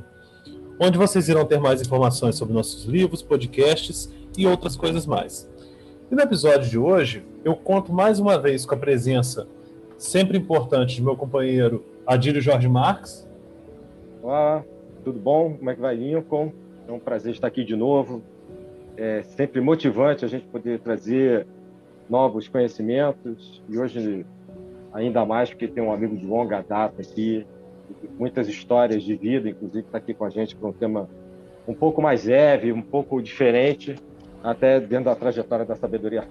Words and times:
onde 0.78 0.98
vocês 0.98 1.28
irão 1.28 1.44
ter 1.44 1.58
mais 1.58 1.80
informações 1.80 2.36
sobre 2.36 2.54
nossos 2.54 2.84
livros, 2.84 3.22
podcasts 3.22 4.12
e 4.36 4.46
outras 4.46 4.76
coisas 4.76 5.06
mais. 5.06 5.50
E 6.10 6.14
no 6.14 6.22
episódio 6.22 6.68
de 6.68 6.78
hoje, 6.78 7.24
eu 7.44 7.56
conto 7.56 7.92
mais 7.92 8.20
uma 8.20 8.38
vez 8.38 8.66
com 8.66 8.74
a 8.74 8.78
presença 8.78 9.46
sempre 9.96 10.36
importante 10.36 10.96
de 10.96 11.02
meu 11.02 11.16
companheiro 11.16 11.84
Adílio 12.06 12.40
Jorge 12.40 12.68
Marques. 12.68 13.26
Olá, 14.22 14.62
tudo 15.02 15.18
bom? 15.18 15.56
Como 15.56 15.70
é 15.70 15.74
que 15.74 15.80
vai, 15.80 15.96
Lincoln? 15.96 16.52
É 16.86 16.92
um 16.92 16.98
prazer 16.98 17.32
estar 17.32 17.46
aqui 17.46 17.64
de 17.64 17.74
novo. 17.74 18.22
É 18.96 19.22
sempre 19.22 19.60
motivante 19.60 20.24
a 20.24 20.28
gente 20.28 20.44
poder 20.46 20.78
trazer 20.80 21.46
novos 22.08 22.48
conhecimentos 22.48 23.62
e 23.68 23.78
hoje 23.78 24.26
ainda 24.92 25.24
mais 25.24 25.50
porque 25.50 25.66
tem 25.66 25.82
um 25.82 25.92
amigo 25.92 26.16
de 26.16 26.24
longa 26.24 26.62
data 26.62 27.02
aqui, 27.02 27.46
muitas 28.18 28.48
histórias 28.48 29.02
de 29.02 29.16
vida, 29.16 29.48
inclusive 29.48 29.80
está 29.86 29.98
aqui 29.98 30.14
com 30.14 30.24
a 30.24 30.30
gente 30.30 30.54
para 30.54 30.68
um 30.68 30.72
tema 30.72 31.08
um 31.66 31.74
pouco 31.74 32.00
mais 32.00 32.24
leve, 32.24 32.72
um 32.72 32.82
pouco 32.82 33.20
diferente, 33.22 33.96
até 34.42 34.78
dentro 34.78 35.06
da 35.06 35.14
trajetória 35.14 35.64
da 35.64 35.74
sabedoria. 35.74 36.28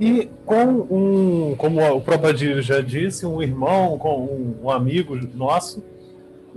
E 0.00 0.30
com 0.46 0.64
um, 0.64 1.56
como 1.56 1.80
o 1.80 2.00
próprio 2.00 2.30
Adílio 2.30 2.62
já 2.62 2.80
disse, 2.80 3.26
um 3.26 3.42
irmão, 3.42 3.98
com 3.98 4.54
um 4.62 4.70
amigo 4.70 5.16
nosso, 5.34 5.84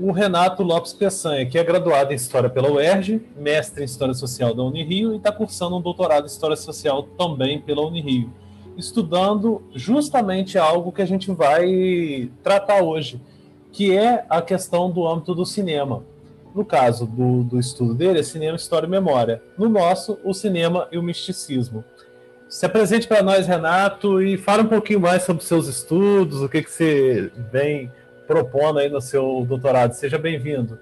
o 0.02 0.12
Renato 0.12 0.64
Lopes 0.64 0.94
Peçanha, 0.94 1.46
que 1.46 1.60
é 1.60 1.64
graduado 1.64 2.12
em 2.12 2.16
História 2.16 2.50
pela 2.50 2.72
UERJ, 2.72 3.22
mestre 3.38 3.84
em 3.84 3.86
História 3.86 4.16
Social 4.16 4.54
da 4.54 4.64
Unirio 4.64 5.14
e 5.14 5.18
está 5.18 5.32
cursando 5.32 5.78
um 5.78 5.82
doutorado 5.82 6.24
em 6.24 6.28
História 6.28 6.56
Social 6.56 7.04
também 7.18 7.62
pela 7.62 7.86
Unirio, 7.86 8.34
estudando 8.76 9.62
justamente 9.76 10.58
algo 10.58 10.92
que 10.92 11.04
a 11.04 11.06
gente 11.06 11.32
vai 11.32 12.32
tratar 12.42 12.82
hoje, 12.82 13.22
que 13.72 13.96
é 13.96 14.26
a 14.28 14.42
questão 14.42 14.90
do 14.90 15.08
âmbito 15.08 15.36
do 15.36 15.46
cinema. 15.46 16.04
No 16.56 16.66
caso 16.66 17.06
do, 17.06 17.44
do 17.44 17.60
estudo 17.60 17.94
dele, 17.94 18.20
é 18.20 18.24
cinema, 18.24 18.56
história 18.58 18.88
e 18.88 18.90
memória. 18.90 19.42
No 19.58 19.70
nosso, 19.70 20.18
o 20.24 20.34
cinema 20.34 20.88
e 20.92 20.98
o 20.98 21.04
misticismo. 21.04 21.84
Se 22.50 22.66
apresente 22.66 23.08
para 23.08 23.24
nós, 23.24 23.48
Renato, 23.48 24.22
e 24.22 24.36
fale 24.36 24.64
um 24.64 24.68
pouquinho 24.68 25.00
mais 25.00 25.24
sobre 25.24 25.44
seus 25.44 25.68
estudos, 25.68 26.42
o 26.42 26.50
que, 26.50 26.62
que 26.62 26.70
você 26.72 27.32
vem 27.52 27.90
propondo 28.32 28.80
aí 28.80 28.90
no 28.90 29.02
seu 29.02 29.46
doutorado. 29.46 29.92
Seja 29.92 30.18
bem-vindo. 30.18 30.80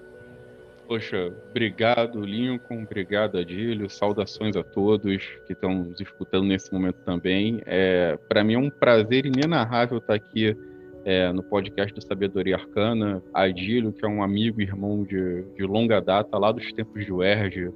Poxa, 0.88 1.34
obrigado, 1.50 2.22
Lincoln, 2.22 2.84
obrigado, 2.84 3.40
Adílio, 3.40 3.90
saudações 3.90 4.56
a 4.56 4.64
todos 4.64 5.24
que 5.48 5.54
estão 5.54 5.74
nos 5.84 6.00
escutando 6.00 6.46
nesse 6.46 6.72
momento 6.72 6.98
também. 7.06 7.60
É, 7.66 8.18
Para 8.28 8.44
mim 8.44 8.54
é 8.54 8.58
um 8.58 8.70
prazer 8.70 9.26
inenarrável 9.26 9.98
estar 9.98 10.14
aqui 10.14 10.56
é, 11.06 11.32
no 11.32 11.42
podcast 11.42 11.94
do 11.94 12.04
Sabedoria 12.04 12.56
Arcana. 12.56 13.24
Adílio, 13.34 13.92
que 13.92 14.06
é 14.06 14.08
um 14.08 14.22
amigo 14.22 14.62
e 14.62 14.64
irmão 14.64 15.04
de, 15.04 15.44
de 15.56 15.64
longa 15.64 16.00
data, 16.00 16.38
lá 16.38 16.52
dos 16.52 16.72
tempos 16.74 17.04
de 17.04 17.12
UERJ. 17.12 17.72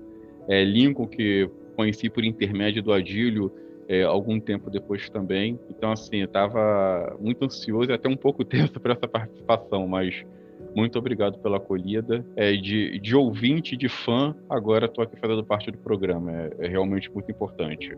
É, 0.47 0.63
Lincoln, 0.63 1.07
que 1.07 1.49
conheci 1.75 2.09
por 2.11 2.23
intermédio 2.23 2.83
do 2.83 2.93
Adílio, 2.93 3.51
é, 3.87 4.03
algum 4.03 4.39
tempo 4.39 4.69
depois 4.69 5.09
também. 5.09 5.59
Então, 5.69 5.91
assim, 5.91 6.17
eu 6.17 6.25
estava 6.25 7.15
muito 7.19 7.43
ansioso 7.45 7.89
e 7.91 7.93
até 7.93 8.07
um 8.09 8.15
pouco 8.15 8.43
tenso 8.45 8.79
para 8.79 8.93
essa 8.93 9.07
participação, 9.07 9.87
mas 9.87 10.25
muito 10.75 10.97
obrigado 10.97 11.37
pela 11.39 11.57
acolhida. 11.57 12.25
É, 12.35 12.53
de, 12.53 12.99
de 12.99 13.15
ouvinte, 13.15 13.77
de 13.77 13.89
fã, 13.89 14.35
agora 14.49 14.85
estou 14.85 15.03
aqui 15.03 15.15
fazendo 15.17 15.43
parte 15.43 15.71
do 15.71 15.77
programa. 15.77 16.31
É, 16.31 16.65
é 16.65 16.67
realmente 16.67 17.11
muito 17.11 17.29
importante. 17.31 17.95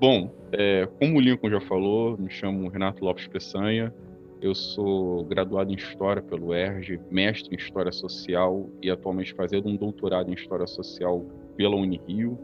Bom, 0.00 0.30
é, 0.52 0.88
como 0.98 1.18
o 1.18 1.20
Lincoln 1.20 1.48
já 1.48 1.60
falou, 1.60 2.18
me 2.18 2.28
chamo 2.28 2.68
Renato 2.68 3.04
Lopes 3.04 3.28
Peçanha. 3.28 3.94
Eu 4.40 4.54
sou 4.54 5.24
graduado 5.24 5.70
em 5.70 5.76
História 5.76 6.20
pelo 6.20 6.52
ERJ, 6.52 6.98
mestre 7.08 7.54
em 7.54 7.58
História 7.58 7.92
Social 7.92 8.68
e 8.82 8.90
atualmente 8.90 9.32
fazendo 9.34 9.68
um 9.68 9.76
doutorado 9.76 10.28
em 10.28 10.34
História 10.34 10.66
Social 10.66 11.24
pela 11.56 11.76
Unirio. 11.76 12.36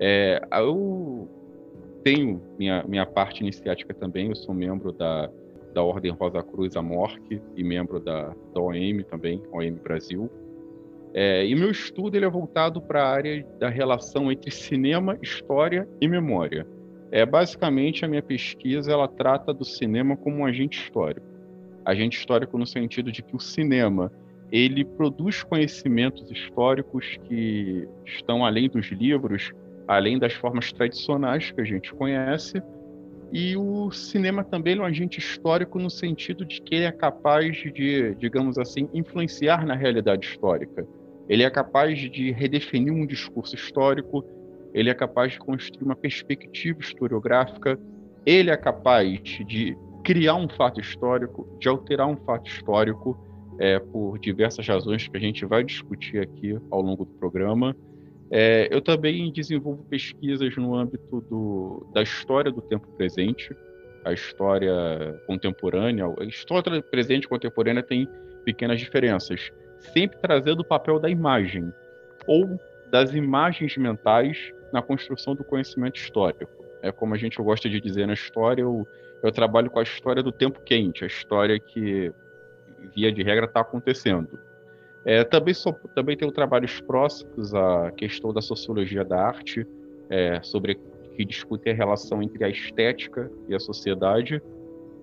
É, 0.00 0.40
eu 0.52 1.28
tenho 2.02 2.40
minha, 2.58 2.84
minha 2.84 3.06
parte 3.06 3.40
iniciática 3.40 3.94
também, 3.94 4.28
eu 4.28 4.36
sou 4.36 4.54
membro 4.54 4.92
da, 4.92 5.30
da 5.74 5.82
Ordem 5.82 6.12
Rosa 6.12 6.42
Cruz 6.42 6.76
Amorque 6.76 7.40
e 7.56 7.62
membro 7.62 8.00
da, 8.00 8.34
da 8.54 8.60
OM 8.60 9.02
também, 9.08 9.42
OM 9.52 9.74
Brasil. 9.82 10.30
É, 11.14 11.46
e 11.46 11.54
meu 11.54 11.70
estudo 11.70 12.16
ele 12.16 12.26
é 12.26 12.30
voltado 12.30 12.80
para 12.82 13.02
a 13.02 13.08
área 13.08 13.44
da 13.58 13.68
relação 13.68 14.30
entre 14.30 14.50
cinema, 14.50 15.18
história 15.22 15.88
e 16.00 16.08
memória. 16.08 16.66
É, 17.10 17.24
basicamente, 17.24 18.04
a 18.04 18.08
minha 18.08 18.22
pesquisa 18.22 18.92
ela 18.92 19.08
trata 19.08 19.54
do 19.54 19.64
cinema 19.64 20.16
como 20.16 20.38
um 20.38 20.44
agente 20.44 20.78
histórico. 20.78 21.26
Agente 21.84 22.18
histórico 22.18 22.58
no 22.58 22.66
sentido 22.66 23.10
de 23.10 23.22
que 23.22 23.34
o 23.34 23.40
cinema 23.40 24.12
ele 24.52 24.84
produz 24.84 25.42
conhecimentos 25.42 26.30
históricos 26.30 27.18
que 27.24 27.86
estão 28.04 28.44
além 28.44 28.68
dos 28.68 28.90
livros, 28.90 29.52
além 29.88 30.18
das 30.18 30.34
formas 30.34 30.70
tradicionais 30.70 31.50
que 31.50 31.60
a 31.60 31.64
gente 31.64 31.92
conhece. 31.94 32.62
E 33.32 33.56
o 33.56 33.90
cinema 33.90 34.44
também 34.44 34.76
é 34.76 34.80
um 34.80 34.84
agente 34.84 35.18
histórico 35.18 35.78
no 35.78 35.90
sentido 35.90 36.44
de 36.44 36.60
que 36.62 36.74
ele 36.74 36.84
é 36.84 36.92
capaz 36.92 37.56
de, 37.56 38.14
digamos 38.16 38.58
assim, 38.58 38.88
influenciar 38.92 39.66
na 39.66 39.74
realidade 39.74 40.26
histórica. 40.26 40.86
Ele 41.28 41.42
é 41.42 41.50
capaz 41.50 41.98
de 41.98 42.30
redefinir 42.30 42.92
um 42.92 43.06
discurso 43.06 43.54
histórico, 43.54 44.24
ele 44.72 44.90
é 44.90 44.94
capaz 44.94 45.32
de 45.32 45.38
construir 45.38 45.84
uma 45.84 45.96
perspectiva 45.96 46.80
historiográfica, 46.80 47.78
ele 48.24 48.50
é 48.50 48.56
capaz 48.56 49.20
de 49.46 49.76
criar 50.04 50.36
um 50.36 50.48
fato 50.48 50.80
histórico, 50.80 51.46
de 51.58 51.68
alterar 51.68 52.06
um 52.06 52.16
fato 52.16 52.48
histórico, 52.48 53.18
é, 53.58 53.78
por 53.78 54.18
diversas 54.18 54.66
razões 54.66 55.08
que 55.08 55.16
a 55.16 55.20
gente 55.20 55.44
vai 55.44 55.64
discutir 55.64 56.20
aqui 56.20 56.56
ao 56.70 56.80
longo 56.80 57.04
do 57.04 57.10
programa. 57.12 57.76
É, 58.30 58.68
eu 58.70 58.80
também 58.80 59.32
desenvolvo 59.32 59.84
pesquisas 59.84 60.54
no 60.56 60.74
âmbito 60.74 61.20
do, 61.22 61.88
da 61.94 62.02
história 62.02 62.50
do 62.50 62.60
tempo 62.60 62.86
presente, 62.96 63.56
a 64.04 64.12
história 64.12 65.20
contemporânea. 65.26 66.04
A 66.20 66.24
história 66.24 66.82
presente 66.82 67.24
e 67.24 67.28
contemporânea 67.28 67.82
tem 67.82 68.08
pequenas 68.44 68.80
diferenças, 68.80 69.50
sempre 69.78 70.18
trazendo 70.18 70.60
o 70.60 70.64
papel 70.64 70.98
da 70.98 71.08
imagem 71.08 71.72
ou 72.26 72.58
das 72.90 73.14
imagens 73.14 73.76
mentais 73.76 74.52
na 74.72 74.82
construção 74.82 75.34
do 75.34 75.44
conhecimento 75.44 75.96
histórico. 75.96 76.50
É 76.82 76.92
como 76.92 77.14
a 77.14 77.18
gente 77.18 77.40
gosta 77.42 77.68
de 77.68 77.80
dizer 77.80 78.06
na 78.06 78.12
história, 78.12 78.62
eu, 78.62 78.86
eu 79.22 79.32
trabalho 79.32 79.70
com 79.70 79.78
a 79.78 79.82
história 79.82 80.22
do 80.22 80.30
tempo 80.30 80.60
quente, 80.60 81.04
a 81.04 81.06
história 81.06 81.58
que, 81.58 82.12
via 82.94 83.10
de 83.10 83.22
regra, 83.22 83.46
está 83.46 83.60
acontecendo. 83.60 84.38
É, 85.04 85.24
também, 85.24 85.54
sou, 85.54 85.72
também 85.94 86.16
tenho 86.16 86.32
trabalhos 86.32 86.80
próximos 86.80 87.54
à 87.54 87.90
questão 87.96 88.32
da 88.32 88.42
sociologia 88.42 89.04
da 89.04 89.20
arte, 89.20 89.66
é, 90.10 90.40
sobre 90.42 90.78
que 91.16 91.24
discute 91.24 91.68
a 91.68 91.74
relação 91.74 92.22
entre 92.22 92.44
a 92.44 92.48
estética 92.48 93.30
e 93.48 93.54
a 93.54 93.58
sociedade. 93.58 94.42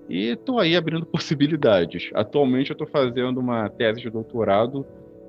E 0.08 0.30
estou 0.30 0.60
aí 0.60 0.76
abrindo 0.76 1.06
possibilidades. 1.08 2.10
Atualmente 2.14 2.70
eu 2.70 2.74
estou 2.74 2.88
fazendo 2.88 3.40
uma 3.40 3.70
tese 3.70 4.02
de 4.02 4.10
doutorado 4.10 4.86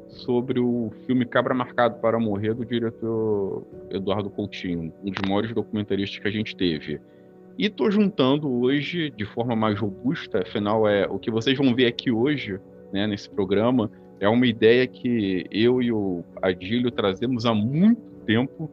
sobre 0.09 0.61
o 0.61 0.93
filme 1.07 1.25
Cabra 1.25 1.55
Marcado 1.55 1.99
para 2.01 2.19
Morrer, 2.19 2.55
do 2.55 2.65
diretor 2.65 3.67
Eduardo 3.91 4.31
Coutinho, 4.31 4.93
um 5.03 5.11
dos 5.11 5.29
maiores 5.29 5.53
documentaristas 5.53 6.19
que 6.19 6.29
a 6.29 6.31
gente 6.31 6.57
teve. 6.57 7.01
E 7.59 7.67
estou 7.67 7.91
juntando 7.91 8.51
hoje, 8.61 9.11
de 9.11 9.25
forma 9.25 9.57
mais 9.57 9.79
robusta, 9.79 10.43
afinal, 10.43 10.87
é 10.87 11.07
o 11.07 11.19
que 11.19 11.31
vocês 11.31 11.57
vão 11.57 11.75
ver 11.75 11.87
aqui 11.87 12.11
hoje, 12.11 12.61
né, 12.93 13.07
nesse 13.07 13.29
programa, 13.29 13.91
é 14.21 14.29
uma 14.29 14.47
ideia 14.47 14.87
que 14.87 15.45
eu 15.51 15.83
e 15.83 15.93
o 15.93 16.25
Adílio 16.41 16.91
trazemos 16.91 17.45
há 17.45 17.55
muito 17.55 18.01
tempo 18.25 18.71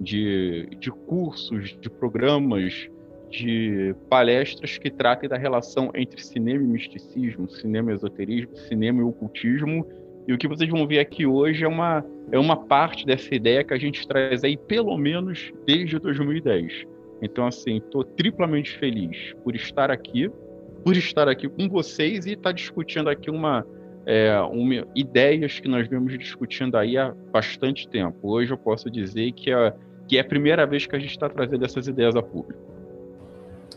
de, 0.00 0.68
de 0.78 0.90
cursos, 0.90 1.76
de 1.80 1.90
programas, 1.90 2.88
de 3.30 3.94
palestras 4.08 4.78
que 4.78 4.90
tratem 4.90 5.28
da 5.28 5.36
relação 5.36 5.90
entre 5.94 6.22
cinema 6.22 6.62
e 6.62 6.66
misticismo, 6.66 7.48
cinema 7.50 7.90
e 7.90 7.94
esoterismo, 7.94 8.56
cinema 8.56 9.00
e 9.00 9.04
ocultismo. 9.04 9.86
E 10.26 10.32
o 10.32 10.38
que 10.38 10.46
vocês 10.46 10.70
vão 10.70 10.86
ver 10.86 11.00
aqui 11.00 11.26
hoje 11.26 11.64
é 11.64 11.68
uma, 11.68 12.04
é 12.30 12.38
uma 12.38 12.56
parte 12.56 13.04
dessa 13.04 13.34
ideia 13.34 13.64
que 13.64 13.74
a 13.74 13.78
gente 13.78 14.06
traz 14.06 14.44
aí 14.44 14.56
pelo 14.56 14.96
menos 14.96 15.52
desde 15.66 15.98
2010. 15.98 16.86
Então, 17.20 17.46
assim, 17.46 17.78
estou 17.78 18.04
triplamente 18.04 18.76
feliz 18.78 19.34
por 19.42 19.54
estar 19.54 19.90
aqui, 19.90 20.30
por 20.84 20.96
estar 20.96 21.28
aqui 21.28 21.48
com 21.48 21.68
vocês 21.68 22.26
e 22.26 22.30
estar 22.30 22.50
tá 22.50 22.52
discutindo 22.52 23.08
aqui 23.08 23.30
uma, 23.30 23.66
é, 24.06 24.38
uma, 24.40 24.86
ideias 24.94 25.60
que 25.60 25.68
nós 25.68 25.88
vemos 25.88 26.16
discutindo 26.18 26.76
aí 26.76 26.96
há 26.96 27.12
bastante 27.32 27.88
tempo. 27.88 28.16
Hoje 28.22 28.52
eu 28.52 28.58
posso 28.58 28.90
dizer 28.90 29.32
que 29.32 29.50
é, 29.50 29.72
que 30.06 30.18
é 30.18 30.20
a 30.20 30.24
primeira 30.24 30.66
vez 30.66 30.86
que 30.86 30.94
a 30.94 30.98
gente 30.98 31.10
está 31.10 31.28
trazendo 31.28 31.64
essas 31.64 31.86
ideias 31.86 32.14
a 32.14 32.22
público. 32.22 32.60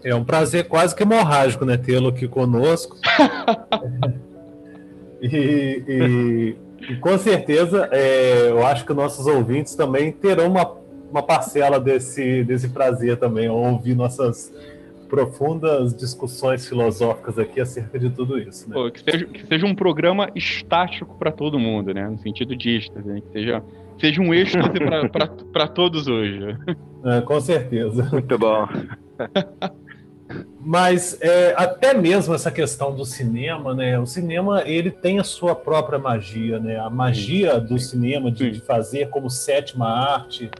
É 0.03 0.13
um 0.13 0.23
prazer 0.23 0.67
quase 0.67 0.95
que 0.95 1.03
hemorrágico, 1.03 1.65
né, 1.65 1.77
tê-lo 1.77 2.09
aqui 2.09 2.27
conosco. 2.27 2.97
e, 5.21 5.83
e, 5.87 6.55
e, 6.89 6.95
com 6.97 7.17
certeza, 7.17 7.89
é, 7.91 8.49
eu 8.49 8.65
acho 8.65 8.85
que 8.85 8.93
nossos 8.93 9.25
ouvintes 9.25 9.75
também 9.75 10.11
terão 10.11 10.47
uma, 10.47 10.75
uma 11.09 11.23
parcela 11.23 11.79
desse, 11.79 12.43
desse 12.43 12.69
prazer 12.69 13.17
também, 13.17 13.49
ouvir 13.49 13.95
nossas 13.95 14.53
profundas 15.07 15.95
discussões 15.95 16.67
filosóficas 16.67 17.39
aqui 17.39 17.59
acerca 17.59 17.97
de 17.97 18.09
tudo 18.09 18.37
isso. 18.37 18.69
Né? 18.69 18.75
Pô, 18.75 18.91
que, 18.91 18.99
seja, 18.99 19.25
que, 19.25 19.47
seja, 19.47 19.65
um 19.65 19.75
programa 19.75 20.29
estático 20.35 21.17
para 21.17 21.31
todo 21.31 21.59
mundo, 21.59 21.93
né? 21.93 22.07
No 22.07 22.19
sentido 22.19 22.55
de 22.55 22.77
êxtase, 22.77 23.07
né? 23.07 23.21
que 23.21 23.31
seja, 23.31 23.63
seja 23.99 24.21
um 24.21 24.33
êxtase 24.33 24.79
para 25.51 25.67
todos 25.67 26.07
hoje. 26.07 26.57
É, 27.05 27.21
com 27.21 27.39
certeza. 27.39 28.09
Muito 28.11 28.37
bom. 28.37 28.67
Mas 30.59 31.17
é, 31.21 31.53
até 31.55 31.93
mesmo 31.93 32.35
essa 32.35 32.51
questão 32.51 32.93
do 32.93 33.05
cinema, 33.05 33.73
né? 33.73 33.97
O 33.97 34.05
cinema 34.05 34.63
ele 34.65 34.91
tem 34.91 35.19
a 35.19 35.23
sua 35.23 35.55
própria 35.55 35.97
magia, 35.97 36.59
né? 36.59 36.77
A 36.77 36.89
magia 36.89 37.59
do 37.59 37.79
cinema 37.79 38.29
de, 38.29 38.51
de 38.51 38.59
fazer 38.59 39.09
como 39.09 39.29
sétima 39.29 39.87
arte, 39.87 40.51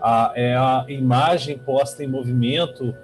a, 0.00 0.32
é 0.36 0.54
a 0.54 0.84
imagem 0.88 1.58
posta 1.58 2.04
em 2.04 2.06
movimento 2.06 2.94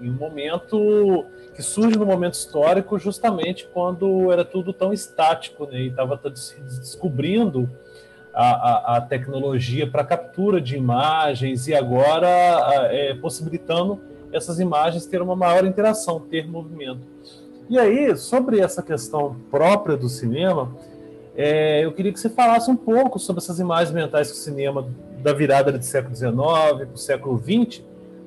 em 0.00 0.10
um 0.10 0.14
momento 0.14 1.26
que 1.54 1.62
surge 1.62 1.98
no 1.98 2.06
momento 2.06 2.34
histórico 2.34 2.98
justamente 2.98 3.68
quando 3.72 4.30
era 4.30 4.44
tudo 4.44 4.72
tão 4.72 4.92
estático, 4.92 5.66
né? 5.66 5.80
E 5.80 5.88
estava 5.88 6.20
descobrindo 6.22 7.68
a, 8.32 8.50
a, 8.94 8.96
a 8.96 9.00
tecnologia 9.00 9.90
para 9.90 10.04
captura 10.04 10.60
de 10.60 10.76
imagens 10.76 11.66
e 11.66 11.74
agora 11.74 12.28
é, 12.90 13.14
possibilitando 13.14 14.00
essas 14.32 14.60
imagens 14.60 15.06
ter 15.06 15.20
uma 15.20 15.34
maior 15.34 15.64
interação, 15.64 16.20
ter 16.20 16.46
movimento. 16.46 17.00
E 17.68 17.78
aí, 17.78 18.16
sobre 18.16 18.60
essa 18.60 18.82
questão 18.82 19.36
própria 19.50 19.96
do 19.96 20.08
cinema, 20.08 20.74
é, 21.36 21.84
eu 21.84 21.92
queria 21.92 22.12
que 22.12 22.20
você 22.20 22.30
falasse 22.30 22.70
um 22.70 22.76
pouco 22.76 23.18
sobre 23.18 23.42
essas 23.42 23.58
imagens 23.58 23.92
mentais 23.92 24.30
que 24.30 24.36
o 24.36 24.40
cinema 24.40 24.88
da 25.22 25.32
virada 25.32 25.70
do 25.70 25.84
século 25.84 26.14
XIX 26.14 26.34
para 26.36 26.94
o 26.94 26.96
século 26.96 27.38
XX 27.38 27.82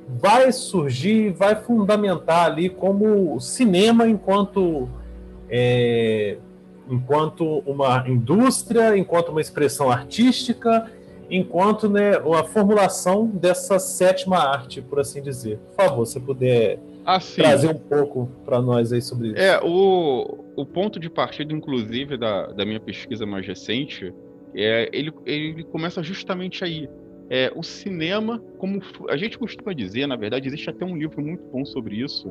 vai 0.07 0.51
surgir, 0.51 1.31
vai 1.31 1.55
fundamentar 1.55 2.45
ali 2.45 2.69
como 2.69 3.39
cinema 3.39 4.07
enquanto 4.07 4.89
é, 5.49 6.37
enquanto 6.89 7.59
uma 7.65 8.03
indústria, 8.07 8.97
enquanto 8.97 9.29
uma 9.29 9.41
expressão 9.41 9.89
artística 9.89 10.89
enquanto 11.31 11.89
né, 11.89 12.17
a 12.17 12.43
formulação 12.43 13.25
dessa 13.25 13.79
sétima 13.79 14.37
arte, 14.37 14.81
por 14.81 14.99
assim 14.99 15.21
dizer. 15.21 15.57
Por 15.57 15.85
favor, 15.85 16.05
se 16.05 16.19
puder 16.19 16.77
assim, 17.05 17.41
trazer 17.41 17.69
um 17.69 17.79
pouco 17.79 18.29
para 18.43 18.61
nós 18.61 18.91
aí 18.91 19.01
sobre 19.01 19.29
isso. 19.29 19.37
É, 19.37 19.57
o, 19.63 20.43
o 20.57 20.65
ponto 20.65 20.99
de 20.99 21.09
partida, 21.09 21.53
inclusive, 21.53 22.17
da, 22.17 22.47
da 22.47 22.65
minha 22.65 22.81
pesquisa 22.81 23.25
mais 23.25 23.47
recente, 23.47 24.13
é, 24.53 24.89
ele, 24.91 25.13
ele 25.25 25.63
começa 25.63 26.03
justamente 26.03 26.65
aí. 26.65 26.89
É, 27.33 27.49
o 27.55 27.63
cinema, 27.63 28.43
como 28.57 28.81
a 29.07 29.15
gente 29.15 29.39
costuma 29.39 29.71
dizer, 29.71 30.05
na 30.05 30.17
verdade, 30.17 30.49
existe 30.49 30.69
até 30.69 30.83
um 30.83 30.97
livro 30.97 31.21
muito 31.21 31.41
bom 31.45 31.63
sobre 31.63 31.95
isso, 31.95 32.29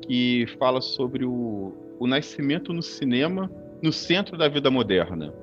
que 0.00 0.46
fala 0.58 0.80
sobre 0.80 1.22
o, 1.26 1.74
o 1.98 2.06
nascimento 2.06 2.72
no 2.72 2.80
cinema 2.80 3.52
no 3.82 3.92
centro 3.92 4.38
da 4.38 4.48
vida 4.48 4.70
moderna. 4.70 5.34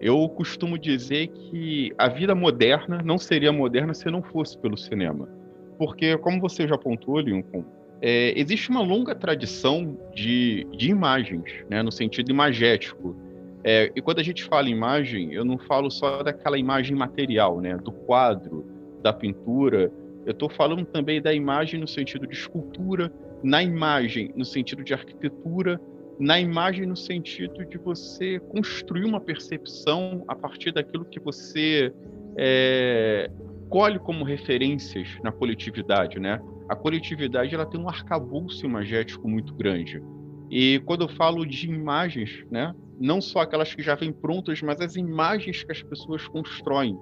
Eu 0.00 0.28
costumo 0.28 0.76
dizer 0.76 1.28
que 1.28 1.92
a 1.96 2.08
vida 2.08 2.34
moderna 2.34 3.00
não 3.00 3.16
seria 3.16 3.52
moderna 3.52 3.94
se 3.94 4.10
não 4.10 4.24
fosse 4.24 4.58
pelo 4.58 4.76
cinema. 4.76 5.28
Porque, 5.78 6.18
como 6.18 6.40
você 6.40 6.66
já 6.66 6.74
apontou, 6.74 7.20
Lincoln, 7.20 7.64
é, 8.02 8.36
existe 8.36 8.70
uma 8.70 8.82
longa 8.82 9.14
tradição 9.14 9.96
de, 10.12 10.66
de 10.76 10.90
imagens, 10.90 11.44
né, 11.70 11.80
no 11.80 11.92
sentido 11.92 12.28
imagético. 12.28 13.14
É, 13.68 13.90
e 13.96 14.00
quando 14.00 14.20
a 14.20 14.22
gente 14.22 14.44
fala 14.44 14.68
imagem, 14.68 15.32
eu 15.32 15.44
não 15.44 15.58
falo 15.58 15.90
só 15.90 16.22
daquela 16.22 16.56
imagem 16.56 16.94
material, 16.94 17.60
né, 17.60 17.76
do 17.76 17.90
quadro, 17.90 18.64
da 19.02 19.12
pintura. 19.12 19.92
Eu 20.24 20.30
estou 20.30 20.48
falando 20.48 20.84
também 20.84 21.20
da 21.20 21.34
imagem 21.34 21.80
no 21.80 21.88
sentido 21.88 22.28
de 22.28 22.34
escultura, 22.34 23.12
na 23.42 23.60
imagem 23.60 24.32
no 24.36 24.44
sentido 24.44 24.84
de 24.84 24.94
arquitetura, 24.94 25.80
na 26.16 26.38
imagem 26.38 26.86
no 26.86 26.94
sentido 26.94 27.64
de 27.64 27.76
você 27.76 28.38
construir 28.38 29.04
uma 29.04 29.20
percepção 29.20 30.24
a 30.28 30.34
partir 30.36 30.70
daquilo 30.70 31.04
que 31.04 31.18
você 31.18 31.92
é, 32.38 33.28
colhe 33.68 33.98
como 33.98 34.24
referências 34.24 35.08
na 35.24 35.32
coletividade, 35.32 36.20
né? 36.20 36.40
A 36.68 36.76
coletividade 36.76 37.52
ela 37.52 37.66
tem 37.66 37.80
um 37.80 37.88
arcabouço 37.88 38.64
imagético 38.64 39.28
muito 39.28 39.52
grande. 39.54 40.00
E 40.50 40.80
quando 40.86 41.02
eu 41.02 41.08
falo 41.08 41.44
de 41.44 41.68
imagens, 41.68 42.44
né, 42.50 42.74
não 42.98 43.20
só 43.20 43.40
aquelas 43.40 43.74
que 43.74 43.82
já 43.82 43.94
vêm 43.94 44.12
prontas, 44.12 44.62
mas 44.62 44.80
as 44.80 44.96
imagens 44.96 45.62
que 45.62 45.72
as 45.72 45.82
pessoas 45.82 46.26
constroem. 46.28 46.98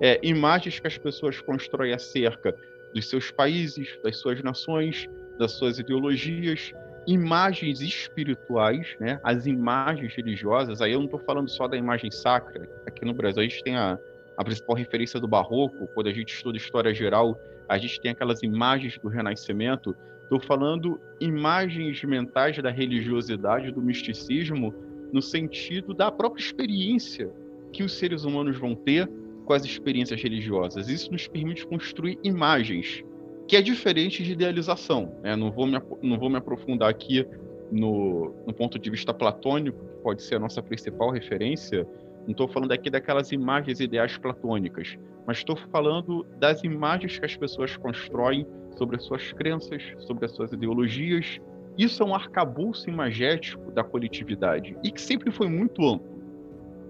É, 0.00 0.20
imagens 0.22 0.78
que 0.78 0.86
as 0.86 0.98
pessoas 0.98 1.40
constroem 1.40 1.92
acerca 1.92 2.54
dos 2.92 3.08
seus 3.08 3.30
países, 3.30 3.88
das 4.02 4.18
suas 4.18 4.42
nações, 4.42 5.08
das 5.38 5.52
suas 5.52 5.78
ideologias, 5.78 6.72
imagens 7.06 7.80
espirituais, 7.80 8.96
né? 8.98 9.20
As 9.22 9.46
imagens 9.46 10.14
religiosas. 10.14 10.82
Aí 10.82 10.92
eu 10.92 10.98
não 10.98 11.06
estou 11.06 11.20
falando 11.20 11.48
só 11.48 11.68
da 11.68 11.76
imagem 11.76 12.10
sacra. 12.10 12.68
Aqui 12.86 13.04
no 13.04 13.14
Brasil 13.14 13.40
a 13.40 13.44
gente 13.44 13.62
tem 13.62 13.76
a, 13.76 13.98
a 14.36 14.44
principal 14.44 14.76
referência 14.76 15.20
do 15.20 15.28
Barroco. 15.28 15.86
Quando 15.94 16.08
a 16.08 16.12
gente 16.12 16.34
estuda 16.34 16.56
história 16.56 16.92
geral, 16.92 17.38
a 17.68 17.78
gente 17.78 18.00
tem 18.00 18.10
aquelas 18.10 18.42
imagens 18.42 18.98
do 18.98 19.08
Renascimento. 19.08 19.94
Estou 20.26 20.40
falando 20.40 21.00
imagens 21.20 22.02
mentais 22.02 22.60
da 22.60 22.70
religiosidade, 22.70 23.70
do 23.70 23.80
misticismo, 23.80 24.74
no 25.12 25.22
sentido 25.22 25.94
da 25.94 26.10
própria 26.10 26.42
experiência 26.42 27.30
que 27.72 27.84
os 27.84 27.92
seres 27.92 28.24
humanos 28.24 28.58
vão 28.58 28.74
ter 28.74 29.08
com 29.44 29.52
as 29.52 29.64
experiências 29.64 30.20
religiosas. 30.20 30.88
Isso 30.88 31.12
nos 31.12 31.28
permite 31.28 31.64
construir 31.64 32.18
imagens 32.24 33.04
que 33.46 33.56
é 33.56 33.62
diferente 33.62 34.24
de 34.24 34.32
idealização. 34.32 35.14
Né? 35.22 35.36
Não, 35.36 35.52
vou 35.52 35.64
me, 35.64 35.80
não 36.02 36.18
vou 36.18 36.28
me 36.28 36.36
aprofundar 36.36 36.90
aqui 36.90 37.24
no, 37.70 38.34
no 38.44 38.52
ponto 38.52 38.80
de 38.80 38.90
vista 38.90 39.14
platônico, 39.14 39.78
que 39.78 40.02
pode 40.02 40.22
ser 40.22 40.34
a 40.34 40.38
nossa 40.40 40.60
principal 40.60 41.10
referência. 41.10 41.86
Não 42.26 42.32
estou 42.32 42.48
falando 42.48 42.72
aqui 42.72 42.90
daquelas 42.90 43.30
imagens 43.30 43.78
ideais 43.78 44.18
platônicas, 44.18 44.98
mas 45.24 45.38
estou 45.38 45.56
falando 45.70 46.26
das 46.38 46.64
imagens 46.64 47.18
que 47.18 47.24
as 47.24 47.36
pessoas 47.36 47.76
constroem 47.76 48.44
sobre 48.76 48.96
as 48.96 49.04
suas 49.04 49.32
crenças, 49.32 49.82
sobre 49.98 50.24
as 50.24 50.32
suas 50.32 50.52
ideologias. 50.52 51.40
Isso 51.78 52.02
é 52.02 52.06
um 52.06 52.14
arcabouço 52.14 52.90
imagético 52.90 53.70
da 53.70 53.84
coletividade 53.84 54.76
e 54.82 54.90
que 54.90 55.00
sempre 55.00 55.30
foi 55.30 55.48
muito 55.48 55.86
amplo. 55.86 56.16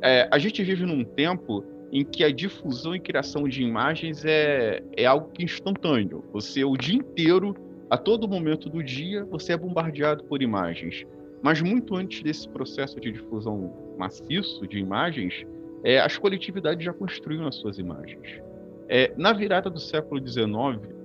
É, 0.00 0.26
a 0.33 0.38
gente 0.38 0.62
vive 0.62 0.87
num 0.87 1.05
tempo 1.05 1.64
em 1.93 2.05
que 2.05 2.25
a 2.25 2.31
difusão 2.31 2.95
e 2.95 3.00
criação 3.00 3.45
de 3.45 3.62
imagens 3.62 4.25
é, 4.25 4.83
é 4.97 5.05
algo 5.05 5.31
instantâneo. 5.38 6.25
Você, 6.33 6.64
o 6.64 6.76
dia 6.76 6.97
inteiro, 6.97 7.55
a 7.90 7.97
todo 7.97 8.26
momento 8.26 8.69
do 8.71 8.83
dia, 8.83 9.25
você 9.25 9.52
é 9.52 9.57
bombardeado 9.57 10.25
por 10.25 10.43
imagens. 10.43 11.05
Mas 11.43 11.61
muito 11.61 11.95
antes 11.95 12.23
desse 12.23 12.49
processo 12.49 12.99
de 12.99 13.12
difusão 13.12 13.86
maciço 13.97 14.67
de 14.67 14.79
imagens, 14.79 15.47
é, 15.85 15.99
as 15.99 16.19
coletividades 16.19 16.85
já 16.85 16.93
construíam 16.93 17.47
as 17.47 17.57
suas 17.57 17.79
imagens. 17.79 18.41
É, 18.88 19.12
na 19.17 19.33
virada 19.33 19.69
do 19.69 19.81
século 19.81 20.21
XIX, 20.26 20.47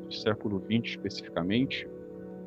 do 0.05 0.13
século 0.13 0.59
XX 0.59 0.91
especificamente, 0.91 1.87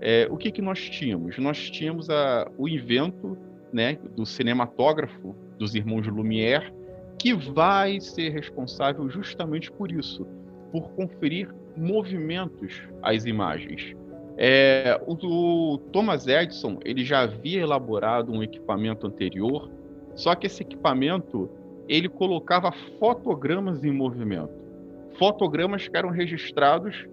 é, 0.01 0.29
o 0.31 0.37
que, 0.37 0.51
que 0.51 0.63
nós 0.63 0.79
tínhamos? 0.79 1.39
Nós 1.39 1.71
tínhamos 1.71 2.11
a, 2.11 2.51
o 2.59 2.69
invento 2.69 3.37
né, 3.73 3.99
do 4.15 4.25
cinematógrafo 4.25 5.35
dos 5.59 5.75
irmãos 5.75 6.07
Lumière, 6.07 6.73
que 7.19 7.33
vai 7.33 8.01
ser 8.01 8.31
responsável 8.31 9.09
justamente 9.09 9.71
por 9.73 9.91
isso, 9.91 10.27
por 10.71 10.91
conferir 10.91 11.49
movimentos 11.77 12.83
às 13.03 13.25
imagens. 13.25 13.95
É, 14.37 15.01
o, 15.07 15.15
o, 15.15 15.79
Thomas 15.79 16.27
Edison 16.27 16.79
ele 16.85 17.05
já 17.05 17.21
havia 17.21 17.61
elaborado 17.61 18.33
um 18.33 18.43
equipamento 18.43 19.07
anterior, 19.07 19.71
só 20.17 20.35
que 20.35 20.47
esse 20.47 20.63
equipamento 20.63 21.51
ele 21.89 22.09
colocava 22.09 22.73
fotogramas 22.99 23.85
em 23.85 23.93
movimento, 23.93 24.53
fotogramas 25.19 25.87
que 25.87 25.97
eram 25.97 26.11
registrados 26.11 27.07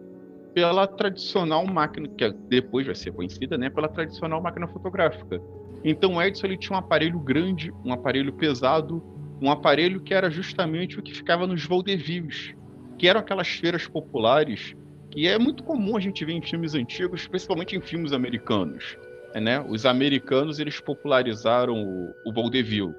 pela 0.54 0.86
tradicional 0.88 1.66
máquina 1.66 2.08
que 2.10 2.30
depois 2.48 2.86
vai 2.86 2.96
ser 2.96 3.12
conhecida, 3.12 3.58
né, 3.58 3.70
pela 3.70 3.88
tradicional 3.88 4.42
máquina 4.42 4.68
fotográfica. 4.68 5.42
Então 5.84 6.22
Edison 6.22 6.48
ele 6.48 6.58
tinha 6.58 6.76
um 6.76 6.80
aparelho 6.80 7.20
grande, 7.20 7.74
um 7.84 7.94
aparelho 7.94 8.34
pesado 8.34 9.02
um 9.42 9.50
aparelho 9.50 10.00
que 10.00 10.14
era 10.14 10.30
justamente 10.30 11.00
o 11.00 11.02
que 11.02 11.16
ficava 11.16 11.48
nos 11.48 11.66
vaudevilles, 11.66 12.54
que 12.98 13.08
eram 13.08 13.20
aquelas 13.20 13.48
feiras 13.48 13.88
populares 13.88 14.76
que 15.10 15.28
é 15.28 15.38
muito 15.38 15.64
comum 15.64 15.98
a 15.98 16.00
gente 16.00 16.24
ver 16.24 16.34
em 16.34 16.42
filmes 16.42 16.74
antigos, 16.74 17.28
principalmente 17.28 17.76
em 17.76 17.82
filmes 17.82 18.14
americanos. 18.14 18.98
Né? 19.40 19.64
Os 19.68 19.86
americanos 19.86 20.60
eles 20.60 20.80
popularizaram 20.80 21.84
o, 21.84 22.16
o 22.26 22.34
vaudeville. 22.34 22.94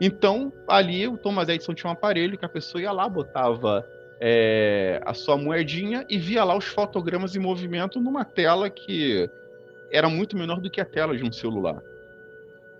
Então, 0.00 0.52
ali 0.66 1.06
o 1.06 1.16
Thomas 1.16 1.48
Edison 1.48 1.74
tinha 1.74 1.90
um 1.90 1.92
aparelho 1.92 2.38
que 2.38 2.44
a 2.44 2.48
pessoa 2.48 2.80
ia 2.80 2.92
lá, 2.92 3.08
botava 3.08 3.84
é, 4.20 5.00
a 5.04 5.14
sua 5.14 5.36
moedinha 5.36 6.04
e 6.08 6.18
via 6.18 6.44
lá 6.44 6.56
os 6.56 6.66
fotogramas 6.66 7.34
em 7.34 7.40
movimento 7.40 8.00
numa 8.00 8.24
tela 8.24 8.70
que 8.70 9.28
era 9.90 10.08
muito 10.08 10.36
menor 10.36 10.60
do 10.60 10.70
que 10.70 10.80
a 10.80 10.84
tela 10.84 11.16
de 11.16 11.24
um 11.24 11.32
celular. 11.32 11.82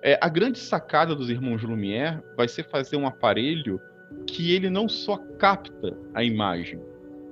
É, 0.02 0.18
a 0.20 0.28
grande 0.28 0.58
sacada 0.58 1.14
dos 1.14 1.28
irmãos 1.28 1.62
Lumière 1.62 2.22
vai 2.36 2.46
ser 2.46 2.64
fazer 2.64 2.96
um 2.96 3.06
aparelho 3.06 3.80
que 4.26 4.54
ele 4.54 4.70
não 4.70 4.88
só 4.88 5.16
capta 5.38 5.96
a 6.14 6.22
imagem, 6.22 6.80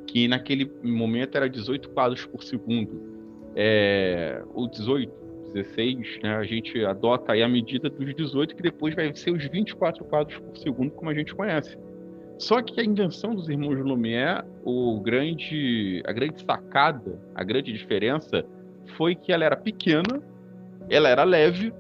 que 0.07 0.27
naquele 0.27 0.71
momento 0.83 1.37
era 1.37 1.49
18 1.49 1.91
quadros 1.91 2.27
por 2.27 2.43
segundo, 2.43 3.01
é, 3.55 4.43
ou 4.53 4.69
18, 4.69 5.13
16, 5.63 6.21
né, 6.23 6.37
a 6.37 6.45
gente 6.45 6.85
adota 6.85 7.33
aí 7.33 7.43
a 7.43 7.49
medida 7.49 7.89
dos 7.89 8.15
18, 8.15 8.55
que 8.55 8.63
depois 8.63 8.95
vai 8.95 9.15
ser 9.15 9.31
os 9.31 9.45
24 9.47 10.05
quadros 10.05 10.39
por 10.39 10.57
segundo, 10.57 10.91
como 10.91 11.11
a 11.11 11.15
gente 11.15 11.35
conhece. 11.35 11.79
Só 12.39 12.61
que 12.61 12.79
a 12.79 12.85
invenção 12.85 13.35
dos 13.35 13.49
irmãos 13.49 13.79
Lumière, 13.79 14.45
o 14.63 15.01
grande, 15.01 16.03
a 16.07 16.13
grande 16.13 16.45
sacada, 16.45 17.19
a 17.35 17.43
grande 17.43 17.73
diferença 17.73 18.45
foi 18.97 19.15
que 19.15 19.33
ela 19.33 19.45
era 19.45 19.57
pequena, 19.57 20.23
ela 20.91 21.09
era 21.09 21.25
leve 21.25 21.73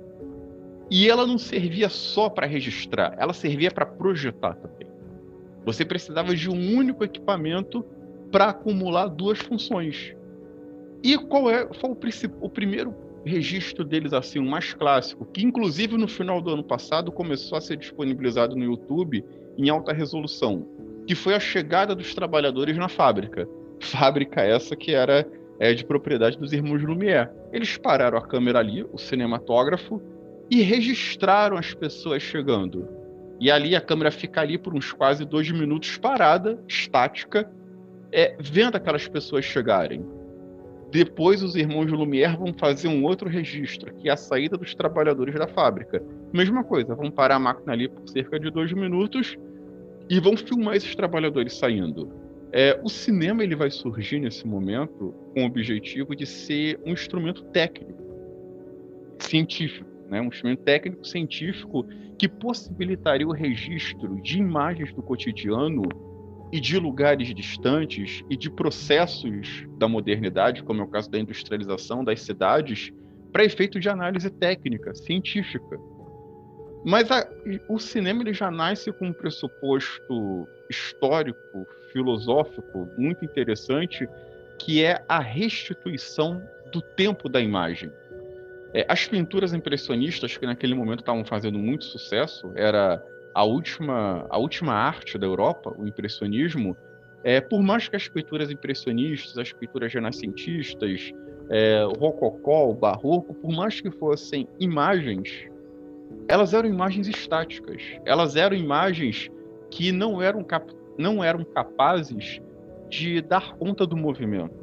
e 0.90 1.10
ela 1.10 1.26
não 1.26 1.36
servia 1.36 1.90
só 1.90 2.30
para 2.30 2.46
registrar, 2.46 3.14
ela 3.18 3.34
servia 3.34 3.70
para 3.70 3.84
projetar 3.84 4.54
também. 4.54 4.88
Você 5.66 5.84
precisava 5.84 6.34
de 6.34 6.48
um 6.48 6.76
único 6.76 7.04
equipamento 7.04 7.84
para 8.32 8.46
acumular 8.46 9.08
duas 9.08 9.38
funções. 9.38 10.14
E 11.02 11.18
qual 11.18 11.50
é 11.50 11.68
foi 11.74 11.90
o, 11.90 11.98
o 12.40 12.48
primeiro 12.48 12.94
registro 13.28 13.84
deles 13.84 14.12
assim, 14.12 14.38
o 14.38 14.44
mais 14.44 14.72
clássico, 14.72 15.26
que 15.26 15.44
inclusive 15.44 15.96
no 15.96 16.06
final 16.06 16.40
do 16.40 16.50
ano 16.50 16.62
passado 16.62 17.10
começou 17.10 17.58
a 17.58 17.60
ser 17.60 17.76
disponibilizado 17.76 18.54
no 18.54 18.64
YouTube 18.64 19.24
em 19.58 19.68
alta 19.68 19.92
resolução, 19.92 20.66
que 21.06 21.14
foi 21.14 21.34
a 21.34 21.40
chegada 21.40 21.94
dos 21.94 22.14
trabalhadores 22.14 22.76
na 22.76 22.88
fábrica. 22.88 23.48
Fábrica 23.80 24.40
essa 24.40 24.74
que 24.74 24.94
era 24.94 25.26
é, 25.58 25.74
de 25.74 25.84
propriedade 25.84 26.38
dos 26.38 26.52
irmãos 26.52 26.82
Lumière. 26.82 27.30
Eles 27.52 27.76
pararam 27.76 28.18
a 28.18 28.22
câmera 28.22 28.58
ali, 28.58 28.84
o 28.92 28.98
cinematógrafo, 28.98 30.00
e 30.50 30.62
registraram 30.62 31.56
as 31.56 31.74
pessoas 31.74 32.22
chegando. 32.22 32.88
E 33.40 33.50
ali 33.50 33.74
a 33.76 33.80
câmera 33.80 34.10
fica 34.10 34.40
ali 34.40 34.56
por 34.56 34.74
uns 34.74 34.92
quase 34.92 35.24
dois 35.24 35.50
minutos 35.50 35.98
parada, 35.98 36.58
estática, 36.68 37.50
é, 38.12 38.36
vendo 38.38 38.76
aquelas 38.76 39.06
pessoas 39.08 39.44
chegarem. 39.44 40.04
Depois 40.90 41.42
os 41.42 41.56
irmãos 41.56 41.90
Lumière 41.90 42.36
vão 42.36 42.54
fazer 42.54 42.88
um 42.88 43.04
outro 43.04 43.28
registro, 43.28 43.92
que 43.94 44.08
é 44.08 44.12
a 44.12 44.16
saída 44.16 44.56
dos 44.56 44.74
trabalhadores 44.74 45.34
da 45.34 45.48
fábrica. 45.48 46.02
Mesma 46.32 46.62
coisa, 46.62 46.94
vão 46.94 47.10
parar 47.10 47.36
a 47.36 47.40
máquina 47.40 47.72
ali 47.72 47.88
por 47.88 48.08
cerca 48.08 48.38
de 48.38 48.50
dois 48.50 48.72
minutos 48.72 49.36
e 50.08 50.20
vão 50.20 50.36
filmar 50.36 50.76
esses 50.76 50.94
trabalhadores 50.94 51.54
saindo. 51.54 52.10
É, 52.52 52.78
o 52.82 52.88
cinema 52.88 53.42
ele 53.42 53.56
vai 53.56 53.70
surgir 53.70 54.20
nesse 54.20 54.46
momento 54.46 55.12
com 55.34 55.42
o 55.42 55.46
objetivo 55.46 56.14
de 56.14 56.24
ser 56.24 56.80
um 56.86 56.92
instrumento 56.92 57.42
técnico, 57.46 58.02
científico, 59.18 59.90
né? 60.08 60.20
um 60.20 60.26
instrumento 60.26 60.62
técnico 60.62 61.04
científico 61.04 61.84
que 62.16 62.28
possibilitaria 62.28 63.26
o 63.26 63.32
registro 63.32 64.20
de 64.22 64.38
imagens 64.38 64.92
do 64.94 65.02
cotidiano 65.02 65.82
e 66.52 66.60
de 66.60 66.78
lugares 66.78 67.34
distantes 67.34 68.24
e 68.30 68.36
de 68.36 68.50
processos 68.50 69.66
da 69.78 69.88
modernidade, 69.88 70.62
como 70.62 70.80
é 70.80 70.84
o 70.84 70.88
caso 70.88 71.10
da 71.10 71.18
industrialização 71.18 72.04
das 72.04 72.20
cidades, 72.22 72.92
para 73.32 73.44
efeito 73.44 73.78
de 73.78 73.88
análise 73.88 74.30
técnica, 74.30 74.94
científica. 74.94 75.78
Mas 76.84 77.10
a, 77.10 77.28
o 77.68 77.78
cinema 77.78 78.22
ele 78.22 78.32
já 78.32 78.50
nasce 78.50 78.92
com 78.92 79.08
um 79.08 79.12
pressuposto 79.12 80.48
histórico, 80.70 81.66
filosófico 81.92 82.88
muito 82.96 83.24
interessante, 83.24 84.08
que 84.58 84.84
é 84.84 85.04
a 85.08 85.18
restituição 85.18 86.40
do 86.72 86.80
tempo 86.80 87.28
da 87.28 87.40
imagem. 87.40 87.90
É, 88.72 88.86
as 88.88 89.06
pinturas 89.06 89.52
impressionistas, 89.52 90.36
que 90.36 90.46
naquele 90.46 90.74
momento 90.74 91.00
estavam 91.00 91.24
fazendo 91.24 91.58
muito 91.58 91.84
sucesso, 91.84 92.52
era 92.54 93.02
a 93.36 93.44
última, 93.44 94.26
a 94.30 94.38
última 94.38 94.72
arte 94.72 95.18
da 95.18 95.26
Europa, 95.26 95.70
o 95.78 95.86
impressionismo, 95.86 96.74
é, 97.22 97.38
por 97.38 97.60
mais 97.60 97.86
que 97.86 97.94
as 97.94 98.08
pinturas 98.08 98.50
impressionistas, 98.50 99.36
as 99.36 99.52
pinturas 99.52 99.92
renascentistas, 99.92 101.12
é, 101.50 101.84
o 101.84 101.92
rococó, 101.92 102.70
o 102.70 102.72
barroco, 102.72 103.34
por 103.34 103.52
mais 103.52 103.78
que 103.78 103.90
fossem 103.90 104.48
imagens, 104.58 105.50
elas 106.26 106.54
eram 106.54 106.66
imagens 106.66 107.08
estáticas. 107.08 107.82
Elas 108.06 108.36
eram 108.36 108.56
imagens 108.56 109.30
que 109.70 109.92
não 109.92 110.22
eram, 110.22 110.42
cap 110.42 110.72
não 110.96 111.22
eram 111.22 111.44
capazes 111.44 112.40
de 112.88 113.20
dar 113.20 113.54
conta 113.58 113.86
do 113.86 113.98
movimento. 113.98 114.56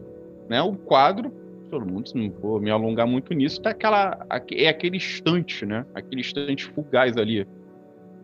Né? 0.50 0.60
O 0.64 0.74
quadro, 0.74 1.32
todo 1.70 1.86
mundo, 1.86 2.10
não 2.16 2.32
vou 2.32 2.60
me 2.60 2.72
alongar 2.72 3.06
muito 3.06 3.36
nisso, 3.36 3.62
é, 3.66 3.70
aquela, 3.70 4.26
é 4.52 4.68
aquele 4.68 4.98
instante, 4.98 5.64
né? 5.64 5.86
aquele 5.94 6.22
instante 6.22 6.66
fugaz 6.66 7.18
ali. 7.18 7.48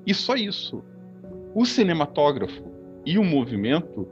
E 0.05 0.13
só 0.13 0.35
isso. 0.35 0.83
O 1.53 1.65
cinematógrafo 1.65 2.63
e 3.05 3.17
o 3.17 3.23
movimento 3.23 4.07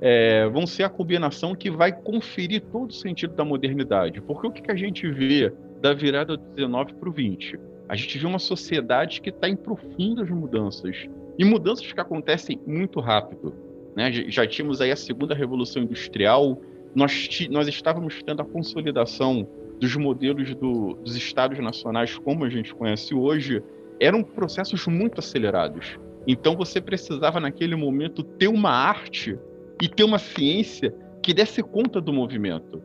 é, 0.00 0.48
vão 0.48 0.66
ser 0.66 0.84
a 0.84 0.88
combinação 0.88 1.54
que 1.54 1.70
vai 1.70 1.92
conferir 1.92 2.62
todo 2.72 2.90
o 2.90 2.94
sentido 2.94 3.34
da 3.34 3.44
modernidade. 3.44 4.20
Porque 4.20 4.46
o 4.46 4.50
que, 4.50 4.70
a 4.70 4.76
gente 4.76 5.08
vê 5.10 5.52
da 5.80 5.92
virada 5.92 6.36
do 6.36 6.44
19 6.54 6.94
para 6.94 7.08
o 7.08 7.12
20? 7.12 7.58
A 7.88 7.96
gente 7.96 8.18
vê 8.18 8.26
uma 8.26 8.38
sociedade 8.38 9.20
que 9.20 9.30
está 9.30 9.48
em 9.48 9.56
profundas 9.56 10.28
mudanças. 10.28 11.08
E 11.38 11.44
mudanças 11.44 11.90
que 11.90 12.00
acontecem 12.00 12.60
muito 12.66 13.00
rápido. 13.00 13.54
Né? 13.96 14.12
Já 14.28 14.46
tínhamos 14.46 14.80
aí 14.80 14.90
a 14.90 14.96
segunda 14.96 15.34
revolução 15.34 15.82
industrial, 15.82 16.60
nós, 16.94 17.28
nós 17.50 17.68
estávamos 17.68 18.22
tendo 18.22 18.42
a 18.42 18.44
consolidação 18.44 19.48
dos 19.80 19.94
modelos 19.96 20.54
do, 20.54 20.94
dos 20.94 21.16
estados 21.16 21.58
nacionais 21.58 22.18
como 22.18 22.44
a 22.44 22.50
gente 22.50 22.74
conhece 22.74 23.14
hoje, 23.14 23.62
eram 24.00 24.22
processos 24.22 24.86
muito 24.86 25.18
acelerados. 25.20 25.98
Então 26.26 26.56
você 26.56 26.80
precisava 26.80 27.40
naquele 27.40 27.74
momento 27.74 28.22
ter 28.22 28.48
uma 28.48 28.70
arte 28.70 29.38
e 29.82 29.88
ter 29.88 30.04
uma 30.04 30.18
ciência 30.18 30.94
que 31.22 31.32
desse 31.32 31.62
conta 31.62 32.00
do 32.00 32.12
movimento. 32.12 32.82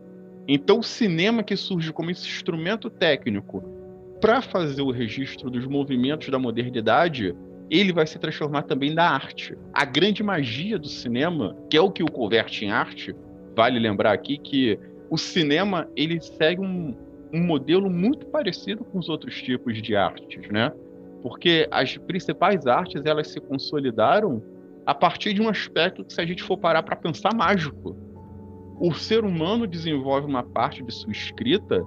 Então 0.48 0.80
o 0.80 0.84
cinema 0.84 1.44
que 1.44 1.56
surge 1.56 1.92
como 1.92 2.12
esse 2.12 2.28
instrumento 2.28 2.90
técnico 2.90 3.64
para 4.20 4.42
fazer 4.42 4.82
o 4.82 4.92
registro 4.92 5.50
dos 5.50 5.66
movimentos 5.66 6.30
da 6.30 6.40
modernidade, 6.40 7.36
ele 7.70 7.92
vai 7.92 8.08
se 8.08 8.18
transformar 8.18 8.64
também 8.64 8.94
na 8.94 9.10
arte. 9.10 9.58
A 9.74 9.84
grande 9.84 10.24
magia 10.24 10.80
do 10.80 10.88
cinema, 10.88 11.58
que 11.70 11.76
é 11.76 11.82
o 11.82 11.92
que 11.92 12.04
o 12.04 12.12
converte 12.12 12.64
em 12.64 12.72
arte, 12.72 13.14
vale 13.56 13.80
lembrar 13.80 14.14
aqui 14.14 14.38
que 14.38 14.80
o 15.10 15.18
cinema 15.18 15.90
ele 15.96 16.22
segue 16.22 16.62
um, 16.62 16.94
um 17.34 17.44
modelo 17.44 17.90
muito 17.90 18.26
parecido 18.28 18.84
com 18.84 19.00
os 19.00 19.10
outros 19.10 19.42
tipos 19.42 19.82
de 19.82 19.96
artes, 19.96 20.48
né? 20.50 20.72
Porque 21.24 21.68
as 21.72 21.98
principais 21.98 22.68
artes 22.68 23.06
elas 23.06 23.30
se 23.30 23.40
consolidaram 23.40 24.44
a 24.86 24.94
partir 24.94 25.34
de 25.34 25.42
um 25.42 25.50
aspecto 25.50 26.04
que, 26.04 26.14
se 26.14 26.22
a 26.22 26.26
gente 26.26 26.44
for 26.44 26.58
parar 26.58 26.84
para 26.84 26.96
pensar, 26.96 27.34
mágico. 27.34 27.96
O 28.80 28.94
ser 28.94 29.24
humano 29.24 29.66
desenvolve 29.66 30.28
uma 30.28 30.44
parte 30.44 30.84
de 30.84 30.94
sua 30.94 31.12
escrita 31.12 31.82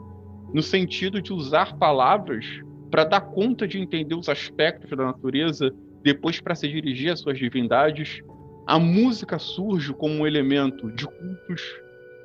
no 0.52 0.62
sentido 0.62 1.20
de 1.20 1.32
usar 1.32 1.76
palavras 1.76 2.46
para 2.90 3.04
dar 3.04 3.20
conta 3.20 3.68
de 3.68 3.78
entender 3.78 4.14
os 4.14 4.28
aspectos 4.28 4.88
da 4.90 5.04
natureza, 5.04 5.70
depois 6.02 6.40
para 6.40 6.54
se 6.54 6.68
dirigir 6.68 7.12
às 7.12 7.20
suas 7.20 7.38
divindades. 7.38 8.22
A 8.66 8.78
música 8.78 9.38
surge 9.38 9.92
como 9.92 10.14
um 10.14 10.26
elemento 10.26 10.90
de 10.92 11.04
cultos, 11.04 11.62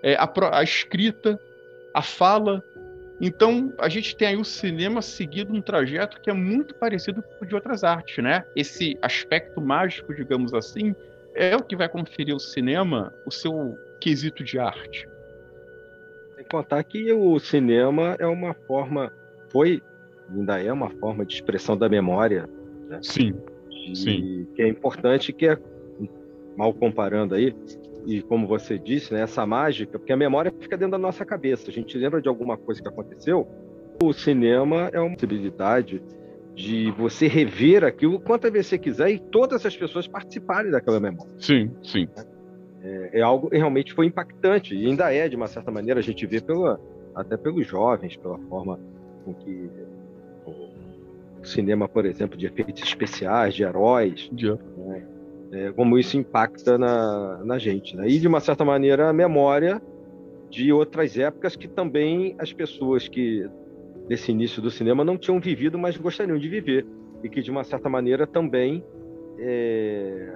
é, 0.03 0.15
a, 0.15 0.31
a 0.53 0.63
escrita, 0.63 1.37
a 1.93 2.01
fala 2.01 2.63
então, 3.21 3.71
a 3.77 3.87
gente 3.87 4.15
tem 4.15 4.29
aí 4.29 4.35
o 4.35 4.43
cinema 4.43 4.99
seguindo 4.99 5.53
um 5.53 5.61
trajeto 5.61 6.19
que 6.19 6.31
é 6.31 6.33
muito 6.33 6.73
parecido 6.73 7.21
com 7.21 7.45
o 7.45 7.47
de 7.47 7.53
outras 7.53 7.83
artes, 7.83 8.23
né? 8.23 8.43
Esse 8.55 8.97
aspecto 8.99 9.61
mágico, 9.61 10.11
digamos 10.11 10.55
assim, 10.55 10.95
é 11.35 11.55
o 11.55 11.61
que 11.61 11.75
vai 11.75 11.87
conferir 11.87 12.33
ao 12.33 12.39
cinema 12.39 13.13
o 13.23 13.29
seu 13.29 13.77
quesito 13.99 14.43
de 14.43 14.57
arte. 14.57 15.07
Sem 16.35 16.45
contar 16.45 16.83
que 16.83 17.13
o 17.13 17.37
cinema 17.39 18.15
é 18.17 18.25
uma 18.25 18.55
forma, 18.65 19.13
foi, 19.51 19.83
ainda 20.27 20.59
é 20.59 20.73
uma 20.73 20.89
forma 20.89 21.23
de 21.23 21.35
expressão 21.35 21.77
da 21.77 21.87
memória. 21.87 22.49
Né? 22.89 22.99
Sim, 23.03 23.35
e 23.69 23.95
sim. 23.95 24.47
Que 24.55 24.63
é 24.63 24.67
importante, 24.67 25.31
que 25.31 25.45
é, 25.45 25.59
mal 26.57 26.73
comparando 26.73 27.35
aí, 27.35 27.55
e 28.05 28.21
como 28.21 28.47
você 28.47 28.77
disse, 28.77 29.13
né, 29.13 29.21
essa 29.21 29.45
mágica, 29.45 29.97
porque 29.97 30.13
a 30.13 30.17
memória 30.17 30.51
fica 30.59 30.77
dentro 30.77 30.91
da 30.91 30.97
nossa 30.97 31.25
cabeça. 31.25 31.69
A 31.69 31.73
gente 31.73 31.97
lembra 31.97 32.21
de 32.21 32.27
alguma 32.27 32.57
coisa 32.57 32.81
que 32.81 32.87
aconteceu. 32.87 33.47
O 34.01 34.13
cinema 34.13 34.89
é 34.91 34.99
uma 34.99 35.13
possibilidade 35.13 36.01
de 36.55 36.91
você 36.91 37.27
rever 37.27 37.83
aquilo 37.83 38.19
quantas 38.19 38.51
vezes 38.51 38.67
você 38.67 38.77
quiser 38.77 39.09
e 39.09 39.19
todas 39.19 39.65
as 39.65 39.75
pessoas 39.75 40.07
participarem 40.07 40.71
daquela 40.71 40.99
memória. 40.99 41.31
Sim, 41.39 41.71
sim. 41.83 42.07
é, 42.83 43.19
é, 43.19 43.21
algo 43.21 43.49
que 43.49 43.57
realmente 43.57 43.93
foi 43.93 44.05
impactante 44.07 44.75
e 44.75 44.85
ainda 44.85 45.13
é 45.13 45.29
de 45.29 45.35
uma 45.35 45.47
certa 45.47 45.71
maneira 45.71 45.99
a 45.99 46.03
gente 46.03 46.25
vê 46.25 46.41
pela 46.41 46.79
até 47.15 47.37
pelos 47.37 47.67
jovens 47.67 48.15
pela 48.17 48.37
forma 48.39 48.79
com 49.23 49.33
que 49.33 49.69
o 50.45 51.45
cinema 51.45 51.87
por 51.87 52.05
exemplo 52.05 52.37
de 52.37 52.45
efeitos 52.47 52.83
especiais 52.83 53.53
de 53.53 53.63
heróis 53.63 54.29
né, 54.77 55.03
é, 55.51 55.71
como 55.71 55.99
isso 55.99 56.17
impacta 56.17 56.77
na, 56.77 57.41
na 57.43 57.57
gente 57.57 57.95
né? 57.95 58.07
e 58.07 58.19
de 58.19 58.27
uma 58.27 58.39
certa 58.39 58.63
maneira 58.63 59.09
a 59.09 59.13
memória 59.13 59.81
de 60.49 60.71
outras 60.71 61.17
épocas 61.17 61.55
que 61.55 61.67
também 61.67 62.35
as 62.37 62.51
pessoas 62.51 63.07
que 63.07 63.49
desse 64.07 64.31
início 64.31 64.61
do 64.61 64.69
cinema 64.69 65.03
não 65.03 65.17
tinham 65.17 65.39
vivido 65.39 65.77
mas 65.77 65.95
gostariam 65.97 66.37
de 66.37 66.49
viver. 66.49 66.85
E 67.23 67.29
que 67.29 67.41
de 67.41 67.51
uma 67.51 67.63
certa 67.63 67.87
maneira 67.87 68.25
também 68.25 68.83
é, 69.39 70.33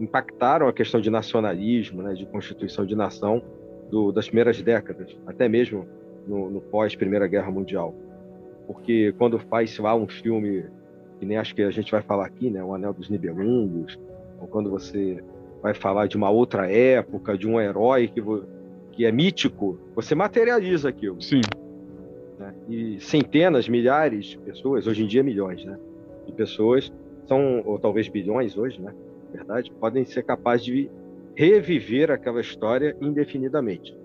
impactaram 0.00 0.66
a 0.66 0.72
questão 0.72 1.00
de 1.00 1.10
nacionalismo, 1.10 2.02
né, 2.02 2.14
de 2.14 2.26
constituição 2.26 2.84
de 2.84 2.96
nação 2.96 3.42
do, 3.90 4.10
das 4.10 4.26
primeiras 4.26 4.60
décadas, 4.60 5.16
até 5.26 5.48
mesmo 5.48 5.86
no, 6.26 6.50
no 6.50 6.60
pós 6.60 6.96
Primeira 6.96 7.26
Guerra 7.26 7.50
Mundial, 7.50 7.94
porque 8.66 9.14
quando 9.16 9.38
faz 9.38 9.78
lá 9.78 9.94
um 9.94 10.08
filme 10.08 10.64
que 11.18 11.24
nem 11.24 11.36
acho 11.36 11.54
que 11.54 11.62
a 11.62 11.70
gente 11.70 11.90
vai 11.92 12.02
falar 12.02 12.26
aqui, 12.26 12.50
né, 12.50 12.62
o 12.64 12.74
Anel 12.74 12.92
dos 12.92 13.08
Nibelungos, 13.08 13.98
ou 14.40 14.46
quando 14.46 14.70
você 14.70 15.22
vai 15.62 15.74
falar 15.74 16.06
de 16.06 16.16
uma 16.16 16.30
outra 16.30 16.70
época, 16.70 17.36
de 17.36 17.48
um 17.48 17.60
herói 17.60 18.08
que, 18.08 18.22
que 18.92 19.04
é 19.04 19.12
mítico, 19.12 19.78
você 19.94 20.14
materializa 20.14 20.88
aquilo. 20.88 21.20
Sim. 21.20 21.40
Né? 22.38 22.54
E 22.68 23.00
centenas, 23.00 23.68
milhares 23.68 24.26
de 24.26 24.38
pessoas, 24.38 24.86
hoje 24.86 25.02
em 25.02 25.06
dia 25.06 25.22
milhões, 25.22 25.64
né, 25.64 25.78
de 26.26 26.32
pessoas 26.32 26.92
são 27.26 27.62
ou 27.64 27.78
talvez 27.78 28.08
bilhões 28.08 28.56
hoje, 28.56 28.80
né, 28.80 28.94
verdade, 29.32 29.72
podem 29.80 30.04
ser 30.04 30.22
capazes 30.22 30.64
de 30.64 30.90
reviver 31.34 32.10
aquela 32.10 32.40
história 32.40 32.96
indefinidamente. 33.00 33.96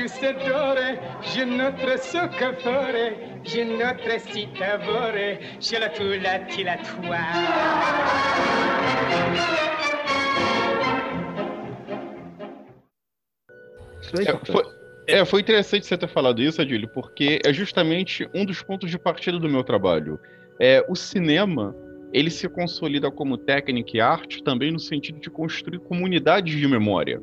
Tu 0.00 0.08
se 0.08 0.32
dore, 0.32 0.98
je 1.22 1.44
notre 1.44 1.98
ce 1.98 2.28
que 2.28 2.52
ferai, 2.62 3.16
je 3.44 3.62
notre 3.64 4.18
si 4.18 4.48
t'avore, 4.58 5.38
je 5.60 5.78
la 5.78 5.88
tu 5.90 6.18
la 6.18 6.38
ti 6.38 6.64
la 6.64 6.78
tua. 6.78 7.18
É, 14.26 14.52
foi, 14.52 14.64
é, 15.06 15.24
foi 15.24 15.40
interessante 15.40 15.86
você 15.86 15.96
ter 15.96 16.08
falado 16.08 16.42
isso, 16.42 16.60
Adílio, 16.60 16.88
porque 16.88 17.40
é 17.44 17.52
justamente 17.52 18.28
um 18.34 18.44
dos 18.44 18.62
pontos 18.62 18.90
de 18.90 18.98
partida 18.98 19.38
do 19.38 19.48
meu 19.48 19.62
trabalho. 19.62 20.18
É, 20.58 20.84
o 20.88 20.96
cinema, 20.96 21.76
ele 22.12 22.30
se 22.30 22.48
consolida 22.48 23.10
como 23.10 23.36
técnica 23.36 23.96
e 23.96 24.00
arte 24.00 24.42
também 24.42 24.72
no 24.72 24.80
sentido 24.80 25.20
de 25.20 25.30
construir 25.30 25.78
comunidades 25.80 26.58
de 26.58 26.66
memória. 26.66 27.20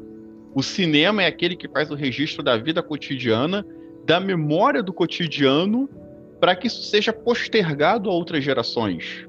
O 0.54 0.64
cinema 0.64 1.24
é 1.24 1.28
aquele 1.28 1.56
que 1.56 1.68
faz 1.68 1.92
o 1.92 1.96
registro 1.96 2.44
da 2.44 2.58
vida 2.58 2.82
cotidiana, 2.82 3.66
da 4.06 4.20
memória 4.20 4.82
do 4.82 4.94
cotidiano, 4.94 5.90
para 6.40 6.56
que 6.56 6.68
isso 6.68 6.84
seja 6.84 7.12
postergado 7.12 8.10
a 8.10 8.14
outras 8.14 8.44
gerações. 8.44 9.28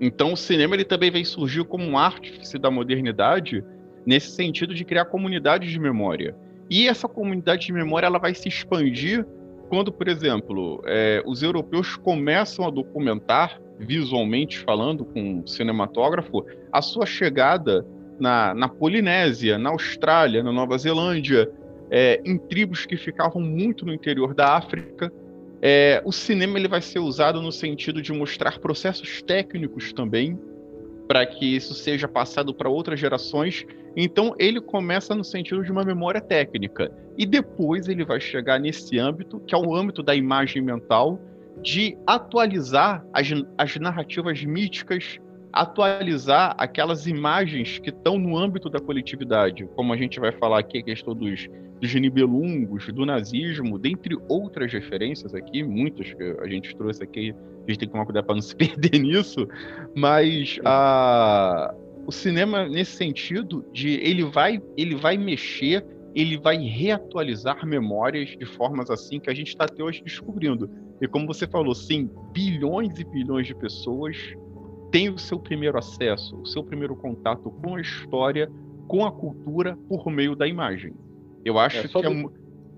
Então, 0.00 0.32
o 0.32 0.36
cinema 0.36 0.74
ele 0.74 0.84
também 0.84 1.10
vem 1.10 1.24
surgir 1.24 1.64
como 1.64 1.84
um 1.84 1.96
artífice 1.96 2.58
da 2.58 2.70
modernidade, 2.70 3.64
nesse 4.04 4.32
sentido 4.32 4.74
de 4.74 4.84
criar 4.84 5.06
comunidades 5.06 5.70
de 5.70 5.78
memória. 5.78 6.36
E 6.68 6.88
essa 6.88 7.08
comunidade 7.08 7.66
de 7.66 7.72
memória 7.72 8.06
ela 8.06 8.18
vai 8.18 8.34
se 8.34 8.48
expandir 8.48 9.24
quando, 9.68 9.92
por 9.92 10.08
exemplo, 10.08 10.82
é, 10.86 11.22
os 11.26 11.42
europeus 11.42 11.96
começam 11.96 12.66
a 12.66 12.70
documentar, 12.70 13.60
visualmente 13.78 14.58
falando, 14.58 15.04
com 15.04 15.20
um 15.20 15.46
cinematógrafo, 15.46 16.44
a 16.72 16.82
sua 16.82 17.06
chegada 17.06 17.86
na, 18.18 18.54
na 18.54 18.68
Polinésia, 18.68 19.58
na 19.58 19.70
Austrália, 19.70 20.42
na 20.42 20.52
Nova 20.52 20.76
Zelândia, 20.78 21.50
é, 21.90 22.20
em 22.24 22.38
tribos 22.38 22.86
que 22.86 22.96
ficavam 22.96 23.40
muito 23.40 23.84
no 23.84 23.92
interior 23.92 24.34
da 24.34 24.56
África. 24.56 25.12
É, 25.60 26.02
o 26.04 26.12
cinema 26.12 26.58
ele 26.58 26.68
vai 26.68 26.80
ser 26.80 26.98
usado 26.98 27.40
no 27.40 27.50
sentido 27.50 28.02
de 28.02 28.12
mostrar 28.12 28.58
processos 28.58 29.22
técnicos 29.22 29.92
também, 29.92 30.38
para 31.06 31.24
que 31.26 31.56
isso 31.56 31.74
seja 31.74 32.08
passado 32.08 32.54
para 32.54 32.68
outras 32.68 32.98
gerações. 32.98 33.64
Então, 33.96 34.34
ele 34.38 34.60
começa 34.60 35.14
no 35.14 35.24
sentido 35.24 35.62
de 35.62 35.70
uma 35.70 35.84
memória 35.84 36.20
técnica. 36.20 36.90
E 37.16 37.24
depois 37.24 37.88
ele 37.88 38.04
vai 38.04 38.20
chegar 38.20 38.58
nesse 38.58 38.98
âmbito, 38.98 39.40
que 39.40 39.54
é 39.54 39.58
o 39.58 39.74
âmbito 39.74 40.02
da 40.02 40.14
imagem 40.14 40.62
mental, 40.62 41.20
de 41.62 41.96
atualizar 42.06 43.04
as, 43.12 43.28
as 43.56 43.76
narrativas 43.76 44.42
míticas 44.44 45.20
atualizar 45.54 46.56
aquelas 46.58 47.06
imagens 47.06 47.78
que 47.78 47.90
estão 47.90 48.18
no 48.18 48.36
âmbito 48.36 48.68
da 48.68 48.80
coletividade, 48.80 49.64
como 49.76 49.92
a 49.92 49.96
gente 49.96 50.18
vai 50.18 50.32
falar 50.32 50.58
aqui, 50.58 50.78
a 50.78 50.82
questão 50.82 51.14
dos, 51.14 51.48
dos 51.80 51.94
nibelungos, 51.94 52.88
do 52.88 53.06
nazismo, 53.06 53.78
dentre 53.78 54.18
outras 54.28 54.72
referências 54.72 55.32
aqui, 55.32 55.62
muitas 55.62 56.12
que 56.12 56.22
a 56.40 56.48
gente 56.48 56.76
trouxe 56.76 57.04
aqui, 57.04 57.30
a 57.30 57.70
gente 57.70 57.78
tem 57.78 57.88
que 57.88 57.92
tomar 57.92 58.04
cuidado 58.04 58.24
para 58.24 58.34
não 58.34 58.42
se 58.42 58.56
perder 58.56 58.98
nisso, 58.98 59.46
mas 59.94 60.58
a, 60.64 61.72
o 62.04 62.10
cinema, 62.10 62.68
nesse 62.68 62.96
sentido, 62.96 63.64
de 63.72 63.90
ele 63.90 64.24
vai, 64.24 64.60
ele 64.76 64.96
vai 64.96 65.16
mexer, 65.16 65.86
ele 66.16 66.36
vai 66.36 66.56
reatualizar 66.56 67.64
memórias 67.64 68.30
de 68.30 68.44
formas 68.44 68.90
assim 68.90 69.20
que 69.20 69.30
a 69.30 69.34
gente 69.34 69.48
está 69.48 69.66
até 69.66 69.84
hoje 69.84 70.02
descobrindo. 70.02 70.68
E 71.00 71.06
como 71.06 71.26
você 71.28 71.46
falou, 71.46 71.76
sim, 71.76 72.10
bilhões 72.32 72.98
e 72.98 73.04
bilhões 73.04 73.46
de 73.46 73.54
pessoas 73.54 74.16
tem 74.94 75.08
o 75.08 75.18
seu 75.18 75.40
primeiro 75.40 75.76
acesso, 75.76 76.40
o 76.40 76.46
seu 76.46 76.62
primeiro 76.62 76.94
contato 76.94 77.50
com 77.50 77.74
a 77.74 77.80
história, 77.80 78.48
com 78.86 79.04
a 79.04 79.10
cultura 79.10 79.76
por 79.88 80.08
meio 80.08 80.36
da 80.36 80.46
imagem. 80.46 80.94
Eu 81.44 81.58
acho 81.58 81.78
é, 81.78 81.88
que 81.88 81.98
é, 81.98 82.24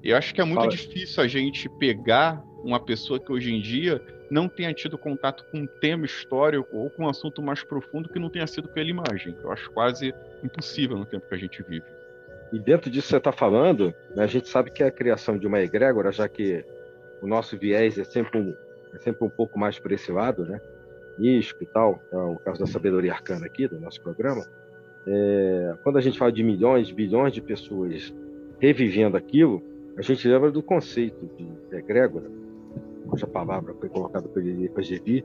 eu 0.02 0.16
acho 0.16 0.34
que 0.34 0.40
é 0.40 0.44
muito 0.44 0.60
Fala. 0.60 0.70
difícil 0.70 1.22
a 1.22 1.28
gente 1.28 1.68
pegar 1.78 2.42
uma 2.64 2.80
pessoa 2.80 3.20
que 3.20 3.30
hoje 3.30 3.52
em 3.52 3.60
dia 3.60 4.00
não 4.30 4.48
tenha 4.48 4.72
tido 4.72 4.96
contato 4.96 5.44
com 5.52 5.58
um 5.58 5.66
tema 5.78 6.06
histórico 6.06 6.74
ou 6.74 6.88
com 6.88 7.04
um 7.04 7.08
assunto 7.10 7.42
mais 7.42 7.62
profundo 7.62 8.08
que 8.08 8.18
não 8.18 8.30
tenha 8.30 8.46
sido 8.46 8.66
pela 8.70 8.88
imagem. 8.88 9.36
Eu 9.44 9.52
acho 9.52 9.70
quase 9.72 10.14
impossível 10.42 10.96
no 10.96 11.04
tempo 11.04 11.28
que 11.28 11.34
a 11.34 11.38
gente 11.38 11.62
vive. 11.64 11.84
E 12.50 12.58
dentro 12.58 12.90
disso 12.90 13.08
que 13.08 13.10
você 13.10 13.18
está 13.18 13.30
falando, 13.30 13.92
né, 14.14 14.24
a 14.24 14.26
gente 14.26 14.48
sabe 14.48 14.70
que 14.70 14.82
a 14.82 14.90
criação 14.90 15.36
de 15.36 15.46
uma 15.46 15.60
egrégora, 15.60 16.10
já 16.10 16.26
que 16.26 16.64
o 17.20 17.26
nosso 17.26 17.58
viés 17.58 17.98
é 17.98 18.04
sempre 18.04 18.40
um, 18.40 18.54
é 18.94 18.98
sempre 19.00 19.22
um 19.22 19.28
pouco 19.28 19.58
mais 19.58 19.78
por 19.78 19.92
esse 19.92 20.10
lado, 20.10 20.46
né? 20.46 20.58
Místico 21.18 21.62
e 21.62 21.66
tal, 21.66 22.00
é 22.12 22.16
o 22.16 22.36
caso 22.36 22.60
da 22.60 22.66
sabedoria 22.66 23.12
arcana 23.12 23.46
aqui 23.46 23.66
do 23.66 23.80
nosso 23.80 24.00
programa, 24.02 24.44
é, 25.06 25.74
quando 25.82 25.98
a 25.98 26.00
gente 26.00 26.18
fala 26.18 26.32
de 26.32 26.42
milhões, 26.42 26.90
bilhões 26.90 27.32
de 27.32 27.40
pessoas 27.40 28.14
revivendo 28.58 29.16
aquilo, 29.16 29.62
a 29.96 30.02
gente 30.02 30.26
lembra 30.28 30.50
do 30.50 30.62
conceito 30.62 31.28
de 31.36 31.76
egrégora, 31.76 32.30
cuja 33.08 33.26
palavra 33.26 33.74
foi 33.74 33.88
colocada 33.88 34.28
por 34.28 34.42
Egevi, 34.42 35.24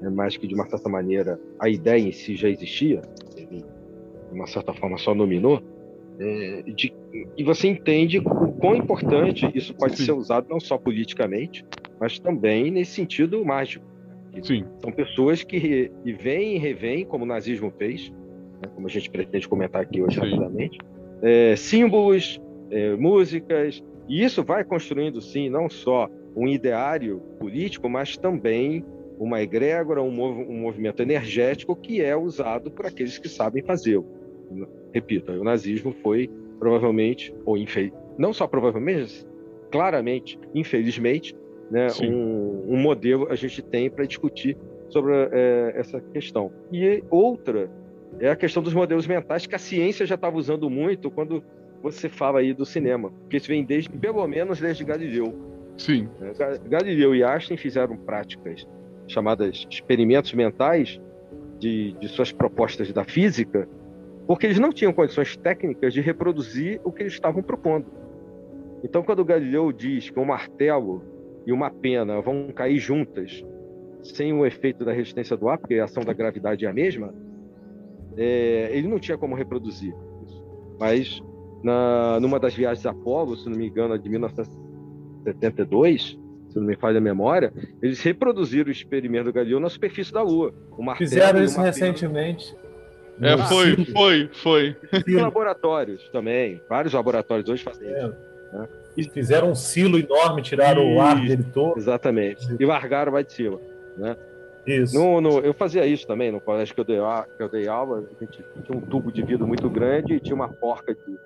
né, 0.00 0.10
mas 0.10 0.36
que 0.36 0.46
de 0.46 0.54
uma 0.54 0.68
certa 0.68 0.88
maneira 0.88 1.40
a 1.58 1.68
ideia 1.68 2.00
em 2.00 2.12
si 2.12 2.34
já 2.34 2.48
existia, 2.48 3.02
ele, 3.36 3.62
de 3.62 4.34
uma 4.34 4.46
certa 4.46 4.74
forma 4.74 4.98
só 4.98 5.14
nominou, 5.14 5.62
é, 6.18 6.62
de, 6.62 6.92
e 7.36 7.42
você 7.42 7.68
entende 7.68 8.18
o 8.18 8.52
quão 8.52 8.76
importante 8.76 9.50
isso 9.54 9.74
pode 9.74 9.96
Sim. 9.96 10.04
ser 10.04 10.12
usado 10.12 10.48
não 10.50 10.60
só 10.60 10.76
politicamente, 10.76 11.64
mas 11.98 12.18
também 12.18 12.70
nesse 12.70 12.92
sentido 12.92 13.42
mágico. 13.44 13.89
Sim. 14.42 14.64
São 14.78 14.92
pessoas 14.92 15.42
que 15.42 15.90
vêm 16.04 16.56
e 16.56 16.58
revêm, 16.58 17.04
como 17.04 17.24
o 17.24 17.26
nazismo 17.26 17.72
fez, 17.76 18.10
né, 18.10 18.70
como 18.74 18.86
a 18.86 18.90
gente 18.90 19.10
pretende 19.10 19.48
comentar 19.48 19.82
aqui 19.82 20.02
hoje 20.02 20.14
sim. 20.14 20.20
rapidamente, 20.20 20.78
é, 21.22 21.56
símbolos, 21.56 22.40
é, 22.70 22.94
músicas, 22.96 23.82
e 24.08 24.24
isso 24.24 24.42
vai 24.42 24.64
construindo, 24.64 25.20
sim, 25.20 25.48
não 25.48 25.68
só 25.68 26.08
um 26.36 26.46
ideário 26.48 27.20
político, 27.38 27.88
mas 27.88 28.16
também 28.16 28.84
uma 29.18 29.42
egrégora, 29.42 30.02
um, 30.02 30.10
mov 30.10 30.38
um 30.38 30.60
movimento 30.60 31.02
energético 31.02 31.76
que 31.76 32.00
é 32.00 32.16
usado 32.16 32.70
por 32.70 32.86
aqueles 32.86 33.18
que 33.18 33.28
sabem 33.28 33.62
fazê-lo. 33.62 34.06
Repito, 34.92 35.30
o 35.30 35.44
nazismo 35.44 35.92
foi 36.02 36.30
provavelmente, 36.58 37.34
ou 37.44 37.56
infeliz, 37.56 37.92
não 38.18 38.32
só 38.32 38.46
provavelmente, 38.46 39.26
claramente, 39.70 40.38
infelizmente, 40.54 41.34
né, 41.70 41.88
um, 42.02 42.74
um, 42.74 42.76
modelo 42.76 43.28
a 43.30 43.36
gente 43.36 43.62
tem 43.62 43.88
para 43.88 44.04
discutir 44.04 44.56
sobre 44.88 45.12
é, 45.14 45.72
essa 45.76 46.00
questão. 46.00 46.50
E 46.72 47.02
outra 47.08 47.70
é 48.18 48.30
a 48.30 48.36
questão 48.36 48.62
dos 48.62 48.74
modelos 48.74 49.06
mentais 49.06 49.46
que 49.46 49.54
a 49.54 49.58
ciência 49.58 50.04
já 50.04 50.16
estava 50.16 50.36
usando 50.36 50.68
muito 50.68 51.10
quando 51.10 51.42
você 51.82 52.08
fala 52.08 52.40
aí 52.40 52.52
do 52.52 52.66
cinema, 52.66 53.10
porque 53.10 53.36
isso 53.36 53.48
vem 53.48 53.64
desde, 53.64 53.88
pelo 53.88 54.26
menos 54.26 54.60
desde 54.60 54.84
Galileu. 54.84 55.34
Sim. 55.78 56.08
É, 56.20 56.58
Galileu 56.68 57.14
e 57.14 57.24
Einstein 57.24 57.56
fizeram 57.56 57.96
práticas 57.96 58.66
chamadas 59.06 59.66
experimentos 59.70 60.32
mentais 60.34 61.00
de, 61.58 61.92
de 61.92 62.08
suas 62.08 62.32
propostas 62.32 62.92
da 62.92 63.04
física, 63.04 63.68
porque 64.26 64.46
eles 64.46 64.58
não 64.58 64.70
tinham 64.70 64.92
condições 64.92 65.36
técnicas 65.36 65.92
de 65.92 66.00
reproduzir 66.00 66.80
o 66.84 66.92
que 66.92 67.02
eles 67.02 67.12
estavam 67.12 67.42
propondo. 67.42 67.86
Então, 68.82 69.02
quando 69.02 69.20
o 69.20 69.24
Galileu 69.24 69.72
diz 69.72 70.10
que 70.10 70.18
um 70.18 70.24
martelo 70.24 71.02
e 71.46 71.52
uma 71.52 71.70
pena 71.70 72.20
vão 72.20 72.48
cair 72.48 72.78
juntas, 72.78 73.44
sem 74.02 74.32
o 74.32 74.44
efeito 74.46 74.84
da 74.84 74.92
resistência 74.92 75.36
do 75.36 75.48
ar, 75.48 75.58
porque 75.58 75.74
a 75.74 75.84
ação 75.84 76.02
da 76.04 76.12
gravidade 76.12 76.64
é 76.64 76.68
a 76.68 76.72
mesma, 76.72 77.12
é, 78.16 78.70
ele 78.72 78.88
não 78.88 78.98
tinha 78.98 79.16
como 79.16 79.36
reproduzir 79.36 79.94
isso. 80.26 80.44
Mas, 80.78 81.22
na, 81.62 82.18
numa 82.20 82.40
das 82.40 82.54
viagens 82.54 82.86
Apolo, 82.86 83.36
se 83.36 83.48
não 83.48 83.56
me 83.56 83.68
engano, 83.68 83.96
de 83.98 84.08
1972, 84.08 86.18
se 86.48 86.58
não 86.58 86.66
me 86.66 86.76
falha 86.76 86.98
a 86.98 87.00
memória, 87.00 87.52
eles 87.80 88.02
reproduziram 88.02 88.68
o 88.68 88.72
experimento 88.72 89.26
do 89.26 89.32
Galileu 89.32 89.60
na 89.60 89.68
superfície 89.68 90.12
da 90.12 90.22
Lua. 90.22 90.52
Fizeram 90.96 91.40
isso 91.42 91.60
recentemente. 91.60 92.56
É, 93.22 93.36
foi, 93.36 93.84
foi, 93.84 94.30
foi. 94.32 94.76
E 95.06 95.12
laboratórios 95.12 96.08
também. 96.08 96.60
Vários 96.68 96.94
laboratórios 96.94 97.48
hoje 97.48 97.62
fazem 97.62 97.86
é. 97.86 98.06
isso. 98.06 98.16
Né? 98.52 98.68
Fizeram 99.08 99.50
um 99.50 99.54
silo 99.54 99.98
enorme, 99.98 100.42
tiraram 100.42 100.82
e... 100.82 100.96
o 100.96 101.00
ar 101.00 101.20
dele 101.20 101.44
todo. 101.52 101.78
Exatamente. 101.78 102.46
E 102.58 102.64
largaram 102.64 103.12
lá 103.12 103.22
de 103.22 103.32
cima. 103.32 103.58
Né? 103.96 104.16
Isso. 104.66 104.98
No, 104.98 105.20
no, 105.20 105.38
eu 105.40 105.54
fazia 105.54 105.86
isso 105.86 106.06
também 106.06 106.30
no 106.30 106.40
colégio 106.40 106.74
que 106.74 106.80
eu 106.80 106.84
dei, 106.84 106.98
que 107.36 107.42
eu 107.42 107.48
dei 107.48 107.68
aula. 107.68 107.98
A 107.98 108.24
gente 108.24 108.44
tinha 108.64 108.78
um 108.78 108.80
tubo 108.80 109.10
de 109.10 109.22
vidro 109.22 109.46
muito 109.46 109.68
grande 109.68 110.14
e 110.14 110.20
tinha 110.20 110.34
uma 110.34 110.48
porca 110.48 110.94
de, 110.94 111.18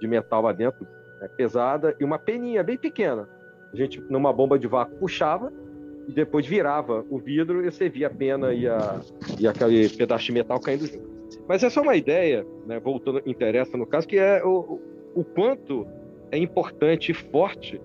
de 0.00 0.06
metal 0.06 0.42
lá 0.42 0.52
dentro, 0.52 0.86
né, 1.20 1.28
pesada, 1.28 1.94
e 1.98 2.04
uma 2.04 2.18
peninha 2.18 2.62
bem 2.62 2.76
pequena. 2.76 3.28
A 3.72 3.76
gente, 3.76 4.00
numa 4.08 4.32
bomba 4.32 4.58
de 4.58 4.66
vácuo, 4.66 4.96
puxava 4.96 5.52
e 6.06 6.12
depois 6.12 6.46
virava 6.46 7.04
o 7.08 7.18
vidro 7.18 7.64
e 7.64 7.70
você 7.70 7.88
via 7.88 8.08
a 8.08 8.10
pena 8.10 8.52
e, 8.52 8.68
a, 8.68 9.00
e 9.38 9.46
aquele 9.46 9.88
pedaço 9.88 10.26
de 10.26 10.32
metal 10.32 10.60
caindo 10.60 10.86
junto. 10.86 11.10
Mas 11.48 11.62
essa 11.62 11.80
é 11.80 11.82
uma 11.82 11.96
ideia, 11.96 12.46
né, 12.66 12.78
voltando, 12.78 13.22
interessa 13.24 13.76
no 13.76 13.86
caso, 13.86 14.06
que 14.06 14.18
é 14.18 14.44
o, 14.44 14.80
o 15.14 15.24
quanto 15.24 15.86
é 16.32 16.38
importante 16.38 17.12
e 17.12 17.14
forte 17.14 17.80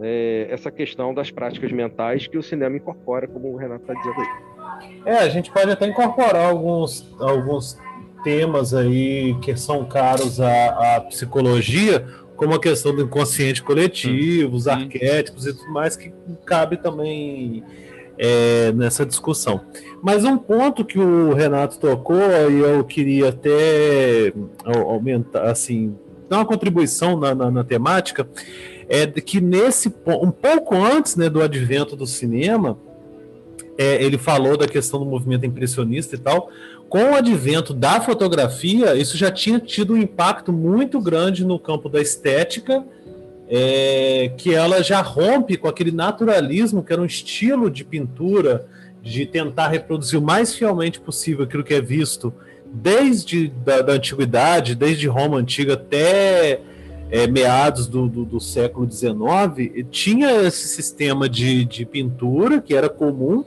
é, 0.00 0.48
essa 0.50 0.70
questão 0.70 1.14
das 1.14 1.30
práticas 1.30 1.70
mentais 1.70 2.26
que 2.26 2.36
o 2.36 2.42
cinema 2.42 2.76
incorpora, 2.76 3.28
como 3.28 3.52
o 3.52 3.56
Renato 3.56 3.82
está 3.82 3.94
dizendo 3.94 4.20
aí. 4.20 5.04
É, 5.04 5.18
a 5.18 5.28
gente 5.28 5.52
pode 5.52 5.70
até 5.70 5.86
incorporar 5.86 6.46
alguns, 6.46 7.14
alguns 7.20 7.78
temas 8.24 8.72
aí 8.74 9.34
que 9.40 9.54
são 9.54 9.84
caros 9.84 10.40
à, 10.40 10.96
à 10.96 11.00
psicologia, 11.02 12.04
como 12.36 12.54
a 12.54 12.60
questão 12.60 12.96
do 12.96 13.02
inconsciente 13.02 13.62
coletivo, 13.62 14.56
os 14.56 14.66
arquétipos 14.66 15.46
e 15.46 15.54
tudo 15.54 15.70
mais, 15.70 15.94
que 15.94 16.12
cabe 16.44 16.78
também 16.78 17.62
é, 18.18 18.72
nessa 18.72 19.04
discussão. 19.04 19.60
Mas 20.02 20.24
um 20.24 20.38
ponto 20.38 20.84
que 20.84 20.98
o 20.98 21.34
Renato 21.34 21.78
tocou, 21.78 22.50
e 22.50 22.58
eu 22.58 22.82
queria 22.82 23.28
até 23.28 24.32
aumentar, 24.64 25.50
assim, 25.50 25.94
dar 26.34 26.38
uma 26.40 26.46
contribuição 26.46 27.18
na, 27.18 27.34
na, 27.34 27.50
na 27.50 27.64
temática, 27.64 28.26
é 28.88 29.06
que 29.06 29.40
nesse 29.40 29.88
um 30.06 30.30
pouco 30.30 30.74
antes 30.74 31.16
né, 31.16 31.28
do 31.28 31.40
advento 31.40 31.96
do 31.96 32.06
cinema, 32.06 32.76
é, 33.78 34.02
ele 34.02 34.18
falou 34.18 34.56
da 34.56 34.66
questão 34.66 35.00
do 35.00 35.06
movimento 35.06 35.46
impressionista 35.46 36.16
e 36.16 36.18
tal. 36.18 36.50
Com 36.88 37.12
o 37.12 37.14
advento 37.14 37.72
da 37.72 38.00
fotografia, 38.00 38.94
isso 38.94 39.16
já 39.16 39.30
tinha 39.30 39.58
tido 39.58 39.94
um 39.94 39.96
impacto 39.96 40.52
muito 40.52 41.00
grande 41.00 41.44
no 41.44 41.58
campo 41.58 41.88
da 41.88 42.00
estética, 42.00 42.84
é, 43.48 44.32
que 44.36 44.54
ela 44.54 44.82
já 44.82 45.00
rompe 45.00 45.56
com 45.56 45.68
aquele 45.68 45.92
naturalismo 45.92 46.82
que 46.82 46.92
era 46.92 47.02
um 47.02 47.06
estilo 47.06 47.70
de 47.70 47.84
pintura, 47.84 48.66
de 49.02 49.26
tentar 49.26 49.68
reproduzir 49.68 50.18
o 50.18 50.22
mais 50.22 50.54
fielmente 50.54 51.00
possível 51.00 51.44
aquilo 51.44 51.64
que 51.64 51.74
é 51.74 51.80
visto 51.80 52.32
desde 52.74 53.48
da, 53.48 53.80
da 53.80 53.92
antiguidade, 53.92 54.74
desde 54.74 55.06
Roma 55.06 55.38
antiga 55.38 55.74
até 55.74 56.60
é, 57.08 57.26
meados 57.28 57.86
do, 57.86 58.08
do, 58.08 58.24
do, 58.24 58.40
século 58.40 58.90
XIX, 58.90 59.86
tinha 59.90 60.42
esse 60.42 60.66
sistema 60.66 61.28
de, 61.28 61.64
de 61.64 61.86
pintura 61.86 62.60
que 62.60 62.74
era 62.74 62.88
comum 62.88 63.44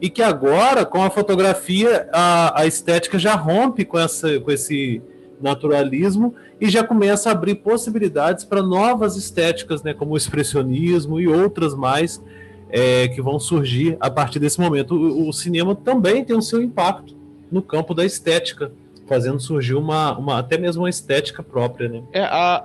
e 0.00 0.08
que 0.08 0.22
agora, 0.22 0.86
com 0.86 1.02
a 1.02 1.10
fotografia, 1.10 2.08
a, 2.12 2.60
a 2.60 2.66
estética 2.66 3.18
já 3.18 3.34
rompe 3.34 3.84
com, 3.84 3.98
essa, 3.98 4.38
com 4.38 4.50
esse 4.50 5.02
naturalismo 5.40 6.34
e 6.60 6.70
já 6.70 6.84
começa 6.84 7.28
a 7.28 7.32
abrir 7.32 7.56
possibilidades 7.56 8.44
para 8.44 8.62
novas 8.62 9.16
estéticas, 9.16 9.82
né, 9.82 9.92
como 9.92 10.12
o 10.12 10.16
expressionismo 10.16 11.18
e 11.18 11.26
outras 11.26 11.74
mais 11.74 12.22
é, 12.70 13.08
que 13.08 13.20
vão 13.20 13.40
surgir 13.40 13.96
a 13.98 14.08
partir 14.08 14.38
desse 14.38 14.60
momento. 14.60 14.94
O, 14.94 15.28
o, 15.28 15.32
cinema 15.32 15.74
também 15.74 16.24
tem 16.24 16.36
o 16.36 16.42
seu 16.42 16.62
impacto 16.62 17.17
no 17.50 17.62
campo 17.62 17.94
da 17.94 18.04
estética, 18.04 18.70
fazendo 19.06 19.40
surgir 19.40 19.74
uma, 19.74 20.16
uma 20.18 20.38
até 20.38 20.58
mesmo 20.58 20.82
uma 20.82 20.90
estética 20.90 21.42
própria, 21.42 21.88
né? 21.88 22.02
É, 22.12 22.20
a, 22.20 22.64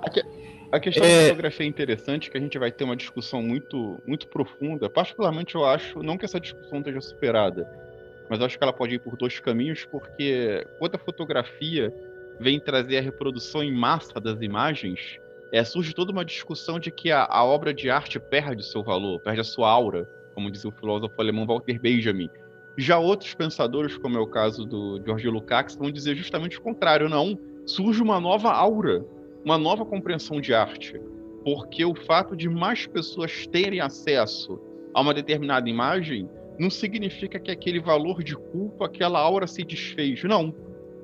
a 0.70 0.80
questão 0.80 1.04
é... 1.04 1.16
da 1.16 1.22
fotografia 1.28 1.66
é 1.66 1.68
interessante, 1.68 2.30
que 2.30 2.36
a 2.36 2.40
gente 2.40 2.58
vai 2.58 2.72
ter 2.72 2.84
uma 2.84 2.96
discussão 2.96 3.40
muito, 3.42 4.00
muito 4.06 4.26
profunda. 4.28 4.90
Particularmente, 4.90 5.54
eu 5.54 5.64
acho, 5.64 6.02
não 6.02 6.18
que 6.18 6.24
essa 6.24 6.40
discussão 6.40 6.78
esteja 6.78 7.00
superada, 7.00 7.68
mas 8.28 8.40
eu 8.40 8.46
acho 8.46 8.58
que 8.58 8.64
ela 8.64 8.72
pode 8.72 8.94
ir 8.94 8.98
por 8.98 9.16
dois 9.16 9.38
caminhos, 9.40 9.84
porque 9.84 10.66
quando 10.78 10.96
a 10.96 10.98
fotografia 10.98 11.94
vem 12.40 12.58
trazer 12.58 12.98
a 12.98 13.00
reprodução 13.00 13.62
em 13.62 13.72
massa 13.72 14.20
das 14.20 14.40
imagens, 14.40 15.18
é, 15.52 15.62
surge 15.62 15.94
toda 15.94 16.10
uma 16.10 16.24
discussão 16.24 16.80
de 16.80 16.90
que 16.90 17.12
a, 17.12 17.24
a 17.24 17.44
obra 17.44 17.72
de 17.72 17.88
arte 17.88 18.18
perde 18.18 18.60
o 18.60 18.64
seu 18.64 18.82
valor, 18.82 19.20
perde 19.20 19.40
a 19.40 19.44
sua 19.44 19.70
aura, 19.70 20.08
como 20.34 20.50
dizia 20.50 20.68
o 20.68 20.72
filósofo 20.72 21.14
alemão 21.20 21.46
Walter 21.46 21.78
Benjamin. 21.78 22.28
Já 22.76 22.98
outros 22.98 23.34
pensadores, 23.34 23.96
como 23.96 24.18
é 24.18 24.20
o 24.20 24.26
caso 24.26 24.64
do 24.64 25.00
George 25.04 25.28
Lukács, 25.28 25.76
vão 25.76 25.90
dizer 25.90 26.14
justamente 26.16 26.58
o 26.58 26.62
contrário. 26.62 27.08
Não, 27.08 27.38
surge 27.66 28.02
uma 28.02 28.20
nova 28.20 28.50
aura 28.50 29.04
uma 29.44 29.58
nova 29.58 29.84
compreensão 29.84 30.40
de 30.40 30.54
arte, 30.54 30.98
porque 31.44 31.84
o 31.84 31.94
fato 31.94 32.34
de 32.34 32.48
mais 32.48 32.86
pessoas 32.86 33.46
terem 33.46 33.80
acesso 33.80 34.58
a 34.94 35.00
uma 35.02 35.12
determinada 35.12 35.68
imagem 35.68 36.28
não 36.58 36.70
significa 36.70 37.38
que 37.38 37.50
aquele 37.50 37.80
valor 37.80 38.22
de 38.22 38.34
culpa, 38.34 38.86
aquela 38.86 39.20
aura 39.20 39.46
se 39.46 39.62
desfez. 39.62 40.22
Não. 40.24 40.54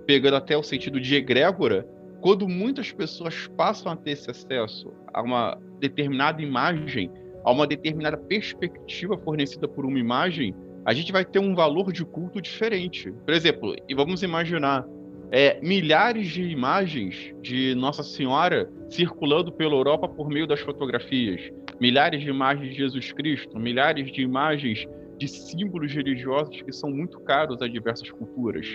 Pegando 0.06 0.36
até 0.36 0.56
o 0.56 0.62
sentido 0.62 0.98
de 0.98 1.14
egrégora, 1.14 1.86
quando 2.20 2.48
muitas 2.48 2.92
pessoas 2.92 3.46
passam 3.56 3.92
a 3.92 3.96
ter 3.96 4.12
esse 4.12 4.30
acesso 4.30 4.92
a 5.12 5.22
uma 5.22 5.58
determinada 5.78 6.40
imagem, 6.40 7.10
a 7.44 7.52
uma 7.52 7.66
determinada 7.66 8.16
perspectiva 8.16 9.18
fornecida 9.18 9.68
por 9.68 9.84
uma 9.84 9.98
imagem, 9.98 10.54
a 10.90 10.92
gente 10.92 11.12
vai 11.12 11.24
ter 11.24 11.38
um 11.38 11.54
valor 11.54 11.92
de 11.92 12.04
culto 12.04 12.42
diferente. 12.42 13.12
Por 13.24 13.32
exemplo, 13.32 13.76
e 13.88 13.94
vamos 13.94 14.24
imaginar 14.24 14.84
é, 15.30 15.60
milhares 15.62 16.26
de 16.26 16.42
imagens 16.42 17.32
de 17.40 17.76
Nossa 17.76 18.02
Senhora 18.02 18.68
circulando 18.88 19.52
pela 19.52 19.72
Europa 19.72 20.08
por 20.08 20.28
meio 20.28 20.48
das 20.48 20.58
fotografias, 20.58 21.48
milhares 21.80 22.22
de 22.22 22.28
imagens 22.28 22.70
de 22.70 22.74
Jesus 22.74 23.12
Cristo, 23.12 23.56
milhares 23.56 24.10
de 24.10 24.20
imagens 24.20 24.84
de 25.16 25.28
símbolos 25.28 25.92
religiosos 25.92 26.60
que 26.60 26.72
são 26.72 26.90
muito 26.90 27.20
caros 27.20 27.62
a 27.62 27.68
diversas 27.68 28.10
culturas. 28.10 28.66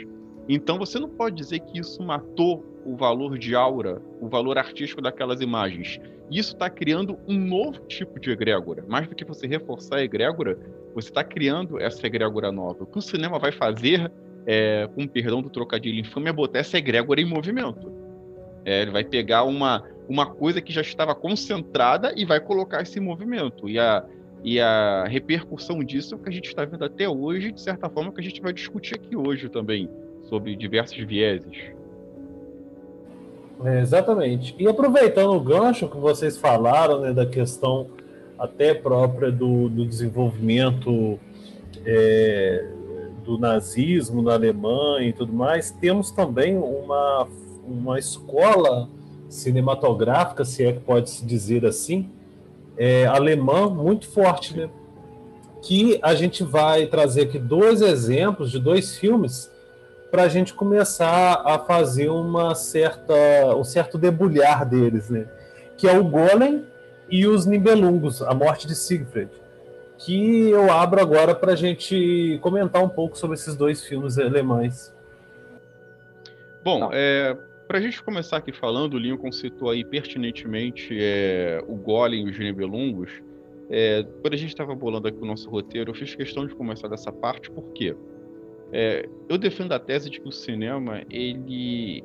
Então 0.47 0.77
você 0.77 0.97
não 0.97 1.09
pode 1.09 1.35
dizer 1.35 1.59
que 1.59 1.81
isso 1.81 2.01
matou 2.01 2.63
o 2.85 2.95
valor 2.95 3.37
de 3.37 3.53
aura, 3.55 4.01
o 4.21 4.29
valor 4.29 4.57
artístico 4.57 5.01
daquelas 5.01 5.41
imagens. 5.41 5.99
Isso 6.29 6.53
está 6.53 6.69
criando 6.69 7.19
um 7.27 7.37
novo 7.37 7.79
tipo 7.81 8.19
de 8.19 8.31
egrégora. 8.31 8.83
Mais 8.87 9.07
do 9.07 9.15
que 9.15 9.23
você 9.23 9.45
reforçar 9.45 9.97
a 9.97 10.03
egrégora, 10.03 10.57
você 10.93 11.09
está 11.09 11.23
criando 11.23 11.79
essa 11.79 12.05
egrégora 12.05 12.51
nova. 12.51 12.83
O 12.83 12.85
que 12.85 12.97
o 12.97 13.01
cinema 13.01 13.37
vai 13.37 13.51
fazer 13.51 14.11
é, 14.45 14.87
com 14.93 15.07
perdão 15.07 15.41
do 15.41 15.49
trocadilho 15.49 15.99
infame, 15.99 16.29
é 16.29 16.33
botar 16.33 16.59
essa 16.59 16.77
egrégora 16.77 17.19
em 17.19 17.25
movimento. 17.25 17.91
É, 18.63 18.81
ele 18.81 18.91
vai 18.91 19.03
pegar 19.03 19.43
uma, 19.43 19.83
uma 20.07 20.25
coisa 20.25 20.61
que 20.61 20.71
já 20.71 20.81
estava 20.81 21.13
concentrada 21.13 22.13
e 22.15 22.25
vai 22.25 22.39
colocar 22.39 22.81
esse 22.81 22.99
movimento. 22.99 23.67
E 23.69 23.77
a, 23.79 24.03
e 24.43 24.59
a 24.59 25.05
repercussão 25.05 25.83
disso 25.83 26.15
é 26.15 26.17
o 26.17 26.21
que 26.21 26.29
a 26.29 26.31
gente 26.31 26.47
está 26.47 26.65
vendo 26.65 26.83
até 26.85 27.07
hoje, 27.07 27.51
de 27.51 27.61
certa 27.61 27.89
forma, 27.89 28.11
que 28.11 28.21
a 28.21 28.23
gente 28.23 28.41
vai 28.41 28.53
discutir 28.53 28.95
aqui 28.95 29.15
hoje 29.15 29.49
também, 29.49 29.89
sobre 30.23 30.55
diversos 30.55 30.97
vieses. 31.03 31.75
É, 33.63 33.79
exatamente. 33.79 34.55
E 34.59 34.67
aproveitando 34.67 35.33
o 35.33 35.39
gancho 35.39 35.87
que 35.87 35.97
vocês 35.97 36.37
falaram, 36.37 37.01
né, 37.01 37.13
da 37.13 37.25
questão 37.25 37.87
até 38.37 38.73
própria 38.73 39.31
do, 39.31 39.69
do 39.69 39.85
desenvolvimento 39.85 41.17
é, 41.85 42.67
do 43.23 43.37
nazismo 43.37 44.21
na 44.21 44.33
Alemanha 44.33 45.07
e 45.07 45.13
tudo 45.13 45.31
mais, 45.31 45.71
temos 45.71 46.11
também 46.11 46.57
uma, 46.57 47.27
uma 47.65 47.97
escola 47.97 48.89
cinematográfica, 49.29 50.43
se 50.43 50.65
é 50.65 50.73
que 50.73 50.79
pode 50.79 51.09
se 51.09 51.25
dizer 51.25 51.65
assim, 51.65 52.09
é, 52.77 53.05
alemã 53.05 53.69
muito 53.69 54.07
forte, 54.07 54.55
né? 54.55 54.69
Que 55.61 55.97
a 56.01 56.13
gente 56.13 56.43
vai 56.43 56.85
trazer 56.85 57.21
aqui 57.23 57.39
dois 57.39 57.81
exemplos 57.81 58.51
de 58.51 58.59
dois 58.59 58.97
filmes 58.97 59.49
para 60.15 60.23
a 60.23 60.29
gente 60.29 60.53
começar 60.53 61.41
a 61.43 61.59
fazer 61.59 62.07
uma 62.07 62.55
certa, 62.55 63.13
um 63.57 63.65
certo 63.65 63.97
debulhar 63.97 64.65
deles, 64.65 65.09
né? 65.09 65.27
Que 65.75 65.89
é 65.89 65.99
o 65.99 66.05
Golem 66.05 66.63
e 67.09 67.27
os 67.27 67.45
Nibelungos, 67.45 68.21
a 68.21 68.33
morte 68.33 68.65
de 68.65 68.75
Siegfried 68.75 69.29
que 69.97 70.49
eu 70.49 70.71
abro 70.71 71.01
agora 71.01 71.35
para 71.35 71.51
a 71.51 71.55
gente 71.55 72.39
comentar 72.41 72.81
um 72.81 72.87
pouco 72.87 73.17
sobre 73.17 73.35
esses 73.35 73.55
dois 73.55 73.83
filmes 73.85 74.17
alemães. 74.17 74.93
Bom, 76.63 76.89
é, 76.93 77.35
para 77.67 77.77
a 77.77 77.81
gente 77.81 78.01
começar 78.01 78.37
aqui 78.37 78.53
falando, 78.53 78.93
o 78.93 78.97
Lincoln 78.97 79.31
citou 79.31 79.69
aí 79.69 79.83
pertinentemente 79.83 80.97
é, 80.97 81.61
o 81.67 81.75
Golem 81.75 82.25
e 82.27 82.29
os 82.29 82.39
Nibelungos. 82.39 83.11
É, 83.69 84.05
quando 84.21 84.33
a 84.33 84.37
gente 84.37 84.49
estava 84.49 84.73
bolando 84.75 85.07
aqui 85.07 85.17
o 85.21 85.25
nosso 85.25 85.49
roteiro, 85.49 85.91
eu 85.91 85.95
fiz 85.95 86.15
questão 86.15 86.45
de 86.47 86.55
começar 86.55 86.87
dessa 86.87 87.11
parte, 87.11 87.51
por 87.51 87.73
quê? 87.73 87.95
É, 88.71 89.07
eu 89.29 89.37
defendo 89.37 89.71
a 89.71 89.79
tese 89.79 90.09
de 90.09 90.19
que 90.19 90.27
o 90.27 90.31
cinema 90.31 91.01
ele 91.09 92.03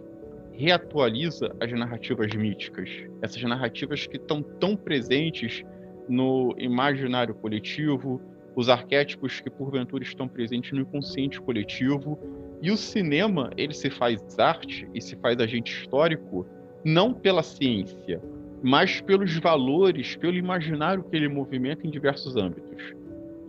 reatualiza 0.53 1.55
as 1.59 1.73
narrativas 1.73 2.35
míticas, 2.35 2.89
essas 3.23 3.43
narrativas 3.43 4.07
que 4.07 4.17
estão 4.17 4.43
tão 4.43 4.77
presentes 4.77 5.65
no 6.09 6.55
imaginário 6.59 7.35
coletivo, 7.35 8.21
os 8.55 8.69
arquétipos 8.69 9.41
que 9.41 9.49
porventura 9.49 10.03
estão 10.03 10.29
presentes 10.29 10.73
no 10.73 10.81
inconsciente 10.81 11.41
coletivo. 11.41 12.19
E 12.61 12.71
o 12.71 12.77
cinema, 12.77 13.51
ele 13.57 13.73
se 13.73 13.89
faz 13.89 14.21
arte 14.39 14.89
e 14.95 15.01
se 15.01 15.17
faz 15.17 15.39
agente 15.39 15.73
histórico 15.73 16.47
não 16.85 17.15
pela 17.15 17.43
ciência, 17.43 18.21
mas 18.63 19.01
pelos 19.01 19.35
valores, 19.39 20.17
pelo 20.17 20.37
imaginário 20.37 21.05
que 21.05 21.17
ele 21.17 21.29
movimenta 21.29 21.87
em 21.87 21.91
diversos 21.91 22.37
âmbitos. 22.37 22.95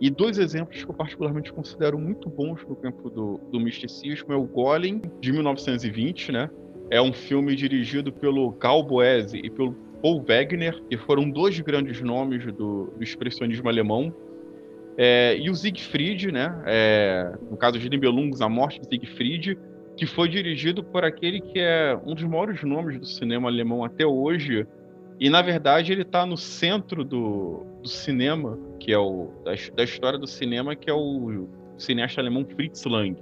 E 0.02 0.10
dois 0.10 0.36
exemplos 0.36 0.82
que 0.82 0.90
eu 0.90 0.94
particularmente 0.96 1.52
considero 1.52 1.96
muito 1.96 2.28
bons 2.28 2.60
no 2.66 2.74
campo 2.74 3.08
do, 3.08 3.38
do 3.52 3.60
misticismo 3.60 4.32
é 4.32 4.36
o 4.36 4.42
Golem, 4.42 5.00
de 5.20 5.32
1920, 5.32 6.32
né? 6.32 6.50
É 6.90 7.00
um 7.00 7.12
filme 7.12 7.54
dirigido 7.54 8.12
pelo 8.12 8.52
Carl 8.54 8.82
Boese 8.82 9.38
e 9.38 9.48
pelo 9.48 9.72
Paul 10.02 10.24
Wegener, 10.28 10.82
que 10.90 10.96
foram 10.96 11.30
dois 11.30 11.60
grandes 11.60 12.00
nomes 12.00 12.44
do, 12.46 12.86
do 12.86 13.00
expressionismo 13.00 13.68
alemão. 13.68 14.12
É, 14.98 15.36
e 15.38 15.48
o 15.48 15.54
Siegfried, 15.54 16.32
né? 16.32 16.52
É, 16.66 17.32
no 17.48 17.56
caso 17.56 17.78
de 17.78 17.88
Nibelungos, 17.88 18.42
A 18.42 18.48
Morte 18.48 18.80
de 18.80 18.88
Siegfried, 18.88 19.56
que 19.96 20.04
foi 20.04 20.28
dirigido 20.28 20.82
por 20.82 21.04
aquele 21.04 21.40
que 21.40 21.60
é 21.60 21.96
um 22.04 22.12
dos 22.12 22.24
maiores 22.24 22.60
nomes 22.64 22.98
do 22.98 23.06
cinema 23.06 23.48
alemão 23.48 23.84
até 23.84 24.04
hoje, 24.04 24.66
e 25.20 25.30
na 25.30 25.42
verdade 25.42 25.92
ele 25.92 26.02
está 26.02 26.26
no 26.26 26.36
centro 26.36 27.04
do, 27.04 27.64
do, 27.82 27.88
cinema, 27.88 28.58
que 28.78 28.92
é 28.92 28.98
o 28.98 29.30
da, 29.44 29.52
da, 29.74 29.84
história 29.84 30.18
do 30.18 30.26
cinema, 30.26 30.74
que 30.74 30.90
é 30.90 30.94
o 30.94 31.48
cineasta 31.78 32.20
alemão 32.20 32.44
Fritz 32.44 32.84
Lang. 32.84 33.16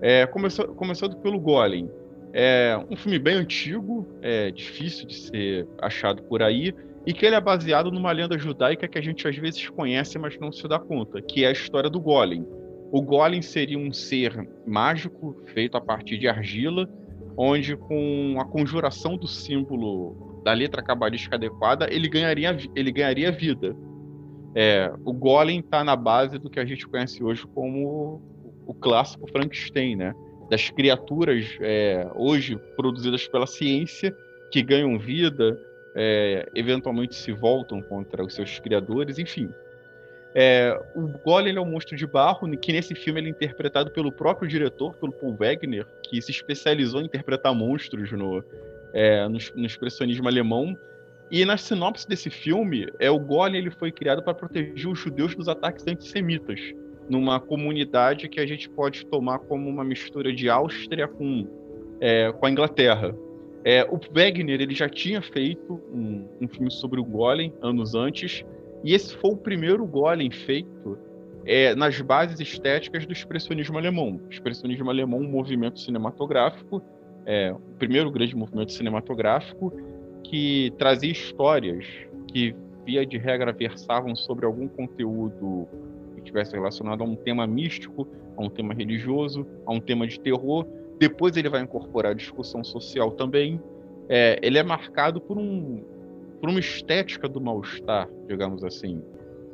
É, 0.00 0.26
começou, 0.26 0.68
começando 0.68 1.16
pelo 1.16 1.38
Golem. 1.38 1.90
É 2.32 2.78
um 2.88 2.96
filme 2.96 3.18
bem 3.18 3.34
antigo, 3.34 4.06
é 4.22 4.50
difícil 4.50 5.06
de 5.06 5.14
ser 5.14 5.68
achado 5.80 6.22
por 6.22 6.42
aí, 6.42 6.72
e 7.06 7.12
que 7.12 7.26
ele 7.26 7.34
é 7.34 7.40
baseado 7.40 7.90
numa 7.90 8.12
lenda 8.12 8.38
judaica 8.38 8.86
que 8.86 8.98
a 8.98 9.02
gente 9.02 9.26
às 9.26 9.36
vezes 9.36 9.68
conhece, 9.68 10.18
mas 10.18 10.38
não 10.38 10.52
se 10.52 10.66
dá 10.68 10.78
conta, 10.78 11.20
que 11.20 11.44
é 11.44 11.48
a 11.48 11.52
história 11.52 11.90
do 11.90 12.00
Golem. 12.00 12.46
O 12.92 13.02
Golem 13.02 13.42
seria 13.42 13.78
um 13.78 13.92
ser 13.92 14.48
mágico 14.66 15.36
feito 15.46 15.76
a 15.76 15.80
partir 15.80 16.18
de 16.18 16.28
argila, 16.28 16.88
onde 17.36 17.76
com 17.76 18.36
a 18.38 18.44
conjuração 18.44 19.16
do 19.16 19.26
símbolo 19.26 20.29
da 20.42 20.52
letra 20.52 20.82
cabalística 20.82 21.36
adequada, 21.36 21.86
ele 21.90 22.08
ganharia, 22.08 22.56
ele 22.74 22.92
ganharia 22.92 23.30
vida. 23.30 23.76
É, 24.54 24.92
o 25.04 25.12
Golem 25.12 25.60
está 25.60 25.84
na 25.84 25.94
base 25.94 26.38
do 26.38 26.50
que 26.50 26.58
a 26.58 26.64
gente 26.64 26.86
conhece 26.86 27.22
hoje 27.22 27.46
como 27.54 28.20
o 28.66 28.74
clássico 28.74 29.30
Frankenstein, 29.30 29.96
né? 29.96 30.14
Das 30.48 30.70
criaturas 30.70 31.46
é, 31.60 32.08
hoje 32.14 32.56
produzidas 32.76 33.28
pela 33.28 33.46
ciência 33.46 34.14
que 34.50 34.62
ganham 34.62 34.98
vida, 34.98 35.56
é, 35.94 36.48
eventualmente 36.54 37.14
se 37.14 37.32
voltam 37.32 37.80
contra 37.82 38.24
os 38.24 38.34
seus 38.34 38.58
criadores, 38.58 39.18
enfim. 39.18 39.48
É, 40.34 40.76
o 40.94 41.08
Golem 41.24 41.56
é 41.56 41.60
um 41.60 41.64
monstro 41.64 41.96
de 41.96 42.06
barro, 42.06 42.48
que 42.58 42.72
nesse 42.72 42.94
filme 42.94 43.20
ele 43.20 43.28
é 43.28 43.30
interpretado 43.30 43.90
pelo 43.90 44.12
próprio 44.12 44.48
diretor, 44.48 44.94
pelo 44.94 45.12
Paul 45.12 45.36
Wegner, 45.38 45.86
que 46.04 46.20
se 46.22 46.30
especializou 46.30 47.00
em 47.00 47.06
interpretar 47.06 47.54
monstros 47.54 48.12
no, 48.12 48.44
é, 48.92 49.26
no, 49.28 49.38
no, 49.56 49.66
expressionismo 49.66 50.28
alemão. 50.28 50.76
E 51.30 51.44
na 51.44 51.56
sinopse 51.56 52.08
desse 52.08 52.28
filme, 52.28 52.88
é 52.98 53.10
o 53.10 53.18
Golem 53.18 53.60
ele 53.60 53.70
foi 53.70 53.92
criado 53.92 54.22
para 54.22 54.34
proteger 54.34 54.88
os 54.88 54.98
judeus 54.98 55.34
dos 55.34 55.48
ataques 55.48 55.86
antissemitas, 55.86 56.60
numa 57.08 57.38
comunidade 57.38 58.28
que 58.28 58.40
a 58.40 58.46
gente 58.46 58.68
pode 58.68 59.06
tomar 59.06 59.38
como 59.40 59.68
uma 59.68 59.84
mistura 59.84 60.32
de 60.32 60.48
Áustria 60.48 61.06
com, 61.06 61.46
é, 62.00 62.32
com 62.32 62.46
a 62.46 62.50
Inglaterra. 62.50 63.14
É, 63.64 63.84
o 63.84 64.00
Wegener 64.16 64.60
ele 64.60 64.74
já 64.74 64.88
tinha 64.88 65.20
feito 65.20 65.74
um, 65.92 66.26
um, 66.40 66.48
filme 66.48 66.70
sobre 66.70 66.98
o 66.98 67.04
Golem 67.04 67.52
anos 67.60 67.94
antes, 67.94 68.44
e 68.82 68.94
esse 68.94 69.14
foi 69.16 69.30
o 69.32 69.36
primeiro 69.36 69.86
Golem 69.86 70.30
feito 70.30 70.98
é, 71.44 71.74
nas 71.74 72.00
bases 72.00 72.40
estéticas 72.40 73.06
do 73.06 73.12
expressionismo 73.12 73.76
alemão. 73.76 74.20
O 74.26 74.32
expressionismo 74.32 74.90
alemão, 74.90 75.20
um 75.20 75.28
movimento 75.28 75.78
cinematográfico 75.78 76.82
é, 77.26 77.52
o 77.52 77.76
primeiro 77.78 78.10
grande 78.10 78.34
movimento 78.34 78.72
cinematográfico 78.72 79.72
que 80.22 80.72
trazia 80.78 81.10
histórias 81.10 81.84
que, 82.28 82.54
via 82.84 83.04
de 83.04 83.18
regra, 83.18 83.52
versavam 83.52 84.14
sobre 84.14 84.46
algum 84.46 84.68
conteúdo 84.68 85.68
que 86.14 86.22
tivesse 86.22 86.52
relacionado 86.52 87.02
a 87.02 87.06
um 87.06 87.16
tema 87.16 87.46
místico, 87.46 88.06
a 88.36 88.42
um 88.42 88.48
tema 88.48 88.74
religioso, 88.74 89.46
a 89.66 89.72
um 89.72 89.80
tema 89.80 90.06
de 90.06 90.20
terror. 90.20 90.66
Depois 90.98 91.36
ele 91.36 91.48
vai 91.48 91.62
incorporar 91.62 92.14
discussão 92.14 92.62
social 92.62 93.10
também. 93.12 93.60
É, 94.08 94.38
ele 94.42 94.58
é 94.58 94.62
marcado 94.62 95.20
por, 95.20 95.38
um, 95.38 95.82
por 96.40 96.48
uma 96.48 96.60
estética 96.60 97.28
do 97.28 97.40
mal-estar, 97.40 98.08
digamos 98.26 98.62
assim. 98.64 99.02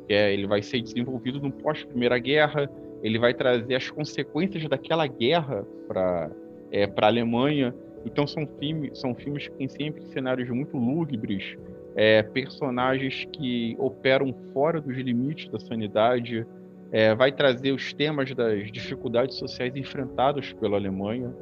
É, 0.09 0.33
ele 0.33 0.47
vai 0.47 0.61
ser 0.61 0.81
desenvolvido 0.81 1.39
no 1.39 1.51
pós-Primeira 1.51 2.17
Guerra, 2.17 2.69
ele 3.03 3.19
vai 3.19 3.33
trazer 3.33 3.75
as 3.75 3.89
consequências 3.89 4.67
daquela 4.67 5.05
guerra 5.05 5.65
para 5.87 6.31
é, 6.71 6.87
para 6.87 7.07
a 7.07 7.09
Alemanha. 7.09 7.73
Então 8.05 8.25
são, 8.25 8.47
filmes, 8.59 8.97
são 8.99 9.13
filmes 9.13 9.47
que 9.47 9.55
têm 9.55 9.67
sempre 9.67 10.03
cenários 10.05 10.49
muito 10.49 10.77
lúgubres, 10.77 11.57
é, 11.95 12.21
personagens 12.23 13.27
que 13.33 13.75
operam 13.79 14.33
fora 14.53 14.79
dos 14.79 14.95
limites 14.95 15.49
da 15.49 15.59
sanidade, 15.59 16.45
é, 16.91 17.13
vai 17.13 17.31
trazer 17.31 17.71
os 17.71 17.91
temas 17.93 18.33
das 18.33 18.71
dificuldades 18.71 19.35
sociais 19.35 19.75
enfrentadas 19.75 20.53
pela 20.53 20.77
Alemanha 20.77 21.33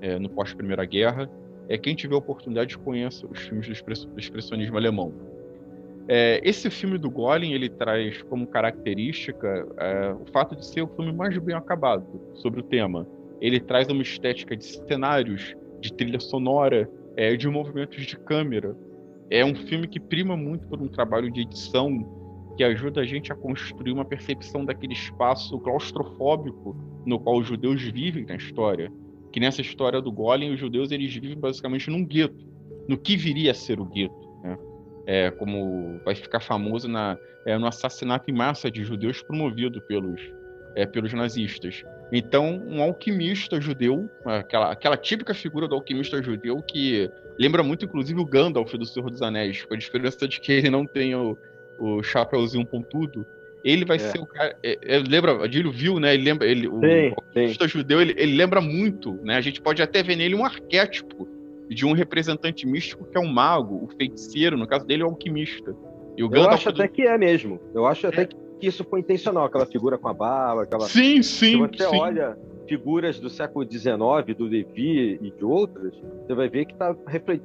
é, 0.00 0.18
no 0.18 0.30
pós-Primeira 0.30 0.84
Guerra. 0.84 1.28
É, 1.68 1.76
quem 1.76 1.94
tiver 1.94 2.14
oportunidade 2.14 2.78
conheça 2.78 3.26
os 3.26 3.40
filmes 3.40 3.66
do, 3.66 4.18
expressionismo 4.18 4.76
alemão. 4.76 5.12
É, 6.08 6.40
esse 6.42 6.70
filme 6.70 6.96
do 6.96 7.10
Golem 7.10 7.52
ele 7.52 7.68
traz 7.68 8.22
como 8.22 8.46
característica 8.46 9.66
é, 9.76 10.12
o 10.12 10.24
fato 10.32 10.56
de 10.56 10.64
ser 10.64 10.82
o 10.82 10.88
filme 10.88 11.12
mais 11.12 11.36
bem 11.38 11.54
acabado 11.54 12.04
sobre 12.34 12.60
o 12.60 12.62
tema 12.62 13.06
ele 13.40 13.58
traz 13.58 13.88
uma 13.88 14.02
estética 14.02 14.56
de 14.56 14.64
cenários, 14.64 15.54
de 15.80 15.92
trilha 15.92 16.20
sonora, 16.20 16.88
é, 17.16 17.34
de 17.36 17.48
movimentos 17.48 18.04
de 18.04 18.16
câmera. 18.18 18.76
É 19.30 19.44
um 19.44 19.54
filme 19.54 19.86
que 19.86 19.98
prima 19.98 20.36
muito 20.36 20.66
por 20.66 20.80
um 20.80 20.88
trabalho 20.88 21.30
de 21.30 21.42
edição 21.42 22.18
que 22.56 22.64
ajuda 22.64 23.00
a 23.00 23.04
gente 23.04 23.32
a 23.32 23.36
construir 23.36 23.92
uma 23.92 24.04
percepção 24.04 24.64
daquele 24.64 24.92
espaço 24.92 25.58
claustrofóbico 25.60 26.76
no 27.06 27.18
qual 27.18 27.38
os 27.38 27.46
judeus 27.46 27.80
vivem 27.82 28.26
na 28.26 28.36
história. 28.36 28.92
Que 29.32 29.40
nessa 29.40 29.60
história 29.60 30.00
do 30.02 30.12
Golem, 30.12 30.52
os 30.52 30.60
judeus 30.60 30.90
eles 30.90 31.14
vivem 31.14 31.38
basicamente 31.38 31.88
num 31.88 32.04
gueto, 32.04 32.44
no 32.88 32.98
que 32.98 33.16
viria 33.16 33.52
a 33.52 33.54
ser 33.54 33.80
o 33.80 33.84
gueto. 33.84 34.28
Né? 34.42 34.58
É, 35.06 35.30
como 35.30 36.00
vai 36.04 36.14
ficar 36.14 36.40
famoso 36.40 36.88
na, 36.88 37.16
é, 37.46 37.56
no 37.56 37.66
assassinato 37.66 38.30
em 38.30 38.34
massa 38.34 38.70
de 38.70 38.84
judeus 38.84 39.22
promovido 39.22 39.80
pelos, 39.82 40.20
é, 40.74 40.86
pelos 40.86 41.12
nazistas. 41.12 41.84
Então, 42.12 42.62
um 42.66 42.82
alquimista 42.82 43.60
judeu, 43.60 44.10
aquela, 44.24 44.72
aquela 44.72 44.96
típica 44.96 45.32
figura 45.32 45.68
do 45.68 45.74
alquimista 45.74 46.22
judeu 46.22 46.60
que 46.62 47.10
lembra 47.38 47.62
muito, 47.62 47.84
inclusive, 47.84 48.20
o 48.20 48.24
Gandalf 48.24 48.72
do 48.74 48.84
Senhor 48.84 49.10
dos 49.10 49.22
Anéis, 49.22 49.64
com 49.64 49.74
a 49.74 49.76
diferença 49.76 50.26
de 50.26 50.40
que 50.40 50.52
ele 50.52 50.70
não 50.70 50.84
tem 50.84 51.14
o, 51.14 51.38
o 51.78 52.02
chapéuzinho 52.02 52.66
pontudo. 52.66 53.24
Ele 53.62 53.84
vai 53.84 53.96
é. 53.96 54.00
ser 54.00 54.18
o 54.18 54.26
cara. 54.26 54.56
É, 54.62 54.78
é, 54.82 54.98
lembra, 54.98 55.44
Adílio 55.44 55.70
viu, 55.70 56.00
né? 56.00 56.14
Ele 56.14 56.24
lembra. 56.24 56.46
Ele, 56.46 56.66
o 56.66 56.80
sim, 56.80 57.14
alquimista 57.16 57.64
sim. 57.64 57.70
judeu, 57.70 58.00
ele, 58.00 58.14
ele 58.16 58.34
lembra 58.34 58.60
muito, 58.60 59.14
né? 59.22 59.36
A 59.36 59.40
gente 59.40 59.60
pode 59.60 59.82
até 59.82 60.02
ver 60.02 60.16
nele 60.16 60.34
um 60.34 60.44
arquétipo 60.44 61.28
de 61.68 61.86
um 61.86 61.92
representante 61.92 62.66
místico 62.66 63.04
que 63.04 63.16
é 63.16 63.20
um 63.20 63.28
mago, 63.28 63.84
o 63.84 63.88
feiticeiro, 63.96 64.56
no 64.56 64.66
caso 64.66 64.86
dele, 64.86 65.02
é 65.02 65.06
o 65.06 65.10
alquimista. 65.10 65.74
E 66.16 66.22
o 66.22 66.26
Eu 66.26 66.30
Gandalf 66.30 66.54
acho 66.54 66.72
do... 66.72 66.82
até 66.82 66.88
que 66.88 67.02
é 67.02 67.16
mesmo. 67.16 67.60
Eu 67.74 67.86
acho 67.86 68.06
até 68.06 68.22
é. 68.22 68.26
que 68.26 68.36
que 68.60 68.66
isso 68.66 68.84
foi 68.84 69.00
intencional, 69.00 69.44
aquela 69.44 69.66
figura 69.66 69.98
com 69.98 70.08
a 70.08 70.14
barba, 70.14 70.62
aquela. 70.62 70.86
Sim, 70.86 71.22
sim. 71.22 71.52
Se 71.52 71.56
você 71.56 71.88
sim. 71.88 71.96
olha 71.96 72.36
figuras 72.68 73.18
do 73.18 73.28
século 73.28 73.66
XIX, 73.68 74.36
do 74.38 74.44
Levi 74.44 75.18
e 75.20 75.32
de 75.36 75.44
outras, 75.44 75.92
você 76.24 76.34
vai 76.34 76.48
ver 76.48 76.66
que 76.66 76.72
está 76.72 76.94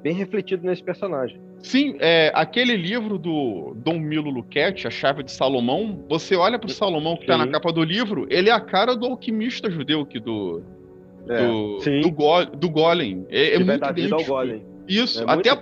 bem 0.03 0.13
refletido 0.13 0.63
nesse 0.63 0.83
personagem. 0.83 1.41
Sim, 1.57 1.95
é, 1.99 2.31
aquele 2.35 2.77
livro 2.77 3.17
do 3.17 3.73
Dom 3.77 3.97
Milo 3.97 4.29
Luquete, 4.29 4.85
A 4.85 4.91
Chave 4.91 5.23
de 5.23 5.31
Salomão, 5.31 6.05
você 6.07 6.35
olha 6.35 6.59
para 6.59 6.67
o 6.67 6.71
Salomão 6.71 7.15
que 7.15 7.23
está 7.23 7.39
na 7.39 7.47
capa 7.47 7.73
do 7.73 7.83
livro, 7.83 8.27
ele 8.29 8.49
é 8.49 8.53
a 8.53 8.59
cara 8.59 8.95
do 8.95 9.07
alquimista 9.07 9.67
judeu 9.71 10.05
que 10.05 10.19
do, 10.19 10.61
é, 11.27 11.47
do, 11.47 12.01
do, 12.01 12.11
go, 12.11 12.45
do 12.45 12.69
Golem. 12.69 13.25
É, 13.29 13.55
é 13.55 13.59
muito 13.59 14.25
Golem. 14.27 14.63
Isso, 14.87 15.23
é 15.23 15.25
até, 15.27 15.49
a, 15.49 15.59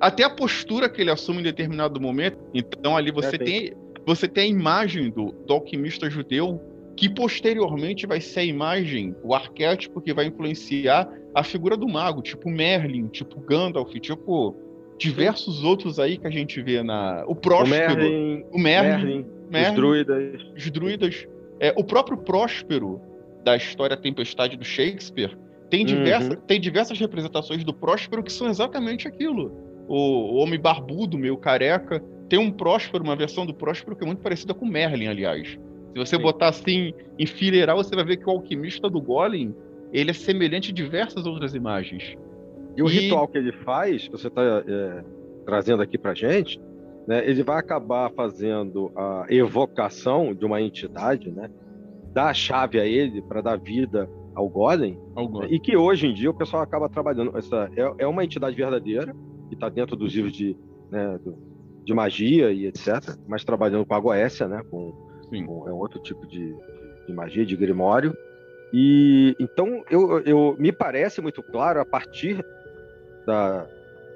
até 0.00 0.24
a 0.24 0.30
postura 0.30 0.88
que 0.88 1.00
ele 1.00 1.12
assume 1.12 1.40
em 1.40 1.44
determinado 1.44 2.00
momento. 2.00 2.38
Então 2.52 2.96
ali 2.96 3.12
você 3.12 3.36
é, 3.36 3.38
tem. 3.38 3.72
Você 4.06 4.28
tem 4.28 4.44
a 4.44 4.46
imagem 4.46 5.10
do, 5.10 5.32
do 5.32 5.52
alquimista 5.52 6.08
judeu 6.08 6.60
que 6.96 7.08
posteriormente 7.08 8.06
vai 8.06 8.20
ser 8.20 8.40
a 8.40 8.44
imagem, 8.44 9.14
o 9.22 9.34
arquétipo 9.34 10.00
que 10.00 10.14
vai 10.14 10.26
influenciar 10.26 11.06
a 11.34 11.42
figura 11.42 11.76
do 11.76 11.86
mago, 11.86 12.22
tipo 12.22 12.48
Merlin, 12.48 13.08
tipo 13.08 13.38
Gandalf, 13.40 13.92
tipo 13.94 14.56
diversos 14.98 15.62
outros 15.62 15.98
aí 15.98 16.16
que 16.16 16.26
a 16.26 16.30
gente 16.30 16.62
vê 16.62 16.82
na. 16.82 17.24
O 17.26 17.34
Próspero. 17.34 17.94
O 17.94 17.96
Merlin. 17.96 18.44
O 18.50 18.58
Merlin, 18.58 19.04
Merlin, 19.04 19.26
Merlin 19.50 19.68
os 19.68 19.76
druidas. 19.76 20.42
Os 20.56 20.70
druidas. 20.70 21.28
É, 21.60 21.74
o 21.76 21.84
próprio 21.84 22.16
Próspero 22.18 23.00
da 23.44 23.56
história 23.56 23.96
Tempestade 23.96 24.56
do 24.56 24.64
Shakespeare 24.64 25.36
tem, 25.70 25.84
diversa, 25.84 26.30
uhum. 26.30 26.40
tem 26.46 26.60
diversas 26.60 26.98
representações 26.98 27.64
do 27.64 27.72
Próspero 27.74 28.22
que 28.22 28.32
são 28.32 28.48
exatamente 28.48 29.06
aquilo. 29.06 29.52
O, 29.88 29.96
o 29.96 30.34
homem 30.36 30.58
barbudo, 30.58 31.18
meio 31.18 31.36
careca. 31.36 32.02
Tem 32.28 32.38
um 32.38 32.50
Próspero, 32.50 33.04
uma 33.04 33.16
versão 33.16 33.46
do 33.46 33.54
Próspero 33.54 33.96
que 33.96 34.04
é 34.04 34.06
muito 34.06 34.22
parecida 34.22 34.52
com 34.52 34.66
Merlin, 34.66 35.06
aliás. 35.06 35.48
Se 35.48 35.98
você 35.98 36.16
Sim. 36.16 36.22
botar 36.22 36.48
assim, 36.48 36.92
enfileirar, 37.18 37.76
você 37.76 37.94
vai 37.94 38.04
ver 38.04 38.16
que 38.18 38.26
o 38.26 38.30
alquimista 38.30 38.90
do 38.90 39.00
Golem 39.00 39.54
ele 39.92 40.10
é 40.10 40.14
semelhante 40.14 40.70
a 40.70 40.74
diversas 40.74 41.26
outras 41.26 41.54
imagens. 41.54 42.16
E 42.76 42.82
o 42.82 42.86
e... 42.88 42.90
ritual 42.90 43.26
que 43.26 43.38
ele 43.38 43.52
faz, 43.52 44.08
você 44.08 44.28
está 44.28 44.42
é, 44.42 45.04
trazendo 45.44 45.82
aqui 45.82 45.96
para 45.96 46.12
gente, 46.14 46.60
né, 47.06 47.26
ele 47.28 47.42
vai 47.42 47.58
acabar 47.58 48.10
fazendo 48.10 48.90
a 48.96 49.26
evocação 49.30 50.34
de 50.34 50.44
uma 50.44 50.60
entidade, 50.60 51.30
né, 51.30 51.48
dar 52.12 52.28
a 52.28 52.34
chave 52.34 52.80
a 52.80 52.84
ele 52.84 53.22
para 53.22 53.40
dar 53.40 53.56
vida 53.56 54.08
ao 54.34 54.48
Golem, 54.48 54.98
ao 55.14 55.26
Golem, 55.28 55.54
e 55.54 55.58
que 55.58 55.76
hoje 55.76 56.08
em 56.08 56.14
dia 56.14 56.30
o 56.30 56.34
pessoal 56.34 56.62
acaba 56.62 56.88
trabalhando. 56.88 57.36
Essa 57.38 57.70
é, 57.76 58.04
é 58.04 58.06
uma 58.06 58.24
entidade 58.24 58.56
verdadeira 58.56 59.14
que 59.48 59.54
está 59.54 59.68
dentro 59.68 59.96
dos 59.96 60.12
livros 60.12 60.32
de, 60.34 60.56
né, 60.90 61.18
do, 61.24 61.38
de 61.86 61.94
magia 61.94 62.50
e 62.50 62.66
etc., 62.66 63.16
mas 63.28 63.44
trabalhando 63.44 63.86
com 63.86 63.94
a 63.94 64.00
Goécia, 64.00 64.48
né, 64.48 64.60
com, 64.68 64.92
com 65.30 65.68
é 65.68 65.72
outro 65.72 66.00
tipo 66.02 66.26
de, 66.26 66.52
de 67.06 67.12
magia, 67.12 67.46
de 67.46 67.56
grimório. 67.56 68.14
E 68.72 69.36
então 69.38 69.84
eu, 69.88 70.18
eu 70.22 70.56
me 70.58 70.72
parece 70.72 71.20
muito 71.20 71.44
claro 71.44 71.80
a 71.80 71.84
partir 71.84 72.44
da, 73.24 73.68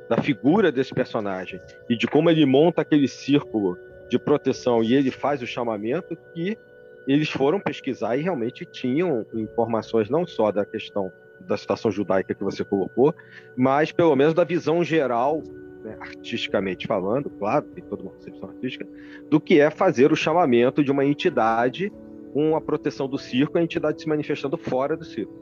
da 0.08 0.16
figura 0.20 0.72
desse 0.72 0.92
personagem 0.92 1.60
e 1.88 1.96
de 1.96 2.08
como 2.08 2.28
ele 2.28 2.44
monta 2.44 2.82
aquele 2.82 3.06
círculo 3.06 3.78
de 4.08 4.18
proteção 4.18 4.82
e 4.82 4.92
ele 4.92 5.12
faz 5.12 5.40
o 5.40 5.46
chamamento 5.46 6.16
que 6.34 6.58
eles 7.06 7.30
foram 7.30 7.60
pesquisar 7.60 8.16
e 8.16 8.22
realmente 8.22 8.64
tinham 8.64 9.24
informações 9.32 10.10
não 10.10 10.26
só 10.26 10.50
da 10.50 10.64
questão 10.64 11.12
da 11.46 11.56
situação 11.56 11.90
judaica 11.90 12.34
que 12.34 12.44
você 12.44 12.64
colocou, 12.64 13.14
mas 13.56 13.92
pelo 13.92 14.14
menos 14.14 14.34
da 14.34 14.44
visão 14.44 14.84
geral, 14.84 15.42
né, 15.84 15.96
artisticamente 16.00 16.86
falando, 16.86 17.30
claro, 17.30 17.66
tem 17.66 17.82
toda 17.84 18.02
uma 18.02 18.12
concepção 18.12 18.48
artística, 18.48 18.86
do 19.28 19.40
que 19.40 19.60
é 19.60 19.70
fazer 19.70 20.12
o 20.12 20.16
chamamento 20.16 20.82
de 20.82 20.90
uma 20.90 21.04
entidade 21.04 21.92
com 22.32 22.54
a 22.54 22.60
proteção 22.60 23.08
do 23.08 23.18
circo, 23.18 23.58
a 23.58 23.62
entidade 23.62 24.00
se 24.00 24.08
manifestando 24.08 24.56
fora 24.56 24.96
do 24.96 25.04
circo. 25.04 25.32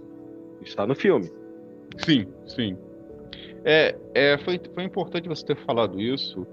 Está 0.62 0.87
no 0.87 0.94
filme. 0.94 1.31
Sim, 1.98 2.27
sim. 2.46 2.77
É, 3.64 3.96
é, 4.14 4.38
foi, 4.38 4.61
foi 4.74 4.85
importante 4.85 5.29
você 5.29 5.44
ter 5.44 5.57
falado 5.57 6.01
isso, 6.01 6.46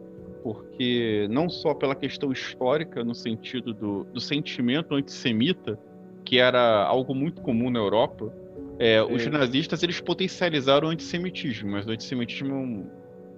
porque 0.44 1.28
não 1.30 1.50
só 1.50 1.74
pela 1.74 1.96
questão 1.96 2.32
histórica, 2.32 3.04
no 3.04 3.16
sentido 3.16 3.74
do, 3.74 4.04
do 4.06 4.20
sentimento 4.20 4.96
antissemita, 4.96 5.80
que 6.24 6.40
era 6.40 6.84
algo 6.84 7.14
muito 7.14 7.42
comum 7.42 7.70
na 7.70 7.80
Europa, 7.80 8.34
é, 8.78 9.02
os 9.02 9.26
nazistas 9.28 9.84
eles 9.84 10.02
potencializaram 10.02 10.90
o 10.90 10.92
antissemitismo, 10.92 11.72
mas 11.72 11.88
o 11.88 11.92
antissemitismo, 11.92 12.92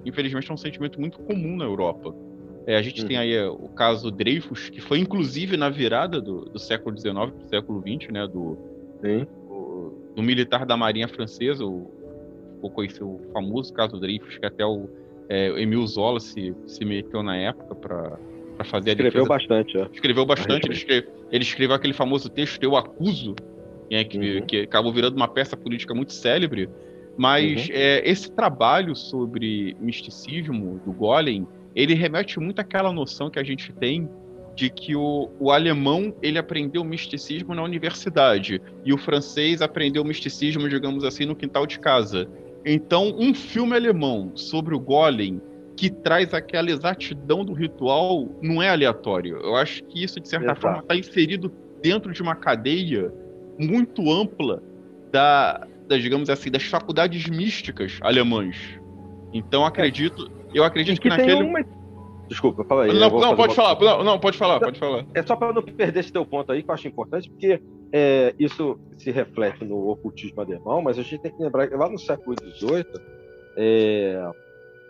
infelizmente, 0.07 0.49
é 0.49 0.53
um 0.53 0.57
sentimento 0.57 0.99
muito 0.99 1.19
comum 1.19 1.57
na 1.57 1.65
Europa. 1.65 2.15
É, 2.65 2.75
a 2.75 2.81
gente 2.81 3.01
uhum. 3.01 3.07
tem 3.07 3.17
aí 3.17 3.33
é, 3.33 3.47
o 3.47 3.69
caso 3.69 4.11
Dreyfus, 4.11 4.69
que 4.69 4.81
foi 4.81 4.99
inclusive 4.99 5.55
na 5.55 5.69
virada 5.69 6.19
do, 6.19 6.45
do 6.45 6.59
século 6.59 6.97
XIX 6.97 7.13
para 7.13 7.45
o 7.45 7.49
século 7.49 7.81
XX, 7.81 8.11
né, 8.11 8.27
do, 8.27 8.57
do, 9.01 9.93
do, 10.15 10.21
militar 10.21 10.65
da 10.65 10.75
Marinha 10.75 11.07
Francesa, 11.07 11.65
o, 11.65 11.89
conhecido 12.73 13.07
o 13.07 13.21
famoso 13.31 13.73
caso 13.73 13.97
Dreyfus, 13.97 14.37
que 14.37 14.45
até 14.45 14.65
o 14.65 14.89
é, 15.29 15.47
Emil 15.61 15.85
Zola 15.87 16.19
se, 16.19 16.53
se 16.65 16.83
meteu 16.83 17.23
na 17.23 17.37
época 17.37 17.73
para 17.75 18.17
fazer 18.65 18.89
a 18.89 18.93
Escreveu 18.93 19.23
defesa. 19.23 19.29
bastante, 19.29 19.77
é. 19.77 19.87
Escreveu 19.93 20.25
bastante. 20.25 20.67
Ele 20.67 20.73
escreveu, 20.73 21.11
ele 21.31 21.43
escreveu 21.43 21.75
aquele 21.75 21.93
famoso 21.93 22.29
texto 22.29 22.61
Eu 22.61 22.75
Acuso, 22.75 23.33
né, 23.89 24.03
que, 24.03 24.17
uhum. 24.17 24.45
que 24.45 24.61
acabou 24.61 24.91
virando 24.91 25.15
uma 25.15 25.27
peça 25.27 25.55
política 25.55 25.93
muito 25.93 26.11
célebre. 26.11 26.69
Mas 27.17 27.67
uhum. 27.67 27.73
é, 27.73 28.09
esse 28.09 28.31
trabalho 28.31 28.95
sobre 28.95 29.75
misticismo 29.79 30.79
do 30.85 30.93
Golem, 30.93 31.47
ele 31.75 31.93
remete 31.93 32.39
muito 32.39 32.59
àquela 32.59 32.93
noção 32.93 33.29
que 33.29 33.39
a 33.39 33.43
gente 33.43 33.73
tem 33.73 34.09
de 34.55 34.69
que 34.69 34.95
o, 34.95 35.29
o 35.39 35.51
alemão 35.51 36.13
ele 36.21 36.39
aprendeu 36.39 36.83
misticismo 36.83 37.53
na 37.53 37.61
universidade 37.61 38.59
e 38.83 38.91
o 38.91 38.97
francês 38.97 39.61
aprendeu 39.61 40.03
misticismo, 40.03 40.67
digamos 40.67 41.03
assim, 41.03 41.25
no 41.25 41.35
quintal 41.35 41.67
de 41.67 41.79
casa. 41.79 42.27
Então, 42.65 43.15
um 43.17 43.33
filme 43.33 43.75
alemão 43.75 44.31
sobre 44.35 44.75
o 44.75 44.79
Golem 44.79 45.39
que 45.75 45.91
traz 45.91 46.33
aquela 46.33 46.71
exatidão 46.71 47.45
do 47.45 47.53
ritual 47.53 48.27
não 48.41 48.61
é 48.61 48.69
aleatório. 48.69 49.37
Eu 49.37 49.55
acho 49.55 49.83
que 49.83 50.03
isso, 50.03 50.19
de 50.19 50.27
certa 50.27 50.45
Exato. 50.45 50.61
forma, 50.61 50.79
está 50.79 50.95
inserido 50.95 51.53
dentro 51.81 52.11
de 52.11 52.21
uma 52.21 52.35
cadeia 52.35 53.13
muito 53.59 54.11
ampla 54.11 54.61
da, 55.11 55.67
da, 55.87 55.97
digamos 55.97 56.29
assim, 56.29 56.51
das 56.51 56.63
faculdades 56.63 57.27
místicas 57.27 57.97
alemãs. 58.01 58.57
Então, 59.33 59.65
acredito, 59.65 60.29
eu 60.53 60.63
acredito 60.63 61.01
que, 61.01 61.09
que 61.09 61.09
naquele. 61.09 61.43
Uma... 61.43 61.63
Desculpa, 62.27 62.63
fala 62.65 62.83
aí. 62.83 62.93
Não, 62.93 63.09
não 63.09 63.35
pode 63.35 63.55
falar, 63.55 63.79
não, 63.79 64.03
não, 64.03 64.19
pode 64.19 64.37
falar, 64.37 64.59
pode 64.59 64.79
falar. 64.79 65.05
É 65.13 65.23
só 65.23 65.35
para 65.35 65.53
não 65.53 65.61
perder 65.61 66.01
esse 66.01 66.11
teu 66.11 66.25
ponto 66.25 66.51
aí, 66.51 66.61
que 66.61 66.69
eu 66.69 66.73
acho 66.73 66.87
importante, 66.87 67.29
porque 67.29 67.61
é, 67.91 68.35
isso 68.37 68.77
se 68.97 69.11
reflete 69.11 69.63
no 69.63 69.89
ocultismo 69.89 70.41
alemão, 70.41 70.81
mas 70.81 70.99
a 70.99 71.03
gente 71.03 71.19
tem 71.19 71.31
que 71.31 71.41
lembrar 71.41 71.67
que 71.67 71.75
lá 71.75 71.89
no 71.89 71.97
século 71.97 72.35
XVIII, 72.37 72.85
é, 73.55 74.29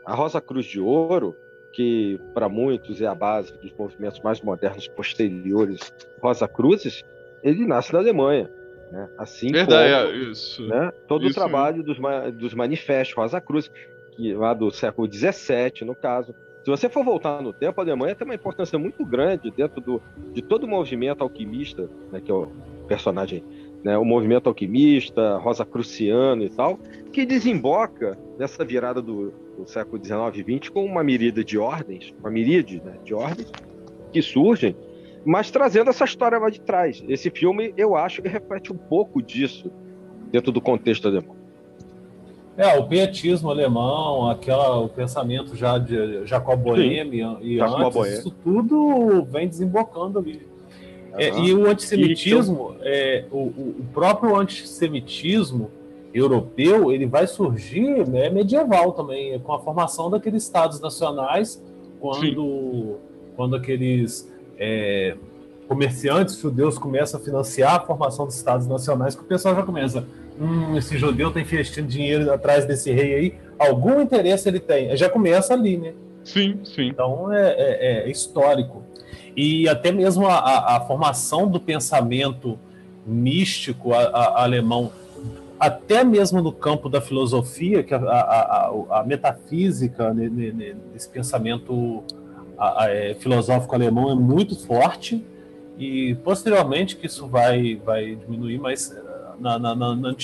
a 0.06 0.16
Rosa 0.16 0.42
Cruz 0.42 0.66
de 0.66 0.80
Ouro, 0.80 1.36
que 1.74 2.20
para 2.34 2.50
muitos 2.50 3.02
é 3.02 3.06
a 3.06 3.14
base 3.14 3.56
dos 3.60 3.72
movimentos 3.78 4.20
mais 4.22 4.42
modernos 4.42 4.88
posteriores, 4.88 5.94
Rosa 6.22 6.48
Cruzes, 6.48 7.04
ele 7.44 7.68
nasce 7.68 7.94
na 7.94 8.00
Alemanha. 8.00 8.50
Né? 8.92 9.10
Assim 9.18 9.52
Verdade, 9.52 10.08
como, 10.08 10.16
é, 10.16 10.32
isso. 10.32 10.66
Né? 10.68 10.92
todo 11.08 11.26
isso. 11.26 11.32
o 11.32 11.36
trabalho 11.36 11.84
dos, 11.84 11.98
dos 12.34 12.54
manifestos 12.54 13.16
Rosa 13.16 13.42
Cruz, 13.42 13.70
que, 14.12 14.34
lá 14.34 14.54
do 14.54 14.72
século 14.72 15.12
XVII, 15.12 15.86
no 15.86 15.96
caso, 15.96 16.34
se 16.68 16.70
você 16.70 16.90
for 16.90 17.02
voltar 17.02 17.42
no 17.42 17.54
tempo, 17.54 17.80
a 17.80 17.84
Alemanha 17.84 18.14
tem 18.14 18.26
uma 18.26 18.36
importância 18.36 18.78
muito 18.78 19.06
grande 19.06 19.50
dentro 19.52 19.80
do, 19.80 20.02
de 20.34 20.42
todo 20.42 20.66
o 20.66 20.68
movimento 20.68 21.22
alquimista, 21.22 21.90
né, 22.12 22.20
que 22.20 22.30
é 22.30 22.34
o 22.34 22.48
personagem, 22.88 23.42
né, 23.84 23.98
o 23.98 24.04
movimento 24.04 24.48
alquimista, 24.48 25.38
Rosa 25.38 25.66
Cruciano 25.66 26.44
e 26.44 26.50
tal, 26.50 26.78
que 27.14 27.26
desemboca 27.26 28.18
nessa 28.38 28.66
virada 28.66 29.02
do, 29.02 29.32
do 29.58 29.66
século 29.66 30.04
XIX 30.04 30.46
e 30.46 30.58
XX 30.58 30.70
com 30.70 30.84
uma 30.84 31.04
miríade 31.04 31.42
de 31.42 31.58
ordens, 31.58 32.14
uma 32.20 32.30
miríade 32.30 32.82
né, 32.84 32.98
de 33.02 33.14
ordens 33.14 33.50
que 34.12 34.22
surgem, 34.22 34.76
mas 35.28 35.52
trazendo 35.52 35.90
essa 35.90 36.06
história 36.06 36.38
lá 36.38 36.50
de 36.50 36.62
trás. 36.62 37.04
Esse 37.06 37.30
filme, 37.30 37.74
eu 37.76 37.98
acho 37.98 38.22
que 38.22 38.30
reflete 38.30 38.72
um 38.72 38.78
pouco 38.78 39.22
disso 39.22 39.70
dentro 40.32 40.54
do 40.54 40.62
contexto 40.62 41.06
alemão. 41.06 41.36
É, 42.56 42.80
o 42.80 42.88
pietismo 42.88 43.50
alemão, 43.50 44.30
aquela, 44.30 44.80
o 44.80 44.88
pensamento 44.88 45.54
já 45.54 45.78
de 45.78 46.26
Jacob 46.26 46.58
Boehme 46.58 47.22
e 47.42 47.58
Jacob 47.58 47.98
antes, 47.98 48.20
isso 48.20 48.32
tudo 48.42 49.22
vem 49.26 49.50
desembocando 49.50 50.18
ali. 50.18 50.48
Uhum. 51.12 51.20
É, 51.20 51.40
e 51.42 51.54
o 51.54 51.68
antissemitismo, 51.68 52.78
e, 52.80 52.88
é, 52.88 53.26
o, 53.30 53.38
o, 53.38 53.86
próprio 53.94 54.34
antissemitismo 54.34 55.70
europeu, 56.14 56.90
ele 56.90 57.06
vai 57.06 57.28
surgir 57.28 58.08
né, 58.08 58.30
medieval 58.30 58.94
também, 58.94 59.38
com 59.40 59.52
a 59.52 59.60
formação 59.60 60.10
daqueles 60.10 60.44
estados 60.44 60.80
nacionais, 60.80 61.62
quando, 62.00 62.96
quando 63.36 63.58
aqueles 63.58 64.37
é, 64.58 65.16
comerciantes 65.68 66.40
judeus 66.40 66.78
começam 66.78 67.20
a 67.20 67.24
financiar 67.24 67.76
a 67.76 67.80
formação 67.80 68.26
dos 68.26 68.36
estados 68.36 68.68
nacionais, 68.68 69.16
que 69.16 69.22
o 69.22 69.26
pessoal 69.26 69.56
já 69.56 69.64
começa 69.64 70.06
hum, 70.40 70.78
esse 70.78 70.98
judeu 70.98 71.30
está 71.30 71.42
investindo 71.42 71.88
dinheiro 71.88 72.32
atrás 72.32 72.66
desse 72.66 72.92
rei 72.92 73.14
aí, 73.16 73.34
algum 73.60 74.02
interesse 74.02 74.48
ele 74.48 74.60
tem. 74.60 74.96
Já 74.96 75.10
começa 75.10 75.54
ali, 75.54 75.78
né? 75.78 75.94
Sim, 76.24 76.60
sim. 76.64 76.88
Então 76.88 77.32
é, 77.32 77.50
é, 77.52 78.04
é 78.06 78.10
histórico. 78.10 78.84
E 79.36 79.68
até 79.70 79.92
mesmo 79.92 80.26
a, 80.28 80.36
a, 80.36 80.78
a, 80.78 80.80
formação 80.82 81.48
do 81.48 81.60
pensamento 81.60 82.58
místico 83.06 83.94
a, 83.94 84.44
alemão, 84.44 84.92
até 85.60 86.04
mesmo 86.04 86.42
no 86.42 86.52
campo 86.52 86.90
da 86.90 87.00
filosofia, 87.00 87.84
que 87.84 87.94
a, 87.94 89.04
metafísica 89.06 90.14
né, 90.14 90.30
nesse 90.92 91.08
pensamento 91.08 92.04
é, 92.60 93.16
filosófico 93.20 93.76
alemão 93.76 94.12
é 94.12 94.16
muito 94.16 94.58
forte 94.66 95.24
e 95.78 96.16
posteriormente 96.24 96.96
que 96.96 97.06
isso 97.06 97.28
vai, 97.28 97.76
vai 97.76 98.16
diminuir, 98.16 98.58
mas 98.58 98.96
na, 99.40 99.60
na, 99.60 99.76
na, 99.76 100.16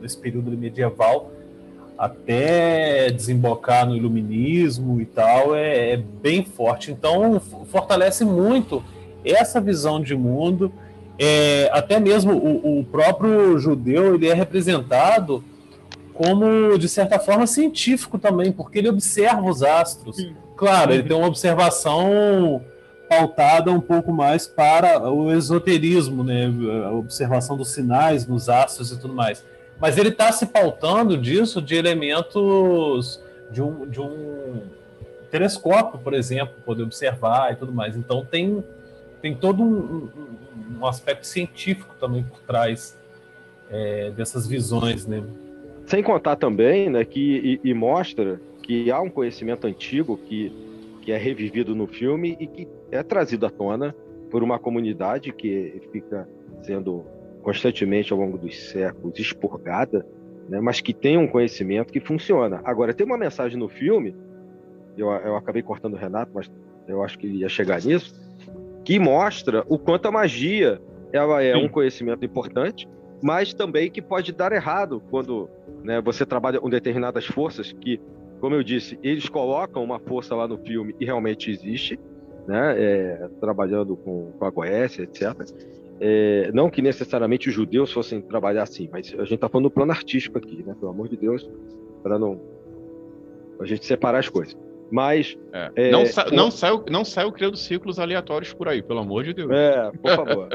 nesse 0.00 0.16
período 0.18 0.50
medieval 0.52 1.30
até 1.98 3.10
desembocar 3.10 3.86
no 3.86 3.96
iluminismo 3.96 5.00
e 5.00 5.06
tal 5.06 5.54
é, 5.54 5.92
é, 5.92 5.96
bem 5.96 6.44
forte. 6.44 6.90
Então 6.90 7.40
fortalece 7.40 8.24
muito 8.24 8.82
essa 9.24 9.60
visão 9.60 10.00
de 10.00 10.14
mundo 10.14 10.72
é, 11.18 11.70
até 11.72 11.98
mesmo 11.98 12.32
o, 12.34 12.80
o, 12.80 12.84
próprio 12.84 13.58
judeu 13.58 14.14
ele 14.14 14.28
é 14.28 14.34
representado 14.34 15.42
como, 16.12 16.78
de 16.78 16.88
certa 16.88 17.18
forma, 17.18 17.46
científico 17.46 18.18
também, 18.18 18.50
porque 18.50 18.78
ele 18.78 18.88
observa 18.88 19.42
os 19.42 19.62
astros. 19.62 20.16
Sim. 20.16 20.34
Claro, 20.56 20.92
ele 20.92 21.02
tem 21.02 21.16
uma 21.16 21.26
observação 21.26 22.64
pautada 23.08 23.70
um 23.70 23.80
pouco 23.80 24.12
mais 24.12 24.46
para 24.46 25.08
o 25.10 25.32
esoterismo, 25.32 26.24
né? 26.24 26.46
a 26.84 26.90
observação 26.90 27.56
dos 27.56 27.68
sinais 27.68 28.26
nos 28.26 28.48
astros 28.48 28.90
e 28.90 28.98
tudo 28.98 29.14
mais. 29.14 29.44
Mas 29.80 29.98
ele 29.98 30.08
está 30.08 30.32
se 30.32 30.46
pautando 30.46 31.16
disso 31.16 31.60
de 31.60 31.74
elementos 31.74 33.22
de 33.50 33.62
um, 33.62 33.86
de 33.86 34.00
um 34.00 34.62
telescópio, 35.30 36.00
por 36.00 36.14
exemplo, 36.14 36.54
poder 36.64 36.82
observar 36.82 37.52
e 37.52 37.56
tudo 37.56 37.72
mais. 37.72 37.96
Então 37.96 38.24
tem, 38.24 38.64
tem 39.20 39.34
todo 39.34 39.62
um, 39.62 40.08
um, 40.16 40.80
um 40.80 40.86
aspecto 40.86 41.26
científico 41.26 41.94
também 42.00 42.22
por 42.22 42.40
trás 42.40 42.98
é, 43.70 44.10
dessas 44.10 44.46
visões, 44.46 45.06
né? 45.06 45.22
Sem 45.86 46.02
contar 46.02 46.34
também, 46.34 46.90
né, 46.90 47.04
que 47.04 47.60
e, 47.62 47.70
e 47.70 47.74
mostra 47.74 48.40
que 48.66 48.90
há 48.90 49.00
um 49.00 49.08
conhecimento 49.08 49.66
antigo 49.66 50.16
que, 50.16 50.52
que 51.02 51.12
é 51.12 51.16
revivido 51.16 51.74
no 51.74 51.86
filme 51.86 52.36
e 52.40 52.46
que 52.46 52.68
é 52.90 53.02
trazido 53.02 53.46
à 53.46 53.50
tona 53.50 53.94
por 54.28 54.42
uma 54.42 54.58
comunidade 54.58 55.32
que 55.32 55.80
fica 55.92 56.28
sendo 56.62 57.04
constantemente 57.42 58.12
ao 58.12 58.18
longo 58.18 58.36
dos 58.36 58.70
séculos 58.70 59.16
expurgada, 59.18 60.04
né, 60.48 60.60
mas 60.60 60.80
que 60.80 60.92
tem 60.92 61.16
um 61.16 61.28
conhecimento 61.28 61.92
que 61.92 62.00
funciona. 62.00 62.60
Agora, 62.64 62.92
tem 62.92 63.06
uma 63.06 63.16
mensagem 63.16 63.56
no 63.56 63.68
filme, 63.68 64.16
eu, 64.98 65.08
eu 65.08 65.36
acabei 65.36 65.62
cortando 65.62 65.94
o 65.94 65.96
Renato, 65.96 66.32
mas 66.34 66.50
eu 66.88 67.04
acho 67.04 67.16
que 67.16 67.28
ia 67.28 67.48
chegar 67.48 67.80
nisso, 67.80 68.20
que 68.84 68.98
mostra 68.98 69.64
o 69.68 69.78
quanto 69.78 70.06
a 70.06 70.10
magia 70.10 70.80
ela 71.12 71.40
é 71.40 71.54
Sim. 71.54 71.64
um 71.64 71.68
conhecimento 71.68 72.24
importante, 72.24 72.88
mas 73.22 73.54
também 73.54 73.90
que 73.90 74.02
pode 74.02 74.32
dar 74.32 74.50
errado 74.52 75.00
quando 75.08 75.48
né, 75.84 76.00
você 76.00 76.26
trabalha 76.26 76.60
com 76.60 76.68
determinadas 76.68 77.26
forças 77.26 77.72
que, 77.72 78.00
como 78.40 78.54
eu 78.54 78.62
disse, 78.62 78.98
eles 79.02 79.28
colocam 79.28 79.82
uma 79.82 79.98
força 79.98 80.34
lá 80.34 80.46
no 80.46 80.58
filme 80.58 80.94
e 81.00 81.04
realmente 81.04 81.50
existe, 81.50 81.98
né, 82.46 82.74
é, 82.76 83.28
trabalhando 83.40 83.96
com, 83.96 84.32
com 84.38 84.44
a 84.44 84.50
Goécia, 84.50 85.02
etc. 85.02 85.34
É, 85.98 86.50
não 86.52 86.68
que 86.70 86.82
necessariamente 86.82 87.48
os 87.48 87.54
judeus 87.54 87.92
fossem 87.92 88.20
trabalhar 88.20 88.62
assim, 88.62 88.88
mas 88.92 89.14
a 89.14 89.22
gente 89.22 89.36
está 89.36 89.48
falando 89.48 89.64
do 89.64 89.70
plano 89.70 89.92
artístico 89.92 90.38
aqui, 90.38 90.62
né, 90.62 90.74
pelo 90.78 90.90
amor 90.90 91.08
de 91.08 91.16
Deus, 91.16 91.48
para 92.02 92.18
não 92.18 92.40
a 93.58 93.64
gente 93.64 93.86
separar 93.86 94.18
as 94.18 94.28
coisas. 94.28 94.56
Mas. 94.90 95.36
É. 95.52 95.70
É, 95.76 95.90
não, 95.90 96.06
sa 96.06 96.26
não, 96.30 96.50
saiu, 96.50 96.84
não 96.88 97.04
saiu 97.04 97.32
criando 97.32 97.56
ciclos 97.56 97.98
aleatórios 97.98 98.52
por 98.52 98.68
aí, 98.68 98.82
pelo 98.82 99.00
amor 99.00 99.24
de 99.24 99.34
Deus. 99.34 99.50
É, 99.50 99.90
por 99.90 100.16
favor. 100.16 100.48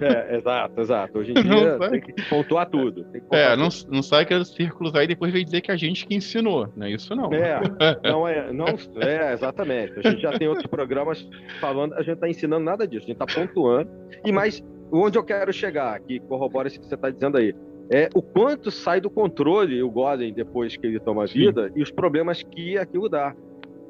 é, 0.00 0.36
exato, 0.36 0.80
exato. 0.80 1.18
Hoje 1.18 1.32
em 1.32 1.34
dia 1.42 1.78
tem 1.90 2.00
que 2.00 2.28
pontuar 2.28 2.68
tudo. 2.68 3.04
Que 3.04 3.20
pontuar 3.20 3.52
é, 3.52 3.56
não, 3.56 3.68
tudo. 3.68 3.92
não 3.92 4.02
sai 4.02 4.24
criando 4.24 4.44
círculos 4.44 4.94
aí 4.94 5.06
depois 5.06 5.32
vem 5.32 5.44
dizer 5.44 5.60
que 5.60 5.70
a 5.70 5.76
gente 5.76 6.06
que 6.06 6.14
ensinou, 6.14 6.68
né? 6.76 6.90
Isso 6.90 7.14
não. 7.14 7.32
É, 7.32 7.60
não 8.02 8.26
é, 8.26 8.52
não, 8.52 8.66
é, 9.02 9.32
exatamente. 9.32 9.98
A 9.98 10.10
gente 10.10 10.22
já 10.22 10.32
tem 10.32 10.48
outros 10.48 10.66
programas 10.66 11.26
falando, 11.60 11.94
a 11.94 12.02
gente 12.02 12.14
está 12.14 12.28
ensinando 12.28 12.64
nada 12.64 12.86
disso, 12.86 13.04
a 13.04 13.12
gente 13.12 13.22
está 13.22 13.26
pontuando. 13.26 13.90
E 14.24 14.32
mais, 14.32 14.62
onde 14.90 15.18
eu 15.18 15.24
quero 15.24 15.52
chegar, 15.52 15.98
que 16.00 16.20
corrobora 16.20 16.68
isso 16.68 16.80
que 16.80 16.86
você 16.86 16.94
está 16.94 17.10
dizendo 17.10 17.36
aí, 17.36 17.54
é 17.90 18.08
o 18.14 18.22
quanto 18.22 18.70
sai 18.70 19.00
do 19.00 19.08
controle 19.08 19.82
o 19.82 19.90
Golem 19.90 20.32
depois 20.32 20.76
que 20.76 20.86
ele 20.86 20.98
toma 20.98 21.26
vida 21.26 21.68
Sim. 21.68 21.72
e 21.76 21.82
os 21.82 21.90
problemas 21.90 22.42
que 22.42 22.76
aquilo 22.76 23.08
dá. 23.08 23.34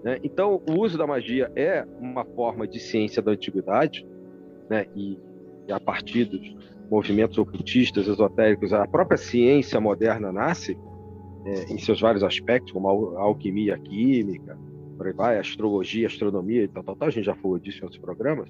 Né? 0.07 0.21
Então, 0.23 0.63
o 0.71 0.81
uso 0.81 0.97
da 0.97 1.05
magia 1.05 1.51
é 1.57 1.85
uma 1.99 2.25
forma 2.25 2.65
de 2.65 2.79
ciência 2.79 3.21
da 3.21 3.33
antiguidade, 3.33 4.07
né? 4.71 4.87
e, 4.95 5.19
e 5.67 5.73
a 5.73 5.81
partir 5.81 6.27
dos 6.27 6.57
movimentos 6.89 7.37
ocultistas, 7.37 8.07
esotéricos, 8.07 8.73
a 8.73 8.87
própria 8.87 9.19
ciência 9.19 9.81
moderna 9.81 10.31
nasce 10.31 10.79
é, 11.45 11.73
em 11.73 11.79
seus 11.79 12.01
vários 12.01 12.23
aspectos, 12.23 12.71
como 12.71 13.17
a 13.17 13.23
alquimia, 13.23 13.75
a 13.75 13.79
química, 13.79 14.57
por 14.97 15.09
aí 15.09 15.13
vai, 15.13 15.39
a 15.39 15.41
astrologia, 15.41 16.07
a 16.07 16.11
astronomia 16.11 16.63
e 16.63 16.69
tal, 16.69 16.85
tal, 16.85 16.95
tal. 16.95 17.09
A 17.09 17.11
gente 17.11 17.25
já 17.25 17.35
falou 17.35 17.59
disso 17.59 17.81
em 17.81 17.83
outros 17.83 18.01
programas. 18.01 18.49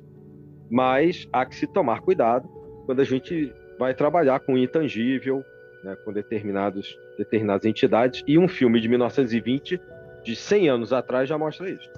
Mas 0.70 1.26
há 1.32 1.46
que 1.46 1.57
se 1.57 1.66
tomar 1.66 2.02
cuidado 2.02 2.46
quando 2.84 3.00
a 3.00 3.04
gente 3.04 3.50
vai 3.78 3.94
trabalhar 3.94 4.40
com 4.40 4.59
intangível, 4.59 5.42
né, 5.82 5.96
com 6.04 6.12
determinados, 6.12 6.98
determinadas 7.16 7.64
entidades. 7.64 8.22
E 8.26 8.38
um 8.38 8.46
filme 8.46 8.78
de 8.78 8.90
1920 8.90 9.80
de 10.26 10.34
100 10.34 10.68
anos 10.68 10.92
atrás 10.92 11.28
já 11.28 11.38
mostra 11.38 11.70
isso. 11.70 11.88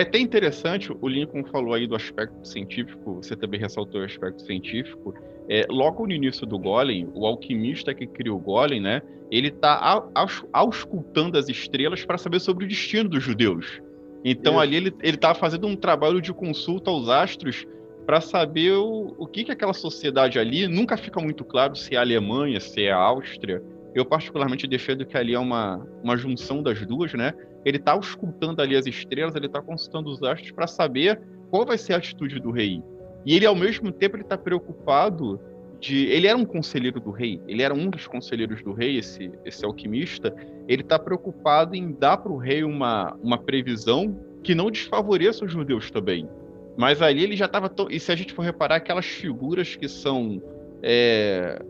É, 0.00 0.02
até 0.02 0.18
interessante, 0.18 0.90
o 0.98 1.06
Lincoln 1.06 1.44
falou 1.44 1.74
aí 1.74 1.86
do 1.86 1.94
aspecto 1.94 2.46
científico, 2.48 3.16
você 3.16 3.36
também 3.36 3.60
ressaltou 3.60 4.00
o 4.00 4.04
aspecto 4.04 4.40
científico. 4.40 5.14
É, 5.46 5.66
logo 5.68 6.06
no 6.06 6.12
início 6.12 6.46
do 6.46 6.58
Golem, 6.58 7.06
o 7.14 7.26
alquimista 7.26 7.92
que 7.92 8.06
criou 8.06 8.38
o 8.38 8.40
Golem, 8.40 8.80
né, 8.80 9.02
ele 9.30 9.48
está 9.48 10.02
auscultando 10.54 11.36
as 11.36 11.50
estrelas 11.50 12.02
para 12.02 12.16
saber 12.16 12.40
sobre 12.40 12.64
o 12.64 12.68
destino 12.68 13.10
dos 13.10 13.22
judeus. 13.22 13.82
Então 14.24 14.54
Isso. 14.54 14.62
ali 14.62 14.76
ele 14.76 14.94
está 15.02 15.34
fazendo 15.34 15.66
um 15.66 15.76
trabalho 15.76 16.22
de 16.22 16.32
consulta 16.32 16.90
aos 16.90 17.10
astros 17.10 17.66
para 18.06 18.22
saber 18.22 18.72
o, 18.72 19.14
o 19.18 19.26
que, 19.26 19.44
que 19.44 19.52
aquela 19.52 19.74
sociedade 19.74 20.38
ali, 20.38 20.66
nunca 20.66 20.96
fica 20.96 21.20
muito 21.20 21.44
claro 21.44 21.76
se 21.76 21.94
é 21.94 21.98
a 21.98 22.00
Alemanha, 22.00 22.58
se 22.58 22.84
é 22.84 22.90
a 22.90 22.96
Áustria. 22.96 23.62
Eu 23.94 24.04
particularmente 24.04 24.66
defendo 24.66 25.04
que 25.04 25.16
ali 25.16 25.34
é 25.34 25.38
uma, 25.38 25.86
uma 26.02 26.16
junção 26.16 26.62
das 26.62 26.84
duas, 26.86 27.12
né? 27.14 27.34
ele 27.64 27.76
está 27.76 27.92
auscultando 27.92 28.62
ali 28.62 28.76
as 28.76 28.86
estrelas, 28.86 29.34
ele 29.34 29.46
está 29.46 29.60
consultando 29.60 30.10
os 30.10 30.22
astros 30.22 30.50
para 30.52 30.66
saber 30.66 31.20
qual 31.50 31.66
vai 31.66 31.76
ser 31.76 31.94
a 31.94 31.96
atitude 31.96 32.40
do 32.40 32.50
rei. 32.50 32.82
E 33.24 33.34
ele, 33.34 33.44
ao 33.44 33.54
mesmo 33.54 33.92
tempo, 33.92 34.16
ele 34.16 34.22
está 34.22 34.38
preocupado 34.38 35.40
de... 35.78 36.06
Ele 36.06 36.26
era 36.26 36.36
um 36.36 36.44
conselheiro 36.44 37.00
do 37.00 37.10
rei, 37.10 37.40
ele 37.46 37.62
era 37.62 37.74
um 37.74 37.90
dos 37.90 38.06
conselheiros 38.06 38.62
do 38.62 38.72
rei, 38.72 38.96
esse, 38.96 39.30
esse 39.44 39.64
alquimista. 39.64 40.34
Ele 40.66 40.82
está 40.82 40.98
preocupado 40.98 41.74
em 41.74 41.92
dar 41.92 42.16
para 42.16 42.32
o 42.32 42.38
rei 42.38 42.64
uma, 42.64 43.14
uma 43.22 43.38
previsão 43.38 44.18
que 44.42 44.54
não 44.54 44.70
desfavoreça 44.70 45.44
os 45.44 45.52
judeus 45.52 45.90
também. 45.90 46.28
Mas 46.78 47.02
ali 47.02 47.22
ele 47.22 47.36
já 47.36 47.44
estava... 47.44 47.68
To... 47.68 47.88
E 47.90 48.00
se 48.00 48.10
a 48.10 48.16
gente 48.16 48.32
for 48.32 48.42
reparar, 48.42 48.76
aquelas 48.76 49.06
figuras 49.06 49.76
que 49.76 49.88
são... 49.88 50.40
É... 50.82 51.60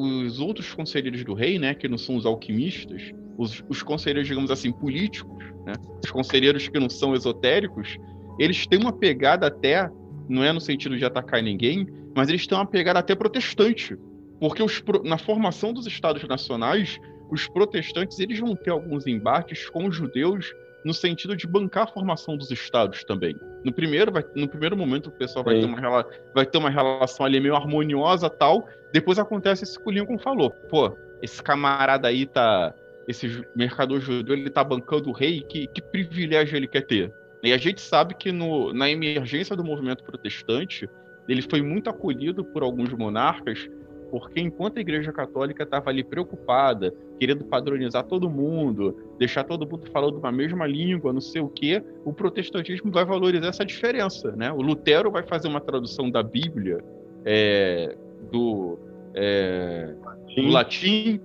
Os 0.00 0.40
outros 0.40 0.72
conselheiros 0.72 1.22
do 1.24 1.34
rei, 1.34 1.58
né, 1.58 1.74
que 1.74 1.86
não 1.86 1.98
são 1.98 2.16
os 2.16 2.24
alquimistas, 2.24 3.12
os, 3.36 3.62
os 3.68 3.82
conselheiros, 3.82 4.26
digamos 4.26 4.50
assim, 4.50 4.72
políticos, 4.72 5.44
né? 5.66 5.74
os 6.02 6.10
conselheiros 6.10 6.68
que 6.68 6.78
não 6.78 6.88
são 6.88 7.14
esotéricos, 7.14 7.98
eles 8.38 8.66
têm 8.66 8.78
uma 8.78 8.92
pegada 8.92 9.46
até, 9.46 9.90
não 10.28 10.42
é 10.42 10.52
no 10.52 10.60
sentido 10.60 10.96
de 10.96 11.04
atacar 11.04 11.42
ninguém, 11.42 11.86
mas 12.14 12.28
eles 12.28 12.46
têm 12.46 12.56
uma 12.56 12.66
pegada 12.66 12.98
até 12.98 13.14
protestante. 13.14 13.96
Porque 14.38 14.62
os, 14.62 14.82
na 15.04 15.18
formação 15.18 15.72
dos 15.72 15.86
estados 15.86 16.26
nacionais, 16.26 16.98
os 17.30 17.46
protestantes 17.46 18.18
eles 18.18 18.38
vão 18.38 18.56
ter 18.56 18.70
alguns 18.70 19.06
embates 19.06 19.68
com 19.68 19.86
os 19.86 19.94
judeus 19.94 20.50
no 20.84 20.94
sentido 20.94 21.36
de 21.36 21.46
bancar 21.46 21.84
a 21.84 21.86
formação 21.86 22.36
dos 22.36 22.50
estados 22.50 23.04
também. 23.04 23.36
No 23.64 23.72
primeiro, 23.72 24.12
vai, 24.12 24.24
no 24.34 24.48
primeiro 24.48 24.76
momento 24.76 25.08
o 25.08 25.12
pessoal 25.12 25.44
vai 25.44 25.60
ter, 25.60 25.66
uma, 25.66 26.06
vai 26.34 26.46
ter 26.46 26.58
uma 26.58 26.70
relação 26.70 27.26
ali 27.26 27.40
meio 27.40 27.54
harmoniosa 27.54 28.30
tal, 28.30 28.66
depois 28.92 29.18
acontece 29.18 29.64
esse 29.64 29.78
que 29.78 29.88
o 29.88 29.92
Lincoln 29.92 30.18
falou. 30.18 30.50
Pô, 30.50 30.96
esse 31.22 31.42
camarada 31.42 32.08
aí 32.08 32.26
tá 32.26 32.74
esse 33.08 33.44
mercador 33.56 34.00
judeu 34.00 34.34
ele 34.34 34.48
está 34.48 34.62
bancando 34.62 35.10
o 35.10 35.12
rei, 35.12 35.42
que, 35.42 35.66
que 35.66 35.82
privilégio 35.82 36.56
ele 36.56 36.68
quer 36.68 36.82
ter? 36.82 37.12
E 37.42 37.52
a 37.52 37.56
gente 37.56 37.80
sabe 37.80 38.14
que 38.14 38.30
no, 38.30 38.72
na 38.72 38.88
emergência 38.88 39.56
do 39.56 39.64
movimento 39.64 40.04
protestante, 40.04 40.88
ele 41.28 41.42
foi 41.42 41.62
muito 41.62 41.88
acolhido 41.88 42.44
por 42.44 42.62
alguns 42.62 42.92
monarcas, 42.92 43.68
porque 44.10 44.40
enquanto 44.40 44.78
a 44.78 44.80
Igreja 44.80 45.12
Católica 45.12 45.62
estava 45.62 45.90
ali 45.90 46.02
preocupada, 46.02 46.92
querendo 47.18 47.44
padronizar 47.44 48.04
todo 48.04 48.28
mundo, 48.28 48.96
deixar 49.18 49.44
todo 49.44 49.68
mundo 49.68 49.88
falando 49.90 50.18
uma 50.18 50.32
mesma 50.32 50.66
língua, 50.66 51.12
não 51.12 51.20
sei 51.20 51.40
o 51.40 51.48
quê, 51.48 51.82
o 52.04 52.12
protestantismo 52.12 52.90
vai 52.90 53.04
valorizar 53.04 53.48
essa 53.48 53.64
diferença, 53.64 54.32
né? 54.32 54.50
O 54.52 54.60
Lutero 54.60 55.10
vai 55.10 55.22
fazer 55.22 55.48
uma 55.48 55.60
tradução 55.60 56.10
da 56.10 56.22
Bíblia 56.22 56.82
é, 57.24 57.96
do, 58.30 58.78
é, 59.14 59.94
do 60.36 60.48
latim 60.48 61.20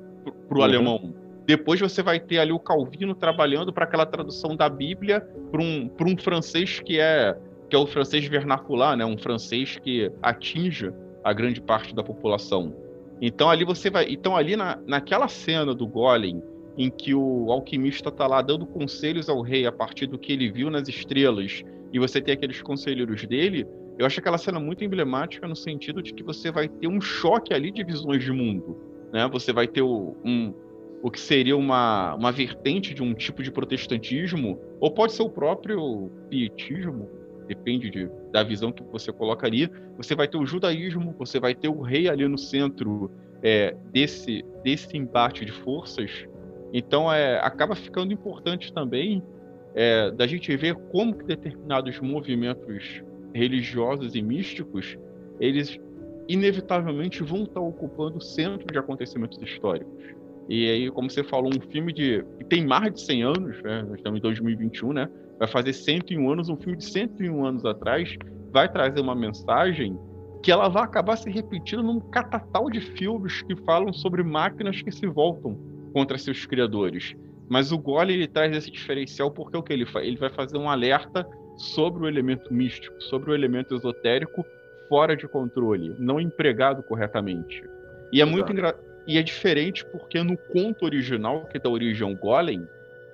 para 0.47 0.57
o 0.57 0.59
uhum. 0.59 0.63
alemão. 0.63 1.15
Depois 1.45 1.79
você 1.79 2.01
vai 2.01 2.19
ter 2.19 2.39
ali 2.39 2.51
o 2.51 2.59
Calvino 2.59 3.13
trabalhando 3.13 3.71
para 3.71 3.85
aquela 3.85 4.05
tradução 4.05 4.55
da 4.55 4.67
Bíblia 4.67 5.21
para 5.51 5.61
um, 5.61 5.89
um 6.01 6.17
francês 6.17 6.79
que 6.79 6.99
é 6.99 7.37
que 7.67 7.75
é 7.75 7.79
o 7.79 7.87
francês 7.87 8.25
vernacular, 8.27 8.95
né? 8.95 9.03
Um 9.05 9.17
francês 9.17 9.77
que 9.77 10.11
atinge 10.21 10.91
a 11.25 11.33
grande 11.33 11.59
parte 11.59 11.95
da 11.95 12.03
população. 12.03 12.71
Então 13.19 13.49
ali 13.49 13.65
você 13.65 13.89
vai, 13.89 14.05
então 14.07 14.37
ali 14.37 14.55
na, 14.55 14.77
naquela 14.85 15.27
cena 15.27 15.73
do 15.73 15.87
Golem 15.87 16.41
em 16.77 16.91
que 16.91 17.15
o 17.15 17.51
alquimista 17.51 18.09
está 18.09 18.27
lá 18.27 18.43
dando 18.43 18.65
conselhos 18.67 19.27
ao 19.27 19.41
rei 19.41 19.65
a 19.65 19.71
partir 19.71 20.05
do 20.05 20.19
que 20.19 20.31
ele 20.31 20.51
viu 20.51 20.69
nas 20.69 20.87
estrelas 20.87 21.63
e 21.91 21.97
você 21.97 22.21
tem 22.21 22.35
aqueles 22.35 22.61
conselheiros 22.61 23.25
dele, 23.25 23.65
eu 23.97 24.05
acho 24.05 24.19
aquela 24.19 24.37
cena 24.37 24.59
muito 24.59 24.83
emblemática 24.83 25.47
no 25.47 25.55
sentido 25.55 26.03
de 26.03 26.13
que 26.13 26.21
você 26.21 26.51
vai 26.51 26.67
ter 26.67 26.87
um 26.87 27.01
choque 27.01 27.53
ali 27.53 27.71
de 27.71 27.83
visões 27.83 28.23
de 28.23 28.31
mundo, 28.31 28.77
né? 29.11 29.27
Você 29.31 29.53
vai 29.53 29.67
ter 29.67 29.81
o, 29.81 30.15
um, 30.23 30.53
o 31.01 31.09
que 31.09 31.19
seria 31.19 31.55
uma, 31.55 32.13
uma 32.15 32.31
vertente 32.31 32.93
de 32.93 33.01
um 33.01 33.13
tipo 33.13 33.41
de 33.41 33.51
protestantismo, 33.51 34.59
ou 34.79 34.91
pode 34.91 35.13
ser 35.13 35.23
o 35.23 35.29
próprio 35.29 36.11
pietismo, 36.29 37.09
depende 37.47 37.89
de, 37.89 38.09
da 38.31 38.43
visão 38.43 38.71
que 38.71 38.83
você 38.83 39.11
colocaria. 39.11 39.69
Você 39.97 40.15
vai 40.15 40.27
ter 40.27 40.37
o 40.37 40.45
judaísmo, 40.45 41.15
você 41.17 41.39
vai 41.39 41.53
ter 41.55 41.69
o 41.69 41.81
rei 41.81 42.09
ali 42.09 42.27
no 42.27 42.37
centro 42.37 43.11
é, 43.41 43.75
desse, 43.91 44.43
desse 44.63 44.97
embate 44.97 45.45
de 45.45 45.51
forças. 45.51 46.27
Então 46.73 47.11
é, 47.11 47.39
acaba 47.39 47.75
ficando 47.75 48.13
importante 48.13 48.73
também 48.73 49.23
é, 49.73 50.11
da 50.11 50.25
gente 50.25 50.55
ver 50.55 50.75
como 50.91 51.13
que 51.15 51.25
determinados 51.25 51.99
movimentos 51.99 53.03
religiosos 53.33 54.15
e 54.15 54.21
místicos, 54.21 54.97
eles 55.39 55.77
inevitavelmente 56.27 57.21
vão 57.21 57.43
estar 57.43 57.59
ocupando 57.59 58.17
o 58.17 58.21
centro 58.21 58.65
de 58.65 58.79
acontecimentos 58.79 59.37
históricos. 59.41 60.15
E 60.47 60.69
aí, 60.69 60.91
como 60.91 61.09
você 61.09 61.23
falou, 61.23 61.51
um 61.55 61.61
filme 61.71 61.91
de 61.91 62.23
que 62.37 62.45
tem 62.45 62.65
mais 62.65 62.93
de 62.93 63.01
100 63.01 63.23
anos, 63.23 63.61
né? 63.63 63.83
nós 63.83 63.97
estamos 63.97 64.19
em 64.19 64.21
2021, 64.21 64.93
né? 64.93 65.09
Vai 65.39 65.47
fazer 65.47 65.73
101 65.73 66.31
anos, 66.31 66.49
um 66.49 66.57
filme 66.57 66.77
de 66.77 66.85
101 66.85 67.45
anos 67.45 67.65
atrás, 67.65 68.15
vai 68.51 68.71
trazer 68.71 69.01
uma 69.01 69.15
mensagem 69.15 69.97
que 70.41 70.51
ela 70.51 70.69
vai 70.69 70.83
acabar 70.83 71.15
se 71.15 71.29
repetindo 71.29 71.83
num 71.83 71.99
catatal 71.99 72.69
de 72.69 72.79
filmes 72.79 73.41
que 73.41 73.55
falam 73.63 73.91
sobre 73.91 74.23
máquinas 74.23 74.81
que 74.81 74.91
se 74.91 75.07
voltam 75.07 75.57
contra 75.91 76.17
seus 76.17 76.45
criadores. 76.45 77.15
Mas 77.49 77.71
o 77.71 77.77
Gole 77.77 78.13
ele 78.13 78.27
traz 78.27 78.55
esse 78.55 78.71
diferencial 78.71 79.31
porque 79.31 79.57
o 79.57 79.63
que 79.63 79.73
ele 79.73 79.85
faz? 79.85 80.05
Ele 80.05 80.17
vai 80.17 80.29
fazer 80.29 80.57
um 80.57 80.69
alerta 80.69 81.27
sobre 81.57 82.03
o 82.03 82.07
elemento 82.07 82.53
místico, 82.53 82.95
sobre 83.01 83.31
o 83.31 83.33
elemento 83.33 83.75
esotérico 83.75 84.45
fora 84.87 85.15
de 85.15 85.27
controle, 85.27 85.95
não 85.99 86.19
empregado 86.19 86.83
corretamente. 86.83 87.63
E 88.11 88.21
é 88.21 88.25
muito 88.25 88.51
engra... 88.51 88.77
e 89.07 89.17
é 89.17 89.23
diferente 89.23 89.85
porque 89.85 90.21
no 90.23 90.37
conto 90.37 90.85
original, 90.85 91.45
que 91.45 91.59
dá 91.59 91.69
origem 91.69 92.07
ao 92.07 92.15
Golem, 92.15 92.67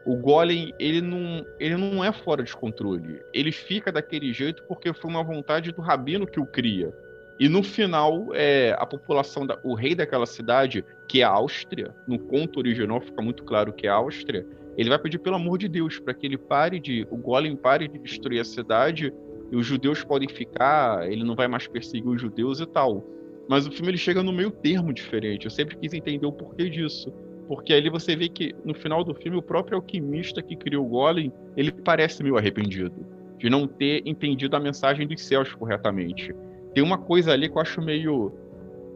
o 0.06 0.16
Golem 0.16 0.74
ele 0.80 1.02
não, 1.02 1.46
ele 1.60 1.78
não 1.78 2.04
é 2.04 2.12
fora 2.12 2.44
de 2.44 2.56
controle. 2.56 3.22
Ele 3.34 3.52
fica 3.52 3.92
daquele 3.92 4.34
jeito 4.34 4.64
porque 4.68 4.94
foi 4.94 5.10
uma 5.10 5.24
vontade 5.24 5.72
do 5.72 5.82
rabino 5.82 6.26
que 6.26 6.40
o 6.40 6.46
cria. 6.46 6.94
E 7.40 7.50
no 7.50 7.64
final, 7.64 8.28
é, 8.34 8.76
a 8.78 8.86
população, 8.86 9.48
da, 9.48 9.60
o 9.64 9.74
rei 9.74 9.96
daquela 9.96 10.26
cidade, 10.26 10.86
que 11.08 11.22
é 11.22 11.24
a 11.24 11.30
Áustria, 11.30 11.94
no 12.08 12.20
conto 12.20 12.60
original 12.60 13.02
fica 13.02 13.22
muito 13.22 13.44
claro 13.44 13.74
que 13.74 13.88
é 13.88 13.90
a 13.90 13.96
Áustria, 13.96 14.46
ele 14.78 14.90
vai 14.90 15.00
pedir 15.00 15.18
pelo 15.18 15.36
amor 15.36 15.58
de 15.58 15.68
Deus 15.68 16.00
para 16.00 16.14
que 16.14 16.26
ele 16.26 16.38
pare 16.38 16.80
de, 16.80 17.08
o 17.10 17.18
Golem 17.18 17.56
pare 17.56 17.88
de 17.88 17.98
destruir 17.98 18.40
a 18.40 18.46
cidade 18.46 19.14
e 19.52 19.56
os 19.56 19.66
judeus 19.66 20.04
podem 20.04 20.30
ficar, 20.30 21.12
ele 21.12 21.24
não 21.24 21.36
vai 21.36 21.48
mais 21.48 21.68
perseguir 21.68 22.08
os 22.08 22.22
judeus 22.22 22.60
e 22.60 22.66
tal. 22.66 23.04
Mas 23.50 23.68
o 23.68 23.72
filme 23.72 23.90
ele 23.90 23.98
chega 23.98 24.24
no 24.24 24.32
meio 24.32 24.50
termo 24.50 24.94
diferente. 24.94 25.46
Eu 25.46 25.52
sempre 25.52 25.76
quis 25.76 25.94
entender 25.94 26.26
o 26.26 26.32
porquê 26.32 26.70
disso. 26.70 27.12
Porque 27.52 27.74
ali 27.74 27.90
você 27.90 28.16
vê 28.16 28.30
que 28.30 28.56
no 28.64 28.74
final 28.74 29.04
do 29.04 29.14
filme 29.14 29.38
o 29.38 29.42
próprio 29.42 29.76
alquimista 29.76 30.42
que 30.42 30.56
criou 30.56 30.86
o 30.86 30.88
Golem, 30.88 31.34
ele 31.58 31.70
parece 31.70 32.24
meio 32.24 32.38
arrependido 32.38 33.06
de 33.38 33.50
não 33.50 33.68
ter 33.68 34.04
entendido 34.06 34.56
a 34.56 34.60
mensagem 34.60 35.06
dos 35.06 35.22
céus 35.22 35.54
corretamente. 35.54 36.34
Tem 36.74 36.82
uma 36.82 36.98
coisa 36.98 37.34
ali 37.34 37.50
que 37.50 37.58
eu 37.58 37.62
acho 37.62 37.82
meio 37.82 38.32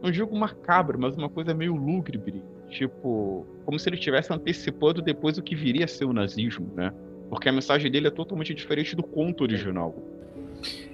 não 0.01 0.09
digo 0.09 0.33
macabro, 0.37 0.97
mas 0.97 1.17
uma 1.17 1.27
coisa 1.27 1.53
meio 1.53 1.75
lúgubre 1.75 2.41
Tipo, 2.69 3.45
como 3.65 3.77
se 3.77 3.89
ele 3.89 3.97
estivesse 3.97 4.31
antecipando 4.31 5.01
depois 5.01 5.37
o 5.37 5.43
que 5.43 5.53
viria 5.53 5.83
a 5.83 5.87
ser 5.89 6.05
o 6.05 6.13
nazismo, 6.13 6.71
né? 6.77 6.93
Porque 7.29 7.49
a 7.49 7.51
mensagem 7.51 7.91
dele 7.91 8.07
é 8.07 8.11
totalmente 8.11 8.53
diferente 8.53 8.95
do 8.95 9.03
conto 9.03 9.41
original. 9.41 9.93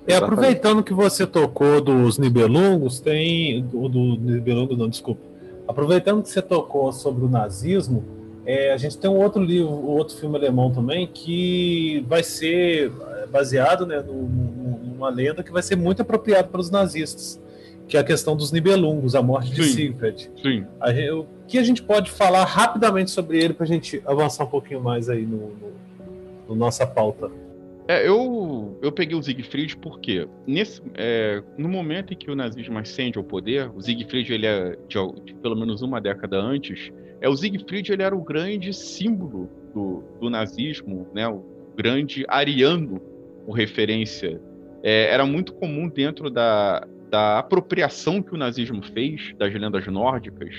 É, 0.07 0.15
aproveitando 0.15 0.81
que 0.81 0.95
você 0.95 1.27
tocou 1.27 1.79
dos 1.79 2.17
Nibelungos, 2.17 2.99
tem. 2.99 3.61
Do, 3.61 3.87
do 3.87 4.17
Nibelungo, 4.17 4.75
não, 4.75 4.89
desculpa. 4.89 5.29
Aproveitando 5.71 6.21
que 6.21 6.29
você 6.29 6.41
tocou 6.41 6.91
sobre 6.91 7.25
o 7.25 7.29
nazismo, 7.29 8.03
é, 8.45 8.73
a 8.73 8.77
gente 8.77 8.97
tem 8.97 9.09
um 9.09 9.17
outro 9.17 9.41
livro, 9.41 9.71
outro 9.71 10.15
filme 10.17 10.37
alemão 10.37 10.71
também, 10.71 11.07
que 11.07 12.05
vai 12.07 12.23
ser 12.23 12.91
baseado 13.31 13.85
né, 13.85 14.03
numa 14.05 15.09
lenda 15.09 15.43
que 15.43 15.51
vai 15.51 15.61
ser 15.61 15.75
muito 15.75 16.01
apropriado 16.01 16.49
para 16.49 16.59
os 16.59 16.69
nazistas 16.69 17.39
que 17.91 17.97
é 17.97 17.99
a 17.99 18.03
questão 18.05 18.37
dos 18.37 18.53
Nibelungos, 18.53 19.15
a 19.15 19.21
morte 19.21 19.51
de 19.51 19.65
Sigurd. 19.65 20.31
Sim. 20.41 20.65
Gente, 20.87 21.11
o 21.11 21.27
que 21.45 21.57
a 21.57 21.63
gente 21.63 21.83
pode 21.83 22.09
falar 22.09 22.45
rapidamente 22.45 23.11
sobre 23.11 23.43
ele 23.43 23.53
para 23.53 23.65
a 23.65 23.67
gente 23.67 24.01
avançar 24.05 24.45
um 24.45 24.47
pouquinho 24.47 24.79
mais 24.79 25.09
aí 25.09 25.25
no, 25.25 25.49
no, 25.49 25.73
no 26.47 26.55
nossa 26.55 26.87
pauta? 26.87 27.29
É, 27.87 28.07
eu, 28.07 28.77
eu 28.81 28.91
peguei 28.91 29.17
o 29.17 29.23
Siegfried 29.23 29.75
porque 29.77 30.27
nesse, 30.45 30.81
é, 30.95 31.41
no 31.57 31.67
momento 31.67 32.13
em 32.13 32.17
que 32.17 32.29
o 32.29 32.35
nazismo 32.35 32.77
ascende 32.77 33.17
ao 33.17 33.23
poder, 33.23 33.69
o 33.75 33.81
Siegfried 33.81 34.31
ele 34.31 34.45
é 34.45 34.77
de, 34.87 35.23
de, 35.25 35.33
pelo 35.35 35.55
menos 35.55 35.81
uma 35.81 35.99
década 35.99 36.37
antes, 36.37 36.91
é 37.19 37.27
o 37.27 37.35
Siegfried 37.35 37.91
ele 37.91 38.03
era 38.03 38.15
o 38.15 38.23
grande 38.23 38.71
símbolo 38.73 39.49
do, 39.73 40.03
do 40.19 40.29
nazismo, 40.29 41.07
né, 41.13 41.27
o 41.27 41.43
grande 41.75 42.23
ariano, 42.27 43.01
por 43.45 43.53
referência. 43.53 44.39
É, 44.83 45.11
era 45.11 45.25
muito 45.25 45.53
comum 45.53 45.89
dentro 45.89 46.29
da, 46.29 46.87
da 47.09 47.39
apropriação 47.39 48.21
que 48.21 48.33
o 48.33 48.37
nazismo 48.37 48.81
fez 48.81 49.33
das 49.37 49.53
lendas 49.53 49.85
nórdicas. 49.87 50.55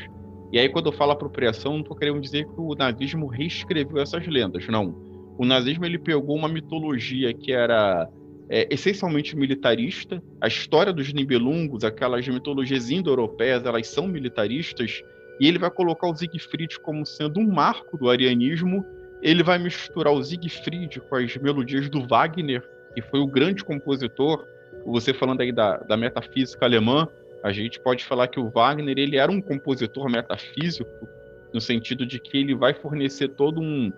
E 0.53 0.59
aí, 0.59 0.69
quando 0.69 0.87
eu 0.87 0.93
falo 0.93 1.13
apropriação, 1.13 1.73
não 1.73 1.81
estou 1.81 1.97
querendo 1.97 2.21
dizer 2.21 2.45
que 2.45 2.61
o 2.61 2.75
nazismo 2.75 3.27
reescreveu 3.27 4.03
essas 4.03 4.27
lendas, 4.27 4.67
não. 4.69 5.12
O 5.39 5.45
nazismo 5.45 5.85
ele 5.85 5.99
pegou 5.99 6.37
uma 6.37 6.49
mitologia 6.49 7.33
que 7.33 7.53
era 7.53 8.09
é, 8.49 8.67
essencialmente 8.71 9.37
militarista. 9.37 10.23
A 10.41 10.47
história 10.47 10.93
dos 10.93 11.13
Nibelungos, 11.13 11.85
aquelas 11.85 12.27
mitologias 12.29 12.91
indo-europeias, 12.91 13.65
elas 13.65 13.87
são 13.89 14.07
militaristas. 14.07 15.03
E 15.41 15.49
ele 15.49 15.59
vai 15.59 15.71
colocar 15.71 16.09
o 16.09 16.15
Siegfried 16.15 16.79
como 16.81 17.05
sendo 17.07 17.41
um 17.41 17.51
marco 17.51 17.97
do 17.97 18.11
arianismo. 18.11 18.85
Ele 19.23 19.43
vai 19.43 19.59
misturar 19.59 20.13
o 20.13 20.23
Siegfried 20.23 21.01
com 21.01 21.17
as 21.17 21.37
melodias 21.37 21.89
do 21.89 22.07
Wagner, 22.07 22.63
que 22.95 23.03
foi 23.03 23.21
o 23.21 23.27
grande 23.27 23.65
compositor 23.65 24.45
você 24.85 25.13
falando 25.15 25.41
aí 25.41 25.53
da, 25.53 25.79
da 25.79 25.97
metafísica 25.97 26.65
alemã, 26.65 27.07
a 27.43 27.53
gente 27.53 27.81
pode 27.81 28.05
falar 28.05 28.29
que 28.29 28.39
o 28.39 28.51
Wagner 28.51 28.99
ele 28.99 29.17
era 29.17 29.31
um 29.31 29.41
compositor 29.41 30.09
metafísico 30.11 31.09
no 31.53 31.61
sentido 31.61 32.07
de 32.07 32.19
que 32.19 32.39
ele 32.39 32.55
vai 32.55 32.73
fornecer 32.73 33.29
todo 33.29 33.61
um, 33.61 33.93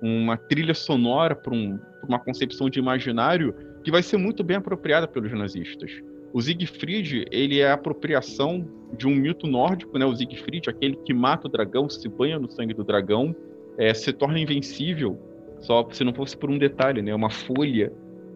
uma 0.00 0.36
trilha 0.36 0.74
sonora 0.74 1.34
para 1.34 1.54
um, 1.54 1.78
uma 2.06 2.18
concepção 2.18 2.70
de 2.70 2.78
imaginário 2.78 3.54
que 3.82 3.90
vai 3.90 4.02
ser 4.02 4.16
muito 4.16 4.44
bem 4.44 4.56
apropriada 4.56 5.06
pelos 5.06 5.32
nazistas. 5.32 5.90
O 6.32 6.42
Siegfried 6.42 7.26
ele 7.30 7.60
é 7.60 7.70
a 7.70 7.74
apropriação 7.74 8.66
de 8.96 9.06
um 9.06 9.14
mito 9.14 9.46
nórdico, 9.46 9.98
né? 9.98 10.04
O 10.04 10.14
Siegfried, 10.14 10.68
aquele 10.68 10.96
que 10.96 11.14
mata 11.14 11.46
o 11.46 11.50
dragão, 11.50 11.88
se 11.88 12.08
banha 12.08 12.38
no 12.38 12.50
sangue 12.50 12.74
do 12.74 12.84
dragão, 12.84 13.34
é, 13.78 13.92
se 13.94 14.12
torna 14.12 14.38
invencível. 14.38 15.18
Só 15.60 15.88
se 15.90 16.04
não 16.04 16.14
fosse 16.14 16.36
por 16.36 16.50
um 16.50 16.58
detalhe, 16.58 17.02
né? 17.02 17.14
Uma 17.14 17.30
folha 17.30 17.92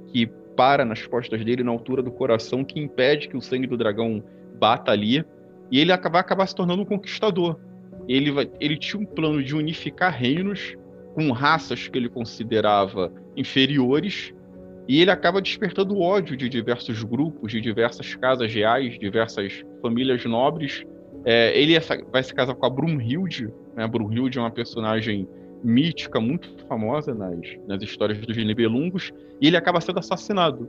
que 0.08 0.26
para 0.56 0.84
nas 0.84 1.06
costas 1.06 1.44
dele, 1.44 1.62
na 1.62 1.70
altura 1.70 2.02
do 2.02 2.10
coração, 2.10 2.64
que 2.64 2.80
impede 2.80 3.28
que 3.28 3.36
o 3.36 3.40
sangue 3.40 3.66
do 3.66 3.76
dragão 3.76 4.22
bata 4.58 4.90
ali. 4.90 5.24
E 5.70 5.78
ele 5.78 5.96
vai 5.96 6.20
acabar 6.20 6.46
se 6.46 6.54
tornando 6.54 6.82
um 6.82 6.86
conquistador. 6.86 7.58
Ele, 8.08 8.30
vai, 8.30 8.50
ele 8.60 8.76
tinha 8.76 9.00
um 9.00 9.06
plano 9.06 9.42
de 9.42 9.54
unificar 9.54 10.12
reinos 10.12 10.76
com 11.14 11.30
raças 11.30 11.88
que 11.88 11.98
ele 11.98 12.08
considerava 12.08 13.12
inferiores. 13.36 14.34
E 14.88 15.00
ele 15.00 15.10
acaba 15.10 15.40
despertando 15.40 15.98
ódio 16.00 16.36
de 16.36 16.48
diversos 16.48 17.02
grupos, 17.04 17.52
de 17.52 17.60
diversas 17.60 18.14
casas 18.14 18.52
reais, 18.52 18.98
diversas 18.98 19.64
famílias 19.80 20.24
nobres. 20.24 20.84
É, 21.24 21.56
ele 21.58 21.78
vai 22.10 22.22
se 22.22 22.34
casar 22.34 22.54
com 22.54 22.66
a 22.66 22.70
Brunhilde. 22.70 23.48
Né? 23.76 23.86
Brunhilde 23.86 24.38
é 24.38 24.40
uma 24.40 24.50
personagem 24.50 25.28
mítica 25.62 26.20
muito 26.20 26.48
famosa 26.66 27.14
nas, 27.14 27.38
nas 27.66 27.82
histórias 27.82 28.18
dos 28.18 28.36
Nibelungos, 28.36 29.12
e 29.40 29.46
ele 29.46 29.56
acaba 29.56 29.80
sendo 29.80 29.98
assassinado 29.98 30.68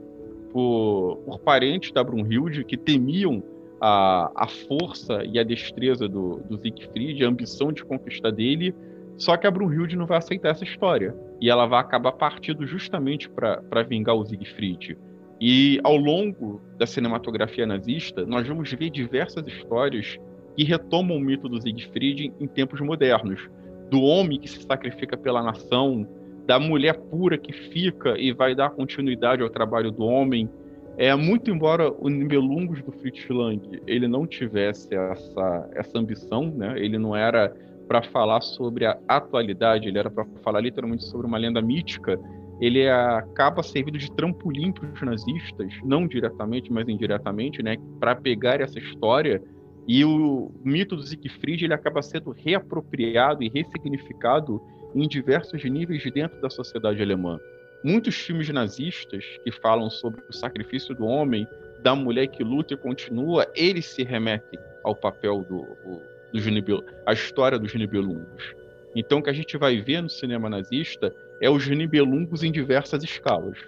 por, 0.52 1.16
por 1.26 1.40
parentes 1.40 1.90
da 1.92 2.04
Brunhilde 2.04 2.64
que 2.64 2.76
temiam 2.76 3.42
a, 3.80 4.30
a 4.34 4.46
força 4.46 5.24
e 5.24 5.38
a 5.38 5.42
destreza 5.42 6.08
do, 6.08 6.40
do 6.48 6.58
Siegfried, 6.58 7.24
a 7.24 7.28
ambição 7.28 7.72
de 7.72 7.84
conquista 7.84 8.30
dele, 8.30 8.74
só 9.16 9.36
que 9.36 9.46
a 9.46 9.50
Brunhilde 9.50 9.96
não 9.96 10.06
vai 10.06 10.18
aceitar 10.18 10.50
essa 10.50 10.64
história, 10.64 11.14
e 11.40 11.48
ela 11.48 11.66
vai 11.66 11.80
acabar 11.80 12.12
partindo 12.12 12.66
justamente 12.66 13.28
para 13.28 13.82
vingar 13.82 14.14
o 14.14 14.24
Siegfried. 14.24 14.96
E 15.40 15.80
ao 15.82 15.96
longo 15.96 16.60
da 16.78 16.86
cinematografia 16.86 17.66
nazista, 17.66 18.24
nós 18.24 18.46
vamos 18.46 18.72
ver 18.72 18.90
diversas 18.90 19.46
histórias 19.46 20.18
que 20.56 20.64
retomam 20.64 21.16
o 21.16 21.20
mito 21.20 21.48
do 21.48 21.60
Siegfried 21.60 22.32
em 22.40 22.46
tempos 22.46 22.80
modernos, 22.80 23.48
do 23.90 24.02
homem 24.02 24.40
que 24.40 24.48
se 24.48 24.62
sacrifica 24.62 25.16
pela 25.16 25.42
nação, 25.42 26.06
da 26.46 26.58
mulher 26.58 26.94
pura 26.94 27.38
que 27.38 27.52
fica 27.52 28.18
e 28.18 28.32
vai 28.32 28.54
dar 28.54 28.70
continuidade 28.70 29.42
ao 29.42 29.50
trabalho 29.50 29.90
do 29.90 30.04
homem. 30.04 30.48
É 30.96 31.14
muito 31.14 31.50
embora 31.50 31.90
o 31.90 32.08
Nibelungos 32.08 32.82
do 32.82 32.92
Fritz 32.92 33.28
Lang 33.28 33.82
ele 33.86 34.06
não 34.06 34.26
tivesse 34.26 34.94
essa 34.94 35.68
essa 35.74 35.98
ambição, 35.98 36.46
né? 36.50 36.78
Ele 36.78 36.98
não 36.98 37.16
era 37.16 37.52
para 37.86 38.02
falar 38.02 38.40
sobre 38.40 38.86
a 38.86 38.98
atualidade, 39.08 39.88
ele 39.88 39.98
era 39.98 40.10
para 40.10 40.24
falar 40.42 40.60
literalmente 40.60 41.04
sobre 41.04 41.26
uma 41.26 41.38
lenda 41.38 41.60
mítica. 41.60 42.18
Ele 42.60 42.88
acaba 42.88 43.62
servindo 43.62 43.98
de 43.98 44.10
trampolim 44.12 44.72
para 44.72 44.90
os 44.90 45.02
nazistas, 45.02 45.72
não 45.84 46.06
diretamente, 46.06 46.72
mas 46.72 46.88
indiretamente, 46.88 47.62
né, 47.62 47.76
para 47.98 48.14
pegar 48.14 48.60
essa 48.60 48.78
história 48.78 49.42
e 49.86 50.04
o 50.04 50.50
mito 50.64 50.96
do 50.96 51.02
Siegfried 51.02 51.64
ele 51.64 51.74
acaba 51.74 52.00
sendo 52.00 52.30
reapropriado 52.30 53.42
e 53.42 53.50
ressignificado 53.50 54.60
em 54.94 55.06
diversos 55.06 55.62
níveis 55.64 56.02
dentro 56.12 56.40
da 56.40 56.48
sociedade 56.48 57.02
alemã. 57.02 57.38
Muitos 57.84 58.14
filmes 58.14 58.48
nazistas 58.48 59.24
que 59.44 59.52
falam 59.52 59.90
sobre 59.90 60.22
o 60.28 60.32
sacrifício 60.32 60.94
do 60.94 61.04
homem, 61.04 61.46
da 61.82 61.94
mulher 61.94 62.28
que 62.28 62.42
luta 62.42 62.72
e 62.72 62.76
continua, 62.78 63.46
eles 63.54 63.84
se 63.84 64.02
remetem 64.02 64.58
ao 64.82 64.96
papel 64.96 65.40
do, 65.42 65.60
do 65.60 66.13
Junibel, 66.40 66.82
a 67.06 67.12
história 67.12 67.58
dos 67.58 67.74
Nibelungos. 67.74 68.54
Então, 68.94 69.18
o 69.18 69.22
que 69.22 69.30
a 69.30 69.34
gente 69.34 69.56
vai 69.56 69.80
ver 69.80 70.02
no 70.02 70.10
cinema 70.10 70.48
nazista 70.48 71.14
é 71.40 71.50
os 71.50 71.66
Nibelungos 71.66 72.42
em 72.42 72.52
diversas 72.52 73.02
escalas. 73.02 73.58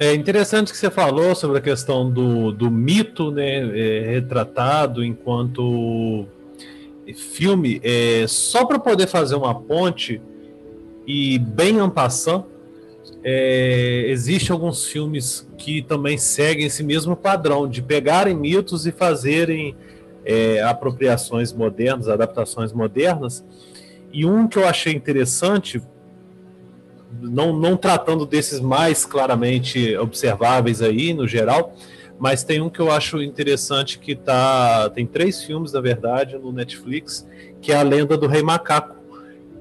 É 0.00 0.14
interessante 0.14 0.70
que 0.70 0.78
você 0.78 0.90
falou 0.90 1.34
sobre 1.34 1.58
a 1.58 1.60
questão 1.60 2.08
do, 2.08 2.52
do 2.52 2.70
mito 2.70 3.32
né, 3.32 3.58
é, 3.76 4.12
retratado 4.12 5.04
enquanto 5.04 6.24
filme. 7.14 7.80
É, 7.82 8.24
só 8.28 8.64
para 8.64 8.78
poder 8.78 9.08
fazer 9.08 9.34
uma 9.34 9.54
ponte 9.54 10.20
e 11.06 11.38
bem 11.38 11.80
ampassando, 11.80 12.46
é, 13.24 14.04
existe 14.08 14.52
alguns 14.52 14.86
filmes 14.86 15.48
que 15.56 15.82
também 15.82 16.16
seguem 16.16 16.66
esse 16.66 16.84
mesmo 16.84 17.16
padrão 17.16 17.68
de 17.68 17.82
pegarem 17.82 18.36
mitos 18.36 18.86
e 18.86 18.92
fazerem 18.92 19.74
é, 20.28 20.60
apropriações 20.62 21.54
modernas, 21.54 22.06
adaptações 22.06 22.70
modernas. 22.70 23.42
E 24.12 24.26
um 24.26 24.46
que 24.46 24.58
eu 24.58 24.68
achei 24.68 24.92
interessante 24.92 25.80
não, 27.18 27.56
não 27.56 27.78
tratando 27.78 28.26
desses 28.26 28.60
mais 28.60 29.06
claramente 29.06 29.96
observáveis 29.96 30.82
aí 30.82 31.14
no 31.14 31.26
geral, 31.26 31.74
mas 32.18 32.44
tem 32.44 32.60
um 32.60 32.68
que 32.68 32.78
eu 32.78 32.90
acho 32.90 33.22
interessante 33.22 33.98
que 33.98 34.14
tá 34.14 34.90
tem 34.90 35.06
três 35.06 35.42
filmes 35.42 35.72
na 35.72 35.80
verdade 35.80 36.36
no 36.36 36.52
Netflix 36.52 37.26
que 37.62 37.72
é 37.72 37.76
a 37.76 37.82
Lenda 37.82 38.16
do 38.16 38.26
Rei 38.26 38.42
Macaco 38.42 38.96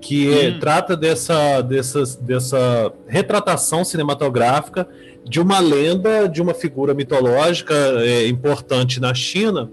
que 0.02 0.30
hum. 0.30 0.60
trata 0.60 0.98
dessa, 0.98 1.62
dessa, 1.62 2.04
dessa 2.22 2.92
retratação 3.08 3.86
cinematográfica 3.86 4.88
de 5.24 5.40
uma 5.40 5.60
lenda 5.60 6.28
de 6.28 6.42
uma 6.42 6.54
figura 6.54 6.94
mitológica 6.94 7.74
é, 8.00 8.28
importante 8.28 9.00
na 9.00 9.14
China 9.14 9.72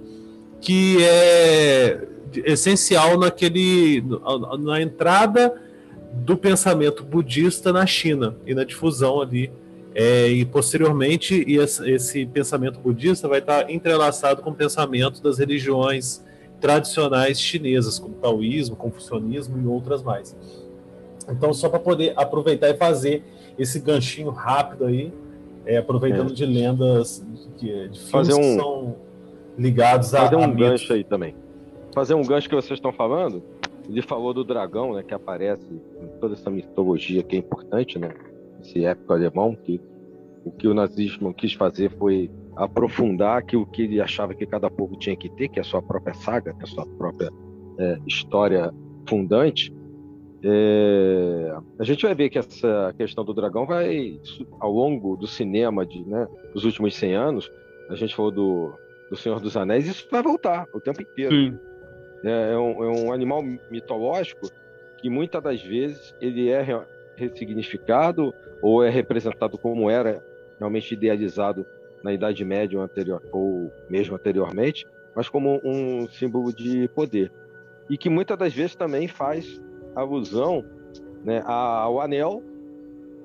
que 0.65 0.97
é 1.05 2.09
essencial 2.47 3.19
naquele 3.19 4.03
na 4.61 4.81
entrada 4.81 5.55
do 6.15 6.39
pensamento 6.39 7.05
budista 7.05 7.71
na 7.71 7.85
China 7.85 8.35
e 8.47 8.55
na 8.55 8.65
difusão 8.65 9.21
ali. 9.21 9.53
É, 9.95 10.27
e 10.29 10.45
posteriormente, 10.45 11.45
esse, 11.87 12.27
pensamento 12.27 12.81
budista 12.81 13.29
vai 13.29 13.41
estar 13.41 13.71
entrelaçado 13.71 14.43
com 14.43 14.51
o 14.51 14.55
pensamento 14.55 15.23
das 15.23 15.39
religiões 15.39 16.25
tradicionais 16.61 17.39
chinesas, 17.39 17.99
como 17.99 18.15
taoísmo, 18.15 18.75
confucionismo 18.75 19.61
e 19.63 19.67
outras 19.67 20.03
mais. 20.03 20.35
Então, 21.29 21.53
só 21.53 21.69
para 21.69 21.79
poder 21.79 22.15
aproveitar 22.17 22.71
e 22.71 22.75
fazer 22.75 23.23
esse 23.59 23.79
ganchinho 23.79 24.31
rápido 24.31 24.87
aí, 24.87 25.13
é, 25.67 25.77
aproveitando 25.77 26.31
é. 26.31 26.35
de 26.35 26.47
lendas 26.47 27.25
de, 27.59 27.89
de 27.91 28.01
fazer 28.11 28.35
um, 28.35 28.41
que 28.41 28.55
são 28.57 28.97
ligados 29.57 30.15
a. 30.15 30.23
Fazer 30.23 30.37
um 30.37 30.45
a 30.45 30.49
gancho 30.49 30.93
aí 30.93 31.05
também. 31.05 31.35
Fazer 31.95 32.15
um 32.15 32.23
gancho 32.23 32.49
que 32.49 32.55
vocês 32.55 32.79
estão 32.79 32.93
falando 32.93 33.43
ele 33.89 34.03
falou 34.03 34.33
do 34.33 34.45
dragão, 34.45 34.95
né, 34.95 35.03
que 35.03 35.15
aparece 35.15 35.73
em 36.01 36.07
toda 36.21 36.35
essa 36.35 36.51
mitologia 36.51 37.23
que 37.23 37.37
é 37.37 37.39
importante, 37.39 37.99
né? 37.99 38.15
Esse 38.61 38.85
épico 38.85 39.13
alemão 39.13 39.55
que 39.55 39.81
o 40.45 40.51
que 40.51 40.69
o 40.69 40.75
nazismo 40.75 41.33
quis 41.33 41.55
fazer 41.55 41.91
foi 41.93 42.31
aprofundar 42.57 43.43
que 43.43 43.57
o 43.57 43.65
que 43.65 43.83
ele 43.83 44.01
achava 44.01 44.35
que 44.35 44.47
cada 44.47 44.71
povo 44.71 44.97
tinha 44.97 45.17
que 45.17 45.29
ter, 45.31 45.49
que 45.49 45.59
é 45.59 45.63
a 45.63 45.65
sua 45.65 45.83
própria 45.83 46.15
saga, 46.15 46.53
que 46.53 46.61
é 46.61 46.65
a 46.65 46.67
sua 46.67 46.87
própria 46.87 47.31
é, 47.79 47.99
história 48.07 48.73
fundante. 49.09 49.75
É, 50.43 51.57
a 51.79 51.85
gente 51.85 52.05
vai 52.05 52.15
ver 52.15 52.29
que 52.29 52.39
essa 52.39 52.95
questão 52.97 53.25
do 53.25 53.33
dragão 53.33 53.67
vai, 53.67 54.21
ao 54.61 54.71
longo 54.71 55.17
do 55.17 55.27
cinema 55.27 55.87
de, 55.87 56.07
né, 56.07 56.29
dos 56.53 56.65
últimos 56.65 56.95
100 56.95 57.15
anos, 57.15 57.51
a 57.89 57.95
gente 57.95 58.15
falou 58.15 58.31
do, 58.31 58.75
do 59.11 59.17
Senhor 59.17 59.41
dos 59.41 59.57
Anéis, 59.57 59.87
isso 59.87 60.07
vai 60.11 60.23
voltar 60.23 60.67
o 60.73 60.81
tempo 60.81 61.03
inteiro. 61.03 61.35
Sim. 61.35 61.59
É, 62.25 62.53
é 62.53 62.59
um, 62.59 62.85
é 62.85 62.89
um 62.89 63.13
animal 63.13 63.43
mitológico 63.71 64.49
que 64.97 65.11
muitas 65.11 65.43
das 65.43 65.63
vezes 65.63 66.15
ele 66.21 66.49
é 66.49 66.65
ressignificado 67.17 68.35
ou 68.63 68.83
é 68.83 68.89
representado 68.89 69.59
como 69.59 69.91
era 69.91 70.25
realmente 70.59 70.95
idealizado 70.95 71.67
na 72.03 72.13
Idade 72.13 72.45
Média 72.45 72.79
ou, 72.79 72.85
anterior, 72.85 73.23
ou 73.31 73.73
mesmo 73.89 74.15
anteriormente, 74.15 74.87
mas 75.15 75.29
como 75.29 75.61
um 75.65 76.09
símbolo 76.09 76.53
de 76.53 76.89
poder. 76.89 77.31
E 77.89 77.99
que 77.99 78.09
muitas 78.09 78.39
das 78.39 78.53
vezes 78.53 78.75
também 78.75 79.07
faz 79.07 79.61
alusão 79.95 80.65
né, 81.23 81.43
ao 81.45 82.01
anel, 82.01 82.43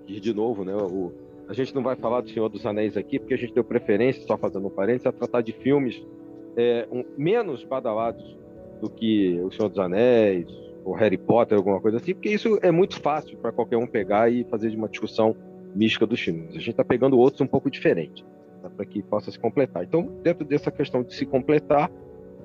e 0.08 0.20
de 0.20 0.34
novo, 0.34 0.64
né, 0.64 0.74
o, 0.76 1.14
a 1.50 1.54
gente 1.54 1.74
não 1.74 1.82
vai 1.82 1.96
falar 1.96 2.22
do 2.22 2.30
Senhor 2.30 2.48
dos 2.48 2.64
Anéis 2.64 2.96
aqui, 2.96 3.18
porque 3.18 3.34
a 3.34 3.38
gente 3.38 3.54
deu 3.54 3.64
preferência, 3.64 4.22
só 4.22 4.38
fazendo 4.38 4.68
um 4.68 4.70
parênteses, 4.70 5.08
a 5.08 5.12
tratar 5.12 5.42
de 5.42 5.52
filmes 5.52 6.00
é, 6.56 6.88
um, 6.92 7.04
menos 7.18 7.64
badalados 7.64 8.38
do 8.80 8.88
que 8.88 9.42
O 9.42 9.52
Senhor 9.52 9.68
dos 9.68 9.80
Anéis, 9.80 10.48
ou 10.86 10.94
Harry 10.94 11.18
Potter, 11.18 11.58
alguma 11.58 11.82
coisa 11.82 11.98
assim, 11.98 12.14
porque 12.14 12.30
isso 12.30 12.60
é 12.62 12.70
muito 12.70 13.02
fácil 13.02 13.36
para 13.40 13.52
qualquer 13.52 13.78
um 13.78 13.88
pegar 13.88 14.32
e 14.32 14.44
fazer 14.44 14.70
de 14.70 14.78
uma 14.78 14.88
discussão 14.88 15.36
mística 15.76 16.06
dos 16.06 16.20
filmes. 16.20 16.52
A 16.52 16.60
gente 16.60 16.70
está 16.70 16.84
pegando 16.84 17.18
outros 17.18 17.42
um 17.42 17.48
pouco 17.48 17.70
diferentes, 17.70 18.24
tá? 18.62 18.70
para 18.70 18.86
que 18.86 19.02
possa 19.02 19.32
se 19.32 19.40
completar. 19.40 19.84
Então, 19.84 20.04
dentro 20.22 20.46
dessa 20.46 20.70
questão 20.70 21.02
de 21.02 21.16
se 21.16 21.26
completar 21.26 21.92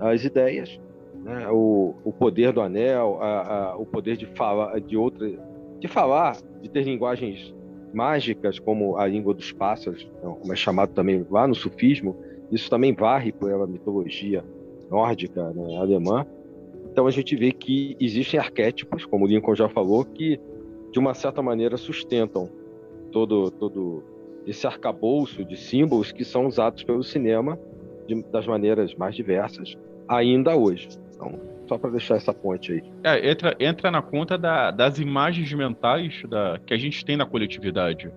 as 0.01 0.25
ideias, 0.25 0.81
né, 1.23 1.47
o, 1.51 1.95
o 2.05 2.13
poder 2.13 2.53
do 2.53 2.63
anel, 2.63 3.19
a, 3.21 3.73
a, 3.73 3.77
o 3.77 3.85
poder 3.85 4.17
de 4.17 4.27
falar, 4.27 4.81
de 4.81 4.97
outra, 4.97 5.31
de 5.79 5.89
falar, 5.89 6.39
de 6.63 6.71
ter 6.71 6.85
linguagens 6.85 7.55
mágicas, 7.95 8.59
como 8.59 8.99
a 8.99 9.07
língua 9.07 9.33
dos 9.33 9.53
pássaros, 9.53 10.07
como 10.21 10.53
é 10.53 10.57
chamado 10.57 10.93
também 10.93 11.25
lá 11.31 11.47
no 11.49 11.55
sufismo, 11.55 12.17
isso 12.51 12.69
também 12.69 12.93
varre 12.93 13.33
pela 13.33 13.67
mitologia 13.67 14.45
nórdica, 14.91 15.51
né, 15.53 15.77
alemã. 15.77 16.27
Então 16.91 17.07
a 17.07 17.11
gente 17.11 17.35
vê 17.35 17.51
que 17.51 17.97
existem 17.99 18.39
arquétipos, 18.39 19.07
como 19.07 19.25
o 19.25 19.29
Lincoln 19.29 19.55
já 19.55 19.69
falou, 19.69 20.05
que 20.05 20.39
de 20.93 20.99
uma 20.99 21.15
certa 21.15 21.43
maneira 21.43 21.77
sustentam 21.77 22.49
todo, 23.11 23.51
todo 23.51 24.03
esse 24.47 24.67
arcabouço 24.67 25.45
de 25.45 25.57
símbolos 25.57 26.13
que 26.13 26.25
são 26.25 26.47
usados 26.47 26.85
pelo 26.85 27.03
cinema 27.03 27.59
de, 28.07 28.23
das 28.25 28.47
maneiras 28.47 28.95
mais 28.95 29.15
diversas, 29.15 29.77
ainda 30.07 30.55
hoje. 30.55 30.89
Então, 31.15 31.41
só 31.75 31.79
para 31.79 31.91
deixar 31.91 32.17
essa 32.17 32.33
ponte 32.33 32.73
aí. 32.73 32.83
É, 33.03 33.31
entra, 33.31 33.57
entra 33.59 33.91
na 33.91 34.01
conta 34.01 34.39
da, 34.39 34.71
das 34.71 34.99
imagens 34.99 35.53
mentais 35.53 36.23
da, 36.29 36.59
que 36.65 36.73
a 36.73 36.77
gente 36.77 37.05
tem 37.05 37.17
na 37.17 37.27
coletividade. 37.27 38.11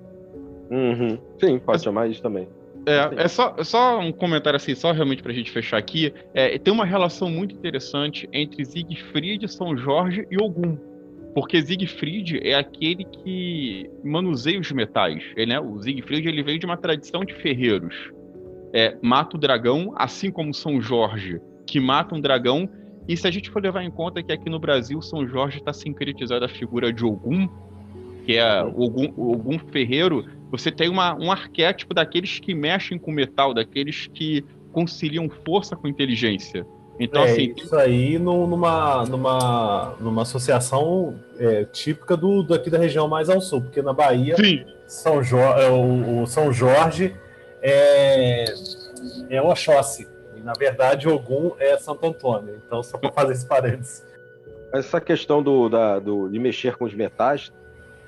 Uhum. 0.69 1.17
Sim, 1.39 1.59
pode 1.59 1.63
Mas, 1.65 1.83
chamar 1.83 2.07
isso 2.07 2.21
também. 2.21 2.47
É, 2.85 3.23
é 3.23 3.27
só, 3.27 3.55
é 3.57 3.63
só 3.63 3.99
um 3.99 4.11
comentário 4.11 4.55
assim, 4.55 4.75
só 4.75 4.91
realmente 4.91 5.21
para 5.21 5.31
a 5.31 5.35
gente 5.35 5.51
fechar 5.51 5.77
aqui. 5.77 6.13
É, 6.33 6.57
tem 6.57 6.73
uma 6.73 6.85
relação 6.85 7.29
muito 7.29 7.55
interessante 7.55 8.29
entre 8.31 8.63
Siegfried, 8.63 9.47
São 9.51 9.75
Jorge 9.75 10.25
e 10.29 10.41
Ogum. 10.41 10.77
Porque 11.33 11.61
Siegfried 11.61 12.39
é 12.43 12.55
aquele 12.55 13.03
que 13.03 13.89
manuseia 14.03 14.59
os 14.59 14.71
metais. 14.71 15.23
Ele, 15.35 15.51
né? 15.51 15.59
O 15.59 15.81
Siegfried 15.81 16.27
ele 16.27 16.43
veio 16.43 16.59
de 16.59 16.65
uma 16.65 16.77
tradição 16.77 17.25
de 17.25 17.33
ferreiros. 17.33 18.11
É, 18.73 18.97
mata 19.01 19.35
o 19.35 19.39
dragão, 19.39 19.93
assim 19.95 20.31
como 20.31 20.53
São 20.53 20.81
Jorge, 20.81 21.41
que 21.65 21.79
mata 21.79 22.15
um 22.15 22.21
dragão. 22.21 22.69
E 23.07 23.15
se 23.15 23.27
a 23.27 23.31
gente 23.31 23.49
for 23.49 23.61
levar 23.61 23.83
em 23.83 23.91
conta 23.91 24.21
que 24.21 24.31
aqui 24.31 24.49
no 24.49 24.59
Brasil 24.59 25.01
São 25.01 25.25
Jorge 25.27 25.59
está 25.59 25.71
sincretizada 25.71 26.45
a 26.45 26.49
figura 26.49 26.91
de 26.91 27.05
Ogum, 27.05 27.47
que 28.25 28.35
é 28.35 28.63
o 28.63 28.81
Ogum, 28.81 29.13
Ogum 29.15 29.59
ferreiro, 29.71 30.25
você 30.51 30.71
tem 30.71 30.89
uma, 30.89 31.15
um 31.15 31.31
arquétipo 31.31 31.93
daqueles 31.93 32.39
que 32.39 32.53
mexem 32.53 32.97
com 32.97 33.11
metal, 33.11 33.53
daqueles 33.53 34.07
que 34.07 34.43
conciliam 34.71 35.29
força 35.45 35.75
com 35.75 35.87
inteligência. 35.87 36.65
Então, 36.99 37.23
é, 37.23 37.31
assim, 37.31 37.53
isso 37.55 37.75
aí 37.75 38.17
numa, 38.17 39.05
numa, 39.05 39.95
numa 39.99 40.21
associação 40.23 41.15
é, 41.37 41.63
típica 41.65 42.17
do, 42.17 42.43
daqui 42.43 42.69
da 42.69 42.77
região 42.77 43.07
mais 43.07 43.29
ao 43.29 43.39
sul, 43.39 43.61
porque 43.61 43.81
na 43.81 43.93
Bahia, 43.93 44.35
Sim. 44.35 44.65
São 44.87 45.23
Jorge, 45.23 45.63
é, 45.63 45.69
o, 45.69 46.23
o, 46.23 46.27
São 46.27 46.51
Jorge 46.51 47.13
é, 47.61 48.45
é 49.29 49.41
Oxóssi. 49.41 50.07
E, 50.37 50.43
na 50.43 50.53
verdade, 50.53 51.07
Ogum 51.07 51.51
é 51.59 51.77
Santo 51.77 52.05
Antônio. 52.05 52.61
Então, 52.65 52.83
só 52.83 52.97
para 52.97 53.11
fazer 53.11 53.33
esse 53.33 53.47
parênteses. 53.47 54.05
Essa 54.73 54.99
questão 54.99 55.41
do, 55.41 55.69
da, 55.69 55.99
do, 55.99 56.29
de 56.29 56.39
mexer 56.39 56.75
com 56.75 56.85
os 56.85 56.93
metais 56.93 57.51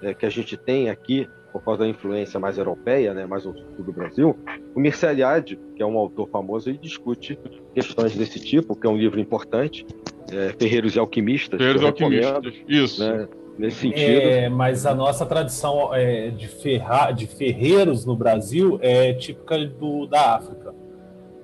é, 0.01 0.13
que 0.13 0.25
a 0.25 0.29
gente 0.29 0.57
tem 0.57 0.89
aqui 0.89 1.29
por 1.51 1.63
causa 1.63 1.79
da 1.79 1.87
influência 1.87 2.39
mais 2.39 2.57
europeia, 2.57 3.13
né, 3.13 3.25
mais 3.25 3.45
ao 3.45 3.53
sul 3.53 3.83
do 3.83 3.91
Brasil, 3.91 4.37
o 4.75 4.79
Mircea 4.79 5.11
Eliade, 5.11 5.59
que 5.75 5.81
é 5.81 5.85
um 5.85 5.97
autor 5.97 6.29
famoso, 6.29 6.69
ele 6.69 6.77
discute 6.77 7.39
questões 7.73 8.15
desse 8.15 8.39
tipo, 8.39 8.75
que 8.75 8.85
é 8.85 8.89
um 8.89 8.97
livro 8.97 9.19
importante, 9.19 9.85
é, 10.31 10.53
Ferreiros 10.59 10.95
e 10.95 10.99
Alquimistas. 10.99 11.57
Ferreiros 11.57 11.81
e 11.81 11.85
Alquimistas, 11.85 12.53
isso. 12.67 13.03
Né, 13.03 13.27
nesse 13.57 13.77
sentido. 13.77 14.21
É, 14.21 14.49
mas 14.49 14.85
a 14.85 14.95
nossa 14.95 15.25
tradição 15.25 15.93
é, 15.93 16.29
de, 16.29 16.47
ferra, 16.47 17.11
de 17.11 17.27
ferreiros 17.27 18.05
no 18.05 18.15
Brasil 18.15 18.79
é 18.81 19.13
típica 19.13 19.57
do, 19.65 20.07
da 20.07 20.35
África. 20.35 20.73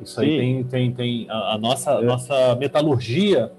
Isso 0.02 0.20
Sim. 0.20 0.22
aí 0.22 0.38
tem, 0.38 0.64
tem, 0.64 0.92
tem 0.94 1.30
a, 1.30 1.54
a 1.54 1.58
nossa, 1.58 1.92
é. 1.92 2.02
nossa 2.04 2.56
metalurgia 2.56 3.52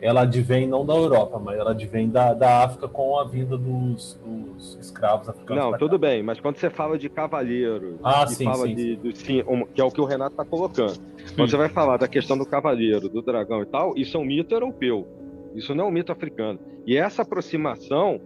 ela 0.00 0.22
advém 0.22 0.66
não 0.66 0.84
da 0.84 0.94
Europa, 0.94 1.38
mas 1.38 1.58
ela 1.58 1.72
advém 1.72 2.08
da, 2.08 2.32
da 2.32 2.64
África 2.64 2.88
com 2.88 3.18
a 3.18 3.24
vinda 3.24 3.56
dos, 3.56 4.18
dos 4.24 4.78
escravos 4.80 5.28
africanos. 5.28 5.62
Não, 5.62 5.78
tudo 5.78 5.98
bem, 5.98 6.22
mas 6.22 6.40
quando 6.40 6.56
você 6.56 6.70
fala 6.70 6.98
de 6.98 7.08
cavaleiro, 7.08 7.98
ah, 8.02 8.26
sim, 8.26 8.44
fala 8.44 8.66
sim, 8.66 8.74
de, 8.74 8.96
de 8.96 9.16
sim, 9.18 9.44
que 9.74 9.80
é 9.80 9.84
o 9.84 9.90
que 9.90 10.00
o 10.00 10.04
Renato 10.04 10.32
está 10.32 10.44
colocando. 10.44 10.98
Quando 11.36 11.50
você 11.50 11.56
vai 11.56 11.68
falar 11.68 11.98
da 11.98 12.08
questão 12.08 12.36
do 12.36 12.46
cavaleiro, 12.46 13.08
do 13.08 13.20
dragão 13.20 13.62
e 13.62 13.66
tal, 13.66 13.92
isso 13.96 14.16
é 14.16 14.20
um 14.20 14.24
mito 14.24 14.54
europeu. 14.54 15.06
Isso 15.54 15.74
não 15.74 15.84
é 15.84 15.88
um 15.88 15.90
mito 15.90 16.10
africano. 16.12 16.58
E 16.86 16.96
essa 16.96 17.22
aproximação 17.22 18.20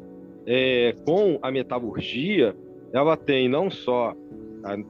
é, 0.46 0.94
com 1.04 1.38
a 1.42 1.50
metalurgia, 1.50 2.54
ela 2.92 3.16
tem 3.16 3.48
não 3.48 3.70
só 3.70 4.14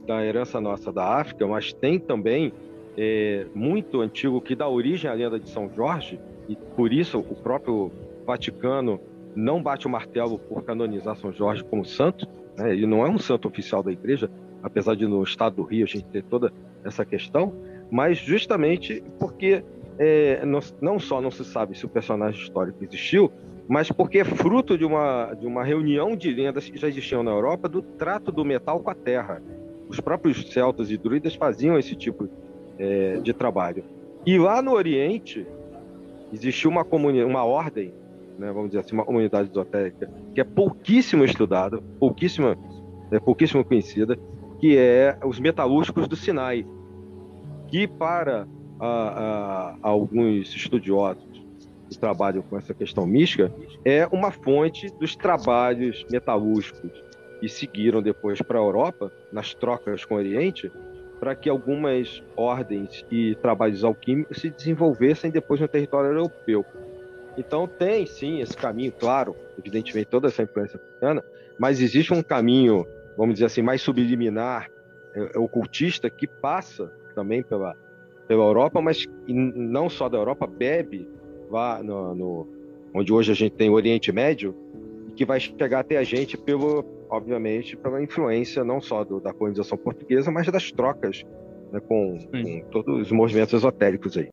da 0.05 0.25
herança 0.25 0.61
nossa 0.61 0.91
da 0.91 1.19
África, 1.19 1.45
mas 1.45 1.73
tem 1.73 1.99
também 1.99 2.53
é, 2.97 3.45
muito 3.53 4.01
antigo 4.01 4.39
que 4.39 4.55
dá 4.55 4.67
origem 4.67 5.09
à 5.09 5.13
lenda 5.13 5.39
de 5.39 5.49
São 5.49 5.69
Jorge, 5.69 6.19
e 6.47 6.55
por 6.55 6.93
isso 6.93 7.19
o 7.19 7.35
próprio 7.35 7.91
Vaticano 8.25 8.99
não 9.35 9.61
bate 9.61 9.85
o 9.85 9.89
martelo 9.89 10.39
por 10.39 10.63
canonizar 10.63 11.15
São 11.17 11.31
Jorge 11.31 11.63
como 11.63 11.85
santo, 11.85 12.27
né? 12.57 12.71
ele 12.71 12.85
não 12.85 13.05
é 13.05 13.09
um 13.09 13.17
santo 13.17 13.47
oficial 13.47 13.83
da 13.83 13.91
igreja, 13.91 14.29
apesar 14.63 14.95
de 14.95 15.05
no 15.05 15.21
estado 15.23 15.57
do 15.57 15.63
Rio 15.63 15.83
a 15.83 15.87
gente 15.87 16.05
ter 16.05 16.23
toda 16.23 16.53
essa 16.83 17.03
questão, 17.03 17.53
mas 17.91 18.17
justamente 18.17 19.03
porque 19.19 19.63
é, 19.99 20.45
não, 20.45 20.59
não, 20.81 20.99
só 20.99 21.21
não 21.21 21.31
se 21.31 21.43
sabe 21.43 21.77
se 21.77 21.85
o 21.85 21.89
personagem 21.89 22.41
histórico 22.41 22.83
existiu, 22.83 23.31
mas 23.67 23.91
porque 23.91 24.19
é 24.19 24.23
fruto 24.23 24.77
de 24.77 24.85
uma, 24.85 25.33
de 25.33 25.45
uma 25.45 25.63
reunião 25.63 26.15
de 26.15 26.31
lendas 26.31 26.69
que 26.69 26.77
já 26.77 26.87
existiam 26.87 27.23
na 27.23 27.31
Europa 27.31 27.67
do 27.67 27.81
trato 27.81 28.31
do 28.31 28.45
metal 28.45 28.79
com 28.79 28.89
a 28.89 28.95
terra. 28.95 29.41
Os 29.87 29.99
próprios 29.99 30.51
celtas 30.51 30.89
e 30.89 30.97
druidas 30.97 31.35
faziam 31.35 31.77
esse 31.77 31.95
tipo 31.95 32.27
é, 32.77 33.17
de 33.17 33.33
trabalho. 33.33 33.83
E 34.25 34.37
lá 34.37 34.61
no 34.61 34.71
Oriente, 34.71 35.45
existiu 36.33 36.69
uma, 36.69 36.83
comunidade, 36.83 37.29
uma 37.29 37.43
ordem, 37.43 37.93
né, 38.37 38.51
vamos 38.51 38.69
dizer 38.69 38.79
assim, 38.79 38.95
uma 38.95 39.05
comunidade 39.05 39.49
esotérica, 39.49 40.09
que 40.33 40.41
é 40.41 40.43
pouquíssimo 40.43 41.23
estudada, 41.23 41.79
pouquíssima, 41.99 42.57
é, 43.11 43.19
pouquíssimo 43.19 43.63
conhecida, 43.63 44.17
que 44.59 44.77
é 44.77 45.17
os 45.23 45.39
metalúrgicos 45.39 46.07
do 46.07 46.15
Sinai, 46.15 46.65
que 47.67 47.87
para 47.87 48.47
a, 48.79 48.87
a, 48.87 49.75
alguns 49.81 50.55
estudiosos 50.55 51.23
que 51.89 51.97
trabalham 51.97 52.41
com 52.41 52.57
essa 52.57 52.73
questão 52.73 53.05
mística, 53.05 53.53
é 53.83 54.07
uma 54.11 54.31
fonte 54.31 54.87
dos 54.99 55.15
trabalhos 55.15 56.03
metalúrgicos 56.09 56.91
que 57.39 57.49
seguiram 57.49 58.01
depois 58.01 58.41
para 58.41 58.59
a 58.59 58.61
Europa, 58.61 59.11
nas 59.31 59.53
trocas 59.53 60.05
com 60.05 60.15
o 60.15 60.17
Oriente, 60.17 60.71
para 61.19 61.35
que 61.35 61.49
algumas 61.49 62.23
ordens 62.35 63.05
e 63.09 63.35
trabalhos 63.35 63.83
alquímicos 63.83 64.37
se 64.37 64.49
desenvolvessem 64.49 65.31
depois 65.31 65.59
no 65.59 65.67
território 65.67 66.11
europeu. 66.11 66.65
Então 67.37 67.67
tem 67.67 68.05
sim 68.05 68.41
esse 68.41 68.55
caminho, 68.55 68.91
claro, 68.91 69.35
evidentemente 69.57 70.07
toda 70.09 70.27
essa 70.27 70.43
influência 70.43 70.77
africana, 70.77 71.23
mas 71.57 71.81
existe 71.81 72.13
um 72.13 72.21
caminho, 72.21 72.85
vamos 73.17 73.35
dizer 73.35 73.45
assim, 73.45 73.61
mais 73.61 73.81
subliminar, 73.81 74.69
é, 75.13 75.31
é 75.35 75.39
ocultista, 75.39 76.09
que 76.09 76.27
passa 76.27 76.91
também 77.13 77.41
pela, 77.43 77.75
pela 78.27 78.43
Europa, 78.43 78.81
mas 78.81 79.05
não 79.27 79.89
só 79.89 80.07
da 80.09 80.17
Europa, 80.17 80.45
bebe 80.47 81.07
lá 81.49 81.81
no, 81.81 82.15
no 82.15 82.47
onde 82.93 83.11
hoje 83.11 83.31
a 83.31 83.35
gente 83.35 83.53
tem 83.53 83.69
o 83.69 83.73
Oriente 83.73 84.11
Médio, 84.11 84.55
e 85.09 85.11
que 85.11 85.25
vai 85.25 85.39
chegar 85.39 85.79
até 85.79 85.97
a 85.97 86.03
gente 86.03 86.37
pelo, 86.37 86.83
obviamente, 87.09 87.75
pela 87.77 88.01
influência 88.01 88.63
não 88.63 88.81
só 88.81 89.03
do, 89.03 89.19
da 89.19 89.33
colonização 89.33 89.77
portuguesa, 89.77 90.31
mas 90.31 90.47
das 90.47 90.71
trocas 90.71 91.23
né, 91.71 91.79
com, 91.79 92.17
com, 92.31 92.69
todos 92.71 93.07
os 93.07 93.11
movimentos 93.11 93.53
esotéricos 93.53 94.17
aí. 94.17 94.29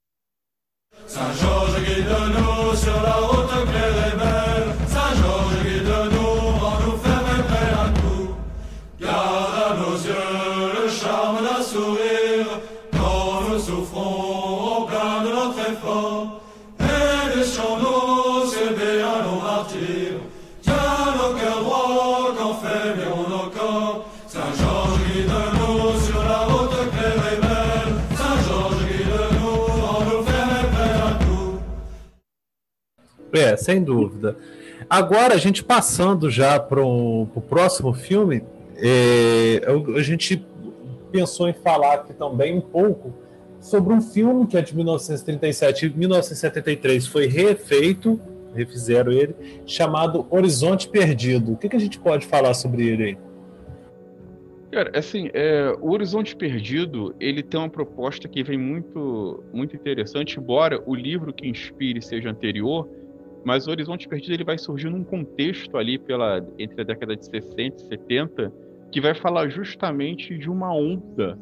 É, 33.32 33.56
sem 33.56 33.82
dúvida. 33.82 34.36
Agora, 34.88 35.34
a 35.34 35.38
gente 35.38 35.64
passando 35.64 36.30
já 36.30 36.60
para 36.60 36.84
o 36.84 37.26
próximo 37.48 37.94
filme, 37.94 38.42
é, 38.76 39.62
a 39.96 40.02
gente 40.02 40.44
pensou 41.10 41.48
em 41.48 41.52
falar 41.52 41.94
aqui 41.94 42.12
também 42.12 42.56
um 42.56 42.60
pouco 42.60 43.12
sobre 43.60 43.94
um 43.94 44.00
filme 44.00 44.46
que 44.46 44.56
é 44.56 44.60
de 44.60 44.74
1937 44.74 45.86
e 45.86 45.90
1973 45.90 47.06
foi 47.06 47.26
refeito, 47.26 48.20
refizeram 48.54 49.12
ele, 49.12 49.34
chamado 49.64 50.26
Horizonte 50.30 50.88
Perdido. 50.88 51.52
O 51.52 51.56
que, 51.56 51.68
que 51.68 51.76
a 51.76 51.80
gente 51.80 51.98
pode 51.98 52.26
falar 52.26 52.54
sobre 52.54 52.86
ele 52.86 53.04
aí? 53.04 53.18
Cara, 54.72 54.90
assim, 54.98 55.28
é, 55.34 55.76
o 55.80 55.90
Horizonte 55.90 56.34
Perdido, 56.34 57.14
ele 57.20 57.42
tem 57.42 57.60
uma 57.60 57.68
proposta 57.68 58.26
que 58.26 58.42
vem 58.42 58.58
muito, 58.58 59.44
muito 59.52 59.76
interessante, 59.76 60.40
embora 60.40 60.82
o 60.86 60.94
livro 60.94 61.32
que 61.32 61.46
inspire 61.46 62.00
seja 62.02 62.30
anterior, 62.30 62.88
mas 63.44 63.66
o 63.66 63.70
Horizonte 63.70 64.08
Perdido 64.08 64.34
ele 64.34 64.44
vai 64.44 64.58
surgir 64.58 64.88
num 64.88 65.04
contexto 65.04 65.76
ali 65.76 65.98
pela 65.98 66.44
entre 66.58 66.80
a 66.80 66.84
década 66.84 67.16
de 67.16 67.24
60 67.26 67.76
e 67.76 67.86
70 67.86 68.52
que 68.90 69.00
vai 69.00 69.14
falar 69.14 69.48
justamente 69.48 70.36
de 70.36 70.50
uma 70.50 70.72
onda 70.74 71.38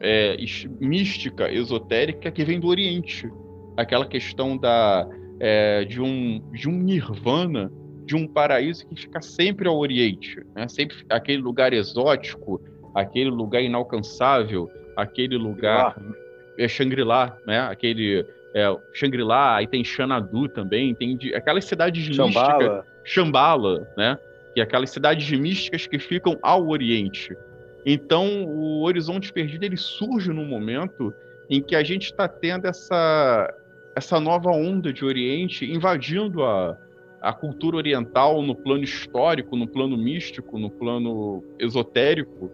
é, 0.00 0.36
mística, 0.80 1.52
esotérica 1.52 2.30
que 2.30 2.44
vem 2.44 2.58
do 2.58 2.68
Oriente. 2.68 3.30
Aquela 3.76 4.06
questão 4.06 4.56
da, 4.56 5.06
é, 5.38 5.84
de, 5.84 6.00
um, 6.00 6.42
de 6.52 6.68
um 6.68 6.72
nirvana, 6.72 7.70
de 8.06 8.16
um 8.16 8.26
paraíso 8.26 8.88
que 8.88 8.96
fica 8.96 9.20
sempre 9.20 9.68
ao 9.68 9.76
Oriente. 9.76 10.42
Né? 10.54 10.66
Sempre 10.68 10.96
aquele 11.10 11.42
lugar 11.42 11.74
exótico, 11.74 12.60
aquele 12.94 13.30
lugar 13.30 13.62
inalcançável, 13.62 14.68
aquele 14.96 15.36
lugar... 15.36 15.94
Ah. 15.98 16.26
É 16.58 16.66
Shangri-La, 16.66 17.36
né? 17.46 17.60
Aquele 17.60 18.24
é, 18.56 18.74
Shangri-La, 18.94 19.56
aí 19.56 19.66
tem 19.66 19.84
Xanadu 19.84 20.48
também, 20.48 20.94
tem 20.94 21.14
de, 21.14 21.34
aquelas 21.34 21.66
cidades 21.66 22.02
Shambhala. 22.02 22.58
místicas, 22.58 22.84
Shambhala, 23.04 23.88
né? 23.98 24.18
E 24.56 24.62
aquelas 24.62 24.88
cidades 24.88 25.30
místicas 25.38 25.86
que 25.86 25.98
ficam 25.98 26.38
ao 26.42 26.66
Oriente. 26.66 27.36
Então, 27.84 28.46
o 28.46 28.82
Horizonte 28.82 29.30
Perdido 29.30 29.62
ele 29.62 29.76
surge 29.76 30.32
num 30.32 30.46
momento 30.46 31.12
em 31.50 31.60
que 31.60 31.76
a 31.76 31.84
gente 31.84 32.06
está 32.06 32.26
tendo 32.26 32.66
essa, 32.66 33.54
essa 33.94 34.18
nova 34.18 34.50
onda 34.50 34.90
de 34.90 35.04
Oriente 35.04 35.70
invadindo 35.70 36.42
a, 36.42 36.78
a 37.20 37.34
cultura 37.34 37.76
oriental 37.76 38.40
no 38.40 38.56
plano 38.56 38.84
histórico, 38.84 39.54
no 39.54 39.68
plano 39.68 39.98
místico, 39.98 40.58
no 40.58 40.70
plano 40.70 41.44
esotérico, 41.58 42.50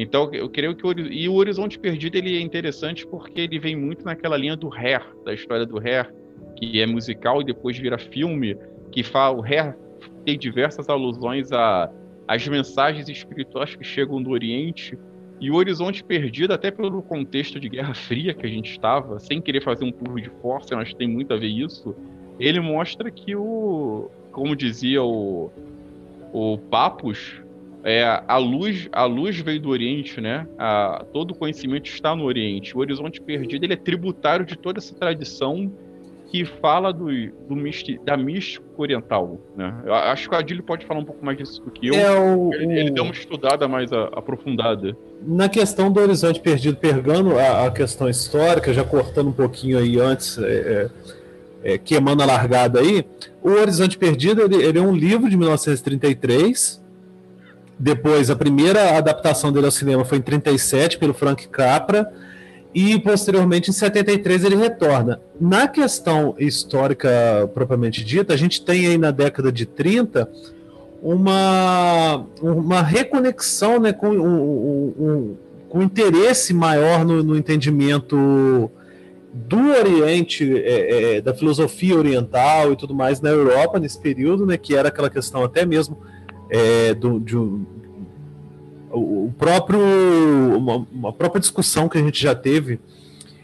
então, 0.00 0.32
eu 0.32 0.48
creio 0.48 0.76
que 0.76 0.86
o, 0.86 0.92
e 0.92 1.28
o 1.28 1.34
Horizonte 1.34 1.76
Perdido 1.76 2.16
ele 2.16 2.38
é 2.38 2.40
interessante 2.40 3.04
porque 3.04 3.40
ele 3.40 3.58
vem 3.58 3.74
muito 3.74 4.04
naquela 4.04 4.36
linha 4.36 4.56
do 4.56 4.72
Hair, 4.72 5.04
da 5.24 5.34
história 5.34 5.66
do 5.66 5.76
Hair, 5.76 6.14
que 6.56 6.80
é 6.80 6.86
musical 6.86 7.40
e 7.40 7.44
depois 7.44 7.76
vira 7.76 7.98
filme, 7.98 8.56
que 8.92 9.02
fala 9.02 9.36
o 9.36 9.42
Hair 9.42 9.76
tem 10.24 10.38
diversas 10.38 10.88
alusões 10.88 11.50
a 11.52 11.90
as 12.28 12.46
mensagens 12.46 13.08
espirituais 13.08 13.74
que 13.74 13.82
chegam 13.82 14.22
do 14.22 14.30
Oriente. 14.30 14.96
E 15.40 15.50
o 15.50 15.54
Horizonte 15.54 16.04
Perdido, 16.04 16.52
até 16.52 16.70
pelo 16.70 17.02
contexto 17.02 17.58
de 17.58 17.68
Guerra 17.68 17.94
Fria 17.94 18.34
que 18.34 18.44
a 18.44 18.48
gente 18.48 18.70
estava, 18.70 19.18
sem 19.18 19.40
querer 19.40 19.62
fazer 19.62 19.84
um 19.84 19.90
curvo 19.90 20.20
de 20.20 20.30
força, 20.42 20.76
mas 20.76 20.92
tem 20.92 21.08
muito 21.08 21.32
a 21.32 21.38
ver 21.38 21.48
isso, 21.48 21.96
ele 22.38 22.60
mostra 22.60 23.10
que 23.10 23.34
o, 23.34 24.10
como 24.30 24.54
dizia 24.54 25.02
o, 25.02 25.50
o 26.32 26.58
Papus, 26.58 27.40
é, 27.84 28.22
a 28.26 28.36
luz 28.36 28.88
a 28.92 29.04
luz 29.04 29.38
veio 29.40 29.60
do 29.60 29.68
Oriente, 29.70 30.20
né? 30.20 30.46
A, 30.58 31.04
todo 31.12 31.30
o 31.30 31.34
conhecimento 31.34 31.88
está 31.88 32.14
no 32.14 32.24
Oriente. 32.24 32.76
O 32.76 32.80
Horizonte 32.80 33.20
Perdido 33.20 33.64
ele 33.64 33.74
é 33.74 33.76
tributário 33.76 34.44
de 34.44 34.56
toda 34.56 34.78
essa 34.78 34.94
tradição 34.94 35.70
que 36.30 36.44
fala 36.44 36.92
do, 36.92 37.06
do 37.48 37.56
misti, 37.56 37.98
da 38.04 38.16
mística 38.16 38.66
oriental, 38.76 39.40
né? 39.56 39.74
Eu 39.84 39.94
acho 39.94 40.28
que 40.28 40.34
o 40.34 40.38
Adílio 40.38 40.62
pode 40.62 40.84
falar 40.84 41.00
um 41.00 41.04
pouco 41.04 41.24
mais 41.24 41.38
disso 41.38 41.62
do 41.62 41.70
que 41.70 41.88
eu. 41.88 41.94
É 41.94 42.20
o, 42.20 42.52
ele, 42.52 42.78
ele 42.78 42.90
deu 42.90 43.04
uma 43.04 43.14
estudada 43.14 43.66
mais 43.66 43.90
a, 43.92 44.04
aprofundada. 44.08 44.94
Na 45.22 45.48
questão 45.48 45.90
do 45.90 46.00
Horizonte 46.00 46.38
Perdido, 46.40 46.76
pegando 46.76 47.38
a, 47.38 47.66
a, 47.66 47.70
questão 47.70 48.08
histórica, 48.08 48.74
já 48.74 48.84
cortando 48.84 49.28
um 49.28 49.32
pouquinho 49.32 49.78
aí 49.78 49.98
antes, 49.98 50.36
é, 50.38 50.90
é, 51.64 51.74
é 51.74 51.78
queimando 51.78 52.22
a 52.22 52.26
largada 52.26 52.80
aí, 52.80 53.06
o 53.42 53.48
Horizonte 53.50 53.96
Perdido 53.96 54.42
ele, 54.42 54.56
ele 54.62 54.78
é 54.78 54.82
um 54.82 54.94
livro 54.94 55.30
de 55.30 55.36
1933. 55.36 56.86
Depois, 57.78 58.28
a 58.28 58.36
primeira 58.36 58.96
adaptação 58.96 59.52
dele 59.52 59.66
ao 59.66 59.72
cinema 59.72 60.04
foi 60.04 60.18
em 60.18 60.22
37 60.22 60.98
pelo 60.98 61.14
Frank 61.14 61.46
Capra 61.48 62.10
e 62.74 62.98
posteriormente 62.98 63.70
em 63.70 63.72
73 63.72 64.44
ele 64.44 64.56
retorna. 64.56 65.20
Na 65.40 65.68
questão 65.68 66.34
histórica 66.38 67.08
propriamente 67.54 68.04
dita, 68.04 68.34
a 68.34 68.36
gente 68.36 68.64
tem 68.64 68.86
aí 68.86 68.98
na 68.98 69.10
década 69.10 69.52
de 69.52 69.64
30 69.64 70.28
uma, 71.00 72.26
uma 72.42 72.82
reconexão 72.82 73.78
né, 73.78 73.92
com 73.92 74.08
um, 74.08 74.94
um, 74.98 75.36
um 75.72 75.82
interesse 75.82 76.52
maior 76.52 77.04
no, 77.04 77.22
no, 77.22 77.36
entendimento 77.36 78.70
do 79.32 79.70
Oriente, 79.70 80.58
é, 80.58 81.16
é, 81.16 81.20
da 81.20 81.32
filosofia 81.32 81.96
oriental 81.96 82.72
e 82.72 82.76
tudo 82.76 82.94
mais 82.94 83.20
na 83.20 83.30
Europa 83.30 83.78
nesse 83.78 84.00
período, 84.00 84.44
né, 84.44 84.56
que 84.56 84.74
era 84.74 84.88
aquela 84.88 85.08
questão 85.08 85.44
até 85.44 85.64
mesmo 85.64 85.98
é, 86.50 86.94
do, 86.94 87.20
de, 87.20 87.36
o 88.90 89.32
próprio 89.38 89.78
uma, 90.56 90.86
uma, 90.90 91.12
própria 91.12 91.40
discussão 91.40 91.88
que 91.88 91.98
a 91.98 92.02
gente 92.02 92.22
já 92.22 92.34
teve 92.34 92.80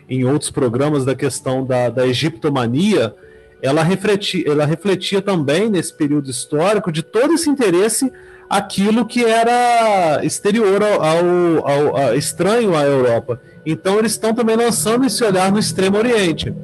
em 0.09 0.25
outros 0.25 0.51
programas 0.51 1.05
da 1.05 1.15
questão 1.15 1.65
da, 1.65 1.89
da 1.89 2.07
egiptomania, 2.07 3.15
ela 3.63 3.83
refletia, 3.83 4.45
ela 4.47 4.67
refletia 4.67 5.23
também 5.23 5.71
nesse 5.71 5.95
período 5.95 6.31
histórico 6.31 6.93
de 6.93 7.03
todo 7.03 7.33
esse 7.33 7.49
interesse 7.49 8.13
aquilo 8.49 9.07
que 9.07 9.25
era 9.25 10.23
exterior 10.23 10.83
ao, 10.83 11.03
ao, 11.03 11.69
ao, 11.69 11.97
ao 11.97 12.15
estranho 12.15 12.77
à 12.77 12.83
Europa. 12.83 13.41
Então 13.65 13.99
eles 13.99 14.13
estão 14.13 14.35
também 14.35 14.57
lançando 14.57 15.07
esse 15.07 15.25
olhar 15.25 15.51
no 15.51 15.59
Extremo 15.59 15.97
Oriente, 15.97 16.55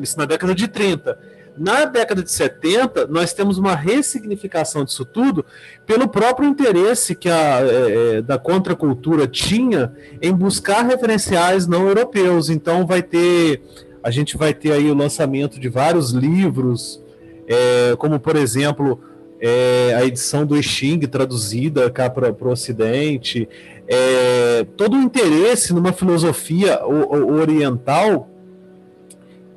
isso 0.00 0.18
na 0.18 0.24
década 0.24 0.54
de 0.54 0.66
30. 0.66 1.16
Na 1.56 1.84
década 1.84 2.22
de 2.22 2.32
70, 2.32 3.06
nós 3.08 3.32
temos 3.32 3.58
uma 3.58 3.74
ressignificação 3.74 4.84
disso 4.84 5.04
tudo 5.04 5.44
pelo 5.86 6.08
próprio 6.08 6.48
interesse 6.48 7.14
que 7.14 7.28
a 7.28 7.60
é, 7.60 8.16
é, 8.16 8.22
da 8.22 8.38
contracultura 8.38 9.26
tinha 9.26 9.92
em 10.20 10.32
buscar 10.32 10.82
referenciais 10.82 11.66
não 11.66 11.86
europeus. 11.86 12.48
Então 12.48 12.86
vai 12.86 13.02
ter, 13.02 13.60
a 14.02 14.10
gente 14.10 14.36
vai 14.36 14.54
ter 14.54 14.72
aí 14.72 14.90
o 14.90 14.94
lançamento 14.94 15.60
de 15.60 15.68
vários 15.68 16.10
livros, 16.10 17.02
é, 17.46 17.94
como 17.96 18.18
por 18.18 18.36
exemplo 18.36 18.98
é, 19.38 19.94
a 19.94 20.06
edição 20.06 20.46
do 20.46 20.60
Xing 20.62 21.00
traduzida 21.00 21.90
cá 21.90 22.08
para 22.08 22.32
o 22.32 22.48
Ocidente, 22.48 23.46
é, 23.86 24.64
todo 24.76 24.96
o 24.96 25.02
interesse 25.02 25.74
numa 25.74 25.92
filosofia 25.92 26.80
oriental 26.86 28.31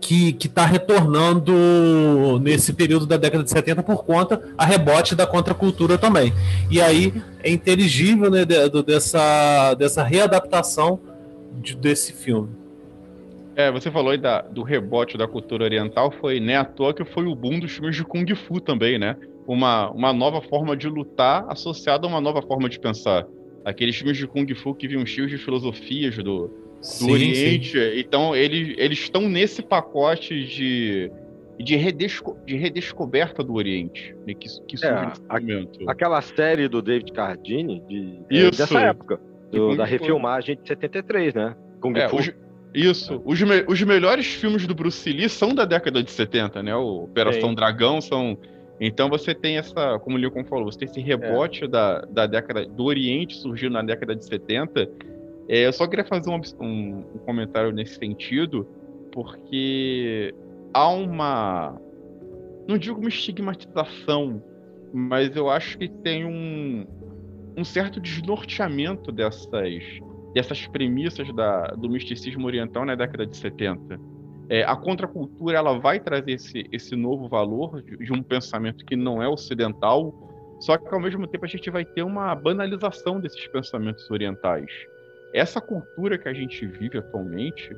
que 0.05 0.37
está 0.45 0.65
retornando 0.65 2.39
nesse 2.39 2.73
período 2.73 3.07
da 3.07 3.17
década 3.17 3.43
de 3.43 3.49
70 3.49 3.81
por 3.81 4.05
conta 4.05 4.39
a 4.55 4.63
rebote 4.63 5.15
da 5.15 5.25
contracultura 5.25 5.97
também. 5.97 6.31
E 6.69 6.79
aí 6.79 7.11
é 7.43 7.49
inteligível 7.49 8.29
né, 8.29 8.45
de, 8.45 8.83
dessa, 8.83 9.73
dessa 9.73 10.03
readaptação 10.03 10.99
de, 11.59 11.75
desse 11.75 12.13
filme. 12.13 12.49
É, 13.55 13.71
você 13.71 13.89
falou 13.89 14.11
aí 14.11 14.17
da, 14.17 14.41
do 14.41 14.61
rebote 14.61 15.17
da 15.17 15.27
cultura 15.27 15.63
oriental, 15.63 16.11
foi 16.11 16.39
né, 16.39 16.57
à 16.57 16.65
toa 16.65 16.93
que 16.93 17.03
foi 17.05 17.25
o 17.25 17.33
boom 17.33 17.59
dos 17.59 17.71
filmes 17.71 17.95
de 17.95 18.03
Kung 18.03 18.27
Fu 18.35 18.59
também, 18.59 18.99
né? 18.99 19.15
Uma, 19.47 19.89
uma 19.91 20.13
nova 20.13 20.41
forma 20.41 20.75
de 20.75 20.87
lutar 20.87 21.45
associada 21.49 22.05
a 22.05 22.09
uma 22.09 22.21
nova 22.21 22.41
forma 22.41 22.67
de 22.67 22.79
pensar. 22.79 23.25
Aqueles 23.63 23.95
filmes 23.95 24.17
de 24.17 24.27
Kung 24.27 24.53
Fu 24.53 24.75
que 24.75 24.87
vinham 24.87 25.05
cheios 25.05 25.31
de 25.31 25.37
filosofias 25.37 26.15
do, 26.17 26.64
do 26.99 27.11
Oriente. 27.11 27.79
Sim. 27.79 27.99
Então, 27.99 28.35
eles, 28.35 28.75
eles 28.77 28.99
estão 28.99 29.27
nesse 29.27 29.61
pacote 29.61 30.45
de, 30.45 31.11
de, 31.59 31.75
redesco, 31.75 32.37
de 32.45 32.55
redescoberta 32.55 33.43
do 33.43 33.53
Oriente, 33.53 34.15
né, 34.25 34.33
que, 34.33 34.47
que 34.67 34.77
surge 34.77 34.93
é, 34.93 35.05
nesse 35.05 35.21
momento. 35.21 35.89
Aquela 35.89 36.21
série 36.21 36.67
do 36.67 36.81
David 36.81 37.11
Cardini, 37.11 37.81
de, 37.87 38.19
é, 38.29 38.47
Isso. 38.47 38.57
dessa 38.57 38.79
época, 38.79 39.19
do, 39.51 39.75
da 39.75 39.85
refilmagem 39.85 40.57
de 40.61 40.67
73, 40.67 41.33
né? 41.33 41.55
Kung 41.81 41.97
é, 41.97 42.09
Fu. 42.09 42.17
Os, 42.17 42.33
isso. 42.73 43.21
Os, 43.23 43.41
me, 43.41 43.63
os 43.67 43.81
melhores 43.83 44.25
filmes 44.25 44.67
do 44.67 44.75
Bruce 44.75 45.09
Lee 45.09 45.29
são 45.29 45.55
da 45.55 45.63
década 45.63 46.03
de 46.03 46.11
70, 46.11 46.61
né? 46.61 46.75
O 46.75 47.05
Operação 47.05 47.49
Sim. 47.49 47.55
Dragão 47.55 48.01
são. 48.01 48.37
Então 48.81 49.09
você 49.09 49.33
tem 49.33 49.57
essa, 49.57 49.97
como 49.99 50.17
o 50.17 50.19
Lincoln 50.19 50.43
falou, 50.43 50.65
você 50.65 50.79
tem 50.79 50.89
esse 50.89 50.99
rebote 50.99 51.63
é. 51.63 51.67
da, 51.67 52.01
da 52.01 52.27
década 52.27 52.65
do 52.65 52.83
Oriente 52.83 53.37
surgindo 53.37 53.71
na 53.71 53.81
década 53.81 54.13
de 54.13 54.25
70 54.25 54.89
é, 55.47 55.67
eu 55.67 55.73
só 55.73 55.87
queria 55.87 56.05
fazer 56.05 56.29
um, 56.29 56.41
um, 56.59 56.99
um, 57.15 57.17
comentário 57.19 57.71
nesse 57.71 57.95
sentido, 57.95 58.67
porque 59.11 60.33
há 60.73 60.89
uma. 60.89 61.79
Não 62.67 62.77
digo 62.77 62.99
uma 62.99 63.09
estigmatização, 63.09 64.43
mas 64.91 65.35
eu 65.35 65.49
acho 65.49 65.77
que 65.77 65.87
tem 65.87 66.25
um, 66.25 66.87
um 67.55 67.63
certo 67.63 67.99
desnorteamento 67.99 69.11
dessas, 69.11 69.83
dessas 70.33 70.65
premissas 70.67 71.31
da, 71.35 71.67
do 71.67 71.87
misticismo 71.87 72.47
oriental 72.47 72.83
na 72.83 72.95
década 72.95 73.25
de 73.27 73.37
70. 73.37 73.99
É, 74.49 74.63
a 74.63 74.75
contracultura 74.75 75.57
ela 75.57 75.79
vai 75.79 75.99
trazer 75.99 76.31
esse, 76.31 76.67
esse 76.71 76.95
novo 76.95 77.27
valor 77.27 77.83
de, 77.83 77.97
de 77.97 78.11
um 78.11 78.23
pensamento 78.23 78.83
que 78.83 78.95
não 78.95 79.21
é 79.21 79.27
ocidental, 79.27 80.11
só 80.59 80.75
que 80.75 80.91
ao 80.91 80.99
mesmo 80.99 81.27
tempo 81.27 81.45
a 81.45 81.47
gente 81.47 81.69
vai 81.69 81.85
ter 81.85 82.01
uma 82.01 82.33
banalização 82.33 83.19
desses 83.19 83.47
pensamentos 83.47 84.09
orientais 84.09 84.71
essa 85.35 85.59
cultura 85.59 86.17
que 86.17 86.29
a 86.29 86.33
gente 86.33 86.65
vive 86.65 86.97
atualmente, 86.97 87.75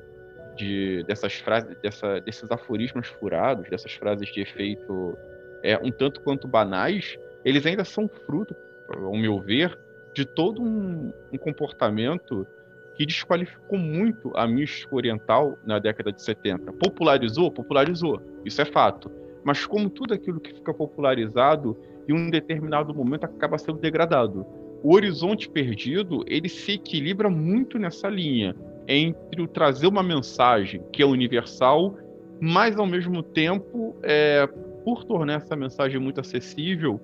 de, 0.55 1.03
dessas 1.07 1.33
frases, 1.33 1.75
dessa, 1.81 2.19
desses 2.21 2.51
aforismos 2.51 3.07
furados, 3.07 3.67
dessas 3.67 3.93
frases 3.93 4.31
de 4.31 4.41
efeito 4.41 5.17
é, 5.63 5.75
um 5.77 5.91
tanto 5.91 6.21
quanto 6.21 6.47
banais, 6.47 7.17
eles 7.43 7.65
ainda 7.65 7.83
são 7.83 8.07
fruto, 8.07 8.55
ao 8.89 9.17
meu 9.17 9.39
ver, 9.39 9.75
de 10.13 10.23
todo 10.23 10.61
um, 10.61 11.11
um 11.33 11.37
comportamento 11.37 12.45
que 12.93 13.07
desqualificou 13.07 13.79
muito 13.79 14.31
a 14.35 14.47
mística 14.47 14.95
oriental 14.95 15.57
na 15.65 15.79
década 15.79 16.11
de 16.11 16.21
70. 16.21 16.73
Popularizou? 16.73 17.51
Popularizou. 17.51 18.21
Isso 18.45 18.61
é 18.61 18.65
fato. 18.65 19.09
Mas 19.43 19.65
como 19.65 19.89
tudo 19.89 20.13
aquilo 20.13 20.39
que 20.39 20.53
fica 20.53 20.73
popularizado, 20.73 21.75
em 22.07 22.13
um 22.13 22.29
determinado 22.29 22.93
momento 22.93 23.23
acaba 23.23 23.57
sendo 23.57 23.79
degradado 23.79 24.45
o 24.83 24.93
horizonte 24.93 25.49
perdido 25.49 26.23
ele 26.27 26.49
se 26.49 26.73
equilibra 26.73 27.29
muito 27.29 27.79
nessa 27.79 28.07
linha 28.07 28.55
entre 28.87 29.41
o 29.41 29.47
trazer 29.47 29.87
uma 29.87 30.03
mensagem 30.03 30.81
que 30.93 31.01
é 31.01 31.05
universal, 31.05 31.95
mas 32.39 32.77
ao 32.77 32.85
mesmo 32.85 33.21
tempo, 33.21 33.95
é, 34.01 34.47
por 34.83 35.03
tornar 35.03 35.35
essa 35.35 35.55
mensagem 35.55 35.99
muito 35.99 36.21
acessível, 36.21 36.99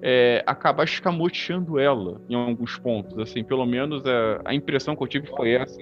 é, 0.00 0.42
acabar 0.46 0.84
escamoteando 0.84 1.78
ela 1.78 2.20
em 2.28 2.34
alguns 2.34 2.78
pontos. 2.78 3.18
Assim, 3.18 3.44
pelo 3.44 3.66
menos 3.66 4.04
é, 4.06 4.40
a 4.44 4.54
impressão 4.54 4.96
que 4.96 5.02
eu 5.02 5.06
tive 5.06 5.26
foi 5.26 5.52
essa. 5.52 5.78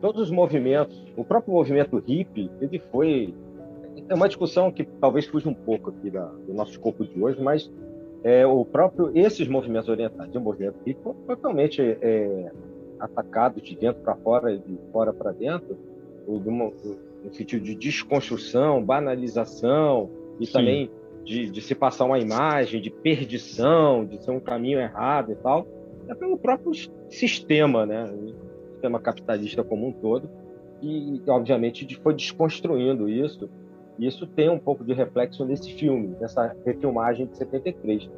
Todos 0.00 0.22
os 0.22 0.30
movimentos, 0.30 1.02
o 1.16 1.24
próprio 1.24 1.54
movimento 1.54 1.96
hippie, 2.06 2.50
ele 2.60 2.78
foi 2.92 3.34
é 4.08 4.14
uma 4.14 4.28
discussão 4.28 4.70
que 4.70 4.84
talvez 4.84 5.26
fuja 5.26 5.48
um 5.48 5.54
pouco 5.54 5.90
aqui 5.90 6.10
da, 6.10 6.26
do 6.26 6.54
nosso 6.54 6.72
escopo 6.72 7.04
de 7.04 7.20
hoje, 7.20 7.40
mas 7.40 7.70
é, 8.26 8.44
o 8.44 8.64
próprio 8.64 9.12
esses 9.14 9.46
movimentos 9.46 9.88
orientais 9.88 10.28
de 10.32 10.36
um 10.36 10.40
movimento 10.40 10.80
que 10.84 10.94
foram 10.94 11.20
totalmente 11.28 11.80
é, 11.80 12.50
atacados 12.98 13.62
de 13.62 13.76
dentro 13.76 14.02
para 14.02 14.16
fora 14.16 14.52
e 14.52 14.58
de 14.58 14.76
fora 14.90 15.12
para 15.12 15.30
dentro, 15.30 15.78
no 16.26 16.72
sentido 17.30 17.62
de 17.62 17.76
desconstrução, 17.76 18.82
banalização 18.82 20.10
e 20.40 20.46
Sim. 20.46 20.52
também 20.52 20.90
de, 21.22 21.48
de, 21.48 21.60
se 21.60 21.72
passar 21.72 22.04
uma 22.04 22.18
imagem 22.18 22.80
de 22.80 22.90
perdição, 22.90 24.04
de 24.04 24.20
ser 24.20 24.32
um 24.32 24.40
caminho 24.40 24.80
errado 24.80 25.30
e 25.30 25.36
tal, 25.36 25.64
é 26.08 26.14
pelo 26.14 26.36
próprio 26.36 26.72
sistema, 27.08 27.86
né? 27.86 28.12
O 28.12 28.72
sistema 28.72 28.98
capitalista 28.98 29.62
como 29.62 29.86
um 29.86 29.92
todo, 29.92 30.28
e 30.82 31.22
obviamente 31.28 31.94
foi 32.02 32.12
desconstruindo 32.12 33.08
isso 33.08 33.48
isso 33.98 34.26
tem 34.26 34.48
um 34.50 34.58
pouco 34.58 34.84
de 34.84 34.92
reflexo 34.92 35.44
nesse 35.44 35.72
filme, 35.72 36.14
nessa 36.20 36.54
refilmagem 36.64 37.26
de 37.26 37.36
73. 37.36 38.10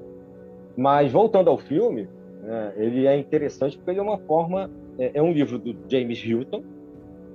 Mas 0.76 1.12
voltando 1.12 1.48
ao 1.50 1.58
filme, 1.58 2.08
É, 2.48 2.72
ele 2.76 3.04
é 3.06 3.18
interessante 3.18 3.76
porque 3.76 3.90
ele 3.90 3.98
é 3.98 4.02
uma 4.02 4.18
forma, 4.18 4.70
é, 4.96 5.10
é, 5.12 5.20
um 5.20 5.32
livro 5.32 5.58
do 5.58 5.76
James 5.88 6.24
Hilton, 6.24 6.62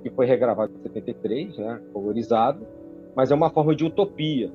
que 0.02 0.10
foi 0.10 0.26
regravado 0.26 0.72
em 0.74 0.82
73, 0.82 1.58
né, 1.58 1.80
colorizado, 1.92 2.66
mas 3.14 3.30
é 3.30 3.34
uma 3.34 3.50
forma 3.50 3.76
de 3.76 3.84
utopia. 3.84 4.50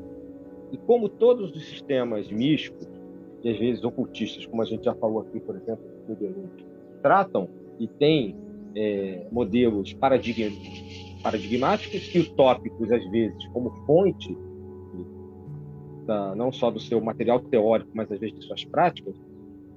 E 0.72 0.78
como 0.78 1.08
todos 1.08 1.56
os 1.56 1.64
sistemas 1.66 2.30
místicos, 2.32 2.88
e 3.44 3.50
às 3.50 3.58
vezes 3.58 3.84
ocultistas, 3.84 4.46
como 4.48 4.62
a 4.62 4.66
gente 4.66 4.84
já 4.84 4.94
falou 4.96 5.22
aqui, 5.22 5.40
por 5.40 5.56
exemplo, 5.56 5.84
tratam 7.02 7.48
e 7.80 7.88
têm 7.88 8.36
é, 8.76 9.28
modelos 9.32 9.94
paradigm, 9.94 10.52
paradigmáticos 11.22 12.14
e 12.14 12.20
utópicos, 12.20 12.92
às 12.92 13.06
vezes, 13.10 13.48
como 13.48 13.72
fonte 13.86 14.38
da, 16.06 16.34
não 16.36 16.52
só 16.52 16.72
do 16.72 16.80
seu 16.80 17.00
material 17.00 17.40
teórico, 17.40 17.92
mas 17.94 18.12
às 18.12 18.20
vezes 18.20 18.40
de 18.40 18.46
suas 18.46 18.66
práticas, 18.66 19.14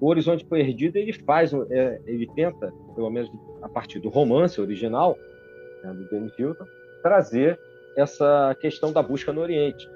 o 0.01 0.09
Horizonte 0.09 0.45
Perdido 0.45 0.97
ele 0.97 1.13
faz, 1.13 1.53
é, 1.71 2.01
ele 2.07 2.27
tenta, 2.35 2.73
pelo 2.95 3.11
menos 3.11 3.31
a 3.61 3.69
partir 3.69 4.01
do 4.01 4.09
romance 4.09 4.61
original 4.61 5.17
né, 5.85 5.93
do 5.93 6.09
Dennis 6.09 6.33
Hilton, 6.39 6.65
trazer 7.03 7.59
essa 7.97 8.57
questão 8.61 8.93
da 8.93 9.03
busca 9.03 9.33
no 9.33 9.41
Oriente. 9.41 9.89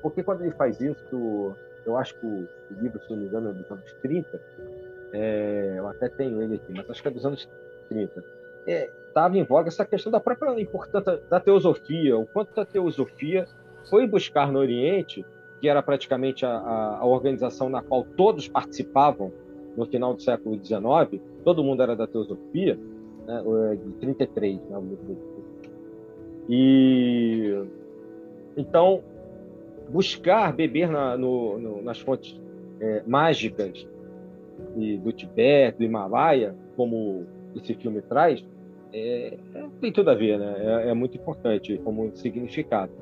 Porque 0.00 0.22
quando 0.22 0.42
ele 0.42 0.52
faz 0.52 0.80
isso, 0.80 1.54
eu 1.84 1.96
acho 1.96 2.18
que 2.18 2.26
o, 2.26 2.48
livro, 2.80 3.00
se 3.02 3.10
não 3.10 3.18
me 3.18 3.26
engano, 3.26 3.50
é 3.50 3.52
dos 3.52 3.70
anos 3.70 3.92
30, 4.00 4.42
é, 5.12 5.74
eu 5.76 5.88
até 5.88 6.08
tenho 6.08 6.40
ele 6.40 6.54
aqui, 6.54 6.72
mas 6.74 6.88
acho 6.88 7.02
que 7.02 7.08
é 7.08 7.10
dos 7.10 7.26
anos 7.26 7.48
30, 7.88 8.24
estava 9.10 9.36
em 9.36 9.44
voga 9.44 9.68
essa 9.68 9.84
questão 9.84 10.10
da 10.10 10.20
própria 10.20 10.58
importância 10.60 11.20
da 11.28 11.38
teosofia, 11.38 12.16
o 12.16 12.26
quanto 12.26 12.58
a 12.60 12.64
teosofia 12.64 13.46
foi 13.88 14.06
buscar 14.06 14.50
no 14.50 14.58
Oriente 14.58 15.24
que 15.60 15.68
era 15.68 15.82
praticamente 15.82 16.46
a, 16.46 16.50
a, 16.50 16.98
a, 17.00 17.06
organização 17.06 17.68
na 17.68 17.82
qual 17.82 18.02
todos 18.02 18.48
participavam 18.48 19.30
no 19.76 19.84
final 19.86 20.14
do 20.14 20.22
século 20.22 20.58
XIX, 20.58 21.22
todo 21.44 21.62
mundo 21.62 21.82
era 21.82 21.94
da 21.94 22.06
teosofia, 22.06 22.78
né, 23.26 23.42
é 23.72 23.76
de 23.76 23.92
33, 24.00 24.58
né, 24.62 24.78
e 26.48 27.62
então 28.56 29.02
buscar 29.90 30.52
beber 30.52 30.88
na, 30.88 31.16
no, 31.16 31.58
no, 31.58 31.82
nas 31.82 32.00
fontes 32.00 32.40
é, 32.80 33.02
mágicas 33.06 33.86
e 34.76 34.96
do 34.98 35.12
Tibete, 35.12 35.78
do 35.78 35.84
Himalaia, 35.84 36.54
como 36.76 37.26
esse 37.54 37.74
filme 37.74 38.00
traz, 38.02 38.44
é, 38.92 39.38
é, 39.54 39.66
tem 39.80 39.92
tudo 39.92 40.10
a 40.10 40.14
ver, 40.14 40.38
né? 40.38 40.54
É, 40.58 40.90
é 40.90 40.94
muito 40.94 41.16
importante 41.16 41.78
como 41.84 42.14
significado 42.16 42.92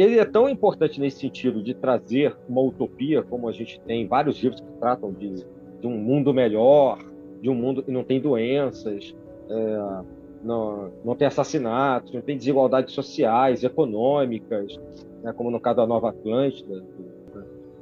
ele 0.00 0.16
é 0.20 0.24
tão 0.24 0.48
importante 0.48 1.00
nesse 1.00 1.18
sentido 1.18 1.60
de 1.60 1.74
trazer 1.74 2.36
uma 2.48 2.60
utopia, 2.60 3.20
como 3.20 3.48
a 3.48 3.52
gente 3.52 3.80
tem 3.80 4.06
vários 4.06 4.40
livros 4.40 4.60
que 4.60 4.72
tratam 4.78 5.12
de, 5.12 5.44
de 5.80 5.86
um 5.88 5.98
mundo 5.98 6.32
melhor, 6.32 6.98
de 7.42 7.50
um 7.50 7.54
mundo 7.54 7.82
que 7.82 7.90
não 7.90 8.04
tem 8.04 8.20
doenças, 8.20 9.12
é, 9.50 10.02
não, 10.44 10.92
não 11.04 11.16
tem 11.16 11.26
assassinatos, 11.26 12.12
não 12.12 12.20
tem 12.20 12.36
desigualdades 12.36 12.94
sociais, 12.94 13.64
econômicas, 13.64 14.78
né, 15.20 15.32
como 15.32 15.50
no 15.50 15.58
caso 15.58 15.78
da 15.78 15.86
Nova 15.86 16.10
Atlântida, 16.10 16.80
do, 16.80 17.08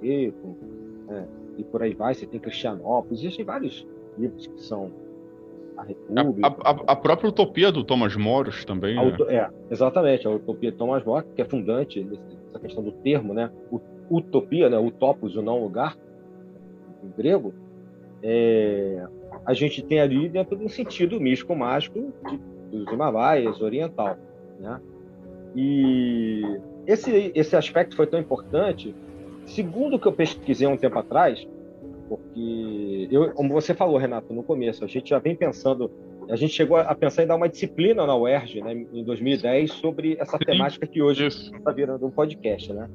é, 0.03 1.25
e 1.59 1.65
por 1.65 1.83
aí 1.83 1.93
vai, 1.93 2.15
você 2.15 2.27
tem 2.27 2.41
Cristianópolis, 2.41 3.21
existem 3.21 3.45
vários 3.45 3.87
livros 4.17 4.47
que 4.47 4.63
são 4.63 4.91
a 5.77 5.83
República. 5.83 6.49
A, 6.49 6.71
a, 6.71 6.93
a, 6.93 6.97
própria 6.97 7.29
utopia 7.29 7.71
do 7.71 7.85
Thomas 7.85 8.17
Moros 8.17 8.65
também. 8.65 8.97
Né? 8.97 9.17
É, 9.29 9.49
exatamente, 9.71 10.27
a 10.27 10.31
utopia 10.31 10.73
de 10.73 10.79
Thomas 10.79 11.05
Moros, 11.05 11.29
que 11.35 11.43
é 11.43 11.45
fundante 11.45 12.03
nessa 12.03 12.59
questão 12.61 12.83
do 12.83 12.93
termo, 12.93 13.35
né? 13.35 13.51
Utopia, 14.11 14.71
né? 14.71 14.79
Utopos, 14.79 15.37
o 15.37 15.43
não 15.43 15.63
lugar, 15.63 15.97
em 17.03 17.11
grego. 17.17 17.53
É, 18.23 19.07
a 19.45 19.53
gente 19.53 19.83
tem 19.83 20.01
ali 20.01 20.29
dentro 20.29 20.57
de 20.57 20.65
um 20.65 20.69
sentido 20.69 21.21
místico 21.21 21.55
mágico 21.55 22.13
de, 22.29 22.39
dos 22.71 22.93
Himalaias, 22.93 23.61
oriental, 23.61 24.17
né? 24.59 24.81
E 25.55 26.43
esse, 26.87 27.33
esse 27.35 27.57
aspecto 27.57 27.97
foi 27.97 28.07
tão 28.07 28.21
importante, 28.21 28.95
segundo 29.47 29.97
o 29.97 29.99
que 29.99 30.07
eu 30.07 30.13
pesquisei 30.13 30.67
um 30.67 30.77
tempo 30.77 30.99
atrás, 30.99 31.47
porque, 32.09 33.09
eu, 33.11 33.33
como 33.33 33.53
você 33.53 33.75
falou, 33.75 33.97
Renato, 33.97 34.33
no 34.33 34.43
começo, 34.43 34.85
a 34.85 34.87
gente 34.87 35.11
já 35.11 35.19
vem 35.19 35.35
pensando, 35.35 35.91
a 36.29 36.37
gente 36.37 36.53
chegou 36.53 36.77
a 36.77 36.95
pensar 36.95 37.23
em 37.23 37.27
dar 37.27 37.37
uma 37.37 37.49
disciplina 37.49 38.07
na 38.07 38.17
UERJ, 38.17 38.61
né, 38.63 38.87
em 38.93 39.05
2010, 39.05 39.73
sobre 39.73 40.17
essa 40.19 40.39
Sim, 40.39 40.45
temática 40.45 40.87
que 40.87 41.03
hoje 41.03 41.27
está 41.27 41.73
virando 41.73 42.07
um 42.07 42.11
podcast, 42.11 42.73
né? 42.73 42.89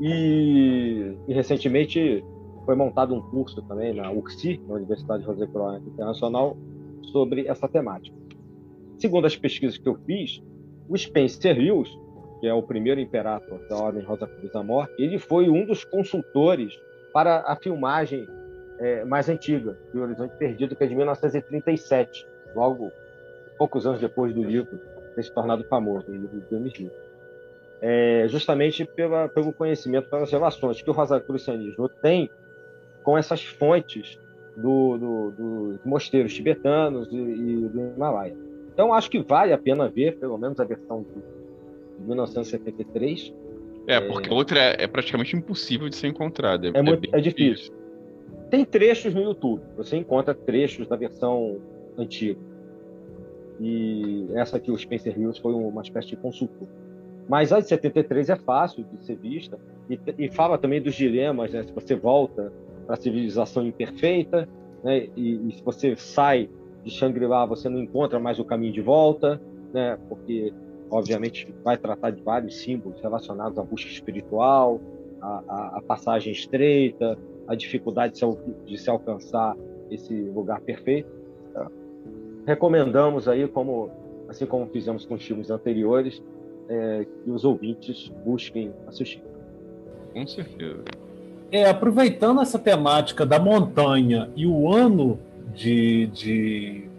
E, 0.00 1.14
e, 1.28 1.34
recentemente 1.34 2.24
foi 2.64 2.74
montado 2.74 3.14
um 3.14 3.20
curso 3.20 3.60
também 3.62 3.92
na 3.92 4.10
UCSI, 4.10 4.60
na 4.66 4.74
Universidade 4.74 5.24
José 5.24 5.46
Croix 5.46 5.82
Internacional, 5.86 6.56
sobre 7.12 7.46
essa 7.46 7.68
temática. 7.68 8.16
Segundo 8.98 9.26
as 9.26 9.36
pesquisas 9.36 9.76
que 9.76 9.88
eu 9.88 9.96
fiz, 10.06 10.42
o 10.88 10.96
Spencer 10.96 11.56
Lewis, 11.56 11.90
que 12.40 12.46
é 12.46 12.54
o 12.54 12.62
primeiro 12.62 13.00
imperator 13.00 13.58
da 13.68 13.76
Ordem 13.76 14.02
Rosa 14.02 14.26
Cruz 14.26 14.52
da 14.52 14.62
Morte, 14.62 14.94
ele 14.98 15.18
foi 15.18 15.50
um 15.50 15.66
dos 15.66 15.84
consultores 15.84 16.72
para 17.12 17.40
a 17.46 17.56
filmagem 17.56 18.28
é, 18.78 19.04
mais 19.04 19.28
antiga, 19.28 19.76
do 19.92 20.02
Horizonte 20.02 20.36
Perdido, 20.36 20.74
que 20.74 20.84
é 20.84 20.86
de 20.86 20.94
1937, 20.94 22.26
logo 22.54 22.90
poucos 23.58 23.86
anos 23.86 24.00
depois 24.00 24.34
do 24.34 24.42
livro 24.42 24.78
ter 25.14 25.22
se 25.22 25.32
tornado 25.32 25.64
famoso, 25.64 26.10
o 26.10 26.12
livro 26.12 26.40
do 26.40 26.50
James 26.50 26.72
Lee. 26.78 26.90
É, 27.82 28.26
justamente 28.28 28.84
pela, 28.84 29.28
pelo 29.28 29.52
conhecimento, 29.52 30.08
pelas 30.08 30.30
relações 30.30 30.82
que 30.82 30.90
o 30.90 30.92
Rosacrucianismo 30.92 31.88
tem 31.88 32.30
com 33.02 33.16
essas 33.16 33.42
fontes 33.44 34.18
do, 34.56 34.98
do, 34.98 35.30
dos 35.30 35.84
mosteiros 35.84 36.34
tibetanos 36.34 37.08
e, 37.10 37.16
e, 37.16 37.68
do 37.68 37.80
Himalaia. 37.80 38.36
Então, 38.72 38.92
acho 38.92 39.10
que 39.10 39.20
vale 39.22 39.52
a 39.52 39.58
pena 39.58 39.88
ver, 39.88 40.18
pelo 40.18 40.38
menos 40.38 40.60
a 40.60 40.64
versão 40.64 41.02
de 41.98 42.06
1973, 42.06 43.32
é, 43.86 44.00
porque 44.00 44.30
a 44.30 44.34
outra 44.34 44.60
é, 44.60 44.84
é, 44.84 44.86
praticamente 44.86 45.36
impossível 45.36 45.88
de 45.88 45.96
ser 45.96 46.08
encontrada. 46.08 46.68
É, 46.68 46.70
é, 46.74 46.82
muito, 46.82 47.14
é 47.14 47.20
difícil. 47.20 47.54
difícil. 47.54 47.74
Tem 48.50 48.64
trechos 48.64 49.14
no 49.14 49.22
YouTube. 49.22 49.62
Você 49.76 49.96
encontra 49.96 50.34
trechos 50.34 50.88
da 50.88 50.96
versão 50.96 51.60
antiga. 51.96 52.38
E 53.60 54.26
essa 54.34 54.56
aqui, 54.56 54.70
o 54.70 54.78
Spencer 54.78 55.18
Lewis, 55.18 55.38
foi 55.38 55.52
uma 55.52 55.82
espécie 55.82 56.08
de 56.08 56.16
consultor. 56.16 56.66
Mas 57.28 57.52
a 57.52 57.60
de 57.60 57.68
73 57.68 58.30
é 58.30 58.36
fácil 58.36 58.84
de 58.84 59.04
ser 59.04 59.16
vista 59.16 59.58
e, 59.88 59.98
e 60.18 60.28
fala 60.30 60.58
também 60.58 60.80
dos 60.80 60.94
dilemas, 60.94 61.52
né? 61.52 61.62
Se 61.62 61.72
você 61.72 61.94
volta 61.94 62.52
para 62.86 62.94
a 62.94 63.00
civilização 63.00 63.64
imperfeita, 63.66 64.48
né? 64.82 65.08
E, 65.16 65.48
e 65.48 65.52
se 65.52 65.62
você 65.62 65.94
sai 65.94 66.48
de 66.82 66.90
Shangri-La, 66.90 67.44
você 67.46 67.68
não 67.68 67.78
encontra 67.78 68.18
mais 68.18 68.38
o 68.38 68.44
caminho 68.44 68.72
de 68.72 68.80
volta, 68.80 69.40
né? 69.72 69.98
Porque 70.08 70.52
obviamente 70.90 71.52
vai 71.62 71.78
tratar 71.78 72.10
de 72.10 72.22
vários 72.22 72.60
símbolos 72.60 73.00
relacionados 73.00 73.58
à 73.58 73.62
busca 73.62 73.88
espiritual, 73.88 74.80
à, 75.20 75.78
à 75.78 75.82
passagem 75.86 76.32
estreita, 76.32 77.16
à 77.46 77.54
dificuldade 77.54 78.14
de 78.14 78.18
se, 78.18 78.26
de 78.66 78.78
se, 78.78 78.90
alcançar 78.90 79.56
esse 79.90 80.14
lugar 80.14 80.60
perfeito. 80.60 81.10
Tá? 81.52 81.70
Recomendamos 82.46 83.28
aí, 83.28 83.46
como, 83.46 83.90
assim 84.28 84.46
como 84.46 84.66
fizemos 84.66 85.04
com 85.06 85.14
os 85.14 85.24
filmes 85.24 85.50
anteriores, 85.50 86.22
é, 86.68 87.04
que 87.04 87.30
os 87.30 87.44
ouvintes 87.44 88.08
busquem 88.24 88.72
assistir. 88.86 89.22
Com 90.12 90.26
certeza. 90.26 90.84
É, 91.52 91.68
aproveitando 91.68 92.40
essa 92.40 92.58
temática 92.58 93.26
da 93.26 93.38
montanha 93.38 94.30
e 94.36 94.46
o 94.46 94.72
ano 94.72 95.18
de, 95.52 96.06
de 96.06 96.89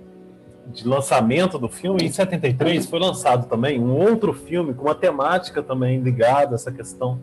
de 0.71 0.87
lançamento 0.87 1.59
do 1.59 1.69
filme, 1.69 2.05
em 2.05 2.11
73 2.11 2.85
foi 2.85 2.99
lançado 2.99 3.47
também 3.47 3.79
um 3.79 3.91
outro 3.95 4.33
filme 4.33 4.73
com 4.73 4.85
uma 4.85 4.95
temática 4.95 5.61
também 5.61 5.99
ligada 5.99 6.53
a 6.53 6.55
essa 6.55 6.71
questão 6.71 7.19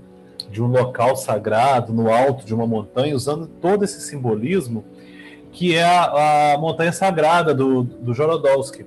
de 0.50 0.62
um 0.62 0.66
local 0.66 1.16
sagrado 1.16 1.92
no 1.92 2.10
alto 2.10 2.44
de 2.44 2.54
uma 2.54 2.66
montanha, 2.66 3.14
usando 3.14 3.46
todo 3.46 3.84
esse 3.84 4.00
simbolismo, 4.00 4.84
que 5.52 5.74
é 5.74 5.84
a, 5.84 6.54
a 6.54 6.58
montanha 6.58 6.92
sagrada 6.92 7.54
do, 7.54 7.82
do 7.82 8.14
Jorodowski. 8.14 8.86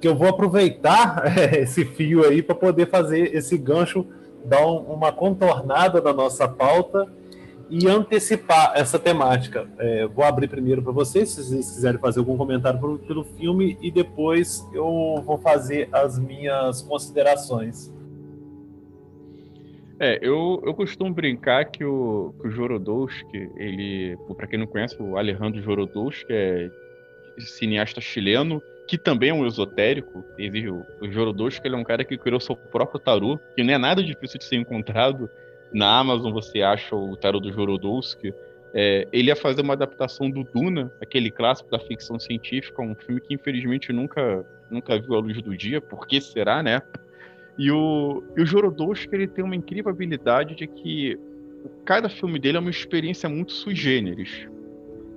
Que 0.00 0.08
eu 0.08 0.14
vou 0.14 0.28
aproveitar 0.28 1.24
esse 1.58 1.84
fio 1.84 2.24
aí 2.26 2.42
para 2.42 2.54
poder 2.54 2.88
fazer 2.88 3.34
esse 3.34 3.56
gancho, 3.58 4.06
dar 4.44 4.66
um, 4.66 4.78
uma 4.78 5.12
contornada 5.12 6.00
da 6.00 6.12
nossa 6.12 6.46
pauta 6.46 7.06
e 7.68 7.88
antecipar 7.88 8.72
essa 8.74 8.98
temática. 8.98 9.66
É, 9.78 10.06
vou 10.06 10.24
abrir 10.24 10.48
primeiro 10.48 10.82
para 10.82 10.92
vocês, 10.92 11.30
se 11.30 11.42
vocês 11.42 11.70
quiserem 11.70 12.00
fazer 12.00 12.20
algum 12.20 12.36
comentário 12.36 12.78
pelo, 12.78 12.98
pelo 12.98 13.24
filme, 13.24 13.76
e 13.80 13.90
depois 13.90 14.66
eu 14.72 15.22
vou 15.24 15.38
fazer 15.38 15.88
as 15.92 16.18
minhas 16.18 16.82
considerações. 16.82 17.92
É, 19.98 20.18
eu, 20.20 20.60
eu 20.64 20.74
costumo 20.74 21.12
brincar 21.12 21.66
que 21.66 21.84
o, 21.84 22.34
que 22.40 22.48
o 22.48 22.50
Jorodowski, 22.50 23.50
ele, 23.56 24.16
para 24.36 24.46
quem 24.46 24.58
não 24.58 24.66
conhece, 24.66 25.00
o 25.00 25.16
Alejandro 25.16 25.62
Jorodowski 25.62 26.26
é 26.30 26.70
cineasta 27.38 28.00
chileno, 28.00 28.60
que 28.88 28.98
também 28.98 29.30
é 29.30 29.34
um 29.34 29.46
esotérico. 29.46 30.24
Ele, 30.36 30.68
o, 30.68 30.84
o 31.00 31.10
Jorodowski 31.10 31.66
ele 31.66 31.76
é 31.76 31.78
um 31.78 31.84
cara 31.84 32.04
que 32.04 32.18
criou 32.18 32.40
seu 32.40 32.56
próprio 32.56 33.00
tarô, 33.00 33.38
que 33.56 33.62
não 33.62 33.72
é 33.72 33.78
nada 33.78 34.02
difícil 34.02 34.38
de 34.38 34.44
ser 34.44 34.56
encontrado 34.56 35.30
na 35.74 35.98
Amazon 35.98 36.32
você 36.32 36.62
acha 36.62 36.94
o 36.94 37.16
tarot 37.16 37.42
do 37.42 37.52
Jorodowski. 37.52 38.32
É, 38.72 39.06
ele 39.12 39.28
ia 39.28 39.36
fazer 39.36 39.60
uma 39.60 39.74
adaptação 39.74 40.30
do 40.30 40.44
Duna, 40.44 40.90
aquele 41.02 41.30
clássico 41.30 41.70
da 41.70 41.78
ficção 41.78 42.18
científica, 42.18 42.80
um 42.80 42.94
filme 42.94 43.20
que 43.20 43.34
infelizmente 43.34 43.92
nunca, 43.92 44.46
nunca 44.70 44.98
viu 44.98 45.14
a 45.14 45.18
luz 45.18 45.42
do 45.42 45.56
dia, 45.56 45.80
por 45.80 46.06
que 46.06 46.20
será, 46.20 46.62
né? 46.62 46.80
E 47.58 47.70
o, 47.70 48.22
e 48.36 48.42
o 48.42 48.46
Jorodowski, 48.46 49.14
ele 49.14 49.28
tem 49.28 49.44
uma 49.44 49.54
incrível 49.54 49.90
habilidade 49.90 50.54
de 50.54 50.66
que 50.66 51.18
cada 51.84 52.08
filme 52.08 52.38
dele 52.38 52.56
é 52.56 52.60
uma 52.60 52.70
experiência 52.70 53.28
muito 53.28 53.52
sui 53.52 53.74
generis. 53.74 54.48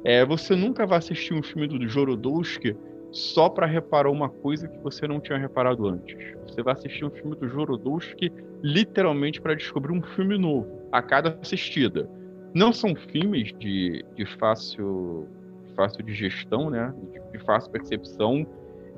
É, 0.04 0.24
você 0.24 0.56
nunca 0.56 0.86
vai 0.86 1.00
assistir 1.00 1.34
um 1.34 1.42
filme 1.42 1.68
do 1.68 1.88
Jorodowski 1.88 2.76
só 3.12 3.50
para 3.50 3.66
reparar 3.66 4.10
uma 4.10 4.30
coisa 4.30 4.68
que 4.68 4.78
você 4.80 5.08
não 5.08 5.20
tinha 5.20 5.38
reparado 5.38 5.88
antes. 5.88 6.18
Você 6.48 6.62
vai 6.62 6.74
assistir 6.74 7.06
um 7.06 7.10
filme 7.10 7.36
do 7.36 7.48
Jorodowski 7.48 8.32
literalmente 8.62 9.42
para 9.42 9.56
descobrir 9.56 9.94
um 9.94 10.02
filme 10.02 10.38
novo 10.38 10.68
a 10.92 11.02
cada 11.02 11.38
assistida. 11.42 12.10
Não 12.54 12.74
são 12.74 12.96
filmes 12.96 13.54
de, 13.58 14.04
de 14.16 14.26
fácil, 14.38 15.28
fácil 15.76 16.04
digestão, 16.04 16.70
né? 16.70 16.94
De, 17.12 17.38
de 17.38 17.46
fácil 17.46 17.72
percepção. 17.72 18.46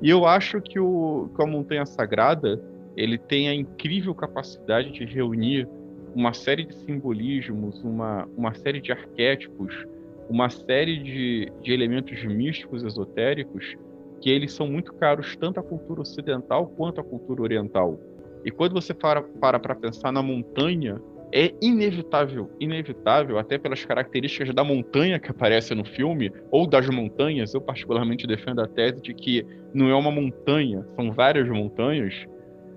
E 0.02 0.08
eu 0.08 0.24
acho 0.24 0.60
que 0.60 0.78
o, 0.78 1.30
que 1.34 1.42
a 1.42 1.46
Montanha 1.46 1.84
Sagrada 1.84 2.60
ele 2.96 3.18
tem 3.18 3.48
a 3.48 3.54
incrível 3.54 4.14
capacidade 4.14 4.90
de 4.90 5.04
reunir 5.04 5.68
uma 6.14 6.32
série 6.32 6.64
de 6.64 6.74
simbolismos, 6.74 7.82
uma, 7.84 8.28
uma 8.36 8.52
série 8.54 8.80
de 8.80 8.90
arquétipos, 8.90 9.86
uma 10.28 10.48
série 10.48 10.98
de, 11.02 11.52
de 11.62 11.72
elementos 11.72 12.22
místicos, 12.24 12.82
esotéricos, 12.82 13.76
que 14.20 14.30
eles 14.30 14.52
são 14.52 14.66
muito 14.66 14.92
caros 14.94 15.36
tanto 15.36 15.60
à 15.60 15.62
cultura 15.62 16.02
ocidental 16.02 16.66
quanto 16.76 17.00
à 17.00 17.04
cultura 17.04 17.42
oriental. 17.42 17.98
E 18.44 18.50
quando 18.50 18.72
você 18.72 18.94
para 18.94 19.22
para 19.22 19.74
pensar 19.74 20.12
na 20.12 20.22
montanha, 20.22 21.00
é 21.32 21.52
inevitável, 21.62 22.50
inevitável, 22.58 23.38
até 23.38 23.56
pelas 23.56 23.84
características 23.84 24.52
da 24.54 24.64
montanha 24.64 25.18
que 25.18 25.30
aparece 25.30 25.74
no 25.74 25.84
filme, 25.84 26.32
ou 26.50 26.66
das 26.66 26.88
montanhas, 26.88 27.54
eu 27.54 27.60
particularmente 27.60 28.26
defendo 28.26 28.60
a 28.60 28.66
tese 28.66 29.00
de 29.00 29.14
que 29.14 29.46
não 29.72 29.88
é 29.88 29.94
uma 29.94 30.10
montanha, 30.10 30.84
são 30.96 31.12
várias 31.12 31.48
montanhas, 31.48 32.26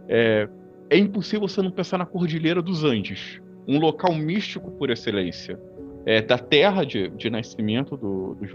é, 0.08 0.48
é 0.90 0.98
impossível 0.98 1.48
você 1.48 1.62
não 1.62 1.72
pensar 1.72 1.98
na 1.98 2.06
Cordilheira 2.06 2.62
dos 2.62 2.84
Andes, 2.84 3.42
um 3.68 3.80
local 3.80 4.14
místico 4.14 4.70
por 4.72 4.92
excelência, 4.92 5.60
é, 6.06 6.22
da 6.22 6.38
terra 6.38 6.86
de, 6.86 7.10
de 7.10 7.30
nascimento 7.30 7.98
do, 7.98 8.36
do 8.36 8.46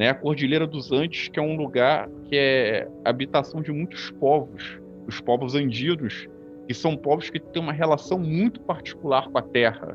né, 0.00 0.08
a 0.08 0.14
Cordilheira 0.14 0.66
dos 0.66 0.90
Andes, 0.90 1.28
que 1.28 1.38
é 1.38 1.42
um 1.42 1.58
lugar 1.58 2.08
que 2.24 2.34
é 2.34 2.88
habitação 3.04 3.60
de 3.60 3.70
muitos 3.70 4.10
povos, 4.12 4.80
os 5.06 5.20
povos 5.20 5.54
andinos, 5.54 6.26
que 6.66 6.72
são 6.72 6.96
povos 6.96 7.28
que 7.28 7.38
têm 7.38 7.62
uma 7.62 7.74
relação 7.74 8.18
muito 8.18 8.62
particular 8.62 9.28
com 9.28 9.36
a 9.36 9.42
terra, 9.42 9.94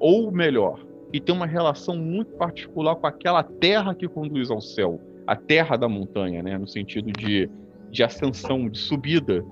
ou 0.00 0.32
melhor, 0.32 0.82
que 1.12 1.20
têm 1.20 1.34
uma 1.34 1.44
relação 1.44 1.94
muito 1.94 2.32
particular 2.36 2.96
com 2.96 3.06
aquela 3.06 3.42
terra 3.42 3.94
que 3.94 4.08
conduz 4.08 4.50
ao 4.50 4.62
céu, 4.62 4.98
a 5.26 5.36
terra 5.36 5.76
da 5.76 5.90
montanha, 5.90 6.42
né, 6.42 6.56
no 6.56 6.66
sentido 6.66 7.12
de, 7.12 7.46
de 7.90 8.02
ascensão, 8.02 8.66
de 8.66 8.78
subida. 8.78 9.44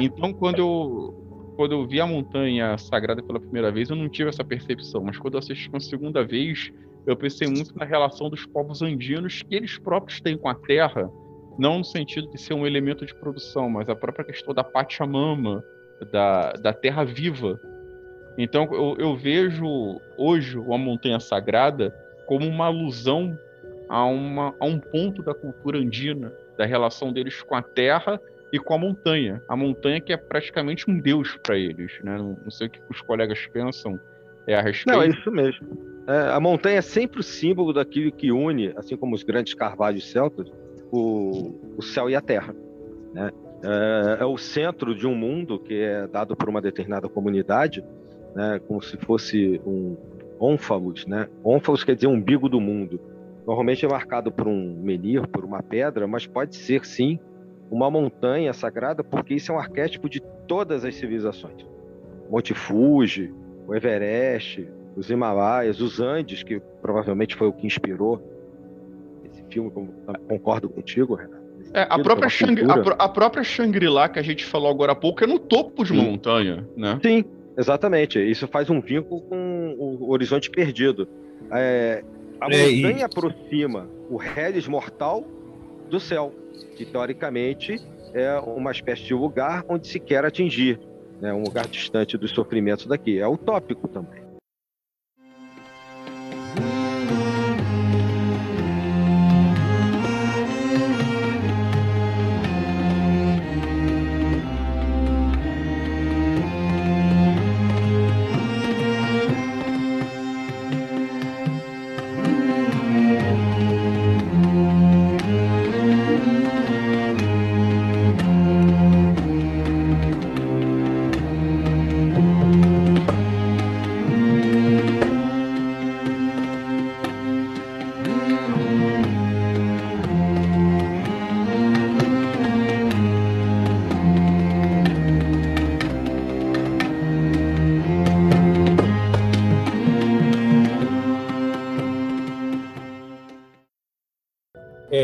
Então, 0.00 0.32
quando 0.32 0.58
eu 0.58 1.22
quando 1.54 1.72
eu 1.72 1.86
vi 1.86 2.00
a 2.00 2.06
montanha 2.06 2.76
sagrada 2.76 3.22
pela 3.22 3.40
primeira 3.40 3.70
vez, 3.70 3.90
eu 3.90 3.96
não 3.96 4.08
tive 4.08 4.28
essa 4.28 4.44
percepção, 4.44 5.04
mas 5.04 5.16
quando 5.18 5.34
eu 5.34 5.38
assisti 5.38 5.70
uma 5.70 5.80
segunda 5.80 6.22
vez, 6.22 6.70
eu 7.06 7.16
pensei 7.16 7.48
muito 7.48 7.76
na 7.78 7.84
relação 7.84 8.28
dos 8.28 8.44
povos 8.46 8.82
andinos 8.82 9.42
que 9.42 9.54
eles 9.54 9.78
próprios 9.78 10.20
têm 10.20 10.36
com 10.36 10.48
a 10.48 10.54
terra, 10.54 11.10
não 11.58 11.78
no 11.78 11.84
sentido 11.84 12.28
de 12.30 12.38
ser 12.38 12.54
um 12.54 12.66
elemento 12.66 13.06
de 13.06 13.14
produção, 13.14 13.70
mas 13.70 13.88
a 13.88 13.94
própria 13.94 14.24
questão 14.24 14.52
da 14.52 14.64
Pachamama, 14.64 15.62
da, 16.12 16.52
da 16.52 16.72
terra 16.72 17.04
viva. 17.04 17.60
Então 18.36 18.68
eu, 18.72 18.96
eu 18.98 19.16
vejo 19.16 20.00
hoje 20.18 20.58
a 20.58 20.76
montanha 20.76 21.20
sagrada 21.20 21.94
como 22.26 22.46
uma 22.46 22.66
alusão 22.66 23.38
a, 23.88 24.04
uma, 24.04 24.54
a 24.58 24.66
um 24.66 24.78
ponto 24.78 25.22
da 25.22 25.32
cultura 25.32 25.78
andina, 25.78 26.32
da 26.58 26.66
relação 26.66 27.12
deles 27.12 27.40
com 27.42 27.54
a 27.54 27.62
terra 27.62 28.20
e 28.52 28.58
com 28.58 28.74
a 28.74 28.78
montanha. 28.78 29.42
A 29.48 29.56
montanha 29.56 30.00
que 30.00 30.12
é 30.12 30.16
praticamente 30.16 30.90
um 30.90 30.98
deus 30.98 31.36
para 31.42 31.56
eles, 31.56 31.92
né? 32.02 32.18
Não, 32.18 32.36
não, 32.42 32.50
sei 32.50 32.66
o 32.66 32.70
que 32.70 32.80
os 32.90 33.00
colegas 33.00 33.46
pensam 33.46 33.98
é 34.46 34.54
a 34.54 34.60
respeito. 34.60 34.96
Não, 34.96 35.02
é 35.02 35.08
isso 35.08 35.30
mesmo. 35.30 35.95
É, 36.06 36.30
a 36.30 36.38
montanha 36.38 36.78
é 36.78 36.82
sempre 36.82 37.20
o 37.20 37.22
símbolo 37.22 37.72
daquilo 37.72 38.12
que 38.12 38.30
une, 38.30 38.72
assim 38.76 38.96
como 38.96 39.14
os 39.14 39.24
grandes 39.24 39.54
carvalhos 39.54 40.08
celtas, 40.10 40.50
o, 40.90 41.54
o 41.76 41.82
céu 41.82 42.08
e 42.08 42.14
a 42.14 42.20
terra. 42.20 42.54
Né? 43.12 43.30
É, 43.64 44.22
é, 44.22 44.24
o 44.24 44.38
centro 44.38 44.94
de 44.94 45.06
um 45.06 45.14
mundo 45.14 45.58
que 45.58 45.74
é 45.74 46.06
dado 46.06 46.36
por 46.36 46.48
uma 46.48 46.62
determinada 46.62 47.08
comunidade, 47.08 47.84
né? 48.34 48.60
como 48.68 48.80
se 48.80 48.96
fosse 48.98 49.60
um 49.66 49.96
ônfalos. 50.38 51.06
Né? 51.06 51.28
Ônfalos 51.42 51.82
quer 51.82 51.96
dizer 51.96 52.06
umbigo 52.06 52.48
do 52.48 52.60
mundo. 52.60 53.00
Normalmente 53.44 53.84
é 53.84 53.88
marcado 53.88 54.30
por 54.30 54.46
um 54.46 54.76
menir, 54.82 55.26
por 55.28 55.44
uma 55.44 55.62
pedra, 55.62 56.06
mas 56.06 56.26
pode 56.26 56.54
ser 56.54 56.84
sim 56.84 57.18
uma 57.70 57.90
montanha 57.90 58.52
sagrada, 58.52 59.02
porque 59.02 59.34
isso 59.34 59.50
é 59.50 59.54
um 59.54 59.58
arquétipo 59.58 60.08
de 60.08 60.20
todas 60.46 60.84
as 60.84 60.94
civilizações. 60.94 61.66
Monte 62.30 62.54
Fuji, 62.54 63.32
o 63.66 63.74
Everest, 63.74 64.68
os 64.96 65.10
Himalaias, 65.10 65.80
os 65.80 66.00
Andes, 66.00 66.42
que 66.42 66.60
provavelmente 66.80 67.36
foi 67.36 67.46
o 67.46 67.52
que 67.52 67.66
inspirou 67.66 68.20
esse 69.24 69.44
filme, 69.50 69.70
concordo 70.26 70.68
contigo, 70.68 71.14
Renato. 71.14 71.46
É, 71.74 71.86
a, 71.90 71.98
própria 71.98 72.28
Shangri, 72.28 72.64
a, 72.64 73.04
a, 73.04 73.08
própria 73.08 73.44
Shangri-La 73.44 74.08
que 74.08 74.18
a 74.18 74.22
gente 74.22 74.44
falou 74.44 74.70
agora 74.70 74.92
há 74.92 74.94
pouco 74.94 75.22
é 75.22 75.26
no 75.26 75.38
topo 75.38 75.84
de 75.84 75.92
uma 75.92 76.02
Sim. 76.02 76.10
montanha, 76.10 76.66
né? 76.76 76.98
Sim, 77.02 77.24
exatamente. 77.56 78.18
Isso 78.18 78.46
faz 78.48 78.70
um 78.70 78.80
vínculo 78.80 79.20
com 79.22 79.74
o 79.78 80.10
horizonte 80.10 80.48
perdido. 80.48 81.06
É, 81.50 82.02
a 82.40 82.46
é, 82.50 82.70
montanha 82.70 83.06
aproxima 83.06 83.88
o 84.08 84.18
Hellis 84.22 84.66
mortal 84.66 85.24
do 85.90 86.00
céu 86.00 86.32
que 86.76 86.84
teoricamente 86.84 87.80
é 88.14 88.38
uma 88.38 88.70
espécie 88.70 89.02
de 89.02 89.14
lugar 89.14 89.64
onde 89.68 89.86
se 89.86 89.98
quer 89.98 90.24
atingir, 90.24 90.80
né? 91.20 91.32
um 91.32 91.42
lugar 91.42 91.66
distante 91.66 92.16
dos 92.16 92.30
sofrimentos 92.30 92.86
daqui. 92.86 93.18
É 93.18 93.26
utópico 93.26 93.88
também. 93.88 94.25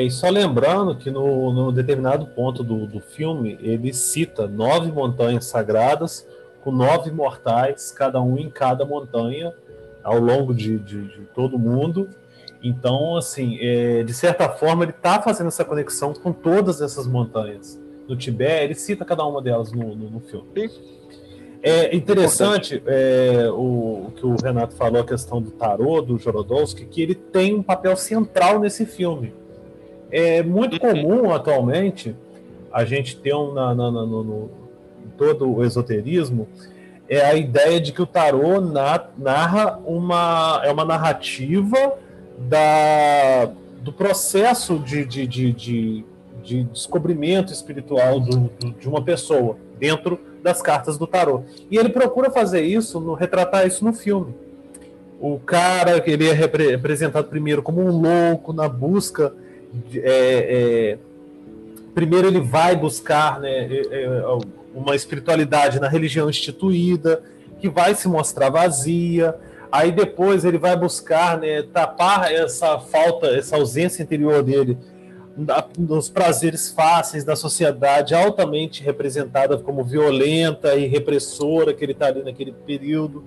E 0.04 0.10
só 0.10 0.28
lembrando 0.28 0.94
que 0.96 1.10
no, 1.10 1.52
no 1.52 1.72
determinado 1.72 2.26
ponto 2.26 2.62
do, 2.62 2.86
do 2.86 3.00
filme, 3.00 3.58
ele 3.60 3.92
cita 3.92 4.46
nove 4.46 4.90
montanhas 4.90 5.46
sagradas, 5.46 6.26
com 6.62 6.70
nove 6.70 7.10
mortais, 7.10 7.90
cada 7.92 8.20
um 8.20 8.38
em 8.38 8.48
cada 8.48 8.84
montanha, 8.84 9.52
ao 10.02 10.18
longo 10.18 10.54
de, 10.54 10.78
de, 10.78 11.08
de 11.08 11.20
todo 11.34 11.56
o 11.56 11.58
mundo. 11.58 12.08
Então, 12.62 13.16
assim, 13.16 13.58
é, 13.60 14.02
de 14.02 14.14
certa 14.14 14.48
forma, 14.48 14.84
ele 14.84 14.92
está 14.92 15.20
fazendo 15.20 15.48
essa 15.48 15.64
conexão 15.64 16.14
com 16.14 16.32
todas 16.32 16.80
essas 16.80 17.06
montanhas. 17.06 17.78
No 18.08 18.16
Tibete, 18.16 18.64
ele 18.64 18.74
cita 18.74 19.04
cada 19.04 19.24
uma 19.24 19.42
delas 19.42 19.72
no, 19.72 19.94
no, 19.96 20.10
no 20.10 20.20
filme. 20.20 20.70
É 21.62 21.94
interessante 21.94 22.82
é, 22.86 23.48
o, 23.50 24.06
o, 24.06 24.12
que 24.16 24.26
o 24.26 24.34
Renato 24.34 24.74
falou, 24.74 25.00
a 25.00 25.06
questão 25.06 25.40
do 25.40 25.50
tarô, 25.52 26.02
do 26.02 26.18
Jorodowski, 26.18 26.84
que 26.86 27.00
ele 27.00 27.14
tem 27.14 27.54
um 27.54 27.62
papel 27.62 27.96
central 27.96 28.58
nesse 28.58 28.84
filme. 28.84 29.32
É 30.12 30.42
muito 30.42 30.78
comum 30.78 31.32
atualmente 31.32 32.14
a 32.70 32.84
gente 32.84 33.16
ter 33.16 33.34
um, 33.34 33.52
na, 33.52 33.74
na, 33.74 33.90
na, 33.90 34.06
no, 34.06 34.22
no, 34.22 34.50
todo 35.16 35.50
o 35.50 35.64
esoterismo 35.64 36.46
é 37.08 37.24
a 37.24 37.34
ideia 37.34 37.80
de 37.80 37.92
que 37.92 38.00
o 38.00 38.06
tarô 38.06 38.60
na, 38.60 39.04
narra 39.18 39.78
uma 39.84 40.62
é 40.64 40.70
uma 40.70 40.84
narrativa 40.84 41.94
da, 42.38 43.50
do 43.80 43.92
processo 43.92 44.78
de, 44.78 45.04
de, 45.04 45.26
de, 45.26 45.52
de, 45.52 46.04
de 46.42 46.64
descobrimento 46.64 47.52
espiritual 47.52 48.20
do, 48.20 48.50
do, 48.58 48.70
de 48.72 48.88
uma 48.88 49.02
pessoa 49.02 49.56
dentro 49.78 50.18
das 50.42 50.60
cartas 50.60 50.98
do 50.98 51.06
tarô. 51.06 51.42
E 51.70 51.76
ele 51.76 51.88
procura 51.88 52.30
fazer 52.30 52.62
isso, 52.62 53.00
no, 53.00 53.14
retratar 53.14 53.66
isso 53.66 53.84
no 53.84 53.92
filme. 53.92 54.34
o 55.20 55.38
cara, 55.38 56.02
ele 56.06 56.28
é 56.28 56.32
representado 56.32 57.28
primeiro 57.28 57.62
como 57.62 57.80
um 57.80 57.90
louco 57.90 58.52
na 58.52 58.68
busca. 58.68 59.34
É, 59.94 60.96
é, 60.96 60.98
primeiro 61.94 62.28
ele 62.28 62.40
vai 62.40 62.76
buscar 62.76 63.40
né, 63.40 63.66
é, 63.70 64.04
é, 64.04 64.24
uma 64.74 64.94
espiritualidade 64.94 65.80
na 65.80 65.88
religião 65.88 66.28
instituída, 66.28 67.22
que 67.60 67.68
vai 67.68 67.94
se 67.94 68.08
mostrar 68.08 68.50
vazia. 68.50 69.34
Aí 69.70 69.90
depois 69.90 70.44
ele 70.44 70.58
vai 70.58 70.76
buscar 70.76 71.38
né, 71.38 71.62
tapar 71.62 72.30
essa 72.30 72.78
falta, 72.78 73.28
essa 73.28 73.56
ausência 73.56 74.02
interior 74.02 74.42
dele 74.42 74.76
nos 75.78 76.10
prazeres 76.10 76.70
fáceis 76.70 77.24
da 77.24 77.34
sociedade 77.34 78.14
altamente 78.14 78.82
representada 78.82 79.56
como 79.56 79.82
violenta 79.82 80.74
e 80.74 80.86
repressora 80.86 81.72
que 81.72 81.82
ele 81.82 81.92
está 81.92 82.08
ali 82.08 82.22
naquele 82.22 82.52
período 82.52 83.24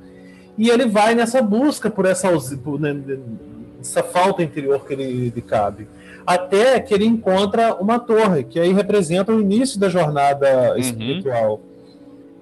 e 0.58 0.70
ele 0.70 0.86
vai 0.86 1.16
nessa 1.16 1.42
busca 1.42 1.90
por 1.90 2.06
essa, 2.06 2.30
por, 2.64 2.80
né, 2.80 2.96
essa 3.82 4.04
falta 4.04 4.42
interior 4.42 4.86
que 4.86 4.94
ele, 4.94 5.04
ele 5.04 5.42
cabe. 5.42 5.88
Até 6.26 6.80
que 6.80 6.94
ele 6.94 7.06
encontra 7.06 7.76
uma 7.76 8.00
torre, 8.00 8.44
que 8.44 8.60
aí 8.60 8.74
representa 8.74 9.32
o 9.32 9.40
início 9.40 9.80
da 9.80 9.90
jornada 9.90 10.72
uhum. 10.72 10.78
espiritual. 10.78 11.62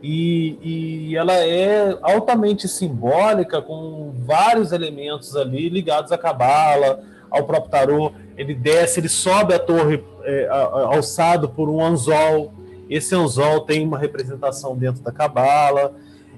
E, 0.02 0.58
e, 0.62 1.16
ela 1.16 1.34
é 1.34 1.98
altamente 2.02 2.68
simbólica, 2.68 3.62
com 3.62 4.14
vários 4.26 4.74
elementos 4.74 5.34
ali 5.36 5.70
ligados 5.70 6.12
à 6.12 6.18
cabala, 6.18 7.02
ao 7.32 7.46
próprio 7.46 7.72
tarô. 7.72 8.12
Ele 8.38 8.54
desce, 8.54 9.00
ele 9.00 9.08
sobe 9.08 9.54
a 9.54 9.60
torre 9.60 10.04
é, 10.24 10.48
alçado 10.50 11.48
por 11.48 11.70
um 11.70 11.82
anzol. 11.82 12.52
Esse 12.90 13.16
anzol 13.16 13.62
tem 13.62 13.86
uma 13.86 13.98
representação 13.98 14.76
dentro 14.76 15.02
da 15.02 15.12
cabala. 15.12 15.94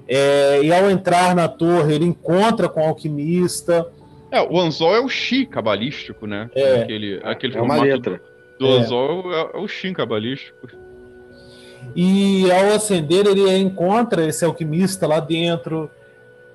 É, 0.08 0.60
e 0.62 0.72
ao 0.72 0.88
entrar 0.88 1.34
na 1.34 1.48
torre, 1.48 1.94
ele 1.94 2.04
encontra 2.04 2.68
com 2.68 2.80
o 2.80 2.84
alquimista. 2.84 3.86
É, 4.36 4.42
o 4.42 4.60
anzol 4.60 4.94
é 4.94 5.00
o 5.00 5.08
chi 5.08 5.46
cabalístico, 5.46 6.26
né? 6.26 6.50
É, 6.54 6.82
aquele, 6.82 7.20
aquele 7.24 7.56
é 7.56 7.62
uma 7.62 7.80
letra. 7.80 8.20
Do, 8.58 8.66
do 8.66 8.72
é. 8.72 8.78
anzol 8.80 9.32
é, 9.32 9.50
é 9.54 9.58
o 9.58 9.66
chi 9.66 9.94
cabalístico. 9.94 10.68
E 11.94 12.50
ao 12.52 12.74
acender, 12.74 13.26
ele 13.26 13.50
encontra 13.56 14.26
esse 14.26 14.44
alquimista 14.44 15.06
lá 15.06 15.20
dentro. 15.20 15.90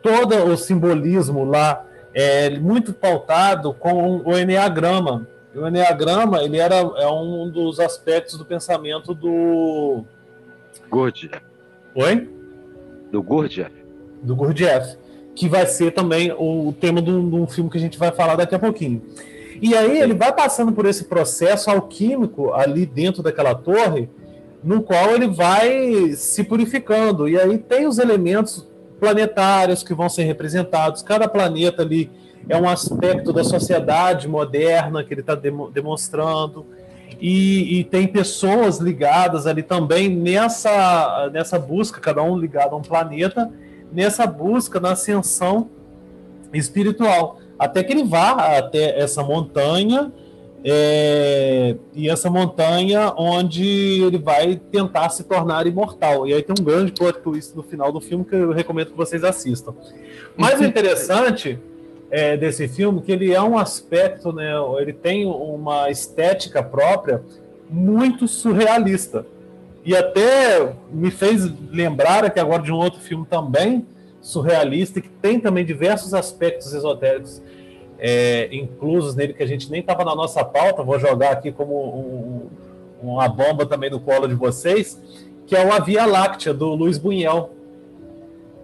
Todo 0.04 0.36
o 0.46 0.58
simbolismo 0.58 1.44
lá 1.44 1.84
é 2.14 2.52
muito 2.52 2.94
pautado 2.94 3.74
com 3.74 4.22
o 4.24 4.38
Enneagrama. 4.38 5.28
O 5.56 5.68
Enneagrama 5.68 6.44
ele 6.44 6.58
era, 6.58 6.76
é 6.76 7.08
um 7.08 7.50
dos 7.50 7.80
aspectos 7.80 8.38
do 8.38 8.46
pensamento 8.46 9.14
do. 9.16 10.04
Gurdjieff. 10.88 11.42
Oi? 11.96 12.30
Do 13.12 13.24
Gurdjieff. 13.24 13.74
Do 14.22 14.36
Gurdjieff. 14.36 14.98
Que 15.36 15.48
vai 15.48 15.66
ser 15.66 15.92
também 15.92 16.32
o 16.38 16.74
tema 16.80 17.02
de 17.02 17.10
um, 17.12 17.48
filme 17.48 17.70
que 17.70 17.78
a 17.78 17.82
gente 17.82 17.98
vai 17.98 18.12
falar 18.12 18.36
daqui 18.36 18.56
a 18.56 18.60
pouquinho. 18.60 19.02
E 19.62 19.76
aí 19.76 20.00
ele 20.00 20.14
vai 20.14 20.34
passando 20.34 20.72
por 20.72 20.86
esse 20.86 21.06
processo 21.06 21.70
alquímico 21.70 22.54
ali 22.54 22.86
dentro 22.86 23.22
daquela 23.22 23.54
torre, 23.54 24.10
no 24.64 24.82
qual 24.82 25.12
ele 25.12 25.28
vai 25.28 26.14
se 26.14 26.44
purificando. 26.44 27.30
E 27.30 27.40
aí 27.40 27.58
tem 27.58 27.88
os 27.88 28.00
elementos 28.00 28.68
planetários 29.00 29.84
que 29.84 29.94
vão 29.94 30.10
ser 30.10 30.24
representados. 30.24 31.02
Cada 31.02 31.28
planeta 31.28 31.82
ali 31.82 32.10
é 32.48 32.58
um 32.58 32.68
aspecto 32.68 33.32
da 33.32 33.44
sociedade 33.44 34.28
moderna 34.28 35.04
que 35.04 35.14
ele 35.14 35.22
está 35.22 35.36
demonstrando. 35.36 36.66
E, 37.20 37.80
e, 37.80 37.84
tem 37.84 38.08
pessoas 38.08 38.80
ligadas 38.80 39.46
ali 39.46 39.62
também 39.62 40.10
nessa, 40.10 41.30
nessa 41.32 41.60
busca, 41.60 42.02
cada 42.02 42.24
um 42.24 42.36
ligado 42.36 42.74
a 42.74 42.78
um 42.78 42.82
planeta, 42.82 43.52
nessa 43.92 44.26
busca 44.26 44.80
na 44.80 44.92
ascensão 44.92 45.70
espiritual. 46.54 47.40
Até 47.58 47.84
que 47.84 47.94
ele 47.94 48.04
vá 48.04 48.58
até 48.58 49.00
essa 49.00 49.24
montanha, 49.24 50.12
é, 50.64 51.76
e 51.94 52.08
essa 52.08 52.30
montanha 52.30 53.14
onde 53.18 53.64
ele 54.04 54.18
vai 54.18 54.60
tentar 54.72 55.10
se 55.10 55.24
tornar 55.24 55.66
imortal. 55.66 56.28
E 56.28 56.34
aí 56.34 56.44
tem 56.44 56.56
um 56.60 56.64
grande 56.64 56.92
plot 56.92 57.20
twist 57.20 57.56
no 57.56 57.64
final 57.64 57.92
do 57.92 58.00
filme 58.00 58.24
que 58.24 58.36
eu 58.36 58.52
recomendo 58.52 58.92
que 58.92 58.98
vocês 58.98 59.24
assistam. 59.24 59.74
Mas 60.38 60.60
o 60.60 60.64
interessante 60.64 61.60
é, 62.10 62.38
desse 62.38 62.68
filme 62.68 63.02
que 63.02 63.12
ele 63.12 63.34
é 63.34 63.42
um 63.42 63.58
aspecto, 63.58 64.32
né, 64.32 64.52
ele 64.80 64.94
tem 64.94 65.26
uma 65.26 65.90
estética 65.90 66.62
própria 66.62 67.24
muito 67.70 68.28
surrealista. 68.28 69.26
E 69.84 69.96
até 69.96 70.74
me 70.92 71.10
fez 71.10 71.52
lembrar 71.72 72.24
aqui 72.24 72.40
agora 72.40 72.62
de 72.62 72.72
um 72.72 72.76
outro 72.76 73.00
filme 73.00 73.26
também 73.26 73.86
surrealista, 74.22 75.02
que 75.02 75.10
tem 75.10 75.40
também 75.40 75.66
diversos 75.66 76.14
aspectos 76.14 76.74
esotéricos 76.74 77.42
é, 77.98 78.48
inclusos 78.52 79.16
nele 79.16 79.34
que 79.34 79.42
a 79.42 79.48
gente 79.48 79.70
nem 79.72 79.82
estava 79.82 80.06
na 80.06 80.16
nossa 80.16 80.44
pauta. 80.44 80.84
Vou 80.84 81.00
jogar 81.00 81.32
aqui 81.32 81.52
como 81.52 81.74
um, 81.74 82.50
uma 83.02 83.28
bomba 83.28 83.66
também 83.66 83.90
no 83.90 84.00
colo 84.00 84.28
de 84.28 84.36
vocês, 84.36 85.00
que 85.48 85.56
é 85.56 85.66
o 85.66 85.74
A 85.74 85.80
Via 85.80 86.06
Láctea, 86.06 86.54
do 86.54 86.74
Luiz 86.76 86.98
Bunhel. 86.98 87.52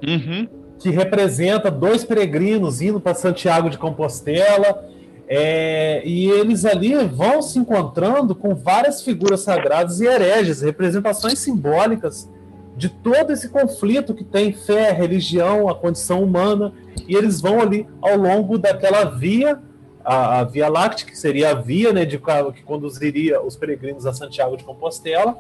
Uhum 0.06 0.48
que 0.80 0.89
representa 0.89 1.72
dois 1.72 2.03
peregrinos 2.03 2.81
indo 2.81 2.99
para 2.99 3.14
Santiago 3.14 3.69
de 3.69 3.77
Compostela. 3.77 4.85
É, 5.28 6.02
e 6.06 6.30
eles 6.30 6.64
ali 6.64 6.95
vão 7.06 7.41
se 7.41 7.60
encontrando 7.60 8.34
com 8.34 8.56
várias 8.56 9.02
figuras 9.02 9.41
sagradas 9.41 9.99
e 9.99 10.06
hereges, 10.06 10.62
representações 10.62 11.40
simbólicas 11.40 12.30
de 12.78 12.90
todo 12.90 13.34
esse 13.34 13.49
conflito 13.49 14.14
que 14.14 14.24
tem 14.24 14.54
fé, 14.54 14.91
religião, 14.91 15.68
a 15.68 15.76
condição 15.76 16.24
humana, 16.24 16.72
e 17.08 17.16
eles 17.16 17.41
vão 17.41 17.60
ali 17.60 17.88
ao 17.99 18.16
longo 18.16 18.58
daquela 18.58 19.04
via, 19.04 19.60
a, 20.06 20.40
a 20.40 20.44
Via 20.44 20.70
Láctea, 20.70 21.08
que 21.08 21.18
seria 21.18 21.49
a 21.49 21.54
via 21.56 21.91
né, 21.91 22.06
de, 22.06 22.18
que 22.20 22.64
conduziria 22.64 23.41
os 23.41 23.56
peregrinos 23.56 24.06
a 24.06 24.14
Santiago 24.14 24.56
de 24.56 24.64
Compostela, 24.64 25.38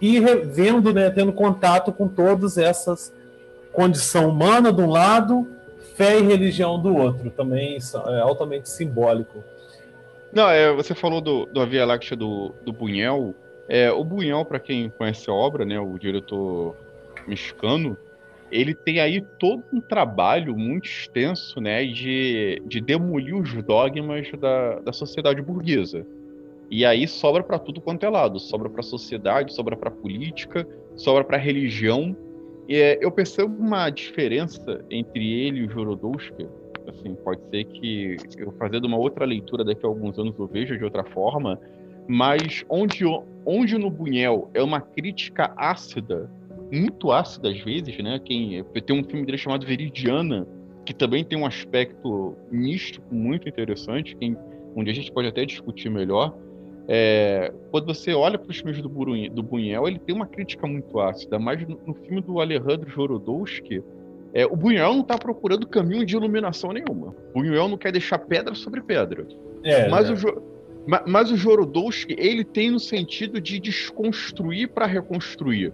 e 0.00 0.18
vendo, 0.20 0.92
né, 0.92 1.10
tendo 1.10 1.32
contato 1.32 1.92
com 1.92 2.08
todas 2.08 2.58
essas 2.58 3.12
condição 3.72 4.28
humana 4.28 4.72
de 4.72 4.80
um 4.80 4.88
lado, 4.88 5.46
fé 5.94 6.18
e 6.18 6.22
religião 6.22 6.80
do 6.80 6.94
outro. 6.94 7.30
Também 7.30 7.78
é 7.78 8.20
altamente 8.20 8.68
simbólico. 8.68 9.42
Não, 10.32 10.50
é, 10.50 10.72
você 10.72 10.94
falou 10.94 11.20
do, 11.20 11.46
do 11.46 11.66
Via 11.66 11.86
Láctea 11.86 12.16
do, 12.16 12.52
do 12.64 12.72
Bunhel. 12.72 13.34
É, 13.68 13.90
o 13.90 14.04
Bunhel, 14.04 14.44
para 14.44 14.58
quem 14.58 14.90
conhece 14.90 15.30
a 15.30 15.32
obra, 15.32 15.64
né, 15.64 15.78
o 15.78 15.96
diretor 15.98 16.76
mexicano, 17.26 17.96
ele 18.50 18.74
tem 18.74 19.00
aí 19.00 19.20
todo 19.38 19.64
um 19.72 19.80
trabalho 19.80 20.56
muito 20.56 20.86
extenso 20.86 21.60
né, 21.60 21.84
de, 21.84 22.62
de 22.66 22.80
demolir 22.80 23.36
os 23.36 23.52
dogmas 23.62 24.30
da, 24.38 24.80
da 24.80 24.92
sociedade 24.92 25.40
burguesa. 25.40 26.06
E 26.70 26.84
aí 26.84 27.06
sobra 27.06 27.42
para 27.42 27.58
tudo 27.58 27.80
quanto 27.80 28.04
é 28.04 28.08
lado. 28.08 28.38
Sobra 28.40 28.68
para 28.68 28.80
a 28.80 28.84
sociedade, 28.84 29.54
sobra 29.54 29.76
para 29.76 29.88
a 29.88 29.92
política, 29.92 30.66
sobra 30.96 31.24
para 31.24 31.36
a 31.36 31.40
religião. 31.40 32.16
É, 32.68 32.98
eu 33.04 33.10
percebo 33.10 33.54
uma 33.62 33.90
diferença 33.90 34.84
entre 34.90 35.32
ele 35.32 35.60
e 35.60 35.66
o 35.66 35.70
Jorodowski. 35.70 36.46
Assim, 36.86 37.14
pode 37.14 37.40
ser 37.50 37.64
que 37.64 38.16
eu 38.38 38.52
fazendo 38.52 38.84
uma 38.84 38.98
outra 38.98 39.24
leitura 39.24 39.64
daqui 39.64 39.84
a 39.84 39.88
alguns 39.88 40.18
anos 40.18 40.34
eu 40.38 40.46
veja 40.46 40.76
de 40.76 40.84
outra 40.84 41.02
forma, 41.02 41.58
mas 42.06 42.64
onde, 42.68 43.04
onde 43.46 43.78
no 43.78 43.90
Bunhel 43.90 44.50
é 44.52 44.62
uma 44.62 44.80
crítica 44.80 45.52
ácida, 45.56 46.30
muito 46.70 47.10
ácida 47.10 47.50
às 47.50 47.60
vezes, 47.60 47.96
né? 47.98 48.20
Quem 48.22 48.62
tem 48.86 49.00
um 49.00 49.04
filme 49.04 49.24
dele 49.24 49.38
chamado 49.38 49.64
Veridiana, 49.64 50.46
que 50.84 50.92
também 50.92 51.24
tem 51.24 51.38
um 51.38 51.46
aspecto 51.46 52.36
místico 52.50 53.14
muito 53.14 53.48
interessante, 53.48 54.16
onde 54.76 54.90
a 54.90 54.94
gente 54.94 55.10
pode 55.10 55.28
até 55.28 55.44
discutir 55.44 55.88
melhor. 55.88 56.36
É, 56.86 57.52
quando 57.70 57.86
você 57.86 58.12
olha 58.12 58.38
para 58.38 58.50
os 58.50 58.58
filmes 58.58 58.80
do, 58.82 58.88
Burunho, 58.88 59.30
do 59.30 59.42
Buñuel, 59.42 59.88
ele 59.88 59.98
tem 59.98 60.14
uma 60.14 60.26
crítica 60.26 60.66
muito 60.66 61.00
ácida, 61.00 61.38
mas 61.38 61.66
no, 61.66 61.80
no 61.86 61.94
filme 61.94 62.20
do 62.20 62.40
Alejandro 62.40 62.88
Jorodowski, 62.90 63.82
é, 64.34 64.44
o 64.44 64.56
Buñuel 64.56 64.92
não 64.92 65.00
está 65.00 65.16
procurando 65.16 65.66
caminho 65.66 66.04
de 66.04 66.14
iluminação 66.14 66.72
nenhuma. 66.72 67.14
O 67.32 67.40
Buñuel 67.40 67.68
não 67.68 67.78
quer 67.78 67.92
deixar 67.92 68.18
pedra 68.18 68.54
sobre 68.54 68.82
pedra. 68.82 69.26
É, 69.62 69.88
mas, 69.88 70.10
é. 70.10 70.12
O, 70.12 70.42
mas, 70.86 71.02
mas 71.06 71.30
o 71.30 71.36
Jorodowski, 71.36 72.14
ele 72.18 72.44
tem 72.44 72.70
no 72.70 72.80
sentido 72.80 73.40
de 73.40 73.58
desconstruir 73.58 74.68
para 74.68 74.86
reconstruir. 74.86 75.72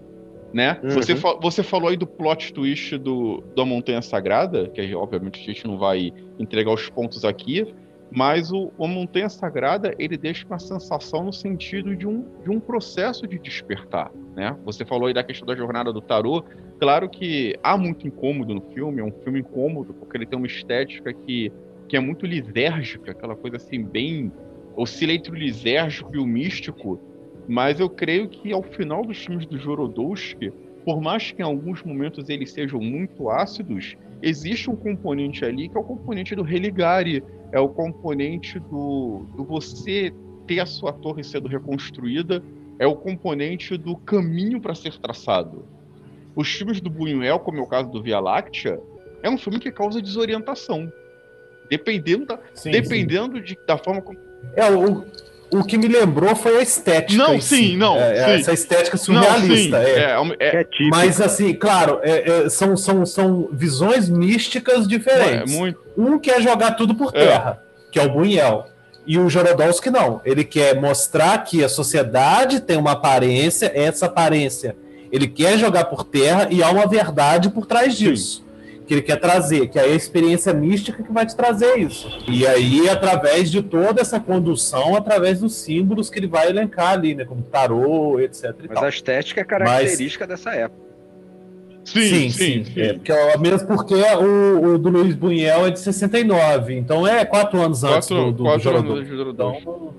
Né? 0.53 0.79
Uhum. 0.83 0.91
Você, 0.91 1.15
fa 1.15 1.35
você 1.35 1.63
falou 1.63 1.89
aí 1.89 1.97
do 1.97 2.07
plot 2.07 2.53
twist 2.53 2.99
do, 2.99 3.43
da 3.57 3.65
Montanha 3.65 4.03
Sagrada, 4.03 4.69
que 4.69 4.95
obviamente 4.95 5.41
a 5.41 5.45
gente 5.45 5.67
não 5.67 5.79
vai 5.79 6.13
entregar 6.39 6.73
os 6.73 6.89
pontos 6.91 7.25
aqui, 7.25 7.73
mas 8.11 8.51
o, 8.51 8.73
o 8.77 8.89
Montanha 8.89 9.29
Sagrada 9.29 9.95
ele 9.99 10.17
deixa 10.17 10.45
uma 10.47 10.59
sensação 10.59 11.25
no 11.25 11.33
sentido 11.33 11.95
de 11.95 12.07
um, 12.07 12.25
de 12.43 12.51
um 12.51 12.59
processo 12.59 13.27
de 13.27 13.39
despertar, 13.39 14.11
né? 14.35 14.57
Você 14.65 14.85
falou 14.85 15.07
aí 15.07 15.15
da 15.15 15.23
questão 15.23 15.47
da 15.47 15.55
jornada 15.55 15.93
do 15.93 16.01
tarô. 16.01 16.45
Claro 16.81 17.09
que 17.09 17.57
há 17.63 17.77
muito 17.77 18.07
incômodo 18.07 18.55
no 18.55 18.63
filme, 18.73 19.01
é 19.01 19.05
um 19.05 19.13
filme 19.13 19.41
incômodo 19.41 19.95
porque 19.95 20.17
ele 20.17 20.27
tem 20.27 20.37
uma 20.37 20.47
estética 20.47 21.13
que, 21.13 21.53
que 21.89 21.97
é 21.97 22.01
muito 22.01 22.27
lisérgica, 22.27 23.13
aquela 23.13 23.37
coisa 23.37 23.59
assim 23.59 23.85
bem 23.85 24.33
oscila 24.77 25.13
entre 25.13 25.31
o 25.31 25.35
lisérgico 25.35 26.15
e 26.15 26.19
o 26.19 26.27
místico, 26.27 27.01
Mas 27.49 27.81
eu 27.81 27.91
creio 27.91 28.29
que 28.29 28.53
ao 28.53 28.63
final 28.63 29.05
dos 29.05 29.25
filmes 29.25 29.47
do 29.47 29.59
Jorodowski, 29.59 30.53
por 30.85 31.01
mais 31.01 31.31
que 31.33 31.43
em 31.43 31.45
alguns 31.45 31.83
momentos 31.83 32.29
eles 32.29 32.53
sejam 32.53 32.81
muito 32.81 33.29
ácidos, 33.29 33.97
existe 34.23 34.71
um 34.71 34.77
componente 34.77 35.45
ali 35.45 35.69
que 35.69 35.77
é 35.77 35.81
o 35.81 35.85
componente 35.85 36.35
do 36.35 36.43
religare, 36.43 37.23
é 37.53 37.61
o 37.61 37.69
componente 37.69 38.59
do, 38.59 39.27
do 39.37 39.45
você 39.45 40.13
ter 40.47 40.61
a 40.61 40.67
sua 40.67 40.93
torre 40.93 41.23
sendo 41.23 41.49
reconstruída, 41.49 42.43
é 42.79 42.87
o 42.87 42.97
componente 42.97 43.77
do 43.77 43.97
caminho 43.97 44.61
para 44.61 44.75
ser 44.75 44.99
traçado. 44.99 45.65
Os 46.35 46.49
filmes 46.49 46.81
do 46.81 46.91
Buñuel, 46.91 47.39
como 47.41 47.59
é 47.59 47.61
o 47.61 47.67
caso 47.67 47.91
do 47.91 48.03
Via 48.03 48.21
Láctea, 48.21 48.81
é 49.23 49.29
um 49.29 49.37
filme 49.37 49.59
que 49.59 49.71
causa 49.71 50.01
desorientação. 50.01 50.91
Dependendo 51.69 52.27
da, 52.27 52.39
sim, 52.55 52.71
dependendo 52.71 53.37
sim. 53.39 53.45
De, 53.45 53.59
da 53.67 53.79
forma 53.79 54.01
como. 54.01 54.19
É, 54.57 54.69
o, 54.71 55.05
o 55.53 55.65
que 55.65 55.77
me 55.77 55.89
lembrou 55.89 56.35
foi 56.35 56.59
a 56.59 56.63
estética. 56.63 57.17
Não, 57.17 57.41
sim, 57.41 57.71
si. 57.71 57.77
não. 57.77 57.97
É, 57.97 58.15
sim. 58.15 58.41
Essa 58.41 58.53
estética 58.53 58.97
surrealista. 58.97 59.79
Não, 59.79 59.87
é. 59.87 60.39
É, 60.41 60.57
é, 60.57 60.61
é 60.63 60.67
Mas, 60.91 61.21
assim, 61.21 61.55
claro, 61.55 62.01
é, 62.03 62.45
é, 62.45 62.49
são, 62.49 62.77
são, 62.77 63.05
são 63.05 63.49
visões 63.53 64.09
místicas 64.09 64.87
diferentes. 64.87 65.55
muito... 65.55 65.79
Um 66.01 66.19
quer 66.19 66.41
jogar 66.41 66.73
tudo 66.73 66.95
por 66.95 67.13
terra, 67.13 67.63
que 67.91 67.99
é 67.99 68.05
o 68.05 68.13
Buñuel. 68.13 68.65
E 69.07 69.19
o 69.19 69.29
Jorodowski 69.29 69.91
não. 69.91 70.21
Ele 70.25 70.45
quer 70.45 70.81
mostrar 70.81 71.39
que 71.45 71.65
a 71.65 71.69
sociedade 71.69 72.61
tem 72.61 72.77
uma 72.77 72.93
aparência, 72.93 73.73
essa 73.75 74.07
aparência 74.07 74.77
ele 75.13 75.27
quer 75.27 75.59
jogar 75.59 75.87
por 75.87 76.05
terra 76.05 76.49
e 76.51 76.63
há 76.63 76.71
uma 76.71 76.87
verdade 76.87 77.51
por 77.51 77.67
trás 77.67 77.97
disso. 77.97 78.39
Sim 78.45 78.51
que 78.91 78.95
ele 78.95 79.03
quer 79.03 79.21
trazer, 79.21 79.69
que 79.69 79.79
é 79.79 79.83
a 79.83 79.87
experiência 79.87 80.53
mística 80.53 81.01
que 81.01 81.13
vai 81.13 81.25
te 81.25 81.37
trazer 81.37 81.79
isso. 81.79 82.09
E 82.27 82.45
aí, 82.45 82.89
através 82.89 83.49
de 83.49 83.63
toda 83.63 84.01
essa 84.01 84.19
condução, 84.19 84.97
através 84.97 85.39
dos 85.39 85.55
símbolos 85.55 86.11
que 86.11 86.19
ele 86.19 86.27
vai 86.27 86.49
elencar 86.49 86.95
ali, 86.95 87.15
né? 87.15 87.25
Como 87.25 87.41
tarô, 87.41 88.19
etc. 88.19 88.53
Mas 88.59 88.75
tal. 88.75 88.85
a 88.85 88.89
estética 88.89 89.43
é 89.43 89.45
característica 89.45 90.27
Mas... 90.27 90.37
dessa 90.37 90.51
época. 90.57 90.90
Sim, 91.85 92.01
sim. 92.01 92.31
sim, 92.31 92.65
sim. 92.65 92.81
É, 92.81 92.93
porque, 92.93 93.13
mesmo 93.39 93.69
porque 93.69 93.95
o, 93.95 94.75
o, 94.75 94.79
do 94.79 94.89
Luiz 94.91 95.15
Bunhel 95.15 95.67
é 95.67 95.71
de 95.71 95.81
69, 95.81 96.75
então 96.77 97.07
é 97.07 97.25
quatro 97.25 97.61
anos 97.61 97.81
quatro, 97.81 97.97
antes 97.97 98.09
do, 98.09 98.33
do, 98.33 98.43
quatro 98.45 98.83
do 98.83 98.93
Anos 98.93 99.09
do 99.09 99.31
então, 99.31 99.95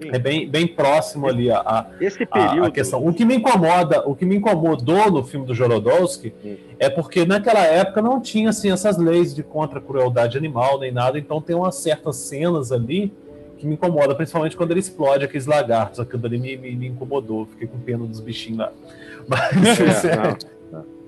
é 0.00 0.18
bem, 0.18 0.48
bem 0.48 0.66
próximo 0.66 1.26
ali 1.26 1.50
a, 1.50 1.58
a, 1.58 1.86
Esse 2.00 2.24
período... 2.24 2.64
a, 2.64 2.70
questão. 2.70 3.04
O 3.04 3.12
que 3.12 3.24
me 3.24 3.36
incomoda, 3.36 4.08
o 4.08 4.14
que 4.14 4.24
me 4.24 4.36
incomodou 4.36 5.10
no 5.10 5.24
filme 5.24 5.44
do 5.44 5.54
Jorodowski 5.54 6.32
é 6.78 6.88
porque 6.88 7.26
naquela 7.26 7.64
época 7.64 8.00
não 8.00 8.20
tinha 8.20 8.50
assim 8.50 8.70
essas 8.70 8.96
leis 8.96 9.34
de 9.34 9.42
contra 9.42 9.80
crueldade 9.80 10.38
animal 10.38 10.78
nem 10.78 10.92
nada, 10.92 11.18
então 11.18 11.40
tem 11.40 11.56
umas 11.56 11.76
certas 11.76 12.16
cenas 12.16 12.70
ali 12.70 13.12
que 13.58 13.66
me 13.66 13.74
incomoda, 13.74 14.14
principalmente 14.14 14.56
quando 14.56 14.70
ele 14.70 14.80
explode 14.80 15.24
aqueles 15.24 15.46
lagartos. 15.46 15.98
Aquilo 15.98 16.24
ali 16.26 16.38
me, 16.38 16.56
me, 16.56 16.76
me 16.76 16.86
incomodou, 16.86 17.46
fiquei 17.46 17.66
com 17.66 17.78
pena 17.78 18.06
dos 18.06 18.20
bichinhos 18.20 18.58
lá. 18.58 18.72
Mas 19.26 20.04
é, 20.04 20.38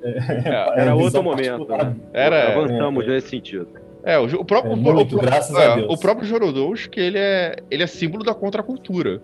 é, 0.02 0.48
é, 0.48 0.80
era 0.82 0.94
outro 0.94 1.22
momento. 1.22 1.66
Né? 1.68 1.96
Era, 2.12 2.52
Avançamos 2.52 3.06
nesse 3.06 3.28
sentido. 3.28 3.68
É, 4.02 4.18
o, 4.18 4.24
o 4.24 4.44
próprio, 4.44 4.72
é 4.72 4.76
muito, 4.76 5.16
o, 5.16 5.20
graças 5.20 5.54
é, 5.54 5.66
a 5.66 5.76
Deus. 5.76 5.92
O 5.92 5.98
próprio 5.98 6.26
Jorodous, 6.26 6.86
que 6.86 7.00
ele 7.00 7.18
é, 7.18 7.56
ele 7.70 7.82
é 7.82 7.86
símbolo 7.86 8.24
da 8.24 8.34
contracultura. 8.34 9.20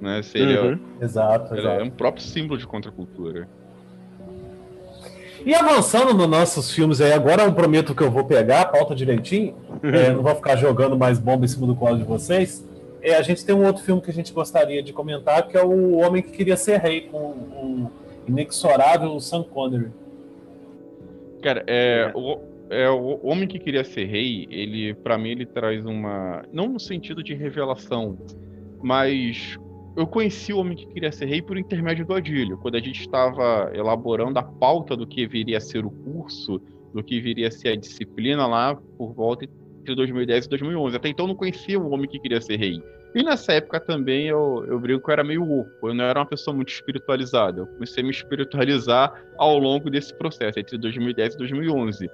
Né? 0.00 0.22
Se 0.22 0.38
ele 0.38 0.58
uhum. 0.58 0.78
é, 1.00 1.04
exato, 1.04 1.54
ele 1.54 1.60
exato. 1.60 1.80
é 1.80 1.84
um 1.84 1.90
próprio 1.90 2.24
símbolo 2.24 2.58
de 2.58 2.66
contracultura. 2.66 3.48
E 5.44 5.54
avançando 5.54 6.12
nos 6.12 6.28
nossos 6.28 6.72
filmes 6.72 7.00
aí, 7.00 7.12
agora 7.12 7.44
eu 7.44 7.52
prometo 7.52 7.94
que 7.94 8.02
eu 8.02 8.10
vou 8.10 8.24
pegar 8.24 8.62
a 8.62 8.64
pauta 8.64 8.96
direitinho, 8.96 9.54
uhum. 9.82 9.90
é, 9.90 10.12
não 10.12 10.22
vou 10.22 10.34
ficar 10.34 10.56
jogando 10.56 10.98
mais 10.98 11.20
bomba 11.20 11.44
em 11.44 11.48
cima 11.48 11.66
do 11.66 11.76
colo 11.76 11.96
de 11.96 12.04
vocês. 12.04 12.66
É, 13.00 13.14
a 13.14 13.22
gente 13.22 13.46
tem 13.46 13.54
um 13.54 13.64
outro 13.64 13.84
filme 13.84 14.02
que 14.02 14.10
a 14.10 14.12
gente 14.12 14.32
gostaria 14.32 14.82
de 14.82 14.92
comentar, 14.92 15.46
que 15.46 15.56
é 15.56 15.62
O 15.62 15.98
Homem 15.98 16.20
que 16.20 16.32
Queria 16.32 16.56
Ser 16.56 16.78
Rei, 16.78 17.02
com 17.02 17.18
o 17.18 17.90
inexorável 18.26 19.18
Sam 19.20 19.44
Connery. 19.44 19.92
Cara, 21.46 21.62
é, 21.68 22.10
o, 22.12 22.40
é, 22.68 22.90
o 22.90 23.24
homem 23.24 23.46
que 23.46 23.60
queria 23.60 23.84
ser 23.84 24.06
rei, 24.06 24.48
ele, 24.50 24.92
para 24.94 25.16
mim, 25.16 25.28
ele 25.28 25.46
traz 25.46 25.86
uma, 25.86 26.44
não 26.52 26.70
no 26.70 26.80
sentido 26.80 27.22
de 27.22 27.34
revelação, 27.34 28.18
mas 28.82 29.56
eu 29.96 30.08
conheci 30.08 30.52
o 30.52 30.58
homem 30.58 30.76
que 30.76 30.88
queria 30.88 31.12
ser 31.12 31.26
rei 31.26 31.40
por 31.40 31.56
intermédio 31.56 32.04
do 32.04 32.14
Adílio, 32.14 32.58
quando 32.58 32.74
a 32.74 32.80
gente 32.80 33.00
estava 33.00 33.70
elaborando 33.72 34.36
a 34.40 34.42
pauta 34.42 34.96
do 34.96 35.06
que 35.06 35.24
viria 35.24 35.58
a 35.58 35.60
ser 35.60 35.86
o 35.86 35.90
curso, 35.92 36.60
do 36.92 37.00
que 37.00 37.20
viria 37.20 37.46
a 37.46 37.50
ser 37.52 37.68
a 37.68 37.76
disciplina 37.76 38.44
lá 38.44 38.74
por 38.98 39.14
volta 39.14 39.44
entre 39.82 39.94
2010 39.94 40.46
e 40.46 40.48
2011. 40.48 40.96
Até 40.96 41.10
então 41.10 41.26
eu 41.26 41.28
não 41.28 41.36
conhecia 41.36 41.78
o 41.78 41.88
homem 41.92 42.10
que 42.10 42.18
queria 42.18 42.40
ser 42.40 42.56
rei. 42.56 42.82
E 43.16 43.22
nessa 43.22 43.54
época 43.54 43.80
também 43.80 44.28
eu, 44.28 44.62
eu 44.68 44.78
brinco 44.78 45.02
que 45.02 45.10
eu 45.10 45.12
era 45.14 45.24
meio 45.24 45.50
oco, 45.50 45.88
eu 45.88 45.94
não 45.94 46.04
era 46.04 46.20
uma 46.20 46.26
pessoa 46.26 46.54
muito 46.54 46.68
espiritualizada. 46.68 47.62
Eu 47.62 47.66
comecei 47.66 48.02
a 48.02 48.04
me 48.04 48.12
espiritualizar 48.12 49.24
ao 49.38 49.56
longo 49.56 49.88
desse 49.88 50.12
processo, 50.12 50.58
entre 50.58 50.76
2010 50.76 51.32
e 51.32 51.38
2011. 51.38 52.10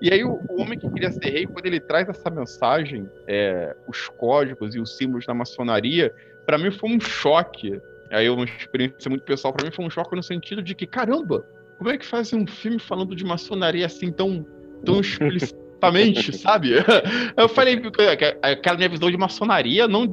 E 0.00 0.10
aí 0.10 0.24
o, 0.24 0.40
homem 0.48 0.78
que 0.78 0.88
queria 0.88 1.12
ser 1.12 1.28
rei, 1.28 1.46
quando 1.46 1.66
ele 1.66 1.78
traz 1.78 2.08
essa 2.08 2.30
mensagem, 2.30 3.06
é, 3.28 3.76
os 3.86 4.08
códigos 4.08 4.74
e 4.74 4.80
os 4.80 4.96
símbolos 4.96 5.26
da 5.26 5.34
maçonaria, 5.34 6.14
para 6.46 6.56
mim 6.56 6.70
foi 6.70 6.88
um 6.88 7.00
choque. 7.00 7.78
Aí 8.10 8.26
uma 8.30 8.46
experiência 8.46 9.10
muito 9.10 9.24
pessoal, 9.24 9.52
para 9.52 9.66
mim 9.66 9.70
foi 9.70 9.84
um 9.84 9.90
choque 9.90 10.16
no 10.16 10.22
sentido 10.22 10.62
de 10.62 10.74
que, 10.74 10.86
caramba, 10.86 11.44
como 11.76 11.90
é 11.90 11.98
que 11.98 12.06
faz 12.06 12.32
um 12.32 12.46
filme 12.46 12.78
falando 12.78 13.14
de 13.14 13.26
maçonaria 13.26 13.84
assim 13.84 14.10
tão, 14.10 14.46
tão 14.86 15.00
explícito? 15.02 15.60
exatamente, 15.76 16.36
sabe? 16.36 16.72
Eu 17.36 17.48
falei, 17.48 17.80
aquela 18.42 18.76
minha 18.76 18.88
visão 18.88 19.10
de 19.10 19.16
maçonaria, 19.16 19.86
não, 19.86 20.04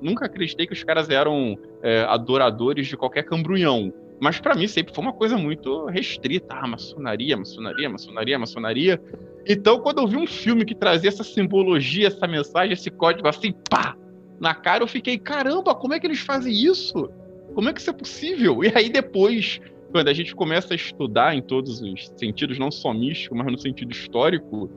nunca 0.00 0.26
acreditei 0.26 0.66
que 0.66 0.72
os 0.72 0.82
caras 0.82 1.08
eram 1.08 1.58
é, 1.82 2.02
adoradores 2.08 2.86
de 2.86 2.96
qualquer 2.96 3.24
cambrunhão. 3.24 3.92
Mas 4.20 4.40
para 4.40 4.54
mim 4.54 4.66
sempre 4.66 4.94
foi 4.94 5.04
uma 5.04 5.12
coisa 5.12 5.36
muito 5.36 5.86
restrita. 5.86 6.54
Ah, 6.54 6.66
maçonaria, 6.66 7.36
maçonaria, 7.36 7.88
maçonaria, 7.88 8.38
maçonaria. 8.38 9.02
Então, 9.46 9.80
quando 9.80 9.98
eu 9.98 10.06
vi 10.06 10.16
um 10.16 10.26
filme 10.26 10.64
que 10.64 10.74
trazia 10.74 11.08
essa 11.08 11.24
simbologia, 11.24 12.06
essa 12.06 12.26
mensagem, 12.26 12.72
esse 12.72 12.90
código 12.90 13.28
assim, 13.28 13.52
pá, 13.68 13.96
na 14.40 14.54
cara, 14.54 14.82
eu 14.82 14.88
fiquei, 14.88 15.18
caramba, 15.18 15.74
como 15.74 15.94
é 15.94 16.00
que 16.00 16.06
eles 16.06 16.20
fazem 16.20 16.52
isso? 16.52 17.10
Como 17.54 17.68
é 17.68 17.72
que 17.72 17.80
isso 17.80 17.90
é 17.90 17.92
possível? 17.92 18.64
E 18.64 18.72
aí 18.74 18.88
depois, 18.88 19.60
quando 19.92 20.08
a 20.08 20.12
gente 20.12 20.34
começa 20.34 20.72
a 20.72 20.76
estudar 20.76 21.36
em 21.36 21.42
todos 21.42 21.80
os 21.80 22.10
sentidos, 22.16 22.58
não 22.58 22.70
só 22.70 22.92
místico, 22.92 23.34
mas 23.36 23.46
no 23.46 23.58
sentido 23.58 23.92
histórico, 23.92 24.70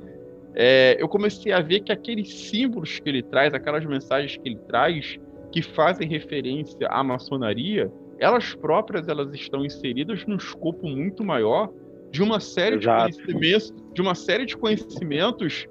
é, 0.59 0.97
eu 0.99 1.07
comecei 1.07 1.51
a 1.51 1.61
ver 1.61 1.81
que 1.81 1.91
aqueles 1.91 2.33
símbolos 2.33 2.99
que 2.99 3.07
ele 3.07 3.21
traz, 3.21 3.53
aquelas 3.53 3.85
mensagens 3.85 4.37
que 4.37 4.49
ele 4.49 4.57
traz, 4.67 5.19
que 5.51 5.61
fazem 5.61 6.09
referência 6.09 6.87
à 6.87 7.03
maçonaria, 7.03 7.91
elas 8.17 8.55
próprias 8.55 9.07
elas 9.07 9.31
estão 9.35 9.63
inseridas 9.63 10.25
num 10.25 10.35
escopo 10.35 10.87
muito 10.87 11.23
maior 11.23 11.71
de 12.09 12.23
uma 12.23 12.39
série 12.39 12.77
Exato. 12.77 13.11
de 13.11 13.17
conhecimentos, 13.17 13.73
de 13.93 14.01
uma 14.01 14.15
série 14.15 14.45
de 14.47 14.57
conhecimentos 14.57 15.67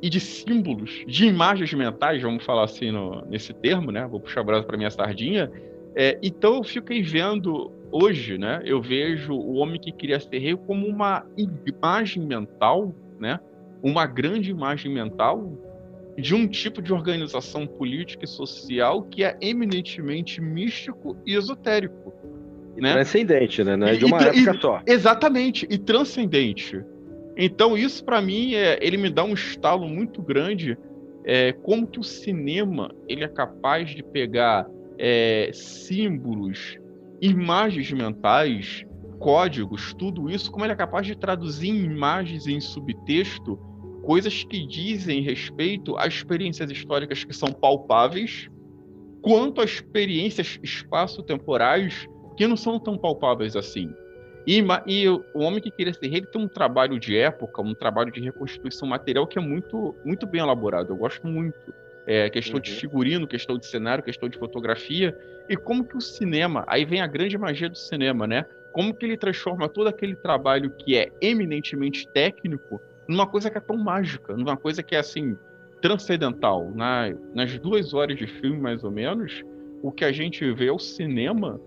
e 0.00 0.08
de 0.08 0.20
símbolos, 0.20 1.04
de 1.08 1.26
imagens 1.26 1.74
mentais, 1.74 2.22
vamos 2.22 2.44
falar 2.44 2.64
assim 2.64 2.92
no, 2.92 3.26
nesse 3.26 3.52
termo, 3.52 3.90
né? 3.90 4.06
Vou 4.06 4.20
puxar 4.20 4.42
a 4.42 4.44
brasa 4.44 4.64
para 4.64 4.76
minha 4.76 4.92
sardinha. 4.92 5.50
É, 5.96 6.16
então 6.22 6.58
eu 6.58 6.62
fiquei 6.62 7.02
vendo 7.02 7.72
hoje, 7.90 8.38
né? 8.38 8.62
Eu 8.64 8.80
vejo 8.80 9.34
o 9.34 9.54
homem 9.54 9.80
que 9.80 9.90
queria 9.90 10.20
ser 10.20 10.38
rei 10.38 10.56
como 10.56 10.86
uma 10.86 11.26
imagem 11.36 12.24
mental, 12.24 12.94
né? 13.18 13.40
Uma 13.82 14.06
grande 14.06 14.50
imagem 14.50 14.92
mental 14.92 15.52
de 16.16 16.34
um 16.34 16.46
tipo 16.46 16.82
de 16.82 16.92
organização 16.92 17.66
política 17.66 18.24
e 18.24 18.28
social 18.28 19.02
que 19.04 19.24
é 19.24 19.36
eminentemente 19.40 20.40
místico 20.40 21.16
e 21.24 21.34
esotérico. 21.34 22.12
Né? 22.76 22.92
Transcendente, 22.92 23.64
né? 23.64 23.76
Não 23.76 23.86
é 23.86 23.96
de 23.96 24.04
uma 24.04 24.22
e, 24.22 24.26
época 24.26 24.56
e, 24.56 24.60
só. 24.60 24.82
Exatamente, 24.86 25.66
e 25.70 25.78
transcendente. 25.78 26.82
Então, 27.36 27.76
isso 27.76 28.04
para 28.04 28.20
mim, 28.20 28.54
é, 28.54 28.78
ele 28.82 28.96
me 28.96 29.10
dá 29.10 29.24
um 29.24 29.32
estalo 29.32 29.88
muito 29.88 30.22
grande 30.22 30.76
é, 31.24 31.52
como 31.52 31.86
que 31.86 31.98
o 31.98 32.04
cinema 32.04 32.90
ele 33.08 33.24
é 33.24 33.28
capaz 33.28 33.90
de 33.90 34.02
pegar 34.02 34.66
é, 34.98 35.50
símbolos, 35.52 36.78
imagens 37.20 37.92
mentais, 37.92 38.84
códigos, 39.18 39.94
tudo 39.94 40.30
isso, 40.30 40.50
como 40.50 40.64
ele 40.64 40.72
é 40.72 40.76
capaz 40.76 41.06
de 41.06 41.16
traduzir 41.16 41.68
em 41.68 41.84
imagens 41.84 42.46
em 42.46 42.60
subtexto 42.60 43.58
coisas 44.02 44.44
que 44.44 44.66
dizem 44.66 45.22
respeito 45.22 45.96
a 45.98 46.06
experiências 46.06 46.70
históricas 46.70 47.24
que 47.24 47.34
são 47.34 47.52
palpáveis, 47.52 48.48
quanto 49.22 49.60
a 49.60 49.64
experiências 49.64 50.58
espaço-temporais 50.62 52.08
que 52.36 52.46
não 52.46 52.56
são 52.56 52.78
tão 52.78 52.96
palpáveis 52.96 53.56
assim. 53.56 53.92
E, 54.46 54.64
e, 54.86 55.08
o 55.08 55.22
Homem 55.34 55.60
que 55.60 55.70
Queria 55.70 55.92
Ser 55.92 56.08
Rei 56.08 56.22
tem 56.22 56.40
um 56.40 56.48
trabalho 56.48 56.98
de 56.98 57.16
época, 57.16 57.60
um 57.60 57.74
trabalho 57.74 58.10
de 58.10 58.20
reconstituição 58.20 58.88
material 58.88 59.26
que 59.26 59.38
é 59.38 59.42
muito, 59.42 59.94
muito 60.04 60.26
bem 60.26 60.40
elaborado. 60.40 60.92
Eu 60.92 60.96
gosto 60.96 61.26
muito. 61.26 61.74
É, 62.06 62.28
questão 62.30 62.56
uhum. 62.56 62.62
de 62.62 62.72
figurino, 62.72 63.28
questão 63.28 63.58
de 63.58 63.66
cenário, 63.66 64.02
questão 64.02 64.28
de 64.28 64.38
fotografia. 64.38 65.16
E 65.48 65.56
como 65.56 65.84
que 65.84 65.96
o 65.96 66.00
cinema, 66.00 66.64
aí 66.66 66.84
vem 66.84 67.02
a 67.02 67.06
grande 67.06 67.36
magia 67.36 67.68
do 67.68 67.76
cinema, 67.76 68.26
né? 68.26 68.46
Como 68.72 68.94
que 68.94 69.04
ele 69.04 69.16
transforma 69.16 69.68
todo 69.68 69.88
aquele 69.88 70.16
trabalho 70.16 70.70
que 70.70 70.96
é 70.96 71.12
eminentemente 71.20 72.08
técnico 72.08 72.80
numa 73.10 73.26
coisa 73.26 73.50
que 73.50 73.58
é 73.58 73.60
tão 73.60 73.76
mágica, 73.76 74.36
numa 74.36 74.56
coisa 74.56 74.82
que 74.82 74.94
é 74.94 74.98
assim 75.00 75.36
transcendental. 75.82 76.70
Na, 76.70 77.10
nas 77.34 77.58
duas 77.58 77.92
horas 77.92 78.16
de 78.16 78.26
filme, 78.26 78.58
mais 78.58 78.84
ou 78.84 78.90
menos, 78.90 79.44
o 79.82 79.90
que 79.90 80.04
a 80.04 80.12
gente 80.12 80.50
vê 80.52 80.66
é 80.66 80.72
o 80.72 80.78
cinema 80.78 81.60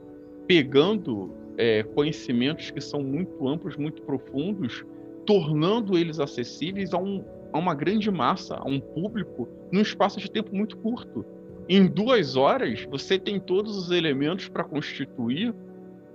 pegando 0.47 1.35
é, 1.57 1.83
conhecimentos 1.83 2.71
que 2.71 2.79
são 2.79 3.03
muito 3.03 3.47
amplos, 3.47 3.75
muito 3.75 4.01
profundos, 4.03 4.85
tornando 5.25 5.97
eles 5.97 6.19
acessíveis 6.19 6.93
a, 6.93 6.97
um, 6.97 7.23
a 7.51 7.57
uma 7.57 7.75
grande 7.75 8.09
massa, 8.09 8.55
a 8.55 8.65
um 8.65 8.79
público, 8.79 9.47
num 9.71 9.81
espaço 9.81 10.19
de 10.19 10.31
tempo 10.31 10.55
muito 10.55 10.77
curto. 10.77 11.25
Em 11.67 11.87
duas 11.87 12.35
horas, 12.35 12.85
você 12.89 13.17
tem 13.19 13.39
todos 13.39 13.75
os 13.77 13.91
elementos 13.91 14.47
para 14.47 14.63
constituir 14.63 15.53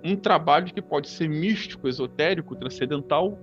um 0.03 0.15
trabalho 0.15 0.73
que 0.73 0.81
pode 0.81 1.09
ser 1.09 1.27
místico, 1.27 1.87
esotérico, 1.87 2.55
transcendental. 2.55 3.37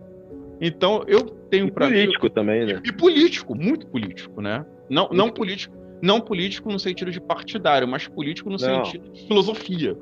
Então, 0.60 1.04
eu 1.06 1.24
tenho 1.50 1.70
para 1.70 1.86
político 1.86 2.30
também, 2.30 2.66
né? 2.66 2.80
E, 2.84 2.88
e, 2.88 2.92
político, 2.92 3.54
muito 3.54 3.86
político, 3.86 4.40
né? 4.40 4.64
Não, 4.88 5.08
não 5.12 5.30
político, 5.30 5.76
não 6.00 6.20
político 6.20 6.70
no 6.70 6.78
sentido 6.78 7.10
de 7.10 7.20
partidário, 7.20 7.86
mas 7.86 8.06
político 8.08 8.48
no 8.48 8.56
não. 8.56 8.84
sentido 8.84 9.10
de 9.10 9.26
filosofia. 9.26 9.96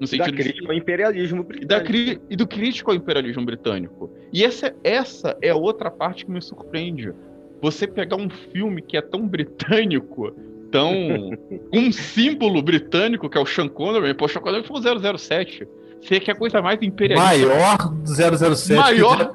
No 0.00 0.06
sentido 0.06 0.30
da 0.30 0.36
crítica 0.36 0.66
de... 0.66 0.70
ao 0.70 0.76
imperialismo 0.76 1.44
britânico. 1.44 1.68
Da 1.68 1.80
cri... 1.80 2.20
E 2.28 2.36
do 2.36 2.46
crítico 2.46 2.90
ao 2.90 2.96
imperialismo 2.96 3.44
britânico. 3.44 4.10
E 4.32 4.44
essa, 4.44 4.74
essa 4.82 5.36
é 5.40 5.54
outra 5.54 5.90
parte 5.90 6.24
que 6.24 6.30
me 6.30 6.42
surpreende. 6.42 7.12
Você 7.62 7.86
pegar 7.86 8.16
um 8.16 8.28
filme 8.28 8.82
que 8.82 8.96
é 8.96 9.00
tão 9.00 9.26
britânico, 9.26 10.34
tão. 10.70 10.92
um 11.72 11.92
símbolo 11.92 12.60
britânico, 12.60 13.30
que 13.30 13.38
é 13.38 13.40
o 13.40 13.46
Sean 13.46 13.68
Connery, 13.68 14.14
pô, 14.14 14.24
o 14.26 14.28
Sean 14.28 14.42
Connery 14.42 14.66
foi 14.66 14.80
o 14.80 15.18
007. 15.18 15.66
Você 16.00 16.20
quer 16.20 16.36
coisa 16.36 16.60
mais 16.60 16.82
imperialista. 16.82 17.46
Maior 17.46 17.78
007. 18.04 18.74
Maior, 18.74 19.34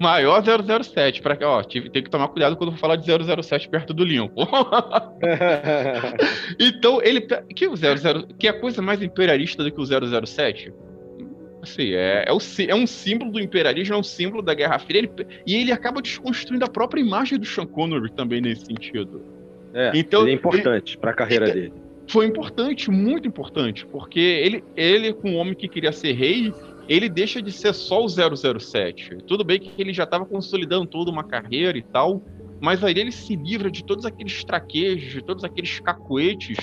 maior 0.00 0.42
007. 0.42 1.22
Pra, 1.22 1.38
ó, 1.42 1.62
tive, 1.62 1.90
tem 1.90 2.02
que 2.02 2.10
tomar 2.10 2.28
cuidado 2.28 2.56
quando 2.56 2.72
for 2.72 2.78
falar 2.78 2.96
de 2.96 3.06
007 3.06 3.68
perto 3.68 3.94
do 3.94 4.04
Lincoln. 4.04 4.46
então, 6.58 7.00
ele. 7.02 7.20
Que, 7.54 7.66
o 7.66 7.76
00, 7.76 8.28
que 8.38 8.46
é 8.46 8.50
a 8.50 8.60
coisa 8.60 8.82
mais 8.82 9.02
imperialista 9.02 9.62
do 9.62 9.70
que 9.70 9.80
o 9.80 10.26
007? 10.26 10.72
Assim, 11.62 11.94
é, 11.94 12.24
é, 12.28 12.32
o, 12.32 12.38
é 12.68 12.74
um 12.74 12.86
símbolo 12.86 13.32
do 13.32 13.40
imperialismo, 13.40 13.94
é 13.94 13.98
um 13.98 14.02
símbolo 14.02 14.42
da 14.42 14.54
Guerra 14.54 14.78
Fria. 14.78 14.98
Ele, 14.98 15.10
e 15.46 15.56
ele 15.56 15.72
acaba 15.72 16.00
desconstruindo 16.00 16.64
a 16.64 16.68
própria 16.68 17.00
imagem 17.00 17.38
do 17.38 17.46
Sean 17.46 17.66
Connery 17.66 18.12
também 18.12 18.40
nesse 18.40 18.66
sentido. 18.66 19.22
É, 19.74 19.92
então, 19.94 20.22
ele 20.22 20.30
é 20.30 20.34
importante 20.34 20.96
para 20.96 21.10
a 21.10 21.14
carreira 21.14 21.46
dele 21.46 21.72
foi 22.08 22.26
importante, 22.26 22.90
muito 22.90 23.26
importante, 23.26 23.84
porque 23.86 24.20
ele, 24.20 24.64
ele 24.76 25.12
com 25.12 25.32
o 25.32 25.34
homem 25.34 25.54
que 25.54 25.68
queria 25.68 25.92
ser 25.92 26.12
rei, 26.12 26.52
ele 26.88 27.08
deixa 27.08 27.42
de 27.42 27.52
ser 27.52 27.74
só 27.74 28.04
o 28.04 28.08
007. 28.08 29.18
Tudo 29.26 29.44
bem 29.44 29.58
que 29.58 29.70
ele 29.78 29.92
já 29.92 30.04
estava 30.04 30.24
consolidando 30.24 30.86
toda 30.86 31.10
uma 31.10 31.24
carreira 31.24 31.76
e 31.76 31.82
tal, 31.82 32.22
mas 32.60 32.82
aí 32.82 32.98
ele 32.98 33.12
se 33.12 33.34
livra 33.36 33.70
de 33.70 33.84
todos 33.84 34.04
aqueles 34.04 34.44
traquejos, 34.44 35.12
de 35.12 35.22
todos 35.22 35.44
aqueles 35.44 35.80
cacuetes, 35.80 36.56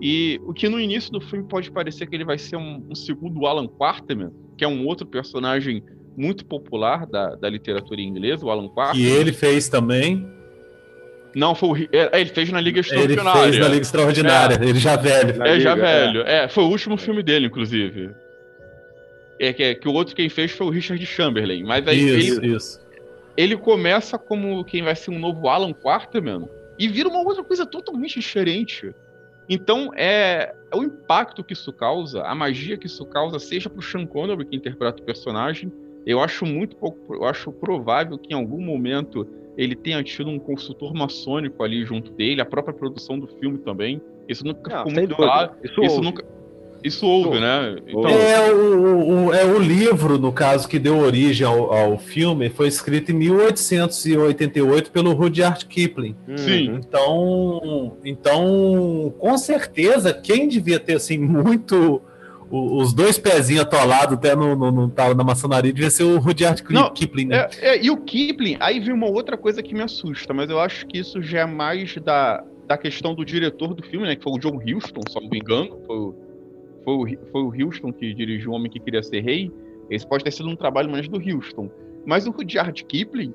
e 0.00 0.40
o 0.44 0.52
que 0.52 0.68
no 0.68 0.78
início 0.78 1.10
do 1.10 1.20
filme 1.20 1.48
pode 1.48 1.70
parecer 1.70 2.06
que 2.06 2.14
ele 2.14 2.24
vai 2.24 2.38
ser 2.38 2.56
um, 2.56 2.84
um 2.90 2.94
segundo 2.94 3.46
Alan 3.46 3.66
Quarterman, 3.66 4.30
que 4.56 4.64
é 4.64 4.68
um 4.68 4.86
outro 4.86 5.06
personagem 5.06 5.82
muito 6.16 6.44
popular 6.44 7.06
da, 7.06 7.34
da 7.34 7.48
literatura 7.48 8.00
inglesa, 8.00 8.44
o 8.44 8.50
Alan 8.50 8.68
Quarterman. 8.68 9.06
E 9.06 9.10
ele 9.10 9.32
fez 9.32 9.68
também 9.68 10.36
não, 11.34 11.54
foi 11.54 11.68
o, 11.68 11.88
é, 11.92 12.18
ele 12.18 12.30
fez 12.30 12.50
na 12.50 12.58
Liga 12.62 12.80
Extraordinária. 12.80 13.42
Ele 13.42 13.50
fez 13.50 13.58
na 13.58 13.68
Liga 13.68 13.82
Extraordinária, 13.82 14.58
é. 14.58 14.68
ele 14.68 14.78
já 14.78 14.96
velho. 14.96 15.42
É, 15.42 15.60
já 15.60 15.74
velho. 15.74 16.22
É. 16.22 16.44
é. 16.44 16.48
foi 16.48 16.64
o 16.64 16.68
último 16.68 16.96
filme 16.96 17.22
dele, 17.22 17.46
inclusive. 17.46 18.10
É 19.38 19.52
que, 19.52 19.74
que 19.74 19.88
o 19.88 19.92
outro 19.92 20.14
quem 20.14 20.28
fez 20.28 20.50
foi 20.52 20.66
o 20.66 20.70
Richard 20.70 21.04
Chamberlain. 21.04 21.62
Mas 21.64 21.86
aí 21.86 21.98
isso, 21.98 22.40
ele, 22.40 22.56
isso. 22.56 22.80
ele 23.36 23.56
começa 23.56 24.18
como 24.18 24.64
quem 24.64 24.82
vai 24.82 24.96
ser 24.96 25.10
um 25.10 25.18
novo 25.18 25.48
Alan 25.48 25.72
Quarterman 25.72 26.48
e 26.78 26.88
vira 26.88 27.08
uma 27.08 27.20
outra 27.20 27.44
coisa 27.44 27.66
totalmente 27.66 28.20
diferente. 28.20 28.94
Então, 29.48 29.92
é, 29.94 30.54
é 30.70 30.76
o 30.76 30.82
impacto 30.82 31.44
que 31.44 31.52
isso 31.52 31.72
causa, 31.72 32.22
a 32.22 32.34
magia 32.34 32.76
que 32.76 32.86
isso 32.86 33.04
causa, 33.06 33.38
seja 33.38 33.70
pro 33.70 33.80
Sean 33.80 34.04
Connery, 34.06 34.44
que 34.44 34.56
interpreta 34.56 35.00
o 35.00 35.04
personagem, 35.04 35.72
eu 36.04 36.20
acho 36.20 36.44
muito 36.44 36.76
pouco, 36.76 37.14
eu 37.14 37.24
acho 37.24 37.52
provável 37.52 38.18
que 38.18 38.32
em 38.32 38.36
algum 38.36 38.60
momento 38.60 39.26
ele 39.56 39.74
tenha 39.74 40.02
tido 40.02 40.30
um 40.30 40.38
consultor 40.38 40.94
maçônico 40.94 41.62
ali 41.62 41.84
junto 41.84 42.12
dele, 42.12 42.40
a 42.40 42.44
própria 42.44 42.74
produção 42.74 43.18
do 43.18 43.26
filme 43.26 43.58
também. 43.58 44.00
Isso 44.28 44.44
nunca 44.44 44.70
Não, 44.70 44.78
ficou 44.78 44.92
muito 44.92 45.08
dúvida. 45.08 45.26
claro. 45.26 45.52
Isso, 45.64 45.82
isso 45.82 46.00
nunca. 46.02 46.24
Isso 46.82 47.06
houve, 47.06 47.40
né? 47.40 47.76
Então... 47.86 48.08
É, 48.08 48.52
o, 48.52 49.26
o, 49.26 49.34
é 49.34 49.44
o 49.44 49.58
livro, 49.58 50.18
no 50.18 50.32
caso, 50.32 50.68
que 50.68 50.78
deu 50.78 50.98
origem 50.98 51.46
ao, 51.46 51.72
ao 51.72 51.98
filme, 51.98 52.48
foi 52.48 52.68
escrito 52.68 53.10
em 53.10 53.14
1888 53.14 54.90
pelo 54.90 55.12
Rudyard 55.12 55.64
Kipling. 55.66 56.16
Sim. 56.36 56.76
Então, 56.76 57.96
então, 58.04 59.14
com 59.18 59.36
certeza, 59.38 60.12
quem 60.12 60.48
devia 60.48 60.78
ter 60.78 60.96
assim 60.96 61.18
muito 61.18 62.02
os 62.50 62.92
dois 62.92 63.18
pezinhos 63.18 63.62
atolados 63.62 64.14
até 64.14 64.36
no, 64.36 64.54
no, 64.54 64.70
no, 64.70 64.92
na 65.16 65.24
maçonaria 65.24 65.72
devia 65.72 65.90
ser 65.90 66.04
o 66.04 66.18
Rudyard 66.18 66.62
Não, 66.70 66.90
Kipling, 66.90 67.26
né? 67.26 67.48
É, 67.60 67.70
é, 67.70 67.84
e 67.84 67.90
o 67.90 67.96
Kipling, 67.96 68.56
aí 68.60 68.78
vem 68.78 68.92
uma 68.92 69.08
outra 69.08 69.36
coisa 69.36 69.62
que 69.62 69.74
me 69.74 69.82
assusta, 69.82 70.32
mas 70.32 70.48
eu 70.48 70.60
acho 70.60 70.86
que 70.86 70.98
isso 70.98 71.20
já 71.20 71.40
é 71.40 71.46
mais 71.46 71.96
da, 71.96 72.44
da 72.66 72.78
questão 72.78 73.14
do 73.14 73.24
diretor 73.24 73.74
do 73.74 73.82
filme, 73.82 74.06
né? 74.06 74.14
Que 74.14 74.22
foi 74.22 74.32
o 74.32 74.38
John 74.38 74.56
Huston, 74.56 75.00
se 75.08 75.20
não 75.20 75.28
me 75.28 75.38
engano. 75.38 75.78
Foi, 75.86 75.96
o, 75.96 76.25
foi, 76.86 76.94
o, 76.94 77.26
foi 77.30 77.42
o 77.42 77.68
Huston 77.68 77.92
que 77.92 78.14
dirigiu 78.14 78.52
O 78.52 78.54
Homem 78.54 78.70
que 78.70 78.80
Queria 78.80 79.02
Ser 79.02 79.20
Rei. 79.20 79.50
Esse 79.90 80.06
pode 80.06 80.24
ter 80.24 80.30
sido 80.30 80.48
um 80.48 80.56
trabalho 80.56 80.90
mais 80.90 81.06
do 81.06 81.18
Huston. 81.18 81.68
Mas 82.06 82.26
o 82.26 82.30
Rudyard 82.30 82.82
Kipling, 82.84 83.34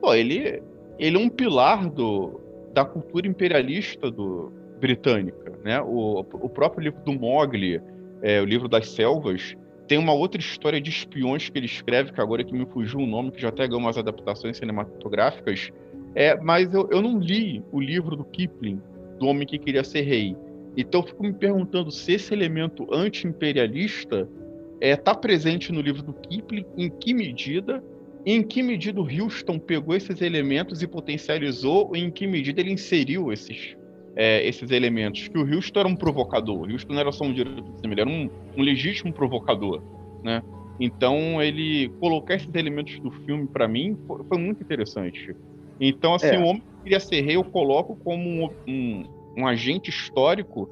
pô, 0.00 0.14
ele, 0.14 0.62
ele 0.98 1.16
é 1.16 1.18
um 1.18 1.28
pilar 1.28 1.90
do, 1.90 2.40
da 2.72 2.84
cultura 2.84 3.26
imperialista 3.26 4.10
do, 4.10 4.52
britânica, 4.80 5.58
né? 5.64 5.80
O, 5.80 6.20
o 6.20 6.48
próprio 6.48 6.84
livro 6.84 7.00
do 7.04 7.12
Mogli 7.12 7.80
é, 8.22 8.40
o 8.40 8.44
livro 8.44 8.68
das 8.68 8.88
selvas, 8.90 9.56
tem 9.86 9.98
uma 9.98 10.12
outra 10.12 10.40
história 10.40 10.80
de 10.80 10.90
espiões 10.90 11.48
que 11.48 11.58
ele 11.58 11.66
escreve, 11.66 12.12
que 12.12 12.20
agora 12.20 12.44
que 12.44 12.52
me 12.52 12.66
fugiu 12.66 13.00
o 13.00 13.06
nome, 13.06 13.30
que 13.30 13.40
já 13.40 13.48
até 13.48 13.66
ganhou 13.66 13.80
umas 13.80 13.98
adaptações 13.98 14.56
cinematográficas. 14.56 15.70
É, 16.14 16.36
mas 16.40 16.72
eu, 16.72 16.88
eu 16.90 17.02
não 17.02 17.18
li 17.18 17.62
o 17.72 17.80
livro 17.80 18.16
do 18.16 18.24
Kipling, 18.24 18.80
do 19.18 19.26
Homem 19.26 19.46
que 19.46 19.58
Queria 19.58 19.82
Ser 19.82 20.02
Rei. 20.02 20.36
Então 20.76 21.00
eu 21.00 21.06
fico 21.06 21.22
me 21.22 21.32
perguntando 21.32 21.90
se 21.90 22.12
esse 22.12 22.32
elemento 22.32 22.86
anti-imperialista 22.92 24.28
está 24.80 25.12
é, 25.12 25.14
presente 25.14 25.72
no 25.72 25.80
livro 25.80 26.02
do 26.02 26.12
Kipling, 26.12 26.64
em 26.76 26.88
que 26.88 27.12
medida, 27.12 27.82
em 28.24 28.42
que 28.42 28.62
medida 28.62 29.00
o 29.00 29.04
Houston 29.04 29.58
pegou 29.58 29.94
esses 29.94 30.20
elementos 30.22 30.82
e 30.82 30.86
potencializou, 30.86 31.94
e 31.94 32.00
em 32.00 32.10
que 32.10 32.26
medida 32.26 32.60
ele 32.60 32.72
inseriu 32.72 33.32
esses 33.32 33.76
é, 34.16 34.46
esses 34.46 34.70
elementos, 34.70 35.28
que 35.28 35.38
o 35.38 35.54
Houston 35.54 35.80
era 35.80 35.88
um 35.88 35.96
provocador, 35.96 36.58
o 36.58 36.72
Houston 36.72 36.92
não 36.92 37.00
era 37.00 37.12
só 37.12 37.24
um 37.24 37.32
diretor 37.32 37.62
de 37.62 37.76
cinema, 37.76 37.94
ele 37.94 38.00
era 38.00 38.10
um, 38.10 38.30
um 38.56 38.62
legítimo 38.62 39.12
provocador, 39.12 39.82
né? 40.22 40.42
Então 40.78 41.42
ele 41.42 41.90
colocar 42.00 42.34
esses 42.34 42.52
elementos 42.54 42.98
do 43.00 43.10
filme 43.10 43.46
para 43.46 43.68
mim 43.68 43.96
foi, 44.06 44.24
foi, 44.24 44.38
muito 44.38 44.62
interessante. 44.62 45.34
Então 45.78 46.14
assim, 46.14 46.34
é. 46.34 46.38
o 46.38 46.44
homem 46.44 46.60
que 46.60 46.84
queria 46.84 47.00
ser 47.00 47.20
rei 47.20 47.36
eu 47.36 47.44
coloco 47.44 47.96
como 47.96 48.46
um, 48.46 48.50
um, 48.66 49.04
um 49.36 49.46
agente 49.46 49.90
histórico 49.90 50.68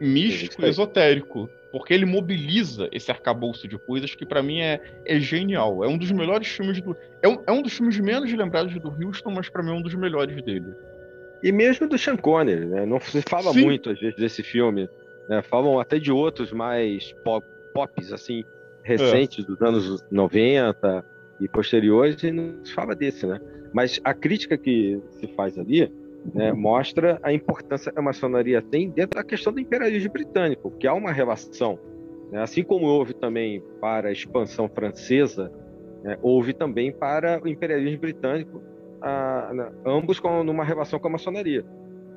místico 0.00 0.64
e 0.64 0.68
esotérico, 0.68 1.48
porque 1.70 1.92
ele 1.92 2.06
mobiliza 2.06 2.88
esse 2.90 3.10
arcabouço 3.10 3.68
de 3.68 3.78
coisas 3.78 4.14
que 4.14 4.24
para 4.24 4.42
mim 4.42 4.60
é, 4.60 4.80
é 5.04 5.20
genial. 5.20 5.84
É 5.84 5.88
um 5.88 5.98
dos 5.98 6.10
melhores 6.10 6.48
filmes 6.48 6.80
do 6.80 6.96
é 7.22 7.28
um, 7.28 7.42
é 7.46 7.52
um 7.52 7.62
dos 7.62 7.74
filmes 7.74 7.98
menos 8.00 8.32
lembrados 8.32 8.74
do 8.80 8.88
Houston, 8.88 9.30
mas 9.30 9.48
para 9.48 9.62
mim 9.62 9.70
é 9.70 9.74
um 9.74 9.82
dos 9.82 9.94
melhores 9.94 10.42
dele. 10.42 10.74
E 11.42 11.52
mesmo 11.52 11.88
do 11.88 11.98
Sean 11.98 12.16
Connery, 12.16 12.66
né? 12.66 12.84
Não 12.84 13.00
se 13.00 13.22
fala 13.22 13.52
Sim. 13.52 13.64
muito, 13.64 13.90
às 13.90 13.98
vezes, 13.98 14.16
desse 14.16 14.42
filme. 14.42 14.88
Né? 15.28 15.42
Falam 15.42 15.78
até 15.78 15.98
de 15.98 16.12
outros 16.12 16.52
mais 16.52 17.12
pop, 17.24 17.46
pops, 17.72 18.12
assim, 18.12 18.44
recentes, 18.82 19.44
é. 19.44 19.46
dos 19.46 19.60
anos 19.62 20.04
90 20.10 21.04
e 21.40 21.48
posteriores, 21.48 22.22
e 22.22 22.30
não 22.30 22.62
se 22.64 22.74
fala 22.74 22.94
desse, 22.94 23.26
né? 23.26 23.40
Mas 23.72 24.00
a 24.04 24.12
crítica 24.12 24.58
que 24.58 25.00
se 25.12 25.28
faz 25.28 25.58
ali 25.58 25.90
né, 26.34 26.52
mostra 26.52 27.18
a 27.22 27.32
importância 27.32 27.90
que 27.90 27.98
a 27.98 28.02
maçonaria 28.02 28.62
tem 28.62 28.90
dentro 28.90 29.16
da 29.16 29.24
questão 29.24 29.52
do 29.52 29.60
imperialismo 29.60 30.12
britânico, 30.12 30.70
que 30.72 30.86
há 30.86 30.94
uma 30.94 31.12
relação. 31.12 31.78
Né? 32.30 32.42
Assim 32.42 32.62
como 32.62 32.86
houve 32.86 33.14
também 33.14 33.62
para 33.80 34.08
a 34.08 34.12
expansão 34.12 34.68
francesa, 34.68 35.52
né, 36.02 36.18
houve 36.22 36.52
também 36.52 36.92
para 36.92 37.40
o 37.42 37.48
imperialismo 37.48 38.00
britânico 38.00 38.62
a, 39.00 39.50
a, 39.50 39.72
ambos 39.86 40.20
com 40.20 40.44
numa 40.44 40.64
relação 40.64 40.98
com 40.98 41.08
a 41.08 41.12
maçonaria. 41.12 41.64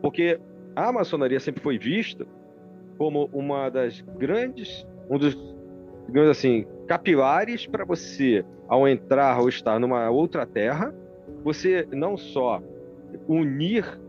Porque 0.02 0.40
a 0.76 0.92
maçonaria 0.92 1.40
sempre 1.40 1.62
foi 1.62 1.78
vista 1.78 2.26
como 2.98 3.30
uma 3.34 3.70
das 3.70 4.02
grandes, 4.18 4.86
um 5.10 5.18
dos, 5.18 5.36
digamos 6.08 6.30
assim, 6.30 6.66
capilares 6.88 7.66
para 7.66 7.86
você, 7.86 8.46
ao 8.68 8.88
entrar 8.88 9.40
ou 9.40 9.50
estar 9.50 9.80
numa 9.80 10.10
outra 10.10 10.46
terra, 10.46 10.94
você 11.44 11.88
não 11.92 12.18
só 12.18 12.62
unir 13.28 14.00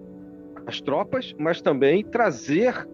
as 0.66 0.80
tropas, 0.80 1.34
mas 1.38 1.60
também 1.60 2.04
trazer 2.04 2.88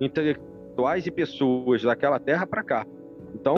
intelectuais 0.00 1.06
e 1.06 1.10
pessoas 1.10 1.82
daquela 1.82 2.18
terra 2.18 2.46
para 2.46 2.62
cá. 2.62 2.86
Então, 3.34 3.56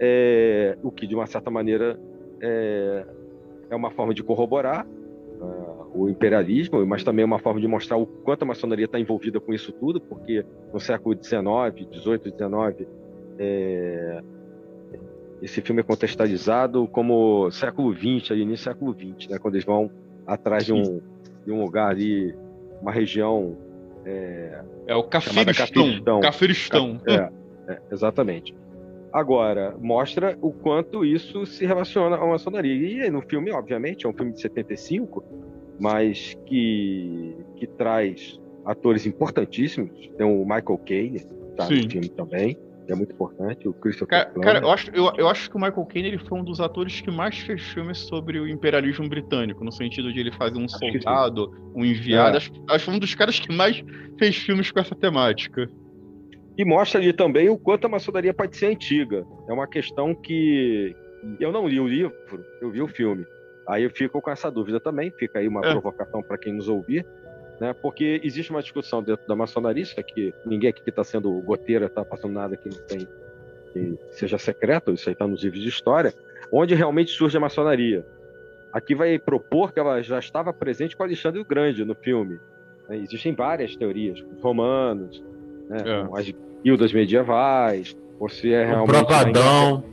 é, 0.00 0.76
o 0.82 0.90
que 0.90 1.06
de 1.06 1.14
uma 1.14 1.26
certa 1.26 1.50
maneira 1.50 1.98
é, 2.40 3.06
é 3.70 3.76
uma 3.76 3.90
forma 3.90 4.14
de 4.14 4.22
corroborar 4.22 4.86
uh, 4.86 5.90
o 5.94 6.08
imperialismo, 6.08 6.84
mas 6.86 7.02
também 7.02 7.22
é 7.22 7.26
uma 7.26 7.38
forma 7.38 7.60
de 7.60 7.66
mostrar 7.66 7.96
o 7.96 8.06
quanto 8.06 8.42
a 8.42 8.46
maçonaria 8.46 8.84
está 8.84 8.98
envolvida 8.98 9.40
com 9.40 9.52
isso 9.52 9.72
tudo, 9.72 10.00
porque 10.00 10.44
no 10.72 10.80
século 10.80 11.16
XIX, 11.16 11.42
XVIII, 11.92 12.20
XIX, 12.24 12.88
É, 13.40 14.20
esse 15.40 15.60
filme 15.60 15.80
é 15.80 15.84
contextualizado 15.84 16.88
como 16.88 17.48
século 17.52 17.94
XX, 17.94 18.32
ali 18.32 18.42
início 18.42 18.72
do 18.72 18.74
século 18.74 18.92
XX, 18.92 19.28
né? 19.28 19.38
Quando 19.38 19.54
eles 19.54 19.64
vão 19.64 19.88
atrás 20.26 20.64
de 20.64 20.72
um, 20.72 21.00
de 21.48 21.52
um 21.52 21.62
lugar 21.62 21.90
ali, 21.90 22.34
uma 22.82 22.92
região. 22.92 23.56
É, 24.04 24.62
é 24.86 24.94
o 24.94 25.02
Cafiristão. 25.02 26.20
Cafiristão. 26.20 27.00
É, 27.06 27.72
é, 27.72 27.80
exatamente. 27.90 28.54
Agora, 29.10 29.74
mostra 29.80 30.36
o 30.42 30.52
quanto 30.52 31.06
isso 31.06 31.46
se 31.46 31.64
relaciona 31.64 32.16
à 32.16 32.26
maçonaria. 32.26 33.06
E 33.06 33.10
no 33.10 33.22
filme, 33.22 33.50
obviamente, 33.50 34.04
é 34.04 34.08
um 34.08 34.12
filme 34.12 34.32
de 34.32 34.42
75, 34.42 35.24
mas 35.80 36.36
que, 36.44 37.34
que 37.56 37.66
traz 37.66 38.38
atores 38.66 39.06
importantíssimos. 39.06 40.10
Tem 40.18 40.26
o 40.26 40.40
Michael 40.40 40.78
Caine, 40.84 41.20
tá 41.56 41.64
Sim. 41.64 41.82
no 41.82 41.90
filme 41.90 42.08
também 42.10 42.58
é 42.88 42.94
muito 42.94 43.12
importante, 43.12 43.68
o 43.68 43.72
Christopher 43.72 44.08
Cara, 44.08 44.40
cara 44.40 44.58
eu, 44.60 44.70
acho, 44.70 44.90
eu, 44.92 45.12
eu, 45.16 45.28
acho 45.28 45.50
que 45.50 45.56
o 45.56 45.60
Michael 45.60 45.86
Caine 45.86 46.08
ele 46.08 46.18
foi 46.18 46.38
um 46.38 46.44
dos 46.44 46.60
atores 46.60 47.00
que 47.00 47.10
mais 47.10 47.38
fez 47.38 47.62
filmes 47.62 47.98
sobre 47.98 48.40
o 48.40 48.48
imperialismo 48.48 49.08
britânico, 49.08 49.62
no 49.62 49.70
sentido 49.70 50.12
de 50.12 50.20
ele 50.20 50.32
fazer 50.32 50.58
um 50.58 50.64
acho 50.64 50.78
soldado, 50.78 51.54
um 51.74 51.84
enviado. 51.84 52.36
É. 52.36 52.38
Acho, 52.38 52.52
acho 52.68 52.84
que 52.86 52.90
um 52.90 52.98
dos 52.98 53.14
caras 53.14 53.38
que 53.38 53.52
mais 53.52 53.84
fez 54.18 54.36
filmes 54.36 54.70
com 54.70 54.80
essa 54.80 54.94
temática. 54.94 55.70
E 56.56 56.64
mostra 56.64 57.00
ali 57.00 57.12
também 57.12 57.48
o 57.48 57.58
quanto 57.58 57.86
a 57.86 57.88
maçonaria 57.88 58.34
pode 58.34 58.56
ser 58.56 58.66
antiga. 58.66 59.24
É 59.48 59.52
uma 59.52 59.66
questão 59.66 60.14
que 60.14 60.96
eu 61.38 61.52
não 61.52 61.68
li 61.68 61.78
o 61.78 61.86
livro, 61.86 62.12
eu 62.60 62.70
vi 62.70 62.82
o 62.82 62.88
filme. 62.88 63.24
Aí 63.68 63.84
eu 63.84 63.90
fico 63.90 64.20
com 64.20 64.30
essa 64.30 64.50
dúvida 64.50 64.80
também, 64.80 65.10
fica 65.18 65.38
aí 65.38 65.46
uma 65.46 65.60
é. 65.60 65.70
provocação 65.70 66.22
para 66.22 66.38
quem 66.38 66.54
nos 66.54 66.68
ouvir 66.68 67.06
né? 67.60 67.72
Porque 67.72 68.20
existe 68.22 68.50
uma 68.50 68.62
discussão 68.62 69.02
dentro 69.02 69.26
da 69.26 69.34
maçonaria, 69.34 69.82
isso 69.82 69.98
aqui, 69.98 70.32
ninguém 70.44 70.70
aqui 70.70 70.82
que 70.82 70.90
está 70.90 71.04
sendo 71.04 71.30
goteira 71.40 71.86
está 71.86 72.04
passando 72.04 72.32
nada 72.32 72.56
que 72.56 72.68
não 72.68 72.78
tem 72.86 73.08
que 73.72 73.98
seja 74.10 74.38
secreto, 74.38 74.92
isso 74.92 75.08
aí 75.08 75.12
está 75.12 75.26
nos 75.26 75.42
livros 75.42 75.62
de 75.62 75.68
história, 75.68 76.14
onde 76.52 76.74
realmente 76.74 77.10
surge 77.10 77.36
a 77.36 77.40
maçonaria. 77.40 78.04
Aqui 78.72 78.94
vai 78.94 79.18
propor 79.18 79.72
que 79.72 79.80
ela 79.80 80.02
já 80.02 80.18
estava 80.18 80.52
presente 80.52 80.96
com 80.96 81.02
Alexandre 81.02 81.40
o 81.40 81.44
Grande 81.44 81.84
no 81.84 81.94
filme. 81.94 82.38
Né? 82.88 82.98
Existem 82.98 83.34
várias 83.34 83.74
teorias, 83.76 84.20
os 84.20 84.42
romanos, 84.42 85.22
né? 85.68 85.78
é. 85.84 86.18
as 86.18 86.34
guildas 86.62 86.92
medievais, 86.92 87.96
ou 88.18 88.28
se 88.28 88.52
é 88.52 88.64
realmente. 88.64 88.96
O 88.96 89.06
Propadão. 89.06 89.84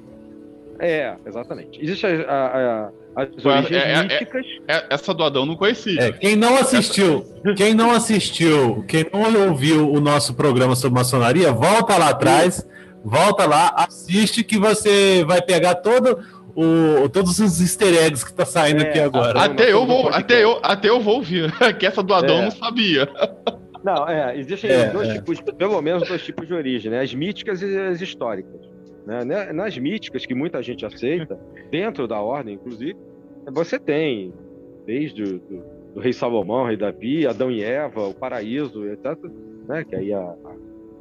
É, 0.80 1.16
exatamente. 1.26 1.82
Existe 1.82 2.06
a, 2.06 2.10
a, 2.10 2.86
a 2.88 2.92
as 3.16 3.46
origens 3.46 3.72
é, 3.72 3.92
é, 3.94 4.04
místicas. 4.04 4.46
É, 4.68 4.76
é, 4.76 4.86
essa 4.90 5.14
do 5.14 5.24
Adão 5.24 5.46
não 5.46 5.56
conhecia. 5.56 6.02
É, 6.02 6.12
quem 6.12 6.36
não 6.36 6.58
assistiu, 6.58 7.26
quem 7.56 7.74
não 7.74 7.92
assistiu, 7.92 8.84
quem 8.88 9.06
não 9.12 9.50
ouviu 9.50 9.90
o 9.90 10.02
nosso 10.02 10.34
programa 10.34 10.76
sobre 10.76 11.00
maçonaria, 11.00 11.52
volta 11.52 11.98
lá 11.98 12.10
atrás, 12.10 12.68
volta 13.04 13.46
lá, 13.46 13.74
assiste 13.78 14.44
que 14.44 14.58
você 14.58 15.24
vai 15.26 15.42
pegar 15.42 15.76
todo 15.76 16.20
o, 16.56 17.08
todos 17.10 17.40
os 17.40 17.62
easter 17.62 17.94
eggs 18.04 18.26
que 18.26 18.34
tá 18.34 18.46
saindo 18.46 18.82
aqui 18.82 19.00
agora. 19.00 19.40
Até 19.42 19.72
eu 19.72 19.86
vou, 19.86 20.10
até 20.10 20.44
eu, 20.44 20.60
até 20.62 20.90
eu 20.90 21.00
vou 21.00 21.16
ouvir, 21.16 21.52
que 21.80 21.86
essa 21.86 22.04
do 22.04 22.14
Adão 22.14 22.38
eu 22.38 22.44
não 22.44 22.52
sabia. 22.52 23.08
Não, 23.84 24.10
é, 24.10 24.38
existem 24.38 24.90
dois 24.92 25.14
tipos, 25.14 25.40
pelo 25.42 25.80
menos 25.82 26.08
dois 26.08 26.24
tipos 26.24 26.48
de 26.48 26.54
origem, 26.54 26.90
né? 26.92 27.02
As 27.02 27.14
míticas 27.14 27.62
e 27.62 27.78
as 27.78 28.02
históricas. 28.02 28.75
Né? 29.06 29.24
né? 29.24 29.54
Nas 29.54 29.78
míticas, 29.78 30.26
que 30.26 30.34
muita 30.34 30.62
gente 30.62 30.86
aceita, 30.86 31.40
dentro 31.70 32.08
da 32.08 32.20
ordem, 32.20 32.56
inclusive, 32.56 32.98
você 33.52 33.78
tem, 33.78 34.34
desde 34.86 35.24
o 35.24 35.40
do, 35.40 35.64
do 35.96 36.00
rei 36.00 36.14
Salomão, 36.14 36.66
rei 36.66 36.78
Davi, 36.78 37.28
Adão 37.28 37.52
e 37.52 37.64
Eva, 37.64 38.08
o 38.08 38.14
paraíso, 38.14 38.88
etc., 38.88 39.18
né? 39.68 39.84
que 39.84 39.96
aí 39.96 40.14
a, 40.14 40.20
a, 40.20 40.56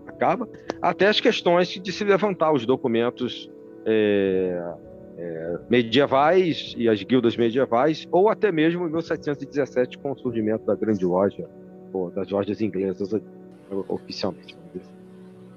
acaba, 0.07 0.49
até 0.81 1.09
as 1.09 1.21
questões 1.21 1.69
de 1.69 1.93
se 1.93 2.05
levantar 2.05 2.53
os 2.53 2.67
documentos 2.67 3.51
é, 3.87 4.75
é, 5.17 5.59
medievais 5.71 6.75
e 6.77 6.89
as 6.89 7.03
guildas 7.03 7.37
medievais, 7.37 8.07
ou 8.11 8.29
até 8.29 8.53
mesmo 8.53 8.87
em 8.87 8.91
1717, 8.91 9.99
com 9.99 10.13
o 10.13 10.19
surgimento 10.19 10.67
da 10.67 10.75
grande 10.75 11.05
loja, 11.05 11.49
ou 11.93 12.11
das 12.11 12.29
lojas 12.31 12.61
inglesas 12.61 13.15
oficialmente. 13.89 14.57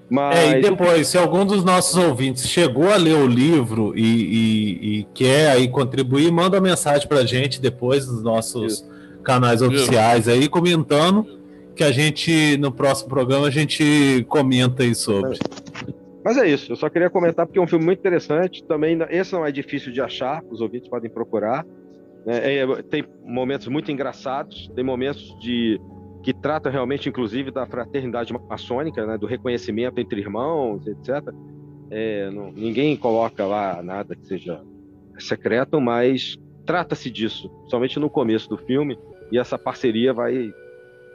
Mas... 0.09 0.37
É, 0.37 0.59
e 0.59 0.61
depois, 0.61 1.07
se 1.07 1.17
algum 1.17 1.45
dos 1.45 1.63
nossos 1.63 1.97
ouvintes 1.97 2.47
chegou 2.47 2.89
a 2.89 2.95
ler 2.95 3.17
o 3.17 3.27
livro 3.27 3.93
e, 3.95 4.01
e, 4.01 4.99
e 4.99 5.03
quer 5.13 5.51
aí 5.51 5.67
contribuir, 5.67 6.31
manda 6.31 6.57
uma 6.57 6.69
mensagem 6.69 7.07
para 7.07 7.19
a 7.19 7.25
gente 7.25 7.61
depois 7.61 8.07
nos 8.07 8.23
nossos 8.23 8.73
Isso. 8.73 8.89
canais 9.23 9.61
oficiais 9.61 10.27
aí, 10.27 10.47
comentando 10.47 11.37
que 11.75 11.83
a 11.83 11.91
gente, 11.91 12.57
no 12.57 12.71
próximo 12.71 13.09
programa, 13.09 13.47
a 13.47 13.51
gente 13.51 14.25
comenta 14.27 14.83
aí 14.83 14.95
sobre. 14.95 15.37
Mas 16.25 16.37
é 16.37 16.49
isso, 16.49 16.71
eu 16.71 16.75
só 16.75 16.89
queria 16.89 17.09
comentar 17.09 17.45
porque 17.45 17.57
é 17.59 17.61
um 17.61 17.67
filme 17.67 17.85
muito 17.85 17.99
interessante. 17.99 18.63
Também, 18.63 18.97
esse 19.09 19.31
não 19.31 19.45
é 19.45 19.51
difícil 19.51 19.93
de 19.93 20.01
achar, 20.01 20.43
os 20.49 20.59
ouvintes 20.59 20.89
podem 20.89 21.09
procurar. 21.09 21.65
É, 22.25 22.57
é, 22.57 22.81
tem 22.81 23.05
momentos 23.23 23.67
muito 23.67 23.89
engraçados, 23.89 24.69
tem 24.75 24.83
momentos 24.83 25.33
de 25.39 25.79
que 26.27 26.33
trata 26.33 26.69
realmente, 26.69 27.07
inclusive, 27.07 27.51
da 27.51 27.65
fraternidade 27.65 28.33
maçônica, 28.33 29.05
né, 29.05 29.17
do 29.17 29.25
reconhecimento 29.25 29.97
entre 29.97 30.19
irmãos, 30.19 30.85
etc. 30.85 31.33
É, 31.89 32.29
não, 32.29 32.51
ninguém 32.51 32.97
coloca 32.97 33.45
lá 33.45 33.81
nada 33.81 34.13
que 34.13 34.27
seja 34.27 34.61
secreto, 35.17 35.79
mas 35.79 36.37
trata-se 36.65 37.09
disso, 37.09 37.49
somente 37.69 37.97
no 37.97 38.09
começo 38.09 38.49
do 38.49 38.57
filme, 38.57 38.99
e 39.31 39.39
essa 39.39 39.57
parceria 39.57 40.11
vai 40.11 40.53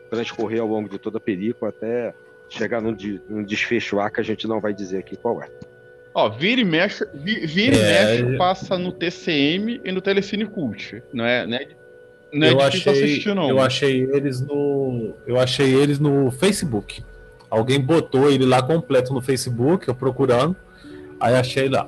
transcorrer 0.09 0.63
ao 0.63 0.67
longo 0.67 0.89
de 0.89 0.99
toda 0.99 1.19
a 1.19 1.21
película 1.21 1.69
até 1.69 2.15
chegar 2.49 2.81
num, 2.81 2.97
num 3.29 3.45
desfecho 3.45 4.01
A 4.01 4.09
que 4.09 4.19
a 4.19 4.25
gente 4.25 4.49
não 4.49 4.63
vai 4.63 4.73
dizer 4.73 5.01
aqui 5.01 5.15
qual 5.15 5.43
é. 5.43 5.51
Ó, 6.15 6.31
vira 6.31 6.63
e 6.63 6.65
mexe, 6.65 7.07
vira 7.15 7.77
é... 7.77 8.17
e 8.17 8.23
mexe 8.23 8.39
passa 8.39 8.79
no 8.79 8.93
TCM 8.93 9.79
e 9.85 9.93
no 9.93 10.01
Telecine 10.01 10.47
Cult, 10.47 11.03
não 11.13 11.27
é, 11.27 11.47
não 12.33 12.47
é 12.47 12.51
é 12.51 12.53
eu 12.53 12.61
achei, 12.61 12.93
assistir, 12.93 13.35
não. 13.35 13.49
Eu 13.49 13.61
achei 13.61 14.03
eles 14.03 14.41
no. 14.41 15.15
Eu 15.27 15.39
achei 15.39 15.75
eles 15.75 15.99
no 15.99 16.31
Facebook. 16.31 17.05
Alguém 17.51 17.79
botou 17.79 18.31
ele 18.31 18.47
lá 18.47 18.63
completo 18.63 19.13
no 19.13 19.21
Facebook, 19.21 19.87
eu 19.87 19.95
procurando. 19.95 20.57
Aí 21.21 21.35
achei 21.35 21.69
lá. 21.69 21.87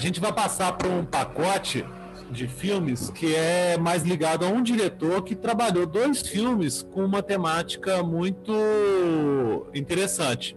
Gente 0.00 0.20
vai 0.20 0.32
passar 0.32 0.72
para 0.72 0.88
um 0.88 1.04
pacote 1.04 1.84
de 2.30 2.46
filmes 2.46 3.10
que 3.10 3.34
é 3.34 3.76
mais 3.76 4.02
ligado 4.02 4.46
a 4.46 4.48
um 4.48 4.62
diretor 4.62 5.22
que 5.22 5.34
trabalhou 5.34 5.84
dois 5.84 6.22
filmes 6.22 6.82
com 6.82 7.04
uma 7.04 7.22
temática 7.22 8.02
muito 8.02 8.52
interessante, 9.74 10.56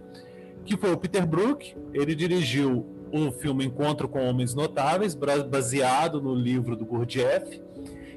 que 0.64 0.76
foi 0.76 0.92
o 0.92 0.96
Peter 0.96 1.26
Brook. 1.26 1.76
Ele 1.92 2.14
dirigiu 2.14 2.86
o 3.12 3.30
filme 3.32 3.64
Encontro 3.64 4.08
com 4.08 4.24
Homens 4.24 4.54
Notáveis, 4.54 5.14
baseado 5.14 6.20
no 6.22 6.34
livro 6.34 6.74
do 6.76 6.84
Gurdjieff, 6.84 7.60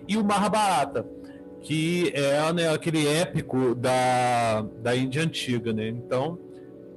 e 0.07 0.17
o 0.17 0.23
Mahabharata, 0.23 1.05
que 1.61 2.11
é 2.15 2.53
né, 2.53 2.69
aquele 2.69 3.07
épico 3.07 3.75
da, 3.75 4.61
da 4.81 4.95
Índia 4.95 5.23
antiga, 5.23 5.73
né? 5.73 5.89
Então, 5.89 6.39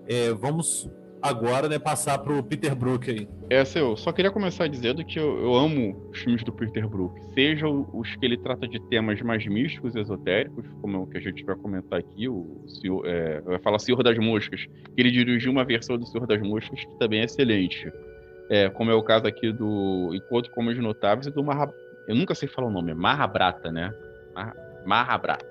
é, 0.07 0.33
vamos 0.33 0.89
agora, 1.23 1.69
né, 1.69 1.79
passar 1.79 2.19
pro 2.19 2.43
Peter 2.43 2.75
Brook 2.75 3.11
aí. 3.11 3.29
É, 3.51 3.63
eu 3.77 3.97
só 3.97 4.13
queria 4.13 4.31
começar 4.31 4.67
dizendo 4.69 5.05
que 5.05 5.19
eu, 5.19 5.41
eu, 5.41 5.55
amo 5.55 6.09
os 6.11 6.19
filmes 6.19 6.43
do 6.45 6.53
Peter 6.53 6.89
Brook, 6.89 7.21
seja 7.35 7.69
os 7.69 8.15
que 8.17 8.25
ele 8.25 8.37
trata 8.37 8.67
de 8.67 8.81
temas 8.89 9.21
mais 9.23 9.47
místicos, 9.47 9.95
esotéricos, 9.97 10.65
como 10.81 10.97
é 10.97 11.01
o 11.01 11.07
que 11.07 11.19
a 11.19 11.21
gente 11.21 11.45
vai 11.45 11.57
comentar 11.57 11.99
aqui, 11.99 12.29
o 12.29 12.65
Senhor, 12.67 13.07
é, 13.07 13.41
vai 13.41 13.59
falar 13.59 13.79
Senhor 13.79 14.03
das 14.03 14.19
Moscas, 14.19 14.65
que 14.65 15.01
ele 15.01 15.11
dirigiu 15.11 15.53
uma 15.53 15.65
versão 15.65 15.99
do 15.99 16.07
Senhor 16.07 16.27
das 16.27 16.41
Moscas 16.41 16.79
que 16.81 16.99
também 16.99 17.21
é 17.21 17.25
excelente. 17.25 17.91
é, 18.51 18.69
como 18.71 18.91
é 18.91 18.95
o 18.95 19.03
caso 19.03 19.27
aqui 19.27 19.53
do 19.53 20.11
Encontro 20.15 20.51
com 20.53 20.67
os 20.67 20.79
Notáveis 20.79 21.27
e 21.27 21.31
do 21.31 21.43
Maha... 21.43 21.73
Eu 22.09 22.17
nunca 22.17 22.35
sei 22.35 22.49
falar 22.49 22.69
o 22.69 22.71
nome, 22.71 22.91
é 22.91 22.95
Mahabharata, 22.95 23.71
né? 23.71 23.95
Mahabharata. 24.85 25.47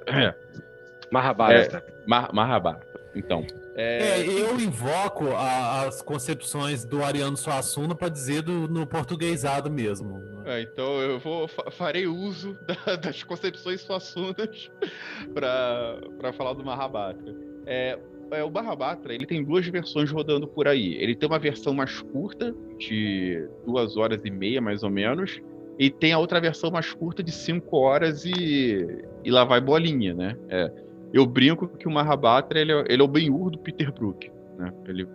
Mahabharata. 1.11 1.77
É. 1.77 2.09
Mahabharata. 2.33 2.87
Então. 3.15 3.45
É... 3.79 4.19
é 4.19 4.27
eu 4.27 4.59
invoco 4.59 5.29
a, 5.29 5.83
as 5.83 6.01
concepções 6.01 6.83
do 6.83 7.01
Ariano 7.01 7.37
Suassuna 7.37 7.95
para 7.95 8.09
dizer 8.09 8.41
do, 8.41 8.67
no 8.67 8.85
portuguesado 8.85 9.71
mesmo. 9.71 10.21
É, 10.45 10.61
então 10.61 10.99
eu 10.99 11.17
vou 11.19 11.47
farei 11.47 12.05
uso 12.07 12.57
da, 12.67 12.95
das 12.97 13.23
concepções 13.23 13.81
suassunas 13.81 14.69
para 15.33 16.33
falar 16.33 16.53
do 16.53 16.65
Mahabharata. 16.65 17.35
É, 17.65 17.97
é, 18.31 18.43
o 18.43 18.49
Barrabatra 18.49 19.13
ele 19.13 19.25
tem 19.25 19.43
duas 19.43 19.65
versões 19.67 20.11
rodando 20.11 20.47
por 20.47 20.67
aí. 20.67 20.95
Ele 20.95 21.15
tem 21.15 21.27
uma 21.27 21.39
versão 21.39 21.73
mais 21.73 22.01
curta, 22.01 22.53
de 22.77 23.47
duas 23.65 23.95
horas 23.95 24.25
e 24.25 24.29
meia, 24.29 24.59
mais 24.59 24.83
ou 24.83 24.89
menos, 24.89 25.41
e 25.77 25.89
tem 25.89 26.11
a 26.11 26.19
outra 26.19 26.41
versão 26.41 26.69
mais 26.69 26.93
curta 26.93 27.23
de 27.23 27.31
cinco 27.31 27.77
horas 27.77 28.25
e, 28.25 28.85
e 29.23 29.31
lá 29.31 29.45
vai 29.45 29.61
bolinha, 29.61 30.13
né? 30.13 30.37
É, 30.49 30.71
eu 31.13 31.25
brinco 31.25 31.67
que 31.67 31.87
o 31.87 31.91
Mahabatra 31.91 32.59
ele, 32.59 32.71
é, 32.71 32.85
ele 32.87 33.01
é 33.01 33.05
o 33.05 33.07
Ben-Hur 33.07 33.51
do 33.51 33.59
Peter 33.59 33.91
Brook, 33.91 34.31
né? 34.57 34.71
Ele, 34.87 35.07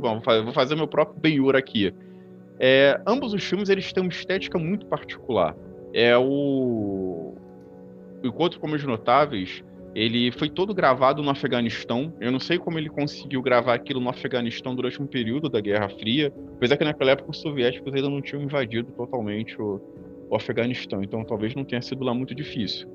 bom, 0.00 0.20
vou 0.20 0.52
fazer 0.52 0.74
meu 0.74 0.86
próprio 0.86 1.20
Ben-Hur 1.20 1.56
aqui. 1.56 1.94
É, 2.58 3.00
ambos 3.06 3.32
os 3.32 3.42
filmes 3.42 3.68
eles 3.68 3.92
têm 3.92 4.02
uma 4.02 4.12
estética 4.12 4.58
muito 4.58 4.86
particular. 4.86 5.56
É 5.92 6.16
o, 6.16 7.34
o 8.22 8.26
Encontro 8.26 8.60
com 8.60 8.68
os 8.68 8.84
Notáveis 8.84 9.62
ele 9.94 10.32
foi 10.32 10.48
todo 10.48 10.74
gravado 10.74 11.22
no 11.22 11.30
Afeganistão. 11.30 12.12
Eu 12.20 12.32
não 12.32 12.40
sei 12.40 12.58
como 12.58 12.78
ele 12.78 12.88
conseguiu 12.88 13.42
gravar 13.42 13.74
aquilo 13.74 14.00
no 14.00 14.08
Afeganistão 14.08 14.74
durante 14.74 15.00
um 15.02 15.06
período 15.06 15.48
da 15.48 15.60
Guerra 15.60 15.88
Fria, 15.88 16.32
apesar 16.56 16.76
que 16.76 16.84
naquela 16.84 17.10
época 17.10 17.30
os 17.30 17.40
soviéticos 17.40 17.92
ainda 17.94 18.08
não 18.08 18.22
tinham 18.22 18.42
invadido 18.42 18.90
totalmente 18.92 19.60
o, 19.60 19.80
o 20.30 20.34
Afeganistão, 20.34 21.02
então 21.02 21.24
talvez 21.24 21.54
não 21.54 21.64
tenha 21.64 21.82
sido 21.82 22.04
lá 22.04 22.14
muito 22.14 22.34
difícil. 22.34 22.88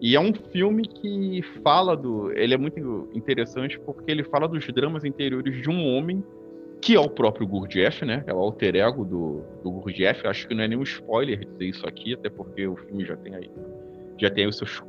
E 0.00 0.16
é 0.16 0.20
um 0.20 0.34
filme 0.34 0.82
que 0.86 1.42
fala 1.62 1.96
do. 1.96 2.30
Ele 2.32 2.54
é 2.54 2.56
muito 2.56 3.08
interessante 3.14 3.78
porque 3.78 4.10
ele 4.10 4.24
fala 4.24 4.46
dos 4.48 4.66
dramas 4.66 5.04
interiores 5.04 5.62
de 5.62 5.70
um 5.70 5.86
homem 5.86 6.22
que 6.80 6.94
é 6.94 7.00
o 7.00 7.08
próprio 7.08 7.46
Gurdjieff, 7.46 8.04
né? 8.04 8.22
É 8.26 8.34
o 8.34 8.38
alter 8.38 8.76
ego 8.76 9.04
do, 9.04 9.42
do 9.62 9.70
Gurdjieff. 9.70 10.26
Acho 10.26 10.46
que 10.46 10.54
não 10.54 10.64
é 10.64 10.68
nenhum 10.68 10.82
spoiler 10.82 11.38
dizer 11.38 11.64
isso 11.64 11.86
aqui, 11.88 12.12
até 12.12 12.28
porque 12.28 12.66
o 12.66 12.76
filme 12.76 13.04
já 13.04 13.16
tem 13.16 13.34
aí. 13.34 13.50
Já 14.18 14.30
tem 14.30 14.46
os 14.46 14.58
seus 14.58 14.82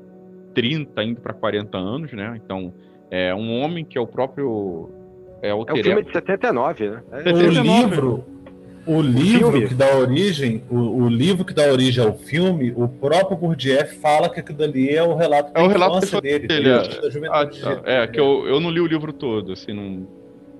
30 0.53 1.03
indo 1.03 1.22
para 1.22 1.34
40 1.34 1.77
anos, 1.77 2.11
né? 2.11 2.40
Então, 2.44 2.73
é 3.10 3.34
um 3.34 3.61
homem 3.61 3.86
que 3.86 3.98
é 3.98 4.02
o 4.02 4.07
próprio 4.07 4.90
é 5.41 5.53
o, 5.53 5.65
é 5.68 5.73
o 5.73 5.84
filme 5.84 6.03
de 6.03 6.11
79, 6.11 6.90
né? 6.90 7.03
É 7.11 7.23
79. 7.23 7.60
O 7.60 7.61
livro, 7.61 8.26
o 8.85 9.01
livro 9.01 9.67
que 9.67 9.73
dá 9.73 9.95
origem, 9.97 10.63
o, 10.69 11.03
o, 11.03 11.09
livro 11.09 11.43
que 11.43 11.53
dá 11.53 11.63
origem 11.71 12.03
ao 12.03 12.13
filme, 12.13 12.73
o 12.75 12.87
próprio 12.87 13.37
Gurdjieff 13.37 13.95
fala 13.97 14.29
que 14.29 14.39
aquilo 14.39 14.57
dali 14.57 14.89
é 14.89 15.01
o 15.01 15.15
relato 15.15 15.51
é 15.53 15.61
o 15.61 15.67
relato 15.67 16.21
dele, 16.21 16.47
dele 16.47 16.69
é, 16.69 16.75
ah, 17.31 17.45
tá. 17.45 17.81
é, 17.85 18.07
que 18.07 18.19
eu, 18.19 18.47
eu 18.47 18.59
não 18.59 18.69
li 18.69 18.79
o 18.79 18.87
livro 18.87 19.11
todo, 19.11 19.53
assim, 19.53 19.73
não 19.73 20.07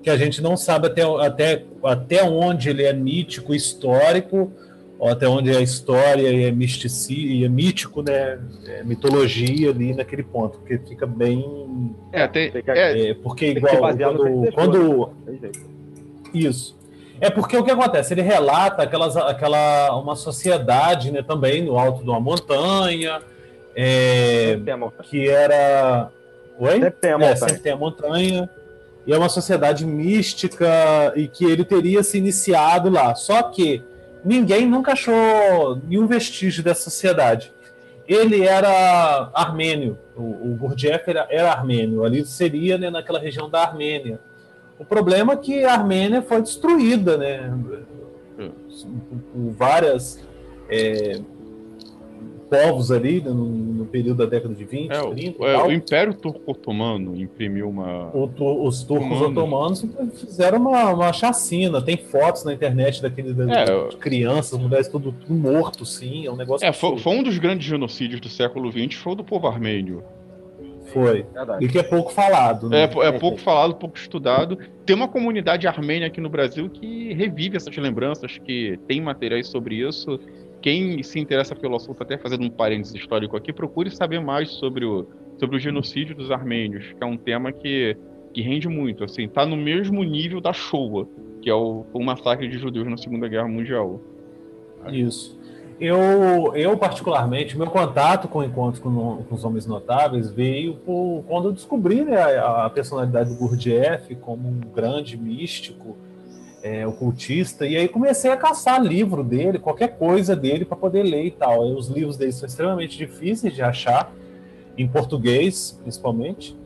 que 0.06 0.10
a 0.10 0.16
gente 0.16 0.40
não 0.40 0.56
sabe 0.56 0.86
até, 0.86 1.02
até, 1.02 1.64
até 1.82 2.22
onde 2.22 2.70
ele 2.70 2.84
é 2.84 2.92
mítico, 2.92 3.52
histórico, 3.52 4.52
ou 5.00 5.08
até 5.08 5.26
onde 5.28 5.50
a 5.50 5.60
história 5.60 6.46
é 6.46 6.50
mistici, 6.52 7.44
é 7.44 7.48
mítico, 7.48 8.02
né? 8.02 8.38
É 8.68 8.84
mitologia 8.84 9.70
ali 9.70 9.92
naquele 9.92 10.22
ponto, 10.22 10.58
porque 10.58 10.78
fica 10.78 11.06
bem. 11.06 11.92
É, 12.12 12.28
tem, 12.28 12.52
é, 12.68 13.10
é 13.10 13.14
porque 13.14 13.46
igual 13.48 13.78
quando, 13.78 14.52
quando 14.52 15.10
isso 16.32 16.75
é 17.20 17.30
porque 17.30 17.56
o 17.56 17.64
que 17.64 17.70
acontece? 17.70 18.14
Ele 18.14 18.22
relata 18.22 18.82
aquelas, 18.82 19.16
aquela 19.16 19.96
uma 19.96 20.16
sociedade, 20.16 21.10
né? 21.10 21.22
Também 21.22 21.62
no 21.62 21.78
alto 21.78 22.02
de 22.02 22.10
uma 22.10 22.20
montanha, 22.20 23.20
é, 23.74 24.58
que 25.04 25.28
era. 25.28 26.10
Oi? 26.58 26.72
Sempre 26.72 26.90
tem 26.90 27.12
a 27.12 27.18
montanha. 27.18 27.32
É, 27.32 27.36
sempre 27.36 27.58
tem 27.58 27.72
a 27.72 27.76
montanha. 27.76 28.50
E 29.06 29.12
é 29.12 29.18
uma 29.18 29.28
sociedade 29.28 29.86
mística 29.86 30.66
e 31.14 31.28
que 31.28 31.44
ele 31.44 31.64
teria 31.64 32.02
se 32.02 32.18
iniciado 32.18 32.90
lá. 32.90 33.14
Só 33.14 33.42
que 33.44 33.82
ninguém 34.24 34.66
nunca 34.66 34.92
achou 34.92 35.80
nenhum 35.86 36.06
vestígio 36.06 36.62
dessa 36.62 36.90
sociedade. 36.90 37.52
Ele 38.08 38.44
era 38.44 39.30
armênio, 39.34 39.98
o, 40.16 40.22
o 40.22 40.56
Gurdjieff 40.58 41.08
era, 41.10 41.26
era, 41.28 41.50
armênio, 41.50 42.04
ali 42.04 42.24
seria 42.24 42.78
né, 42.78 42.88
naquela 42.88 43.18
região 43.18 43.50
da 43.50 43.62
Armênia. 43.62 44.20
O 44.78 44.84
problema 44.84 45.32
é 45.32 45.36
que 45.36 45.64
a 45.64 45.72
Armênia 45.72 46.22
foi 46.22 46.42
destruída, 46.42 47.16
né, 47.16 47.52
por 48.36 49.50
várias 49.52 50.22
é, 50.68 51.20
povos 52.50 52.90
ali 52.90 53.20
né, 53.20 53.30
no, 53.30 53.46
no, 53.46 53.86
período 53.86 54.18
da 54.18 54.26
década 54.26 54.54
de 54.54 54.64
20, 54.64 54.90
é, 54.90 55.10
30. 55.10 55.44
É, 55.44 55.62
o 55.62 55.72
Império 55.72 56.14
Turco-Otomano 56.14 57.16
imprimiu 57.16 57.68
uma. 57.68 58.10
O, 58.14 58.66
os 58.66 58.82
turcos 58.82 59.20
otomanos 59.20 59.84
fizeram 60.14 60.58
uma, 60.58 60.90
uma 60.92 61.12
chacina. 61.12 61.82
Tem 61.82 61.96
fotos 61.96 62.44
na 62.44 62.52
internet 62.52 63.02
daquele 63.02 63.34
é, 63.52 63.88
de 63.88 63.96
crianças, 63.96 64.58
mulheres, 64.58 64.88
tudo, 64.88 65.12
tudo, 65.12 65.34
morto, 65.34 65.84
sim. 65.84 66.26
É 66.26 66.30
um 66.30 66.36
negócio. 66.36 66.66
É, 66.66 66.72
foi, 66.72 66.98
foi, 66.98 67.16
um 67.16 67.22
dos 67.22 67.38
grandes 67.38 67.66
genocídios 67.66 68.20
do 68.20 68.28
século 68.28 68.70
XX, 68.70 68.94
foi 68.94 69.12
o 69.12 69.16
do 69.16 69.24
povo 69.24 69.46
armênio. 69.46 70.02
Foi. 71.00 71.26
E 71.60 71.68
que 71.68 71.78
é 71.78 71.82
pouco 71.82 72.12
falado. 72.12 72.68
Né? 72.68 72.84
É, 72.84 73.06
é 73.06 73.12
pouco 73.12 73.38
falado, 73.38 73.74
pouco 73.74 73.96
estudado. 73.98 74.58
Tem 74.84 74.96
uma 74.96 75.08
comunidade 75.08 75.66
armênia 75.66 76.06
aqui 76.06 76.20
no 76.20 76.28
Brasil 76.28 76.70
que 76.70 77.12
revive 77.12 77.56
essas 77.56 77.76
lembranças, 77.76 78.38
que 78.38 78.78
tem 78.86 79.00
materiais 79.00 79.48
sobre 79.48 79.76
isso 79.76 80.18
quem 80.66 81.00
se 81.02 81.20
interessa 81.20 81.54
pelo 81.54 81.76
assunto, 81.76 82.02
até 82.02 82.18
fazendo 82.18 82.44
um 82.44 82.50
parênteses 82.50 82.94
histórico 82.94 83.36
aqui, 83.36 83.52
procure 83.52 83.88
saber 83.88 84.20
mais 84.20 84.50
sobre 84.50 84.84
o, 84.84 85.06
sobre 85.38 85.56
o 85.56 85.60
genocídio 85.60 86.16
dos 86.16 86.32
armênios, 86.32 86.92
que 86.92 87.04
é 87.04 87.06
um 87.06 87.16
tema 87.16 87.52
que, 87.52 87.96
que 88.32 88.42
rende 88.42 88.68
muito. 88.68 89.04
Assim, 89.04 89.28
tá 89.28 89.46
no 89.46 89.56
mesmo 89.56 90.02
nível 90.02 90.40
da 90.40 90.52
Shoah, 90.52 91.06
que 91.40 91.48
é 91.48 91.54
o, 91.54 91.86
o 91.92 92.02
massacre 92.02 92.48
de 92.48 92.58
judeus 92.58 92.88
na 92.88 92.96
Segunda 92.96 93.28
Guerra 93.28 93.46
Mundial. 93.46 94.00
Isso. 94.90 95.38
Eu, 95.78 96.54
eu 96.54 96.76
particularmente, 96.78 97.56
meu 97.56 97.66
contato 97.66 98.28
com 98.28 98.42
encontros 98.42 98.82
com, 98.82 99.22
com 99.22 99.34
os 99.34 99.44
homens 99.44 99.66
notáveis 99.66 100.30
veio 100.30 100.76
por, 100.76 101.22
quando 101.28 101.48
eu 101.48 101.52
descobri 101.52 102.02
né, 102.02 102.16
a, 102.16 102.64
a 102.64 102.70
personalidade 102.70 103.28
do 103.28 103.36
Gurdjieff 103.36 104.14
como 104.16 104.48
um 104.48 104.60
grande 104.74 105.18
místico, 105.18 105.96
é, 106.62 106.86
ocultista, 106.86 107.66
e 107.66 107.76
aí 107.76 107.88
comecei 107.88 108.30
a 108.30 108.36
caçar 108.36 108.82
livro 108.82 109.22
dele, 109.22 109.58
qualquer 109.58 109.96
coisa 109.98 110.34
dele 110.34 110.64
para 110.64 110.76
poder 110.76 111.02
ler 111.02 111.26
e 111.26 111.30
tal. 111.30 111.68
E 111.68 111.72
os 111.74 111.88
livros 111.88 112.16
dele 112.16 112.32
são 112.32 112.48
extremamente 112.48 112.96
difíceis 112.96 113.54
de 113.54 113.62
achar, 113.62 114.12
em 114.76 114.88
português 114.88 115.78
principalmente. 115.82 116.56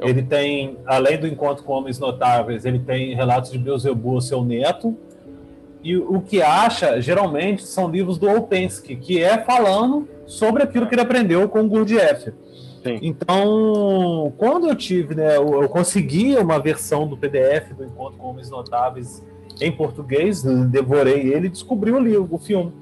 Ele 0.00 0.22
tem, 0.22 0.78
além 0.86 1.18
do 1.18 1.26
Encontro 1.26 1.62
com 1.64 1.72
Homens 1.72 1.98
Notáveis, 1.98 2.64
ele 2.64 2.80
tem 2.80 3.14
relatos 3.14 3.52
de 3.52 3.58
Beelzebub, 3.58 4.20
seu 4.20 4.44
neto, 4.44 4.96
e 5.84 5.98
o 5.98 6.22
que 6.22 6.40
acha, 6.40 6.98
geralmente, 6.98 7.62
são 7.62 7.90
livros 7.90 8.16
do 8.16 8.26
Opensky, 8.26 8.96
que 8.96 9.22
é 9.22 9.36
falando 9.36 10.08
sobre 10.26 10.62
aquilo 10.62 10.86
que 10.86 10.94
ele 10.94 11.02
aprendeu 11.02 11.46
com 11.46 11.60
o 11.60 11.68
Gurdjieff. 11.68 12.32
Sim. 12.82 12.98
Então, 13.02 14.32
quando 14.38 14.66
eu 14.66 14.74
tive, 14.74 15.14
né, 15.14 15.36
eu, 15.36 15.62
eu 15.62 15.68
consegui 15.68 16.34
uma 16.36 16.58
versão 16.58 17.06
do 17.06 17.18
PDF 17.18 17.74
do 17.76 17.84
Encontro 17.84 18.18
com 18.18 18.28
Homens 18.28 18.48
Notáveis 18.48 19.22
em 19.60 19.70
português, 19.70 20.42
devorei 20.42 21.32
ele 21.32 21.48
e 21.48 21.50
descobri 21.50 21.92
o 21.92 21.98
livro, 21.98 22.28
o 22.30 22.38
filme. 22.38 22.72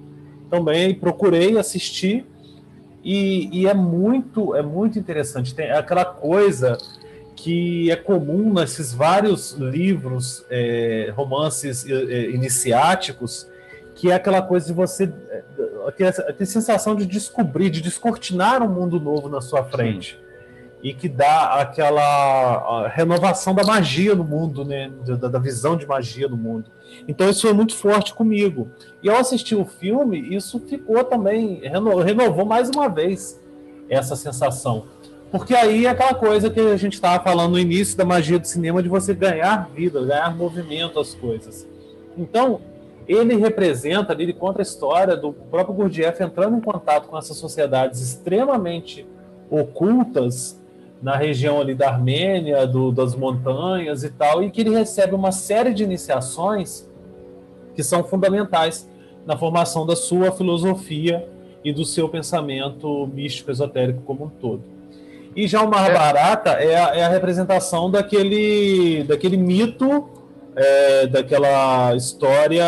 Também 0.48 0.94
procurei 0.94 1.58
assistir 1.58 2.24
e, 3.02 3.48
e, 3.52 3.66
é 3.66 3.74
muito 3.74 4.54
é 4.54 4.62
muito 4.62 4.96
interessante. 4.96 5.54
Tem 5.54 5.72
aquela 5.72 6.04
coisa 6.04 6.78
que 7.36 7.90
é 7.90 7.96
comum 7.96 8.52
nesses 8.52 8.92
vários 8.92 9.52
livros, 9.52 10.44
é, 10.50 11.12
romances 11.14 11.86
é, 11.88 12.30
iniciáticos, 12.30 13.48
que 13.94 14.10
é 14.10 14.14
aquela 14.14 14.42
coisa 14.42 14.66
de 14.66 14.72
você 14.72 15.12
ter, 15.96 16.12
ter 16.34 16.46
sensação 16.46 16.94
de 16.94 17.06
descobrir, 17.06 17.70
de 17.70 17.80
descortinar 17.80 18.62
um 18.62 18.68
mundo 18.68 19.00
novo 19.00 19.28
na 19.28 19.40
sua 19.40 19.64
frente. 19.64 20.16
Sim 20.16 20.32
e 20.82 20.92
que 20.92 21.08
dá 21.08 21.60
aquela 21.60 22.88
renovação 22.88 23.54
da 23.54 23.62
magia 23.62 24.14
no 24.16 24.24
mundo, 24.24 24.64
né? 24.64 24.90
Da, 25.06 25.28
da, 25.28 25.38
visão 25.38 25.76
de 25.76 25.86
magia 25.86 26.28
no 26.28 26.36
mundo. 26.36 26.70
Então 27.06 27.30
isso 27.30 27.42
foi 27.42 27.52
muito 27.52 27.74
forte 27.74 28.12
comigo. 28.12 28.68
E 29.02 29.08
ao 29.08 29.16
assistir 29.16 29.54
o 29.54 29.64
filme, 29.64 30.18
isso 30.34 30.58
ficou 30.58 31.04
também, 31.04 31.62
renovou 32.04 32.44
mais 32.44 32.68
uma 32.68 32.88
vez 32.88 33.40
essa 33.88 34.16
sensação. 34.16 34.86
Porque 35.32 35.54
aí 35.54 35.86
é 35.86 35.88
aquela 35.88 36.12
coisa 36.12 36.50
que 36.50 36.60
a 36.60 36.76
gente 36.76 36.92
estava 36.92 37.24
falando 37.24 37.52
no 37.52 37.58
início 37.58 37.96
da 37.96 38.04
magia 38.04 38.38
do 38.38 38.46
cinema, 38.46 38.82
de 38.82 38.88
você 38.90 39.14
ganhar 39.14 39.70
vida, 39.74 40.04
ganhar 40.04 40.36
movimento 40.36 41.00
às 41.00 41.14
coisas. 41.14 41.66
Então, 42.18 42.60
ele 43.08 43.36
representa, 43.36 44.12
ele 44.12 44.34
conta 44.34 44.60
a 44.60 44.62
história 44.62 45.16
do 45.16 45.32
próprio 45.32 45.74
Gurdjieff 45.74 46.22
entrando 46.22 46.58
em 46.58 46.60
contato 46.60 47.08
com 47.08 47.16
essas 47.16 47.38
sociedades 47.38 48.02
extremamente 48.02 49.06
ocultas 49.50 50.60
na 51.00 51.16
região 51.16 51.62
ali 51.62 51.74
da 51.74 51.88
Armênia, 51.88 52.66
do, 52.66 52.92
das 52.92 53.14
montanhas 53.14 54.04
e 54.04 54.10
tal, 54.10 54.44
e 54.44 54.50
que 54.50 54.60
ele 54.60 54.70
recebe 54.70 55.14
uma 55.14 55.32
série 55.32 55.72
de 55.72 55.82
iniciações 55.82 56.86
que 57.74 57.82
são 57.82 58.04
fundamentais 58.04 58.86
na 59.24 59.34
formação 59.34 59.86
da 59.86 59.96
sua 59.96 60.30
filosofia 60.30 61.26
e 61.64 61.72
do 61.72 61.86
seu 61.86 62.06
pensamento 62.06 63.06
místico 63.06 63.50
esotérico 63.50 64.02
como 64.02 64.26
um 64.26 64.28
todo. 64.28 64.71
E 65.34 65.46
já 65.48 65.62
o 65.62 65.70
Mahabharata 65.70 66.50
é 66.50 66.76
a, 66.76 66.96
é 66.96 67.04
a 67.04 67.08
representação 67.08 67.90
daquele, 67.90 69.04
daquele 69.04 69.36
mito, 69.36 70.08
é, 70.54 71.06
daquela 71.06 71.94
história 71.96 72.64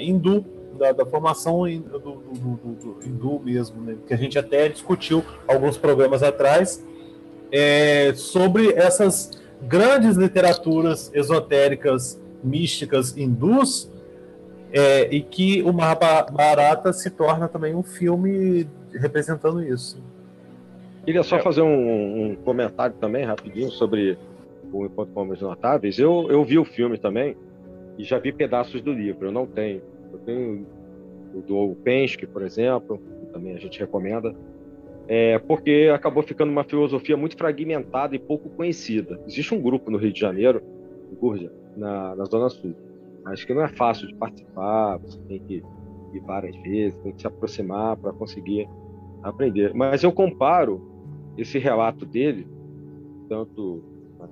hindu, 0.00 0.44
da, 0.78 0.92
da 0.92 1.06
formação 1.06 1.62
do, 1.62 1.98
do, 1.98 2.00
do, 2.00 2.74
do, 2.74 3.06
hindu 3.06 3.40
mesmo, 3.44 3.80
né? 3.82 3.96
que 4.06 4.12
a 4.12 4.16
gente 4.16 4.36
até 4.36 4.68
discutiu 4.68 5.24
alguns 5.46 5.76
programas 5.76 6.22
atrás, 6.22 6.84
é, 7.52 8.12
sobre 8.14 8.72
essas 8.72 9.30
grandes 9.62 10.16
literaturas 10.16 11.10
esotéricas, 11.14 12.20
místicas 12.42 13.16
hindus, 13.16 13.88
é, 14.72 15.14
e 15.14 15.20
que 15.20 15.62
o 15.62 15.72
Mahabharata 15.72 16.92
se 16.92 17.10
torna 17.10 17.46
também 17.46 17.74
um 17.74 17.82
filme 17.82 18.66
representando 18.92 19.62
isso. 19.62 20.02
Queria 21.04 21.22
só 21.22 21.36
é. 21.36 21.42
fazer 21.42 21.62
um, 21.62 22.30
um, 22.30 22.36
comentário 22.36 22.94
também, 22.96 23.24
rapidinho, 23.24 23.70
sobre 23.70 24.16
o 24.72 24.84
Encontro 24.84 25.12
com 25.12 25.22
Homens 25.22 25.40
Notáveis. 25.40 25.98
Eu, 25.98 26.28
eu 26.30 26.44
vi 26.44 26.58
o 26.58 26.64
filme 26.64 26.96
também 26.96 27.36
e 27.98 28.04
já 28.04 28.18
vi 28.18 28.32
pedaços 28.32 28.80
do 28.80 28.92
livro. 28.92 29.26
Eu 29.26 29.32
não 29.32 29.46
tenho. 29.46 29.82
Eu 30.12 30.18
tenho 30.20 30.66
o 31.34 31.40
do 31.40 31.74
Penske, 31.82 32.26
por 32.26 32.42
exemplo, 32.42 32.98
que 32.98 33.26
também 33.32 33.54
a 33.54 33.58
gente 33.58 33.80
recomenda, 33.80 34.34
é, 35.08 35.38
porque 35.38 35.90
acabou 35.92 36.22
ficando 36.22 36.52
uma 36.52 36.62
filosofia 36.62 37.16
muito 37.16 37.36
fragmentada 37.36 38.14
e 38.14 38.18
pouco 38.18 38.50
conhecida. 38.50 39.20
Existe 39.26 39.54
um 39.54 39.60
grupo 39.60 39.90
no 39.90 39.96
Rio 39.96 40.12
de 40.12 40.20
Janeiro, 40.20 40.62
o 41.10 41.16
Gurja, 41.16 41.50
na, 41.76 42.14
na 42.14 42.24
Zona 42.26 42.50
Sul, 42.50 42.74
mas 43.24 43.42
que 43.44 43.54
não 43.54 43.62
é 43.62 43.68
fácil 43.68 44.06
de 44.06 44.14
participar, 44.14 44.98
você 44.98 45.18
tem 45.20 45.38
que 45.40 45.62
ir 46.12 46.20
várias 46.20 46.54
vezes, 46.62 46.98
tem 47.00 47.12
que 47.12 47.20
se 47.22 47.26
aproximar 47.26 47.96
para 47.96 48.12
conseguir 48.12 48.68
aprender. 49.22 49.72
Mas 49.74 50.02
eu 50.02 50.12
comparo 50.12 50.91
esse 51.36 51.58
relato 51.58 52.04
dele, 52.04 52.46
tanto 53.28 53.82
na 54.18 54.28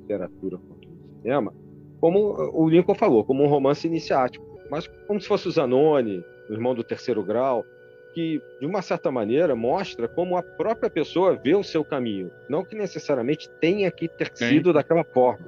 literatura 0.00 0.58
quanto 0.58 0.88
no 0.88 1.20
cinema, 1.20 1.54
como 2.00 2.34
o 2.52 2.68
Lincoln 2.68 2.94
falou, 2.94 3.24
como 3.24 3.44
um 3.44 3.48
romance 3.48 3.86
iniciático, 3.86 4.44
mas 4.70 4.86
como 5.06 5.20
se 5.20 5.28
fosse 5.28 5.48
o 5.48 5.50
Zanoni, 5.50 6.24
o 6.48 6.52
irmão 6.52 6.74
do 6.74 6.82
terceiro 6.82 7.22
grau, 7.22 7.64
que 8.12 8.42
de 8.60 8.66
uma 8.66 8.82
certa 8.82 9.10
maneira 9.10 9.54
mostra 9.54 10.08
como 10.08 10.36
a 10.36 10.42
própria 10.42 10.90
pessoa 10.90 11.34
vê 11.34 11.54
o 11.54 11.62
seu 11.62 11.84
caminho, 11.84 12.30
não 12.48 12.64
que 12.64 12.74
necessariamente 12.74 13.48
tenha 13.60 13.90
que 13.90 14.08
ter 14.08 14.30
sido 14.34 14.70
Sim. 14.70 14.74
daquela 14.74 15.04
forma, 15.04 15.46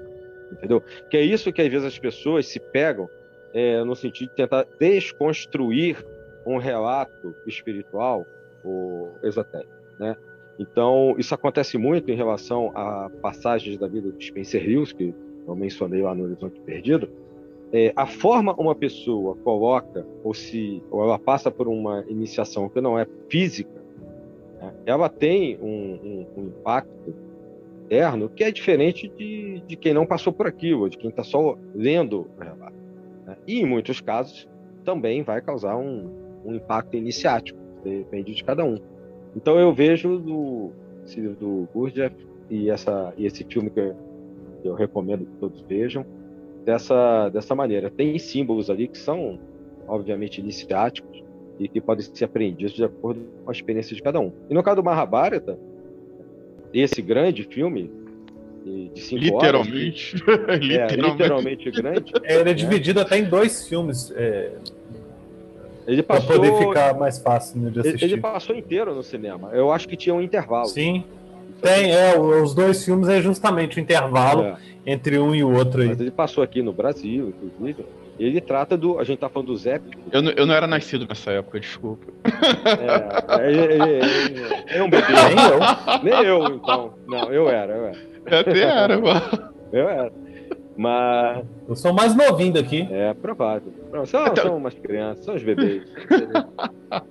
entendeu? 0.53 0.83
Que 1.11 1.17
é 1.17 1.23
isso 1.23 1.53
que 1.53 1.61
às 1.61 1.69
vezes 1.69 1.87
as 1.87 1.99
pessoas 1.99 2.47
se 2.47 2.59
pegam 2.59 3.09
é, 3.53 3.83
no 3.85 3.95
sentido 3.95 4.31
de 4.31 4.37
tentar 4.37 4.67
desconstruir 4.79 6.05
um 6.47 6.59
relato 6.59 7.35
espiritual 7.47 8.27
ou 8.65 9.17
esotérico, 9.23 9.73
né? 9.99 10.17
Então, 10.59 11.15
isso 11.19 11.35
acontece 11.35 11.77
muito 11.77 12.11
em 12.11 12.15
relação 12.15 12.71
a 12.75 13.11
passagens 13.21 13.77
da 13.77 13.89
vida 13.89 14.13
de 14.13 14.25
Spencer 14.25 14.63
Lewis, 14.65 14.93
que 14.93 15.15
eu 15.47 15.55
mencionei 15.55 16.03
lá 16.03 16.15
no 16.15 16.25
Horizonte 16.25 16.61
Perdido. 16.61 17.11
É, 17.73 17.93
a 17.97 18.07
forma 18.07 18.55
uma 18.55 18.75
pessoa 18.75 19.35
coloca, 19.37 20.07
ou 20.23 20.33
se 20.33 20.81
ou 20.91 21.03
ela 21.03 21.19
passa 21.19 21.51
por 21.51 21.67
uma 21.67 22.05
iniciação 22.09 22.69
que 22.69 22.81
não 22.81 22.99
é 22.99 23.07
física, 23.29 23.83
né, 24.61 24.73
ela 24.87 25.09
tem 25.09 25.59
um, 25.61 25.67
um, 25.67 26.27
um, 26.37 26.47
impacto 26.47 27.15
interno 27.85 28.29
que 28.29 28.45
é 28.45 28.53
diferente 28.53 29.09
de, 29.09 29.61
de 29.67 29.77
quem 29.77 29.93
não 29.93 30.07
passou 30.07 30.33
por 30.33 30.47
aquilo, 30.47 30.89
de 30.89 30.97
quem 30.97 31.11
está 31.11 31.25
só 31.25 31.59
lendo 31.75 32.31
o 32.39 32.41
relato. 32.41 32.77
Né? 33.27 33.37
E, 33.47 33.61
em 33.61 33.67
muitos 33.67 34.01
casos, 34.01 34.49
também 34.85 35.25
vai 35.25 35.41
causar 35.41 35.77
um, 35.77 36.11
um 36.45 36.55
impacto 36.55 36.97
iniciático, 36.97 37.59
depende 37.83 38.35
de 38.35 38.45
cada 38.45 38.65
um. 38.65 38.79
Então 39.37 39.59
eu 39.59 39.73
vejo 39.73 40.19
do 40.19 40.71
esse 41.05 41.21
livro 41.21 41.37
do 41.37 41.69
Gurdjieff 41.75 42.15
e 42.51 42.71
essa 42.71 43.13
e 43.17 43.27
esse 43.27 43.45
filme 43.45 43.71
que 43.71 43.81
eu, 43.81 43.97
que 44.63 44.69
eu 44.69 44.75
recomendo 44.75 45.27
que 45.27 45.37
todos 45.39 45.61
vejam 45.63 46.05
dessa 46.65 47.29
dessa 47.29 47.55
maneira. 47.55 47.91
Tem 47.91 48.19
símbolos 48.19 48.71
ali 48.71 48.89
que 48.89 48.99
são 48.99 49.39
obviamente 49.87 50.41
iniciáticos 50.41 51.23
e 51.59 51.69
que 51.69 51.81
podem 51.81 52.05
ser 52.05 52.25
aprendidos 52.25 52.75
de 52.75 52.85
acordo 52.85 53.21
com 53.45 53.51
a 53.51 53.53
experiência 53.53 53.95
de 53.95 54.03
cada 54.03 54.19
um. 54.19 54.33
E 54.49 54.55
no 54.55 54.63
caso 54.63 54.77
do 54.77 54.85
Mahabharata, 54.85 55.59
esse 56.73 57.01
grande 57.01 57.45
filme 57.45 57.91
de 58.65 59.01
cinco 59.01 59.25
literalmente. 59.25 60.17
horas, 60.27 60.49
é, 60.49 60.57
literalmente. 60.57 61.11
literalmente 61.11 61.71
grande. 61.71 62.13
É, 62.23 62.33
ele 62.33 62.41
é 62.41 62.45
né? 62.45 62.55
dividido 62.55 63.01
até 63.01 63.19
em 63.19 63.25
dois 63.25 63.69
filmes. 63.69 64.11
É, 64.17 64.53
ele 65.87 66.03
passou, 66.03 66.27
pra 66.27 66.37
poder 66.37 66.59
ficar 66.59 66.95
mais 66.95 67.19
fácil 67.19 67.61
né, 67.61 67.71
de 67.71 67.81
assistir. 67.81 68.05
Ele 68.05 68.21
passou 68.21 68.57
inteiro 68.57 68.95
no 68.95 69.03
cinema. 69.03 69.51
Eu 69.53 69.71
acho 69.71 69.89
que 69.89 69.97
tinha 69.97 70.15
um 70.15 70.21
intervalo. 70.21 70.67
Sim. 70.67 71.05
Tem, 71.61 71.93
é, 71.93 72.19
os 72.19 72.55
dois 72.55 72.85
filmes 72.85 73.09
é 73.09 73.21
justamente 73.21 73.79
o 73.79 73.81
intervalo 73.81 74.43
é. 74.43 74.57
entre 74.87 75.19
um 75.19 75.35
e 75.35 75.43
o 75.43 75.51
outro 75.51 75.83
aí. 75.83 75.89
Mas 75.89 76.01
ele 76.01 76.11
passou 76.11 76.45
aqui 76.45 76.63
no 76.63 76.73
Brasil, 76.73 77.35
inclusive. 77.43 77.85
Ele 78.19 78.41
trata 78.41 78.77
do. 78.77 78.99
A 78.99 79.05
gente 79.05 79.19
tá 79.19 79.29
falando 79.29 79.49
do 79.49 79.57
Zé. 79.57 79.81
Eu 80.13 80.23
não, 80.23 80.31
eu 80.33 80.47
não 80.47 80.55
era 80.55 80.67
nascido 80.67 81.07
nessa 81.09 81.33
época, 81.33 81.59
desculpa. 81.59 82.13
É, 83.33 83.51
ele, 83.51 83.83
ele, 83.83 84.43
é 84.69 84.83
um 84.83 84.89
bebê. 84.89 85.07
Nem 85.13 85.47
eu. 85.47 86.01
Nem 86.03 86.25
eu, 86.25 86.55
então. 86.55 86.95
Não, 87.09 87.33
eu 87.33 87.49
era, 87.49 87.73
eu 87.73 87.87
era. 87.87 87.99
Eu 88.27 88.39
até 88.39 88.61
era, 88.61 89.01
mano. 89.01 89.55
Eu 89.73 89.89
era. 89.89 90.13
Mas. 90.77 91.45
Eu 91.69 91.77
sou 91.77 91.93
mais 91.93 92.15
novinho 92.15 92.53
daqui. 92.53 92.89
É, 92.91 93.15
provável. 93.15 93.73
Não, 93.93 94.05
são, 94.05 94.27
então... 94.27 94.45
são 94.45 94.57
umas 94.57 94.75
crianças, 94.75 95.25
são 95.25 95.35
os 95.35 95.43
bebês. 95.43 95.85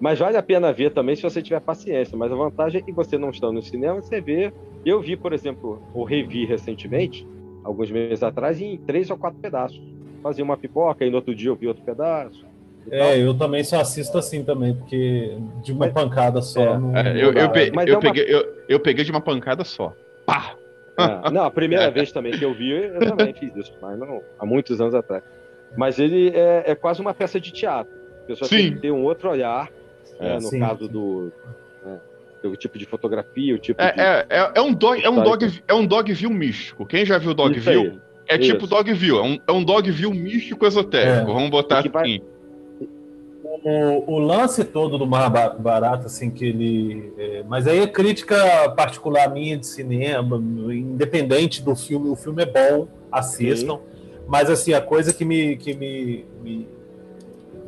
Mas 0.00 0.18
vale 0.18 0.38
a 0.38 0.42
pena 0.42 0.72
ver 0.72 0.92
também 0.92 1.14
se 1.14 1.22
você 1.22 1.42
tiver 1.42 1.60
paciência. 1.60 2.16
Mas 2.16 2.32
a 2.32 2.34
vantagem 2.34 2.80
é 2.80 2.82
que 2.84 2.90
você 2.90 3.18
não 3.18 3.28
está 3.28 3.52
no 3.52 3.62
cinema, 3.62 4.00
você 4.00 4.20
vê. 4.20 4.50
Eu 4.84 5.00
vi, 5.00 5.14
por 5.14 5.34
exemplo, 5.34 5.82
o 5.92 6.04
revi 6.04 6.46
recentemente, 6.46 7.28
alguns 7.62 7.90
meses 7.90 8.22
atrás, 8.22 8.58
em 8.60 8.78
três 8.78 9.10
ou 9.10 9.18
quatro 9.18 9.38
pedaços. 9.38 9.80
Fazia 10.22 10.42
uma 10.42 10.56
pipoca 10.56 11.04
e 11.04 11.10
no 11.10 11.16
outro 11.16 11.34
dia 11.34 11.50
eu 11.50 11.54
vi 11.54 11.68
outro 11.68 11.84
pedaço. 11.84 12.46
É, 12.90 13.18
eu 13.18 13.34
também 13.34 13.62
só 13.62 13.78
assisto 13.78 14.16
assim 14.16 14.42
também, 14.42 14.74
porque 14.74 15.36
de 15.62 15.72
uma 15.72 15.86
mas, 15.86 15.92
pancada 15.92 16.40
só. 16.40 16.62
É, 16.62 16.78
não, 16.78 16.96
é, 16.96 17.12
eu, 17.12 17.32
eu, 17.32 17.50
pe 17.50 17.68
eu, 17.68 17.74
é 17.74 17.92
uma... 17.92 18.00
peguei, 18.00 18.24
eu, 18.26 18.54
eu 18.68 18.80
peguei 18.80 19.04
de 19.04 19.10
uma 19.10 19.20
pancada 19.20 19.64
só. 19.64 19.92
Pá! 20.24 20.54
É, 20.98 21.30
não, 21.30 21.44
a 21.44 21.50
primeira 21.50 21.90
vez 21.90 22.12
também 22.12 22.32
que 22.32 22.44
eu 22.44 22.54
vi, 22.54 22.70
eu 22.70 23.00
também 23.00 23.32
fiz 23.32 23.54
isso, 23.56 23.72
mas 23.80 23.98
não, 23.98 24.22
há 24.38 24.46
muitos 24.46 24.80
anos 24.80 24.94
atrás. 24.94 25.22
Mas 25.76 25.98
ele 25.98 26.30
é, 26.34 26.64
é 26.66 26.74
quase 26.74 27.00
uma 27.00 27.14
peça 27.14 27.40
de 27.40 27.52
teatro. 27.52 27.92
A 28.24 28.26
pessoa 28.26 28.48
sim. 28.48 28.56
tem 28.56 28.74
que 28.74 28.80
ter 28.80 28.90
um 28.90 29.04
outro 29.04 29.30
olhar, 29.30 29.70
é, 30.18 30.34
no 30.34 30.42
sim, 30.42 30.58
caso 30.58 30.86
sim. 30.86 30.92
do, 30.92 31.32
né, 31.84 32.00
do 32.42 32.56
tipo 32.56 32.78
de 32.78 32.86
fotografia, 32.86 33.54
o 33.54 33.58
tipo 33.58 33.80
é, 33.80 33.92
de... 33.92 34.00
É, 34.00 34.26
é, 34.28 34.52
é, 34.56 34.60
um 34.60 34.72
dog, 34.72 35.02
é 35.02 35.10
um 35.10 35.22
dog, 35.22 35.62
é 35.66 35.74
um 35.74 35.86
dog 35.86 36.12
view 36.12 36.30
místico. 36.30 36.84
Quem 36.86 37.04
já 37.04 37.18
viu 37.18 37.34
dog 37.34 37.58
view 37.58 38.00
é 38.26 38.38
tipo 38.38 38.42
isso. 38.42 38.52
tipo 38.52 38.66
dog 38.66 38.92
view, 38.92 39.18
é 39.18 39.22
um, 39.22 39.38
é 39.46 39.52
um 39.52 39.64
dog 39.64 39.90
view 39.90 40.12
místico 40.12 40.66
esotérico. 40.66 41.30
É. 41.30 41.34
Vamos 41.34 41.50
botar 41.50 41.80
assim. 41.80 41.88
Vai 41.88 42.22
o, 43.62 44.14
o, 44.14 44.18
lance 44.18 44.64
todo 44.64 44.96
do 44.96 45.06
Mar 45.06 45.28
Barato, 45.58 46.06
assim, 46.06 46.30
que 46.30 46.44
ele. 46.44 47.12
É, 47.18 47.44
mas 47.48 47.66
aí 47.66 47.80
é 47.80 47.86
crítica 47.86 48.36
particular 48.76 49.30
minha 49.30 49.56
de 49.56 49.66
cinema, 49.66 50.36
independente 50.36 51.62
do 51.62 51.76
filme, 51.76 52.08
o 52.08 52.16
filme 52.16 52.42
é 52.42 52.46
bom, 52.46 52.88
assistam. 53.12 53.76
Sim. 53.76 53.80
Mas 54.26 54.48
assim, 54.48 54.72
a 54.72 54.80
coisa 54.80 55.12
que 55.12 55.24
me, 55.24 55.56
que 55.56 55.74
me, 55.74 56.24
me 56.42 56.68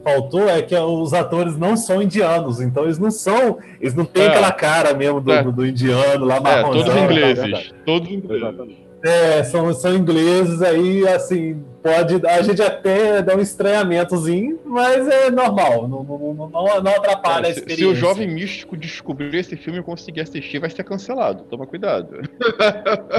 faltou 0.05 0.49
é 0.49 0.63
que 0.63 0.75
os 0.77 1.13
atores 1.13 1.57
não 1.57 1.77
são 1.77 2.01
indianos, 2.01 2.61
então 2.61 2.85
eles 2.85 2.99
não 2.99 3.11
são, 3.11 3.59
eles 3.81 3.95
não 3.95 4.05
têm 4.05 4.25
é. 4.25 4.29
aquela 4.29 4.53
cara 4.53 4.95
mesmo 4.95 5.21
do, 5.21 5.33
é. 5.33 5.43
do, 5.43 5.53
do 5.53 5.67
indiano 5.67 6.25
lá 6.25 6.41
marrom. 6.41 6.75
É, 6.75 6.85
todos 6.85 6.97
ingleses, 6.97 7.73
todos 7.85 8.11
ingleses. 8.11 8.82
É, 9.03 9.43
são, 9.43 9.73
são 9.75 9.95
ingleses 9.95 10.63
aí, 10.63 11.07
assim, 11.09 11.63
pode. 11.83 12.25
A 12.25 12.41
gente 12.43 12.63
até 12.63 13.21
dá 13.21 13.35
um 13.35 13.41
estranhamentozinho, 13.41 14.61
mas 14.65 15.09
é 15.09 15.31
normal, 15.31 15.89
não, 15.89 16.05
não, 16.05 16.35
não, 16.35 16.83
não 16.83 16.93
atrapalha 16.93 17.47
é, 17.47 17.49
a 17.49 17.51
experiência. 17.51 17.85
Se 17.85 17.93
o 17.93 17.95
jovem 17.95 18.29
místico 18.29 18.77
descobrir 18.77 19.37
esse 19.37 19.57
filme 19.57 19.81
e 19.81 19.83
conseguir 19.83 20.21
assistir, 20.21 20.61
vai 20.61 20.71
ser 20.71 20.85
cancelado. 20.85 21.43
Toma 21.45 21.67
cuidado. 21.67 22.21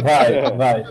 Vai, 0.01 0.51
vai. 0.55 0.85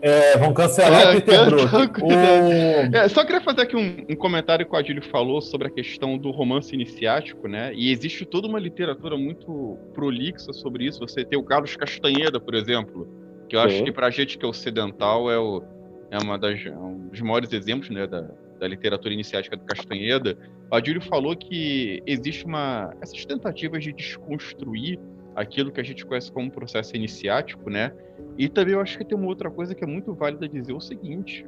É, 0.00 0.36
vão 0.36 0.52
cancelar 0.54 1.02
é, 1.02 1.10
o 1.10 1.14
Peter 1.14 1.54
o... 2.04 2.96
é, 2.96 3.08
Só 3.08 3.24
queria 3.24 3.40
fazer 3.40 3.62
aqui 3.62 3.76
um, 3.76 4.04
um, 4.08 4.14
comentário 4.14 4.64
que 4.64 4.72
o 4.72 4.76
Adílio 4.76 5.02
falou 5.02 5.40
sobre 5.40 5.66
a 5.66 5.70
questão 5.70 6.16
do 6.16 6.30
romance 6.30 6.72
iniciático, 6.72 7.48
né? 7.48 7.72
E 7.74 7.90
existe 7.90 8.24
toda 8.24 8.46
uma 8.46 8.60
literatura 8.60 9.16
muito 9.16 9.76
prolixa 9.94 10.52
sobre 10.52 10.84
isso. 10.84 11.00
Você 11.00 11.24
tem 11.24 11.36
o 11.38 11.42
Carlos 11.42 11.74
Castanheda, 11.74 12.38
por 12.38 12.54
exemplo, 12.54 13.08
que 13.48 13.56
eu 13.56 13.60
Sim. 13.60 13.66
acho 13.66 13.84
que 13.84 13.92
para 13.92 14.06
a 14.06 14.10
gente 14.10 14.36
que 14.38 14.44
é 14.44 14.48
ocidental 14.48 15.30
é, 15.30 15.38
o, 15.38 15.62
é 16.10 16.18
uma 16.18 16.38
das, 16.38 16.64
é 16.64 16.76
um 16.76 17.08
dos 17.08 17.20
maiores 17.20 17.52
exemplos 17.52 17.90
né, 17.90 18.06
da, 18.06 18.28
da 18.58 18.68
literatura 18.68 19.14
iniciática 19.14 19.56
do 19.56 19.64
Castanheda. 19.64 20.36
O 20.70 20.74
Adílio 20.74 21.00
falou 21.00 21.34
que 21.34 22.02
existe 22.06 22.44
uma 22.44 22.94
essas 23.00 23.24
tentativas 23.24 23.82
de 23.82 23.92
desconstruir 23.92 24.98
aquilo 25.34 25.70
que 25.70 25.80
a 25.80 25.84
gente 25.84 26.04
conhece 26.04 26.30
como 26.32 26.50
processo 26.50 26.96
iniciático, 26.96 27.70
né? 27.70 27.92
E 28.36 28.48
também 28.48 28.74
eu 28.74 28.80
acho 28.80 28.98
que 28.98 29.04
tem 29.04 29.16
uma 29.16 29.28
outra 29.28 29.50
coisa 29.50 29.74
que 29.74 29.84
é 29.84 29.86
muito 29.86 30.12
válida 30.12 30.48
dizer 30.48 30.72
o 30.72 30.80
seguinte: 30.80 31.46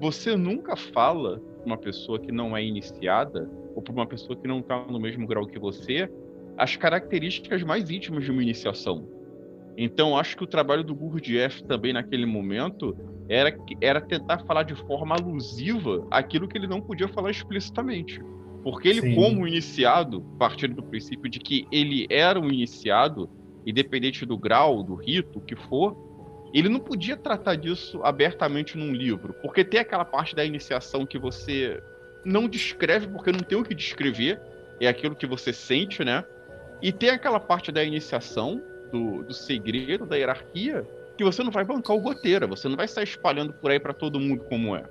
você 0.00 0.36
nunca 0.36 0.76
fala 0.76 1.40
uma 1.64 1.76
pessoa 1.76 2.18
que 2.18 2.32
não 2.32 2.56
é 2.56 2.64
iniciada, 2.64 3.48
ou 3.74 3.82
para 3.82 3.92
uma 3.92 4.06
pessoa 4.06 4.36
que 4.36 4.46
não 4.46 4.58
está 4.60 4.84
no 4.86 4.98
mesmo 4.98 5.26
grau 5.26 5.46
que 5.46 5.58
você, 5.58 6.10
as 6.56 6.76
características 6.76 7.62
mais 7.62 7.90
íntimas 7.90 8.24
de 8.24 8.30
uma 8.30 8.42
iniciação. 8.42 9.08
Então, 9.80 10.18
acho 10.18 10.36
que 10.36 10.42
o 10.42 10.46
trabalho 10.46 10.82
do 10.82 10.92
Gurdjieff 10.92 11.62
também 11.62 11.92
naquele 11.92 12.26
momento 12.26 12.96
era, 13.28 13.56
era 13.80 14.00
tentar 14.00 14.40
falar 14.40 14.64
de 14.64 14.74
forma 14.74 15.14
alusiva 15.14 16.04
aquilo 16.10 16.48
que 16.48 16.58
ele 16.58 16.66
não 16.66 16.80
podia 16.80 17.06
falar 17.06 17.30
explicitamente. 17.30 18.20
Porque 18.64 18.88
ele, 18.88 19.02
Sim. 19.02 19.14
como 19.14 19.46
iniciado, 19.46 20.20
partindo 20.36 20.74
do 20.74 20.82
princípio 20.82 21.30
de 21.30 21.38
que 21.38 21.64
ele 21.70 22.08
era 22.10 22.40
um 22.40 22.50
iniciado, 22.50 23.30
independente 23.64 24.26
do 24.26 24.36
grau, 24.36 24.82
do 24.82 24.96
rito, 24.96 25.38
o 25.38 25.42
que 25.42 25.54
for, 25.54 25.96
ele 26.52 26.68
não 26.68 26.80
podia 26.80 27.16
tratar 27.16 27.54
disso 27.54 28.00
abertamente 28.02 28.76
num 28.76 28.92
livro. 28.92 29.32
Porque 29.34 29.64
tem 29.64 29.78
aquela 29.78 30.04
parte 30.04 30.34
da 30.34 30.44
iniciação 30.44 31.06
que 31.06 31.20
você 31.20 31.80
não 32.24 32.48
descreve 32.48 33.06
porque 33.06 33.30
não 33.30 33.40
tem 33.40 33.56
o 33.56 33.62
que 33.62 33.76
descrever, 33.76 34.40
é 34.80 34.88
aquilo 34.88 35.14
que 35.14 35.26
você 35.26 35.52
sente, 35.52 36.04
né? 36.04 36.24
E 36.82 36.90
tem 36.90 37.10
aquela 37.10 37.38
parte 37.38 37.70
da 37.70 37.84
iniciação, 37.84 38.60
do, 38.92 39.22
do 39.22 39.34
segredo, 39.34 40.06
da 40.06 40.16
hierarquia, 40.16 40.86
que 41.16 41.24
você 41.24 41.42
não 41.42 41.50
vai 41.50 41.64
bancar 41.64 41.96
o 41.96 42.00
goteira, 42.00 42.46
você 42.46 42.68
não 42.68 42.76
vai 42.76 42.86
sair 42.86 43.04
espalhando 43.04 43.52
por 43.52 43.70
aí 43.70 43.80
para 43.80 43.92
todo 43.92 44.20
mundo 44.20 44.44
como 44.48 44.76
é. 44.76 44.84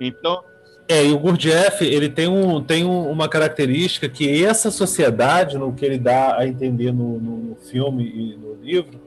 Então. 0.00 0.42
É, 0.88 1.06
e 1.06 1.12
o 1.12 1.18
Gurdjieff, 1.18 1.84
ele 1.84 2.08
tem, 2.08 2.26
um, 2.26 2.62
tem 2.62 2.84
um, 2.84 3.08
uma 3.08 3.28
característica 3.28 4.08
que 4.08 4.44
essa 4.44 4.70
sociedade, 4.70 5.56
no 5.56 5.72
que 5.72 5.84
ele 5.84 5.98
dá 5.98 6.36
a 6.36 6.46
entender 6.46 6.92
no, 6.92 7.18
no 7.20 7.56
filme 7.56 8.04
e 8.04 8.36
no 8.36 8.54
livro, 8.54 9.00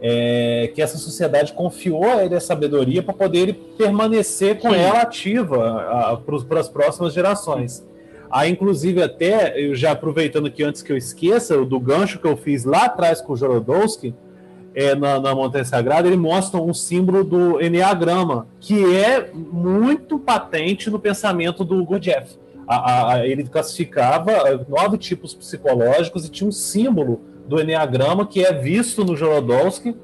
é 0.00 0.70
que 0.74 0.82
essa 0.82 0.98
sociedade 0.98 1.52
confiou 1.52 2.04
a 2.04 2.24
ele 2.24 2.34
a 2.34 2.40
sabedoria 2.40 3.02
para 3.02 3.14
poder 3.14 3.38
ele 3.38 3.52
permanecer 3.52 4.58
com 4.58 4.70
Sim. 4.70 4.76
ela 4.76 5.02
ativa 5.02 6.20
para 6.48 6.60
as 6.60 6.68
próximas 6.68 7.12
gerações. 7.12 7.84
Aí, 8.32 8.50
inclusive, 8.50 9.02
até, 9.02 9.60
eu 9.60 9.74
já 9.74 9.92
aproveitando 9.92 10.46
aqui 10.46 10.64
antes 10.64 10.80
que 10.80 10.90
eu 10.90 10.96
esqueça, 10.96 11.62
do 11.66 11.78
gancho 11.78 12.18
que 12.18 12.26
eu 12.26 12.34
fiz 12.34 12.64
lá 12.64 12.86
atrás 12.86 13.20
com 13.20 13.34
o 13.34 13.36
Jorodowski, 13.36 14.14
é, 14.74 14.94
na, 14.94 15.20
na 15.20 15.34
Montanha 15.34 15.66
Sagrada, 15.66 16.08
ele 16.08 16.16
mostra 16.16 16.58
um 16.58 16.72
símbolo 16.72 17.22
do 17.22 17.60
Enneagrama, 17.60 18.46
que 18.58 18.96
é 18.96 19.30
muito 19.34 20.18
patente 20.18 20.88
no 20.88 20.98
pensamento 20.98 21.62
do 21.62 21.84
Gurdjieff. 21.84 22.38
A, 22.66 23.12
a, 23.12 23.26
ele 23.26 23.44
classificava 23.44 24.32
nove 24.66 24.96
tipos 24.96 25.34
psicológicos 25.34 26.24
e 26.24 26.30
tinha 26.30 26.48
um 26.48 26.52
símbolo 26.52 27.20
do 27.46 27.60
Enneagrama 27.60 28.26
que 28.26 28.42
é 28.42 28.50
visto 28.50 29.04
no 29.04 29.14
Jorodowski, 29.14 29.94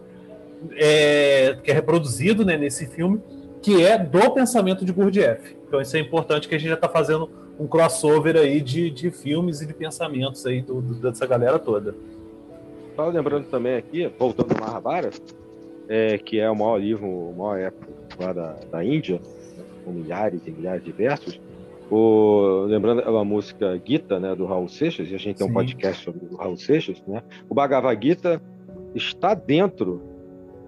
é, 0.76 1.56
que 1.62 1.70
é 1.70 1.74
reproduzido 1.74 2.44
né, 2.44 2.58
nesse 2.58 2.86
filme, 2.86 3.22
que 3.62 3.82
é 3.82 3.96
do 3.96 4.30
pensamento 4.32 4.84
de 4.84 4.92
Gurdjieff. 4.92 5.56
Então 5.66 5.80
isso 5.80 5.96
é 5.96 6.00
importante 6.00 6.46
que 6.46 6.54
a 6.54 6.58
gente 6.58 6.68
já 6.68 6.74
está 6.74 6.90
fazendo 6.90 7.30
um 7.58 7.66
crossover 7.66 8.36
aí 8.36 8.60
de, 8.60 8.90
de 8.90 9.10
filmes 9.10 9.60
e 9.60 9.66
de 9.66 9.74
pensamentos 9.74 10.46
aí 10.46 10.62
do, 10.62 10.80
do, 10.80 10.94
dessa 10.94 11.26
galera 11.26 11.58
toda. 11.58 11.94
Só 12.94 13.08
lembrando 13.08 13.46
também 13.46 13.76
aqui, 13.76 14.10
voltando 14.18 14.52
ao 14.52 14.60
Mahabharata, 14.60 15.18
é, 15.88 16.18
que 16.18 16.38
é 16.38 16.48
o 16.50 16.54
maior 16.54 16.78
livro, 16.78 17.06
o 17.06 17.34
maior 17.36 17.58
época 17.58 17.88
lá 18.20 18.32
da, 18.32 18.56
da 18.70 18.84
Índia, 18.84 19.20
com 19.84 19.92
milhares 19.92 20.40
e 20.46 20.50
milhares 20.50 20.84
de 20.84 20.92
versos. 20.92 21.40
O, 21.90 22.66
lembrando 22.68 23.00
a 23.00 23.24
música 23.24 23.80
Gita, 23.84 24.20
né, 24.20 24.34
do 24.34 24.44
Raul 24.44 24.68
Seixas, 24.68 25.08
e 25.10 25.14
a 25.14 25.18
gente 25.18 25.38
tem 25.38 25.46
um 25.46 25.48
Sim. 25.48 25.54
podcast 25.54 26.04
sobre 26.04 26.26
o 26.30 26.36
Raul 26.36 26.56
Seixas, 26.56 27.02
né? 27.06 27.22
O 27.48 27.54
Bhagavad 27.54 27.98
Gita 28.04 28.42
está 28.94 29.32
dentro, 29.32 30.02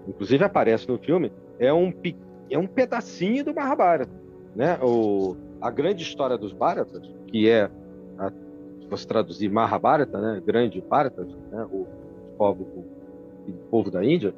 inclusive 0.07 0.43
aparece 0.43 0.87
no 0.87 0.97
filme, 0.97 1.31
é 1.59 1.71
um, 1.71 1.93
é 2.49 2.57
um 2.57 2.65
pedacinho 2.65 3.45
do 3.45 3.53
Mahabharata, 3.53 4.11
né? 4.55 4.79
O, 4.81 5.35
a 5.61 5.69
grande 5.69 6.03
história 6.03 6.37
dos 6.37 6.51
Bharatas, 6.51 7.09
que 7.27 7.49
é, 7.49 7.69
a, 8.17 8.29
se 8.29 8.87
você 8.89 9.07
traduzir 9.07 9.49
Mahabharata, 9.49 10.19
né, 10.19 10.41
grande 10.45 10.81
Bharatas, 10.81 11.27
né, 11.51 11.65
o 11.71 11.85
povo, 12.37 12.63
o, 13.47 13.53
povo 13.69 13.91
da 13.91 14.03
Índia, 14.03 14.33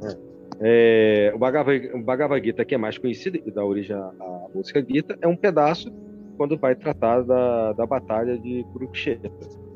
né, 0.00 0.16
é, 0.60 1.32
o, 1.34 1.38
Bhagavad, 1.38 1.90
o 1.94 2.02
Bhagavad 2.02 2.44
Gita, 2.44 2.64
que 2.64 2.74
é 2.74 2.78
mais 2.78 2.96
conhecido 2.96 3.38
e 3.44 3.50
dá 3.50 3.64
origem 3.64 3.94
à, 3.94 4.12
música 4.54 4.84
Gita, 4.84 5.18
é 5.20 5.28
um 5.28 5.36
pedaço 5.36 5.92
quando 6.36 6.56
vai 6.56 6.74
tratar 6.74 7.22
da, 7.22 7.72
da 7.72 7.86
batalha 7.86 8.38
de 8.38 8.64
Kurukshetra, 8.72 9.30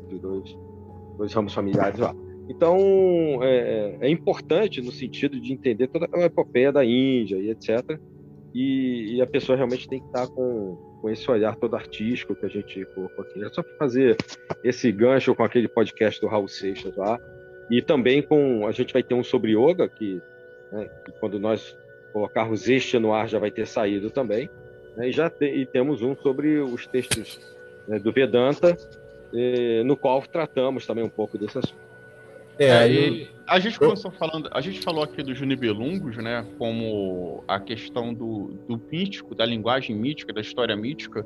de 0.08 0.18
dois, 0.18 0.56
dois 1.16 1.32
ramos 1.32 1.52
familiares 1.52 1.98
lá. 1.98 2.14
Então, 2.48 2.78
é, 3.42 3.98
é, 4.00 4.10
importante 4.10 4.80
no 4.80 4.90
sentido 4.90 5.38
de 5.38 5.52
entender 5.52 5.86
toda 5.88 6.08
a 6.12 6.24
epopeia 6.24 6.72
da 6.72 6.84
Índia 6.84 7.36
e 7.36 7.50
etc., 7.50 7.98
e, 8.54 9.16
e, 9.16 9.22
a 9.22 9.26
pessoa 9.26 9.56
realmente 9.56 9.88
tem 9.88 10.00
que 10.00 10.06
estar 10.06 10.26
com, 10.28 10.76
com 11.00 11.10
esse 11.10 11.30
olhar 11.30 11.54
todo 11.56 11.76
artístico 11.76 12.34
que 12.34 12.46
a 12.46 12.48
gente 12.48 12.84
colocou 12.94 13.24
aqui. 13.24 13.44
É 13.44 13.48
só 13.50 13.62
fazer 13.78 14.16
esse 14.64 14.90
gancho 14.90 15.34
com 15.34 15.42
aquele 15.42 15.68
podcast 15.68 16.20
do 16.20 16.26
Raul 16.26 16.48
Seixas 16.48 16.96
lá. 16.96 17.20
E 17.70 17.82
também 17.82 18.22
com. 18.22 18.66
A 18.66 18.72
gente 18.72 18.92
vai 18.92 19.02
ter 19.02 19.14
um 19.14 19.22
sobre 19.22 19.52
yoga, 19.52 19.88
que, 19.88 20.22
né, 20.72 20.88
que 21.04 21.12
quando 21.20 21.38
nós 21.38 21.76
colocarmos 22.12 22.68
este 22.68 22.98
no 22.98 23.12
ar 23.12 23.28
já 23.28 23.38
vai 23.38 23.50
ter 23.50 23.66
saído 23.66 24.10
também. 24.10 24.48
Né, 24.96 25.10
e 25.10 25.12
já 25.12 25.28
te, 25.28 25.44
e 25.44 25.66
temos 25.66 26.00
um 26.00 26.16
sobre 26.16 26.58
os 26.58 26.86
textos 26.86 27.38
né, 27.86 27.98
do 27.98 28.10
Vedanta, 28.10 28.74
eh, 29.34 29.82
no 29.84 29.96
qual 29.96 30.22
tratamos 30.22 30.86
também 30.86 31.04
um 31.04 31.10
pouco 31.10 31.36
desse 31.36 31.58
assunto. 31.58 31.87
É, 32.58 32.72
aí 32.72 33.28
a 33.46 33.58
gente 33.58 33.78
começou 33.78 34.10
falando, 34.10 34.50
a 34.52 34.60
gente 34.60 34.80
falou 34.80 35.02
aqui 35.02 35.22
dos 35.22 35.40
Nibelungos, 35.40 36.16
né, 36.16 36.44
como 36.58 37.42
a 37.48 37.58
questão 37.58 38.12
do, 38.12 38.58
do 38.68 38.80
mítico, 38.90 39.34
da 39.34 39.46
linguagem 39.46 39.96
mítica, 39.96 40.32
da 40.32 40.40
história 40.40 40.76
mítica, 40.76 41.24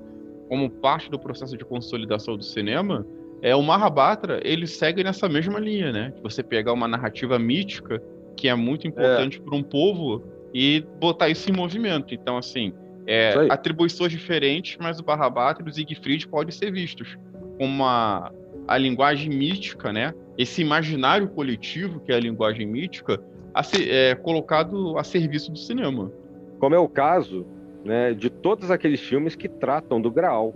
como 0.49 0.71
parte 0.71 1.11
do 1.11 1.19
processo 1.19 1.57
de 1.57 1.65
consolidação 1.65 2.37
do 2.37 2.45
cinema. 2.45 3.07
É 3.41 3.57
o 3.57 3.63
Mahabharata, 3.63 4.41
ele 4.45 4.67
segue 4.67 5.03
nessa 5.03 5.29
mesma 5.29 5.59
linha, 5.59 5.91
né? 5.91 6.13
Você 6.23 6.45
pegar 6.45 6.73
uma 6.73 6.87
narrativa 6.87 7.39
mítica 7.39 8.01
que 8.37 8.49
é 8.49 8.55
muito 8.55 8.87
importante 8.87 9.39
é. 9.39 9.41
para 9.41 9.57
um 9.57 9.63
povo 9.63 10.23
e 10.55 10.85
botar 11.01 11.29
isso 11.29 11.51
em 11.51 11.53
movimento. 11.53 12.15
Então, 12.15 12.37
assim, 12.37 12.73
é, 13.07 13.35
atribuições 13.51 14.13
diferentes, 14.13 14.77
mas 14.81 15.01
o 15.01 15.05
Mahabharata 15.05 15.63
e 15.63 15.69
o 15.69 15.73
Siegfried 15.73 16.29
podem 16.29 16.53
ser 16.53 16.71
vistos 16.71 17.19
como 17.59 17.73
uma 17.73 18.33
a 18.67 18.79
linguagem 18.79 19.31
mítica, 19.31 19.93
né? 19.93 20.15
Esse 20.37 20.63
imaginário 20.63 21.29
coletivo 21.29 22.01
que 22.01 22.13
é 22.13 22.17
a 22.17 22.21
linguagem 22.21 22.67
mítica, 22.67 23.23
a 23.55 23.63
ser, 23.63 23.89
é, 23.89 24.15
colocado 24.15 24.97
a 24.99 25.05
serviço 25.05 25.51
do 25.53 25.59
cinema. 25.59 26.11
Como 26.59 26.75
é 26.75 26.79
o 26.79 26.89
caso, 26.89 27.45
né, 27.85 28.15
de 28.15 28.31
todos 28.31 28.71
aqueles 28.71 29.01
filmes 29.01 29.35
que 29.35 29.49
tratam 29.49 30.01
do 30.01 30.11
Graal, 30.11 30.55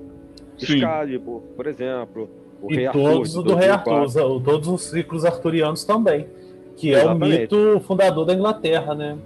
Sim. 0.56 0.76
Excalibur, 0.76 1.42
por 1.54 1.66
exemplo, 1.66 2.30
o 2.62 2.72
e 2.72 2.76
Rei 2.76 2.88
todos 2.90 3.36
Arthur, 3.36 3.42
do 3.42 3.54
Rei 3.54 3.68
Arthur, 3.68 4.42
todos 4.42 4.68
os 4.68 4.82
ciclos 4.82 5.24
arturianos 5.24 5.84
também, 5.84 6.26
que 6.76 6.90
Exatamente. 6.90 7.32
é 7.32 7.36
o 7.36 7.40
mito 7.40 7.80
fundador 7.80 8.24
da 8.24 8.32
Inglaterra, 8.32 8.94
né? 8.94 9.18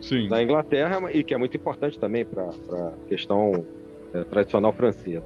Sim. 0.00 0.28
Da 0.28 0.42
Inglaterra 0.42 1.00
e 1.12 1.24
que 1.24 1.32
é 1.32 1.38
muito 1.38 1.56
importante 1.56 1.98
também 1.98 2.24
para 2.24 2.44
a 2.44 2.92
questão 3.08 3.64
é, 4.12 4.24
tradicional 4.24 4.72
francesa, 4.72 5.22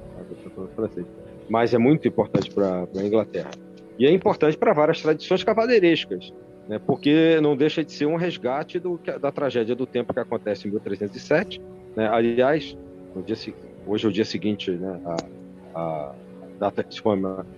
francesa 0.75 1.07
mas 1.49 1.73
é 1.73 1.77
muito 1.77 2.07
importante 2.07 2.51
para 2.51 2.87
a 2.95 3.03
Inglaterra. 3.03 3.51
E 3.97 4.05
é 4.05 4.11
importante 4.11 4.57
para 4.57 4.73
várias 4.73 5.01
tradições 5.01 5.43
cavaleirescas, 5.43 6.33
né, 6.67 6.79
porque 6.79 7.39
não 7.41 7.55
deixa 7.55 7.83
de 7.83 7.91
ser 7.91 8.05
um 8.05 8.15
resgate 8.15 8.79
do, 8.79 8.99
da 9.19 9.31
tragédia 9.31 9.75
do 9.75 9.85
tempo 9.85 10.13
que 10.13 10.19
acontece 10.19 10.67
em 10.67 10.71
1307. 10.71 11.61
Né? 11.95 12.07
Aliás, 12.07 12.77
dia, 13.25 13.53
hoje 13.87 14.05
é 14.05 14.09
o 14.09 14.11
dia 14.11 14.25
seguinte, 14.25 14.71
né, 14.71 14.99
a, 15.05 15.79
a 15.79 16.11
data 16.59 16.83
que 16.83 16.93
se 16.93 17.01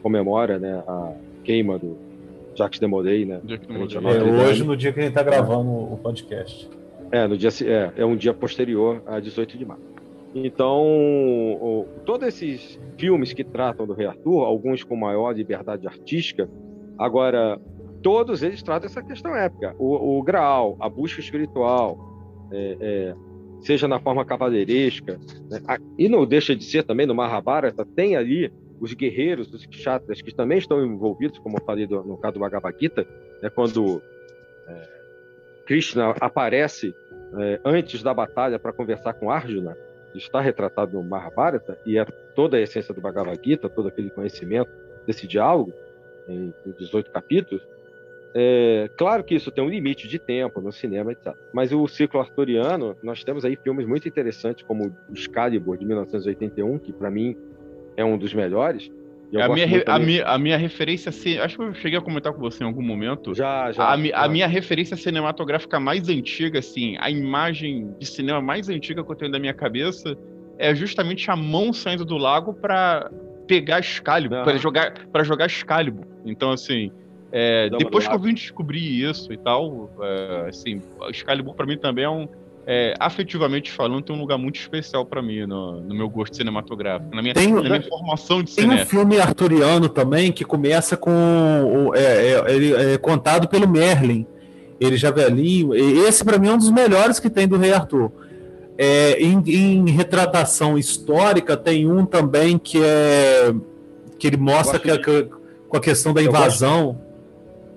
comemora 0.02 0.60
né, 0.60 0.84
a 0.88 1.14
queima 1.44 1.78
do 1.78 1.98
Jacques 2.56 2.80
de 2.80 2.88
Molay. 2.88 3.26
Né, 3.26 3.42
é, 3.48 4.48
hoje, 4.48 4.64
no 4.64 4.78
dia 4.78 4.94
que 4.94 5.00
a 5.00 5.04
gente 5.04 5.12
está 5.12 5.24
gravando 5.24 5.70
é. 5.70 5.94
o 5.94 5.98
podcast. 5.98 6.70
É, 7.12 7.28
no 7.28 7.36
dia, 7.36 7.50
é, 7.66 8.02
é 8.02 8.06
um 8.06 8.16
dia 8.16 8.34
posterior 8.34 9.02
a 9.06 9.20
18 9.20 9.58
de 9.58 9.66
março. 9.66 9.84
Então, 10.34 10.86
o, 10.86 11.88
todos 12.06 12.28
esses 12.28 12.80
filmes 12.98 13.34
que 13.34 13.44
tratam 13.44 13.88
do 13.88 13.94
Rei 13.94 14.06
Arthur, 14.06 14.44
alguns 14.44 14.84
com 14.84 14.96
maior 14.96 15.32
liberdade 15.32 15.88
artística, 15.88 16.50
agora, 16.98 17.60
todos 18.04 18.44
eles 18.44 18.62
tratam 18.62 18.88
essa 18.88 19.02
questão 19.02 19.36
épica. 19.36 19.76
O, 19.80 20.20
o 20.20 20.24
Graal, 20.24 20.78
a 20.80 20.88
busca 20.88 21.20
espiritual, 21.20 21.98
é, 22.52 22.78
é, 22.80 23.16
seja 23.62 23.88
na 23.88 24.00
forma 24.00 24.24
cavaleiresca, 24.24 25.20
né? 25.50 25.60
e 25.98 26.08
não 26.08 26.26
deixa 26.26 26.56
de 26.56 26.64
ser 26.64 26.84
também 26.84 27.08
no 27.08 27.16
Mahabharata, 27.16 27.86
tem 27.86 28.16
ali 28.16 28.52
os 28.80 28.94
guerreiros, 28.94 29.52
os 29.54 29.66
kshatras, 29.66 30.22
que 30.22 30.34
também 30.34 30.60
estão 30.60 30.86
envolvidos, 30.86 31.40
como 31.40 31.58
eu 31.58 31.64
falei 31.66 31.86
do, 31.86 32.04
no 32.04 32.18
caso 32.18 32.36
do 32.36 32.40
Bhagavad 32.40 32.78
Gita, 32.80 33.06
né? 33.42 33.50
quando 33.50 34.02
é, 34.68 34.88
Krishna 35.66 36.14
aparece 36.22 36.94
é, 37.38 37.60
antes 37.66 38.04
da 38.04 38.14
batalha 38.14 38.58
para 38.60 38.72
conversar 38.72 39.14
com 39.14 39.30
Arjuna, 39.30 39.76
está 40.16 40.42
retratado 40.42 40.94
no 40.94 41.04
Mahabharata 41.04 41.78
e 41.86 41.98
é 41.98 42.06
toda 42.36 42.58
a 42.58 42.62
essência 42.62 42.94
do 42.94 43.02
Bhagavad 43.02 43.40
Gita, 43.44 43.70
todo 43.70 43.88
aquele 43.88 44.10
conhecimento 44.10 44.72
desse 45.06 45.28
diálogo 45.28 45.74
em 46.28 46.54
18 46.78 47.12
capítulos, 47.12 47.64
É, 48.32 48.90
claro 48.96 49.24
que 49.24 49.34
isso 49.34 49.52
tem 49.52 49.64
um 49.64 49.70
limite 49.70 50.08
de 50.08 50.20
tempo 50.20 50.62
no 50.62 50.72
cinema, 50.72 51.12
etc. 51.12 51.36
Mas 51.52 51.72
o 51.72 51.88
ciclo 51.88 52.20
arturiano, 52.20 52.96
nós 53.02 53.24
temos 53.24 53.44
aí 53.44 53.56
filmes 53.56 53.88
muito 53.88 54.08
interessantes, 54.08 54.64
como 54.64 54.96
Excalibur, 55.12 55.78
de 55.78 55.86
1981, 55.86 56.78
que 56.78 56.94
para 56.94 57.10
mim 57.10 57.36
é 57.98 58.06
um 58.06 58.18
dos 58.18 58.32
melhores. 58.34 58.92
A 59.38 59.48
minha, 59.48 59.84
a, 59.86 60.00
minha, 60.00 60.26
a 60.26 60.38
minha 60.40 60.58
referência, 60.58 61.10
acho 61.44 61.56
que 61.56 61.64
eu 61.64 61.74
cheguei 61.76 62.00
a 62.00 62.02
comentar 62.02 62.34
com 62.34 62.40
você 62.40 62.64
em 62.64 62.68
algum 62.68 62.82
momento. 62.82 63.36
Já, 63.36 63.72
já. 63.72 63.92
A, 63.92 63.98
já. 63.98 64.18
a 64.18 64.28
minha 64.28 64.48
referência 64.48 64.98
cinematográfica 64.98 65.80
mais 65.80 66.10
antiga, 66.10 66.60
assim, 66.60 66.96
a 67.00 67.12
imagem 67.12 67.94
de 68.00 68.08
cinema 68.08 68.42
mais 68.42 68.70
antiga 68.70 69.04
que 69.04 69.12
eu 69.12 69.16
tenho 69.16 69.32
da 69.32 69.40
minha 69.40 69.54
cabeça 69.54 70.18
é 70.58 70.74
justamente 70.74 71.30
a 71.30 71.36
mão 71.36 71.72
saindo 71.72 72.04
do 72.04 72.18
lago 72.18 72.54
para 72.54 73.10
pegar 73.48 73.80
Excalibur, 73.80 74.44
para 74.44 74.58
jogar, 74.58 74.94
para 75.12 75.24
jogar 75.24 75.46
Excalibur. 75.46 76.06
Então, 76.26 76.52
assim, 76.52 76.92
é, 77.32 77.70
depois 77.70 78.08
que 78.08 78.14
eu 78.14 78.20
vim 78.20 78.34
descobrir 78.34 79.04
isso 79.08 79.32
e 79.32 79.38
tal, 79.38 79.92
é, 80.02 80.50
assim, 80.50 80.82
Excalibur 81.10 81.54
para 81.54 81.68
mim 81.68 81.78
também 81.78 82.06
é 82.06 82.10
um, 82.10 82.28
é, 82.72 82.94
afetivamente 83.00 83.72
falando, 83.72 84.04
tem 84.04 84.16
um 84.16 84.20
lugar 84.20 84.38
muito 84.38 84.60
especial 84.60 85.04
para 85.04 85.24
mim 85.24 85.44
no, 85.48 85.82
no, 85.82 85.96
meu 85.96 86.08
gosto 86.08 86.36
cinematográfico, 86.36 87.16
na 87.16 87.20
minha, 87.20 87.34
tem, 87.34 87.52
na 87.52 87.64
minha 87.64 87.82
formação 87.82 88.44
de 88.44 88.52
cinema. 88.52 88.76
Tem 88.76 88.84
um 88.84 88.86
filme 88.86 89.20
arturiano 89.20 89.90
também 89.90 90.32
que 90.32 90.46
começa 90.46 90.96
com. 90.96 91.92
É, 91.96 92.02
é, 92.02 92.56
ele 92.56 92.74
é 92.76 92.98
contado 93.00 93.48
pelo 93.48 93.68
Merlin. 93.68 94.24
Ele 94.80 94.98
já 94.98 95.10
velhinho. 95.10 95.74
Esse, 95.74 96.24
para 96.24 96.38
mim, 96.38 96.50
é 96.50 96.52
um 96.52 96.60
dos 96.60 96.70
melhores 96.70 97.20
que 97.20 97.28
tem 97.28 97.48
do 97.48 97.58
Rei 97.58 97.74
Arthur. 97.74 98.12
É, 98.78 99.20
em, 99.20 99.42
em, 99.48 99.90
retratação 99.90 100.78
histórica, 100.78 101.58
tem 101.58 101.90
um 101.90 102.06
também 102.06 102.60
que 102.60 102.80
é. 102.84 103.52
que 104.20 104.28
ele 104.28 104.38
mostra 104.38 104.78
que, 104.78 104.96
que, 105.00 105.28
com 105.68 105.76
a 105.76 105.82
questão 105.82 106.14
da 106.14 106.22
invasão. 106.22 107.02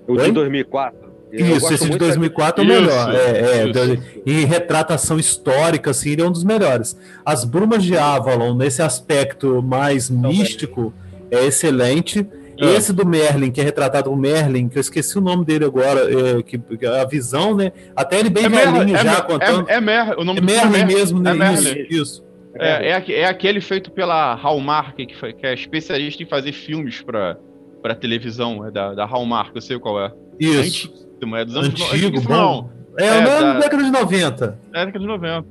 O 0.07 0.15
de 0.17 0.31
2004. 0.31 1.02
Isso, 1.33 1.73
esse 1.73 1.89
de 1.89 1.97
2004 1.97 2.63
é 2.63 2.65
o 2.65 2.67
melhor. 2.67 3.09
Isso, 3.09 3.79
é, 3.79 3.93
é, 3.93 3.99
e 4.23 4.45
retratação 4.45 5.17
histórica, 5.17 5.89
assim, 5.89 6.11
ele 6.11 6.21
é 6.21 6.25
um 6.25 6.31
dos 6.31 6.43
melhores. 6.43 6.95
As 7.25 7.43
Brumas 7.43 7.83
de 7.83 7.97
Avalon, 7.97 8.53
nesse 8.53 8.83
aspecto 8.83 9.61
mais 9.63 10.11
místico, 10.11 10.93
é 11.31 11.45
excelente. 11.45 12.25
É. 12.61 12.75
Esse 12.75 12.93
do 12.93 13.03
Merlin, 13.03 13.49
que 13.49 13.59
é 13.59 13.63
retratado 13.63 14.11
o 14.11 14.15
Merlin, 14.15 14.69
que 14.69 14.77
eu 14.77 14.81
esqueci 14.81 15.17
o 15.17 15.21
nome 15.21 15.43
dele 15.43 15.65
agora, 15.65 16.01
é, 16.01 16.43
que, 16.43 16.59
a 16.85 17.03
visão, 17.03 17.55
né? 17.55 17.71
Até 17.95 18.19
ele 18.19 18.29
bem 18.29 18.45
é 18.45 18.49
velhinho 18.49 18.95
já 18.95 19.17
é, 19.17 19.21
contando. 19.21 19.67
É, 19.67 19.73
é, 19.73 19.81
Mer, 19.81 20.19
o 20.19 20.23
nome 20.23 20.39
é 20.39 20.43
Merlin 20.43 20.85
mesmo, 20.85 21.19
né? 21.19 21.33
Isso, 21.53 21.77
isso. 21.89 22.25
É, 22.59 22.91
é, 22.91 23.11
é, 23.21 23.25
aquele 23.25 23.59
feito 23.59 23.89
pela 23.89 24.35
Hallmark, 24.35 24.95
que, 24.95 25.15
foi, 25.15 25.33
que 25.33 25.47
é 25.47 25.55
especialista 25.55 26.21
em 26.21 26.27
fazer 26.27 26.51
filmes 26.51 27.01
para 27.01 27.95
televisão, 27.99 28.67
é 28.67 28.69
da, 28.69 28.93
da 28.93 29.05
Hallmark, 29.05 29.55
eu 29.55 29.61
sei 29.61 29.79
qual 29.79 29.99
é. 29.99 30.11
Isso 30.39 31.02
é 31.35 31.45
dos 31.45 31.55
anos 31.55 31.69
Antigo, 31.69 32.21
no... 32.21 32.27
bom. 32.27 32.69
É, 32.97 33.05
é 33.05 33.21
da 33.21 33.59
década 33.59 33.83
de 33.83 33.91
90. 33.91 34.59
É, 34.73 34.85
década 34.85 34.99
de 34.99 35.07
90. 35.07 35.45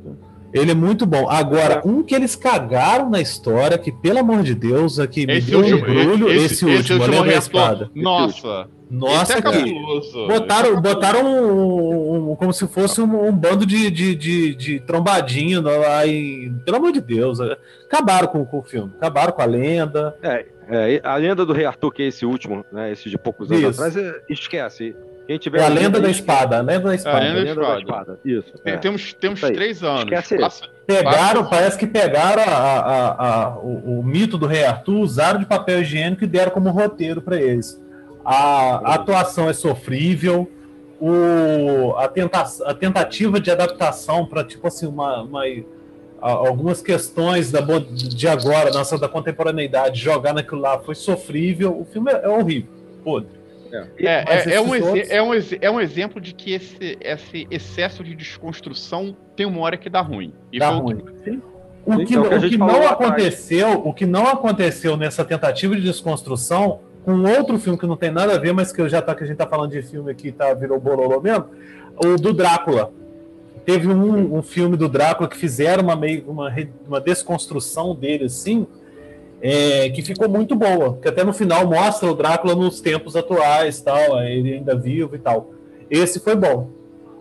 Ele 0.53 0.70
é 0.70 0.74
muito 0.74 1.07
bom. 1.07 1.28
Agora, 1.28 1.82
é. 1.85 1.89
um 1.89 2.03
que 2.03 2.15
eles 2.15 2.36
cagaram 2.36 3.09
na 3.09 3.20
história, 3.20 3.78
que, 3.78 3.90
pelo 3.90 4.19
amor 4.19 4.43
de 4.43 4.55
Deus, 4.55 4.99
aqui 4.99 5.27
me 5.27 5.40
deu 5.40 5.61
último, 5.61 5.78
um 5.78 5.81
embrulho, 5.81 6.31
esse, 6.31 6.44
esse, 6.44 6.70
esse 6.70 6.93
último, 6.93 7.11
lembra 7.11 7.35
a 7.35 7.39
espada. 7.39 7.90
Nossa. 7.94 8.69
Nossa, 8.93 9.39
é 9.39 9.43
cara. 9.43 9.59
Botaram, 10.28 10.81
botaram 10.82 11.24
um, 11.24 12.32
um, 12.32 12.36
como 12.36 12.53
se 12.53 12.69
fosse 12.69 13.01
um, 13.01 13.27
um 13.27 13.32
bando 13.32 13.65
de, 13.65 13.90
de, 13.90 14.15
de, 14.15 14.55
de, 14.55 14.81
trombadinho 14.81 15.62
lá 15.62 16.05
e, 16.05 16.53
pelo 16.66 16.77
amor 16.77 16.93
de 16.93 17.01
Deus, 17.01 17.39
acabaram 17.86 18.28
com, 18.28 18.44
com 18.44 18.59
o 18.59 18.62
filme, 18.62 18.93
acabaram 18.99 19.32
com 19.32 19.40
a 19.40 19.47
lenda. 19.47 20.15
É, 20.23 20.44
é, 20.69 21.01
a 21.03 21.16
lenda 21.16 21.47
do 21.47 21.55
Rei 21.55 21.65
Arthur, 21.65 21.90
que 21.90 22.03
é 22.03 22.07
esse 22.09 22.27
último, 22.27 22.66
né, 22.70 22.93
esse 22.93 23.09
de 23.09 23.16
poucos 23.16 23.51
anos 23.51 23.62
Isso. 23.62 23.82
atrás, 23.82 23.97
é, 23.97 24.23
esquece. 24.28 24.94
Quem 25.27 25.39
tiver 25.39 25.61
é 25.61 25.65
a 25.65 25.69
lenda 25.69 26.01
da 26.01 26.11
espada, 26.11 26.59
a 26.59 26.61
lenda 26.61 26.89
da 26.89 26.94
espada. 26.94 27.24
É, 27.24 27.31
a 27.31 27.35
lenda, 27.35 27.55
da, 27.55 27.78
espada. 27.78 28.20
Isso. 28.24 28.53
Tem, 28.65 28.73
é. 28.74 28.77
Temos, 28.77 29.12
temos 29.15 29.40
três 29.40 29.82
anos. 29.82 30.11
Passa, 30.40 30.69
pegaram, 30.86 31.44
passa... 31.44 31.51
parece 31.51 31.78
que 31.78 31.86
pegaram 31.86 32.43
a, 32.43 32.47
a, 32.47 33.44
a, 33.44 33.59
o, 33.59 34.01
o, 34.01 34.03
mito 34.05 34.36
do 34.36 34.47
rei 34.47 34.65
Arthur, 34.65 34.99
usaram 34.99 35.39
de 35.39 35.47
papel 35.47 35.82
higiênico 35.82 36.24
e 36.24 36.27
deram 36.27 36.51
como 36.51 36.70
roteiro 36.70 37.23
para 37.23 37.40
eles. 37.40 37.81
A, 38.24 38.94
atuação 38.94 39.49
é 39.49 39.53
sofrível, 39.53 40.51
o, 41.01 41.94
a, 41.97 42.09
tenta, 42.09 42.44
a 42.65 42.74
tentativa 42.74 43.40
de 43.40 43.51
adaptação 43.51 44.27
para, 44.27 44.44
tipo 44.44 44.66
assim, 44.66 44.86
uma, 44.86 45.23
uma 45.23 45.43
algumas 46.20 46.81
questões 46.81 47.51
da, 47.51 47.61
de 47.61 48.28
agora, 48.28 48.70
nossa, 48.70 48.97
da 48.97 49.09
contemporaneidade, 49.09 50.01
jogar 50.01 50.32
naquilo 50.32 50.61
lá 50.61 50.78
foi 50.78 50.94
sofrível. 50.94 51.78
O 51.78 51.85
filme 51.85 52.12
é, 52.12 52.24
é 52.24 52.28
horrível, 52.28 52.70
podre. 53.03 53.41
É, 53.73 53.86
é, 53.99 54.55
é, 54.55 54.61
um 54.61 54.74
é, 54.74 55.23
um, 55.23 55.32
é 55.61 55.70
um 55.70 55.81
exemplo 55.81 56.20
de 56.20 56.35
que 56.35 56.53
esse, 56.53 56.99
esse 57.01 57.47
excesso 57.51 58.05
de 58.05 58.15
desconstrução 58.15 59.16
tem 59.35 59.47
uma 59.47 59.61
hora 59.61 59.77
que 59.77 59.89
dá 59.89 60.01
ruim. 60.01 60.35
E 60.53 60.59
dá 60.59 60.70
ruim. 60.70 60.99
Que... 61.24 61.40
O 61.85 61.97
que, 62.05 62.15
então, 62.15 62.23
o 62.23 62.40
que, 62.40 62.57
não 62.57 62.86
aconteceu, 62.86 63.73
o 63.85 63.93
que 63.93 64.07
não 64.07 64.27
aconteceu 64.28 64.97
nessa 64.97 65.24
tentativa 65.24 65.74
de 65.74 65.82
desconstrução, 65.82 66.81
com 67.05 67.12
outro 67.23 67.59
filme 67.59 67.77
que 67.77 67.86
não 67.86 67.97
tem 67.97 68.11
nada 68.11 68.35
a 68.35 68.39
ver, 68.39 68.53
mas 68.53 68.73
que 68.73 68.89
já 68.89 69.03
tá 69.03 69.15
que 69.15 69.24
a 69.24 69.27
gente 69.27 69.36
tá 69.36 69.49
falando 69.49 69.73
de 69.73 69.82
filme 69.82 70.11
aqui, 70.11 70.31
tá 70.31 70.55
virou 70.55 70.78
bololô 70.78 71.20
mesmo, 71.20 71.47
o 71.97 72.16
do 72.16 72.32
Drácula. 72.32 72.93
Teve 73.65 73.89
um, 73.89 74.36
um 74.36 74.43
filme 74.43 74.77
do 74.77 74.89
Drácula 74.89 75.28
que 75.28 75.36
fizeram 75.36 75.82
uma 75.82 75.97
meio 75.97 76.24
uma, 76.28 76.53
uma 76.86 77.01
desconstrução 77.01 77.94
dele 77.94 78.27
assim, 78.27 78.66
é, 79.43 79.90
que 79.90 80.02
ficou 80.02 80.28
muito 80.28 80.55
boa, 80.55 80.97
que 81.02 81.09
até 81.09 81.24
no 81.24 81.32
final 81.32 81.66
mostra 81.66 82.09
o 82.09 82.14
Drácula 82.14 82.55
nos 82.55 82.81
tempos 82.81 83.16
atuais, 83.16 83.81
tal, 83.81 84.23
ele 84.23 84.55
ainda 84.55 84.77
vivo 84.77 85.16
e 85.16 85.19
tal. 85.19 85.52
Esse 85.90 86.20
foi 86.20 86.36
bom. 86.36 86.70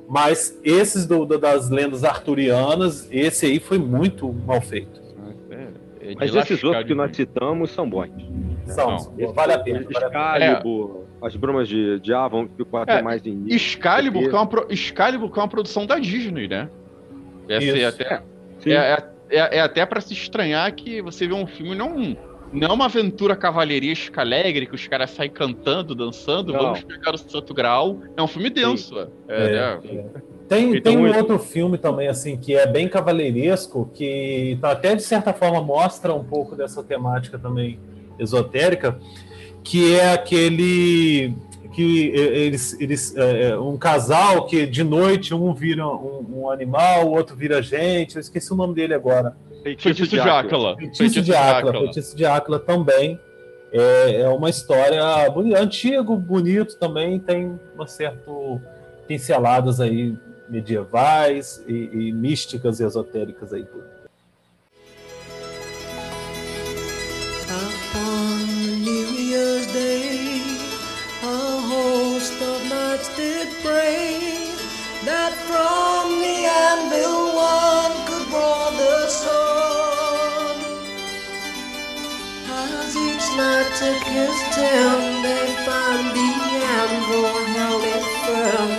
Mas 0.08 0.60
esses 0.64 1.08
do, 1.08 1.26
do, 1.26 1.40
das 1.40 1.70
lendas 1.70 2.04
arturianas, 2.04 3.08
esse 3.12 3.48
aí 3.48 3.60
foi 3.60 3.80
muito 3.80 4.32
mal 4.46 4.62
feito. 4.62 5.02
É, 5.50 6.12
é 6.12 6.16
Mas 6.16 6.36
esses 6.36 6.64
outros 6.64 6.86
que 6.86 6.94
nós 6.94 7.16
citamos 7.16 7.72
são 7.72 7.90
bons. 7.90 8.12
São, 8.68 9.14
Não, 9.18 9.34
vale 9.34 9.54
a 9.54 9.60
pena. 9.60 9.80
Excalibur, 9.90 11.06
é. 11.24 11.26
as 11.26 11.36
brumas 11.36 11.68
de, 11.68 12.00
de 12.02 12.14
Avon, 12.14 12.48
que 12.48 12.56
ficou 12.58 12.80
até 12.80 13.00
é, 13.00 13.02
mais 13.02 13.26
em 13.26 13.46
Excalibur, 13.48 14.30
que 14.30 14.36
é 14.36 14.40
uma, 14.40 14.50
Excalibur, 14.70 15.32
que 15.32 15.40
é 15.40 15.42
uma 15.42 15.48
produção 15.48 15.88
da 15.88 15.98
Disney, 15.98 16.48
né? 16.48 16.70
Essa 17.50 17.66
é 17.66 17.86
até, 17.86 18.22
é, 18.66 18.74
é, 18.76 19.10
é, 19.32 19.58
é 19.58 19.62
até 19.62 19.86
para 19.86 20.02
se 20.02 20.14
estranhar 20.14 20.74
que 20.74 21.02
você 21.02 21.28
vê 21.28 21.34
um 21.34 21.48
filme 21.48 21.76
não 21.76 22.16
não 22.54 22.68
é 22.68 22.74
uma 22.74 22.86
aventura 22.86 23.36
cavalheiresca 23.36 24.22
alegre 24.22 24.68
que 24.68 24.76
os 24.76 24.86
caras 24.86 25.12
saem 25.12 25.30
cantando, 25.30 25.96
dançando, 25.96 26.52
não. 26.52 26.60
vamos 26.60 26.84
pegar 26.84 27.16
o 27.16 27.18
Santo 27.18 27.54
Grau. 27.54 28.00
É 28.18 28.22
um 28.22 28.28
filme 28.28 28.50
denso. 28.50 29.00
É, 29.00 29.08
é, 29.30 29.56
é. 29.56 30.04
Tem, 30.50 30.76
então, 30.76 30.92
tem 30.92 30.98
um 30.98 31.18
outro 31.18 31.40
filme 31.40 31.78
também, 31.78 32.10
assim, 32.10 32.36
que 32.36 32.54
é 32.54 32.68
bem 32.68 32.90
cavaleiresco, 32.90 33.90
que 33.94 34.58
tá, 34.60 34.72
até 34.72 34.96
de 34.96 35.02
certa 35.02 35.32
forma 35.32 35.62
mostra 35.62 36.14
um 36.14 36.26
pouco 36.26 36.54
dessa 36.54 36.84
temática 36.84 37.40
também 37.40 37.80
esotérica, 38.20 39.00
que 39.64 39.96
é 39.96 40.12
aquele 40.12 41.34
que 41.74 42.08
eles, 42.10 42.80
eles 42.80 43.16
é, 43.16 43.50
é, 43.50 43.58
um 43.58 43.78
casal 43.78 44.46
que 44.46 44.66
de 44.66 44.84
noite 44.84 45.34
um 45.34 45.54
vira 45.54 45.88
um, 45.88 46.26
um, 46.30 46.50
animal, 46.50 47.08
o 47.08 47.12
outro 47.12 47.36
vira 47.36 47.62
gente. 47.62 48.16
Eu 48.16 48.22
esqueci 48.22 48.52
o 48.52 48.56
nome 48.56 48.76
dele 48.76 48.94
agora. 48.94 49.36
Feitiço, 49.64 49.84
Feitiço 49.84 50.10
de 50.10 50.20
Áquila. 50.20 50.76
Feitiço, 50.78 51.22
de 51.22 51.34
Áquila. 51.34 51.74
Feitiço 51.74 52.16
de 52.16 52.26
Áquila 52.26 52.60
também. 52.60 53.20
É, 53.72 54.22
é 54.22 54.28
uma 54.28 54.50
história 54.50 55.30
bonita, 55.30 55.62
antigo, 55.62 56.18
bonito 56.18 56.78
também, 56.78 57.18
tem 57.20 57.58
uma 57.74 57.88
certo 57.88 58.60
pinceladas 59.08 59.80
aí 59.80 60.14
medievais 60.50 61.64
e, 61.68 61.90
e 61.94 62.12
místicas 62.12 62.82
e 62.82 62.84
esotéricas 62.84 63.54
aí 63.54 63.64
tudo. 63.64 64.01
Pray 73.64 74.18
that 75.06 75.34
from 75.46 76.20
the 76.22 76.38
anvil 76.50 77.34
one 77.38 77.94
could 78.08 78.28
draw 78.30 78.70
the 78.72 79.08
sword. 79.08 80.58
As 82.50 82.96
each 82.98 83.28
knight 83.38 83.70
took 83.78 84.02
his 84.18 84.36
turn, 84.58 85.22
they 85.22 85.46
found 85.66 86.10
the 86.18 86.32
anvil 86.82 87.30
held 87.54 87.84
it 87.96 88.06
firm. 88.26 88.72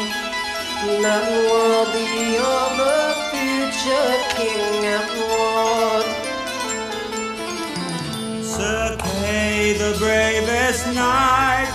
Not 1.00 1.26
worthy 1.30 2.38
of 2.42 2.70
the 2.82 2.98
future 3.30 4.14
king 4.34 4.82
and 4.96 5.08
lord. 5.22 6.06
Sir 8.44 8.96
Kay, 8.98 9.74
the 9.78 9.96
bravest 9.98 10.86
knight 10.94 11.70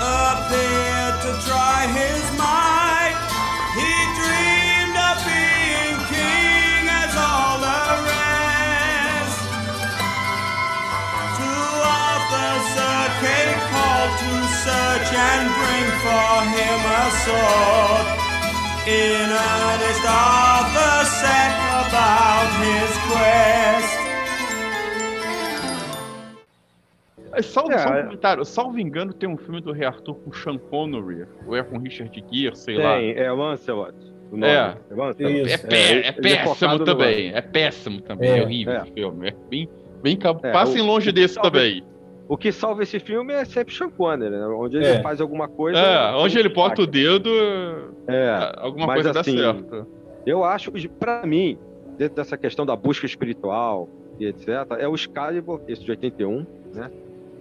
appeared 0.00 0.95
to 1.26 1.32
try 1.42 1.80
his 1.90 2.22
might. 2.38 3.18
He 3.74 3.92
dreamed 4.18 4.94
of 4.94 5.16
being 5.26 5.98
king 6.06 6.86
as 6.86 7.12
all 7.18 7.58
the 7.66 7.82
rest. 8.06 9.40
To 11.38 11.50
Arthur 12.06 12.52
Sir 12.74 13.02
Kay 13.22 13.48
called 13.72 14.12
to 14.22 14.32
search 14.62 15.10
and 15.30 15.44
bring 15.58 15.88
for 16.04 16.32
him 16.54 16.80
a 17.00 17.04
sword. 17.24 18.06
In 18.86 19.26
earnest 19.34 20.04
Arthur 20.06 20.98
set 21.20 21.52
about 21.82 22.48
his 22.62 22.92
quest. 23.08 23.95
Salvo, 27.42 27.72
É, 27.72 27.78
só 27.78 27.88
um 27.90 27.94
é. 27.94 28.02
comentário, 28.02 28.44
salvo 28.44 28.78
engano, 28.78 29.12
tem 29.12 29.28
um 29.28 29.36
filme 29.36 29.60
do 29.60 29.72
Rei 29.72 29.86
Arthur 29.86 30.14
com 30.16 30.32
Sean 30.32 30.58
Connery, 30.58 31.26
ou 31.46 31.56
é 31.56 31.62
com 31.62 31.78
Richard 31.78 32.24
Gere, 32.30 32.56
sei 32.56 32.76
lá. 32.76 32.96
Tem, 32.98 33.12
é 33.16 33.30
Lancelot. 33.30 33.94
o 34.30 34.36
nome. 34.36 34.52
É. 34.52 34.74
Lancelot. 34.90 35.42
Isso. 35.42 35.54
É, 35.54 35.58
pé- 35.58 35.92
é 36.00 36.08
é 36.08 36.12
péssimo 36.12 36.78
também. 36.84 37.32
É 37.34 37.40
péssimo 37.40 38.00
também. 38.00 38.30
É, 38.30 38.38
É, 38.38 38.42
horrível 38.42 38.72
é. 38.74 38.76
esse 38.82 38.92
filme. 38.92 39.28
É 39.28 39.34
bem, 39.50 39.68
bem 40.02 40.18
É, 40.42 40.52
Passem 40.52 40.80
o- 40.82 40.84
longe 40.86 41.10
o 41.10 41.12
desse 41.12 41.34
salva- 41.34 41.50
também. 41.50 41.82
O 42.28 42.36
que 42.36 42.50
salva 42.50 42.82
esse 42.82 42.98
filme 42.98 43.32
é 43.32 43.44
sempre 43.44 43.72
Sean 43.72 43.88
Connery, 43.88 44.30
né? 44.36 44.46
Onde 44.48 44.76
ele 44.78 44.86
É. 44.86 45.00
faz 45.02 45.20
alguma 45.20 45.46
coisa. 45.46 45.78
É, 45.78 46.14
onde 46.16 46.36
ele 46.38 46.48
bota 46.48 46.82
o 46.82 46.86
dedo, 46.86 47.30
É. 48.08 48.52
alguma 48.56 48.86
coisa 48.92 49.10
assim, 49.20 49.36
dá 49.36 49.54
certo. 49.54 49.86
Eu 50.26 50.42
acho 50.42 50.72
que, 50.72 50.88
pra 50.88 51.24
mim, 51.24 51.56
dentro 51.96 52.16
dessa 52.16 52.36
questão 52.36 52.66
da 52.66 52.74
busca 52.74 53.06
espiritual 53.06 53.88
e 54.18 54.26
etc., 54.26 54.48
é 54.78 54.88
o 54.88 54.94
Excalibur, 54.96 55.60
esse 55.68 55.84
de 55.84 55.90
81, 55.92 56.44
né? 56.74 56.90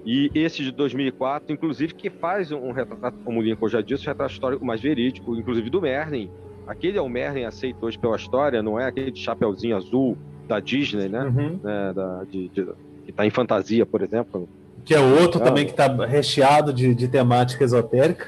E 0.06 0.30
esse 0.36 0.64
de 0.64 0.72
2004, 0.72 1.52
inclusive, 1.52 1.94
que 1.96 2.10
faz 2.10 2.52
um 2.52 2.72
retrato, 2.72 3.18
como 3.26 3.40
o 3.40 3.44
Lincoln 3.44 3.68
já 3.68 3.82
disse, 3.82 4.04
um 4.04 4.08
retrato 4.10 4.32
histórico 4.34 4.64
mais 4.66 4.80
verídico, 4.80 5.36
inclusive 5.36 5.70
do 5.70 5.82
Merlin. 5.82 6.30
Aquele 6.68 6.98
é 6.98 7.02
o 7.02 7.10
Merlin 7.10 7.44
aceito 7.46 7.84
hoje 7.86 7.98
pela 7.98 8.16
história, 8.16 8.62
não 8.62 8.80
é 8.80 8.86
aquele 8.86 9.10
de 9.12 9.20
chapeuzinho 9.20 9.76
azul 9.76 10.18
da 10.48 10.60
Disney, 10.60 11.10
né? 11.10 11.24
Uhum. 11.24 11.60
né, 11.64 11.94
da, 11.94 12.24
de, 12.30 12.50
de- 12.50 12.68
que 13.06 13.12
tá 13.12 13.26
em 13.26 13.30
fantasia, 13.32 13.86
por 13.86 14.02
exemplo. 14.04 14.48
Que 14.84 14.94
é 14.94 15.00
outro 15.00 15.42
Ah. 15.42 15.46
também 15.46 15.66
que 15.66 15.74
tá 15.74 15.88
recheado 16.06 16.72
de, 16.72 16.94
de 16.94 17.08
temática 17.08 17.64
esotérica. 17.64 18.28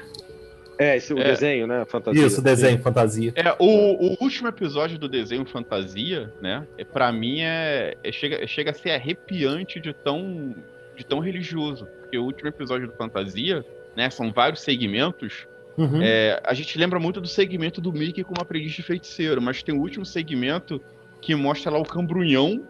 É, 0.80 0.96
esse 0.96 1.12
o 1.12 1.18
É. 1.18 1.24
desenho, 1.24 1.66
né? 1.66 1.84
Fantasia. 1.84 2.26
Isso, 2.26 2.40
desenho, 2.42 2.78
fantasia. 2.80 3.32
É, 3.36 3.52
o, 3.58 4.14
o 4.14 4.16
último 4.20 4.48
episódio 4.48 4.96
do 4.98 5.08
desenho 5.08 5.44
Fantasia, 5.44 6.32
né? 6.40 6.66
É, 6.76 6.84
para 6.84 7.10
mim 7.12 7.40
é, 7.40 7.96
é- 8.04 8.12
chega, 8.12 8.46
chega 8.46 8.70
a 8.70 8.74
ser 8.74 8.90
arrepiante 8.92 9.80
de 9.80 9.92
tão, 9.92 10.54
de 10.98 11.06
tão 11.06 11.20
religioso. 11.20 11.86
Porque 12.00 12.18
o 12.18 12.24
último 12.24 12.48
episódio 12.48 12.88
do 12.88 12.92
Fantasia, 12.94 13.64
né? 13.96 14.10
São 14.10 14.32
vários 14.32 14.60
segmentos. 14.60 15.46
Uhum. 15.76 16.02
É, 16.02 16.40
a 16.44 16.52
gente 16.52 16.76
lembra 16.76 16.98
muito 16.98 17.20
do 17.20 17.28
segmento 17.28 17.80
do 17.80 17.92
Mickey 17.92 18.24
como 18.24 18.42
aprendiz 18.42 18.72
de 18.72 18.82
feiticeiro, 18.82 19.40
mas 19.40 19.62
tem 19.62 19.74
o 19.74 19.80
último 19.80 20.04
segmento 20.04 20.80
que 21.22 21.34
mostra 21.34 21.70
lá 21.70 21.78
o 21.78 21.84
cambrunhão. 21.84 22.62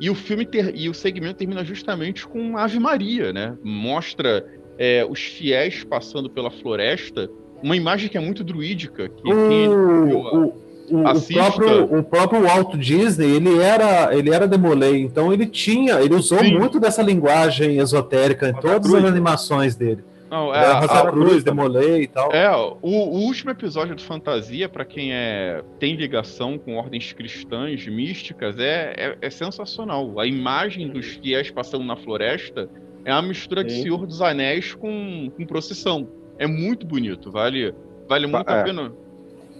E 0.00 0.10
o 0.10 0.14
filme 0.14 0.44
ter- 0.44 0.74
e 0.76 0.88
o 0.88 0.94
segmento 0.94 1.36
termina 1.36 1.64
justamente 1.64 2.26
com 2.26 2.56
Ave 2.58 2.78
Maria, 2.78 3.32
né? 3.32 3.56
Mostra 3.62 4.44
é, 4.78 5.04
os 5.08 5.20
fiéis 5.20 5.84
passando 5.84 6.28
pela 6.28 6.50
floresta, 6.50 7.30
uma 7.62 7.76
imagem 7.76 8.08
que 8.08 8.16
é 8.18 8.20
muito 8.20 8.42
druídica. 8.44 9.08
Que 9.08 9.22
quem- 9.22 9.68
o, 9.68 10.54
o, 10.90 11.06
assista. 11.08 11.42
próprio, 11.42 11.98
o 11.98 12.02
próprio 12.02 12.42
Walt 12.42 12.76
Disney, 12.76 13.26
ele 13.36 13.58
era, 13.60 14.14
ele 14.16 14.30
era 14.32 14.46
Demolay, 14.46 15.00
então 15.02 15.32
ele 15.32 15.46
tinha, 15.46 16.00
ele 16.00 16.14
usou 16.14 16.38
Sim. 16.38 16.58
muito 16.58 16.78
dessa 16.80 17.02
linguagem 17.02 17.78
esotérica 17.78 18.48
em 18.48 18.52
Rosa 18.52 18.62
todas 18.68 18.90
Cruz, 18.90 19.04
as 19.04 19.10
animações 19.10 19.74
dele. 19.76 20.04
Não, 20.30 20.52
é, 20.52 20.58
a- 20.66 20.80
Rosa 20.80 20.92
a- 20.94 21.10
Cruz, 21.12 21.44
Demolay 21.44 22.02
e 22.02 22.06
tal. 22.08 22.32
É, 22.32 22.50
o, 22.56 22.76
o 22.82 23.20
último 23.20 23.50
episódio 23.52 23.94
do 23.94 24.02
Fantasia, 24.02 24.68
pra 24.68 24.84
quem 24.84 25.12
é, 25.12 25.62
tem 25.78 25.94
ligação 25.94 26.58
com 26.58 26.76
ordens 26.76 27.12
cristãs, 27.12 27.86
místicas, 27.86 28.58
é, 28.58 28.94
é, 28.96 29.16
é 29.22 29.30
sensacional. 29.30 30.18
A 30.18 30.26
imagem 30.26 30.88
dos 30.88 31.06
fiéis 31.06 31.50
passando 31.52 31.84
na 31.84 31.94
floresta 31.96 32.68
é 33.04 33.12
uma 33.12 33.22
mistura 33.22 33.62
de. 33.62 33.80
Senhor 33.82 34.06
dos 34.06 34.20
Anéis 34.20 34.74
com, 34.74 35.30
com 35.36 35.46
procissão. 35.46 36.08
É 36.36 36.46
muito 36.48 36.84
bonito, 36.84 37.30
vale, 37.30 37.72
vale 38.08 38.26
muito 38.26 38.50
É. 38.50 38.60
a 38.60 38.64
pena. 38.64 38.92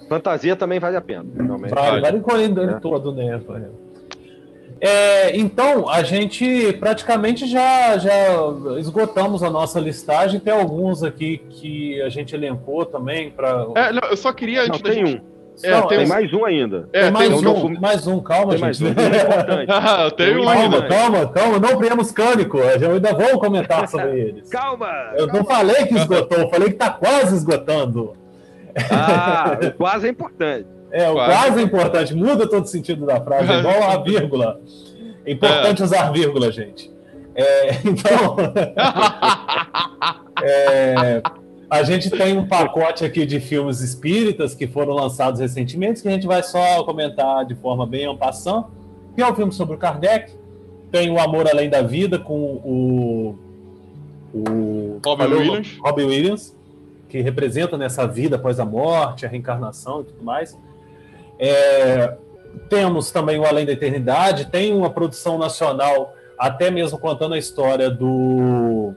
Fantasia 0.08 0.54
também 0.56 0.78
vale 0.78 0.96
a 0.96 1.00
pena, 1.00 1.24
realmente. 1.36 1.74
Vale, 1.74 1.86
Vale. 1.90 2.00
vale 2.02 2.18
encolhendo 2.18 2.62
ele 2.62 2.72
É. 2.72 2.80
todo, 2.80 3.12
né? 3.12 3.40
É, 4.80 5.36
então, 5.36 5.88
a 5.88 6.02
gente 6.02 6.72
praticamente 6.74 7.46
já, 7.46 7.96
já 7.96 8.12
esgotamos 8.78 9.42
a 9.42 9.48
nossa 9.48 9.80
listagem. 9.80 10.40
Tem 10.40 10.52
alguns 10.52 11.02
aqui 11.02 11.38
que 11.48 12.02
a 12.02 12.08
gente 12.08 12.34
elencou 12.34 12.84
também 12.84 13.30
para. 13.30 13.66
É, 13.76 13.92
não, 13.92 14.08
eu 14.10 14.16
só 14.16 14.32
queria, 14.32 14.60
Não, 14.62 14.66
antes 14.68 14.82
da 14.82 14.90
tem 14.90 15.06
gente... 15.06 15.22
um. 15.22 15.34
É, 15.62 15.70
Não, 15.70 15.86
tem 15.86 15.98
Tem 15.98 16.06
mais 16.08 16.32
um 16.34 16.44
ainda. 16.44 16.88
É, 16.92 17.02
tem 17.04 17.10
mais 17.12 17.28
tem 17.28 17.46
um, 17.48 17.66
um 17.66 17.80
mais 17.80 18.06
um, 18.08 18.20
calma, 18.20 18.56
Tem 18.56 18.74
gente. 18.74 18.82
mais 18.82 18.82
um. 18.82 18.86
Ah, 19.70 20.10
Tem 20.10 20.36
um 20.36 20.42
um 20.44 20.48
ainda. 20.48 20.82
Calma, 20.88 20.88
calma, 20.88 21.28
calma, 21.28 21.58
não 21.60 21.78
priemos 21.78 22.10
cânico. 22.10 22.58
Eu 22.58 22.90
ainda 22.94 23.12
vou 23.14 23.38
comentar 23.38 23.86
sobre 23.88 24.18
eles. 24.20 24.48
Calma! 24.48 24.88
Eu 25.16 25.28
não 25.28 25.44
falei 25.44 25.86
que 25.86 25.94
esgotou, 25.94 26.38
eu 26.38 26.50
falei 26.50 26.68
que 26.70 26.74
tá 26.74 26.90
quase 26.90 27.36
esgotando. 27.36 28.16
Ah, 28.90 29.58
o 29.62 29.72
quase 29.72 30.06
é 30.06 30.10
importante. 30.10 30.66
É, 30.90 31.10
o 31.10 31.14
Quase. 31.14 31.32
quase 31.32 31.58
é 31.58 31.62
importante, 31.62 32.14
muda 32.14 32.48
todo 32.48 32.64
o 32.64 32.68
sentido 32.68 33.04
da 33.04 33.20
frase, 33.20 33.52
é 33.52 33.58
igual 33.58 33.82
a 33.90 33.98
vírgula. 34.02 34.60
É 35.26 35.32
importante 35.32 35.82
usar 35.82 36.10
vírgula, 36.12 36.52
gente. 36.52 36.90
É, 37.34 37.70
então, 37.84 38.36
é, 40.42 41.22
a 41.68 41.82
gente 41.82 42.10
tem 42.10 42.36
um 42.38 42.46
pacote 42.46 43.04
aqui 43.04 43.26
de 43.26 43.40
filmes 43.40 43.80
espíritas 43.80 44.54
que 44.54 44.66
foram 44.66 44.92
lançados 44.92 45.40
recentemente, 45.40 46.02
que 46.02 46.08
a 46.08 46.12
gente 46.12 46.26
vai 46.26 46.42
só 46.42 46.82
comentar 46.84 47.44
de 47.44 47.54
forma 47.56 47.86
bem 47.86 48.14
passant, 48.16 48.66
que 49.16 49.22
é 49.22 49.26
um 49.30 49.34
filme 49.34 49.52
sobre 49.52 49.74
o 49.74 49.78
Kardec, 49.78 50.32
tem 50.92 51.10
o 51.10 51.18
Amor 51.18 51.48
Além 51.48 51.68
da 51.68 51.82
Vida 51.82 52.18
com 52.18 52.34
o, 52.34 53.38
o 54.32 55.00
Robin 55.04 55.24
o- 55.24 55.38
Williams. 55.38 55.78
Robin 55.84 56.04
Williams, 56.04 56.53
que 57.14 57.20
representa 57.20 57.78
nessa 57.78 58.08
vida 58.08 58.34
após 58.34 58.58
a 58.58 58.64
morte, 58.64 59.24
a 59.24 59.28
reencarnação 59.28 60.00
e 60.00 60.04
tudo 60.06 60.24
mais. 60.24 60.58
É, 61.38 62.16
temos 62.68 63.12
também 63.12 63.38
o 63.38 63.46
Além 63.46 63.64
da 63.64 63.70
Eternidade, 63.70 64.46
tem 64.46 64.74
uma 64.74 64.90
produção 64.90 65.38
nacional, 65.38 66.16
até 66.36 66.72
mesmo 66.72 66.98
contando 66.98 67.34
a 67.34 67.38
história 67.38 67.88
do, 67.88 68.94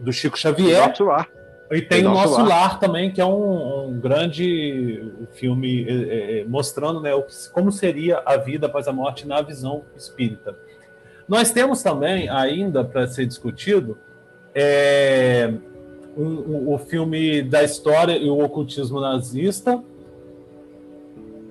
do 0.00 0.12
Chico 0.12 0.36
Xavier. 0.36 0.88
Nosso 0.88 1.04
lar. 1.04 1.28
E 1.70 1.80
tem 1.80 2.04
o 2.04 2.10
Nosso 2.10 2.38
Lar. 2.38 2.48
Lar, 2.48 2.80
também, 2.80 3.12
que 3.12 3.20
é 3.20 3.24
um, 3.24 3.90
um 3.90 4.00
grande 4.00 5.12
filme 5.34 5.86
eh, 5.88 6.40
eh, 6.40 6.44
mostrando 6.48 7.00
né, 7.00 7.14
o 7.14 7.22
que- 7.22 7.34
como 7.52 7.70
seria 7.70 8.20
a 8.26 8.36
vida 8.36 8.66
após 8.66 8.88
a 8.88 8.92
morte 8.92 9.28
na 9.28 9.40
visão 9.42 9.84
espírita. 9.96 10.56
Nós 11.28 11.52
temos 11.52 11.84
também, 11.84 12.28
ainda 12.28 12.82
para 12.84 13.06
ser 13.06 13.26
discutido, 13.26 13.96
eh, 14.52 15.52
um- 16.16 16.24
um- 16.68 16.72
o 16.74 16.78
filme 16.78 17.42
da 17.42 17.62
história 17.62 18.16
e 18.16 18.28
o 18.28 18.38
ocultismo 18.38 19.00
nazista. 19.00 19.82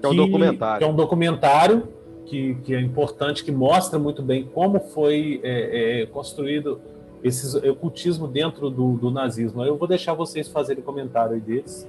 Que 0.02 0.06
é 0.08 0.10
um 0.10 0.16
documentário. 0.16 0.80
Que 0.80 0.84
é 0.84 0.88
um 0.88 0.96
documentário 0.96 1.88
que, 2.26 2.56
que 2.64 2.74
é 2.76 2.82
importante, 2.82 3.44
que 3.44 3.52
mostra 3.52 4.00
muito 4.00 4.22
bem 4.22 4.44
como 4.44 4.80
foi 4.80 5.40
eh, 5.44 6.02
eh, 6.02 6.06
construído 6.08 6.80
esse 7.24 7.58
ocultismo 7.70 8.28
dentro 8.28 8.70
do, 8.70 8.94
do 8.98 9.10
nazismo. 9.12 9.64
Eu 9.64 9.78
vou 9.78 9.88
deixar 9.88 10.14
vocês 10.14 10.48
fazerem 10.48 10.84
comentário 10.84 11.34
aí 11.36 11.40
deles. 11.40 11.88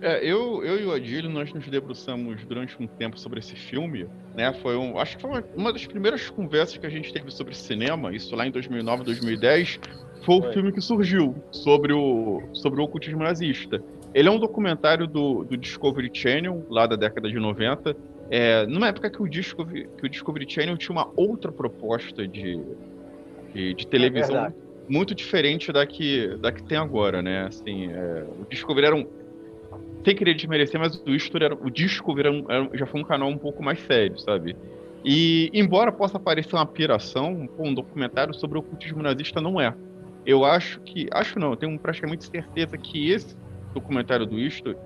É, 0.00 0.22
eu, 0.22 0.62
eu 0.64 0.78
e 0.80 0.84
o 0.84 0.92
Adílio, 0.92 1.30
nós 1.30 1.52
nos 1.52 1.66
debruçamos 1.66 2.44
durante 2.44 2.76
um 2.82 2.86
tempo 2.86 3.18
sobre 3.18 3.38
esse 3.38 3.54
filme, 3.56 4.06
né? 4.36 4.52
Foi 4.52 4.76
um, 4.76 4.98
acho 4.98 5.16
que 5.16 5.22
foi 5.22 5.30
uma, 5.30 5.44
uma 5.56 5.72
das 5.72 5.86
primeiras 5.86 6.28
conversas 6.28 6.76
que 6.76 6.84
a 6.84 6.90
gente 6.90 7.10
teve 7.12 7.30
sobre 7.30 7.54
cinema, 7.54 8.14
isso 8.14 8.34
lá 8.36 8.46
em 8.46 8.50
2009, 8.50 9.02
2010, 9.04 9.80
foi 10.24 10.36
o 10.36 10.52
filme 10.52 10.72
que 10.72 10.80
surgiu 10.80 11.34
sobre 11.50 11.92
o, 11.92 12.42
sobre 12.52 12.80
o 12.80 12.84
ocultismo 12.84 13.22
nazista. 13.22 13.82
Ele 14.14 14.28
é 14.28 14.30
um 14.30 14.38
documentário 14.38 15.06
do, 15.06 15.44
do 15.44 15.56
Discovery 15.56 16.10
Channel, 16.12 16.64
lá 16.70 16.86
da 16.86 16.96
década 16.96 17.28
de 17.28 17.38
90, 17.38 17.96
é, 18.30 18.64
numa 18.66 18.88
época 18.88 19.10
que 19.10 19.20
o, 19.20 19.28
Discovery, 19.28 19.88
que 19.98 20.06
o 20.06 20.08
Discovery 20.08 20.46
Channel 20.48 20.76
tinha 20.78 20.92
uma 20.92 21.10
outra 21.16 21.50
proposta 21.50 22.26
de, 22.26 22.58
de, 23.52 23.74
de 23.74 23.86
televisão 23.86 24.34
verdade. 24.36 24.54
muito 24.88 25.14
diferente 25.14 25.72
da 25.72 25.84
que, 25.86 26.28
da 26.38 26.52
que 26.52 26.62
tem 26.62 26.78
agora, 26.78 27.20
né? 27.22 27.46
Assim, 27.46 27.90
é, 27.90 28.24
o 28.40 28.46
Discovery 28.48 28.86
era 28.86 28.96
um. 28.96 29.06
Sem 30.04 30.14
querer 30.14 30.34
desmerecer, 30.34 30.78
mas 30.78 31.02
o 31.04 31.10
History 31.10 31.44
era, 31.44 31.54
o 31.54 31.70
Discovery 31.70 32.28
era 32.28 32.36
um- 32.36 32.44
era 32.50 32.70
já 32.74 32.86
foi 32.86 33.00
um 33.00 33.04
canal 33.04 33.28
um 33.28 33.38
pouco 33.38 33.62
mais 33.62 33.80
sério, 33.80 34.18
sabe? 34.18 34.56
E, 35.04 35.50
embora 35.52 35.90
possa 35.92 36.18
parecer 36.18 36.54
uma 36.56 36.66
piração, 36.66 37.48
um 37.58 37.74
documentário 37.74 38.32
sobre 38.34 38.56
o 38.58 38.60
ocultismo 38.60 39.02
nazista 39.02 39.40
não 39.40 39.60
é. 39.60 39.74
Eu 40.26 40.44
acho 40.44 40.80
que. 40.80 41.08
Acho 41.12 41.38
não, 41.38 41.56
tenho 41.56 41.78
praticamente 41.78 42.26
certeza 42.26 42.76
que 42.78 43.10
esse 43.10 43.36
documentário 43.74 44.26
do, 44.26 44.36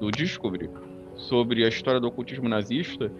do 0.00 0.10
Discovery 0.10 0.70
sobre 1.16 1.64
a 1.64 1.68
história 1.68 2.00
do 2.00 2.08
ocultismo 2.08 2.48
nazista 2.48 3.10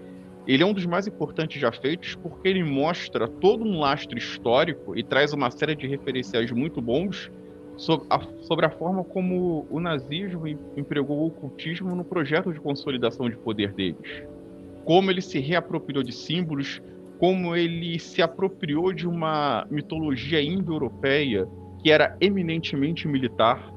ele 0.48 0.62
é 0.62 0.66
um 0.66 0.72
dos 0.72 0.86
mais 0.86 1.06
importantes 1.06 1.60
já 1.60 1.70
feitos 1.70 2.14
porque 2.14 2.48
ele 2.48 2.64
mostra 2.64 3.28
todo 3.28 3.62
um 3.64 3.78
lastro 3.78 4.16
histórico 4.16 4.96
e 4.96 5.04
traz 5.04 5.34
uma 5.34 5.50
série 5.50 5.74
de 5.74 5.86
referenciais 5.86 6.50
muito 6.50 6.80
bons 6.80 7.30
sobre 7.76 8.06
a, 8.08 8.20
sobre 8.40 8.64
a 8.64 8.70
forma 8.70 9.04
como 9.04 9.66
o 9.68 9.78
nazismo 9.78 10.46
em- 10.46 10.58
empregou 10.74 11.18
o 11.18 11.26
ocultismo 11.26 11.94
no 11.94 12.02
projeto 12.02 12.50
de 12.50 12.58
consolidação 12.60 13.28
de 13.28 13.36
poder 13.36 13.74
deles. 13.74 14.24
Como 14.86 15.10
ele 15.10 15.20
se 15.20 15.38
reapropriou 15.38 16.02
de 16.02 16.12
símbolos, 16.12 16.80
como 17.18 17.54
ele 17.54 17.98
se 17.98 18.22
apropriou 18.22 18.90
de 18.92 19.06
uma 19.06 19.66
mitologia 19.70 20.40
indo-europeia 20.40 21.46
que 21.82 21.90
era 21.90 22.16
eminentemente 22.20 23.06
militar, 23.06 23.72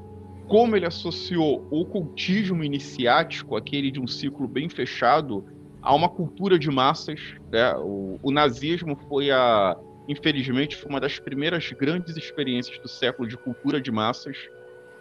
como 0.48 0.76
ele 0.76 0.86
associou 0.86 1.66
o 1.70 1.84
cultismo 1.84 2.62
iniciático, 2.62 3.56
aquele 3.56 3.90
de 3.90 4.00
um 4.00 4.06
ciclo 4.06 4.46
bem 4.46 4.68
fechado, 4.68 5.44
a 5.80 5.94
uma 5.94 6.08
cultura 6.08 6.58
de 6.58 6.70
massas. 6.70 7.20
Né? 7.50 7.74
O, 7.76 8.18
o, 8.22 8.30
nazismo 8.30 8.96
foi 9.08 9.30
a, 9.30 9.76
infelizmente, 10.08 10.76
foi 10.76 10.90
uma 10.90 11.00
das 11.00 11.18
primeiras 11.18 11.70
grandes 11.72 12.16
experiências 12.16 12.78
do 12.78 12.88
século 12.88 13.28
de 13.28 13.36
cultura 13.36 13.80
de 13.80 13.90
massas. 13.90 14.36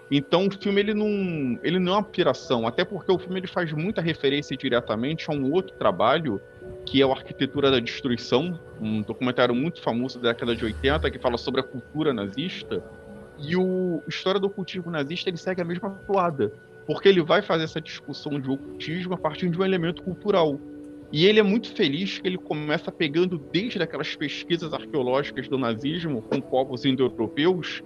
Então 0.09 0.47
o 0.47 0.51
filme 0.51 0.81
ele 0.81 0.93
não, 0.93 1.59
ele 1.63 1.79
não 1.79 1.93
é 1.93 1.95
uma 1.97 2.03
piração, 2.03 2.67
até 2.67 2.83
porque 2.83 3.11
o 3.11 3.17
filme 3.17 3.39
ele 3.39 3.47
faz 3.47 3.71
muita 3.71 4.01
referência 4.01 4.57
diretamente 4.57 5.29
a 5.29 5.33
um 5.33 5.51
outro 5.51 5.75
trabalho 5.77 6.41
que 6.91 7.01
é 7.01 7.05
o 7.05 7.11
Arquitetura 7.13 7.71
da 7.71 7.79
Destruição, 7.79 8.59
um 8.81 9.01
documentário 9.01 9.55
muito 9.55 9.81
famoso 9.81 10.19
da 10.19 10.33
década 10.33 10.53
de 10.53 10.65
80 10.65 11.09
que 11.09 11.17
fala 11.17 11.37
sobre 11.37 11.61
a 11.61 11.63
cultura 11.63 12.11
nazista. 12.11 12.83
E 13.39 13.55
o 13.55 14.03
História 14.09 14.41
do 14.41 14.47
Ocultismo 14.47 14.91
Nazista 14.91 15.29
ele 15.29 15.37
segue 15.37 15.61
a 15.61 15.63
mesma 15.63 15.89
toada, 16.05 16.51
porque 16.85 17.07
ele 17.07 17.21
vai 17.21 17.41
fazer 17.41 17.63
essa 17.63 17.79
discussão 17.79 18.37
de 18.37 18.51
ocultismo 18.51 19.13
a 19.13 19.17
partir 19.17 19.49
de 19.49 19.57
um 19.57 19.63
elemento 19.63 20.03
cultural. 20.03 20.59
E 21.13 21.25
ele 21.25 21.39
é 21.39 21.43
muito 21.43 21.73
feliz 21.73 22.19
que 22.19 22.27
ele 22.27 22.37
começa 22.37 22.91
pegando 22.91 23.37
desde 23.37 23.81
aquelas 23.81 24.13
pesquisas 24.13 24.73
arqueológicas 24.73 25.47
do 25.47 25.57
nazismo 25.57 26.21
com 26.21 26.41
povos 26.41 26.83
indo-europeus, 26.83 27.81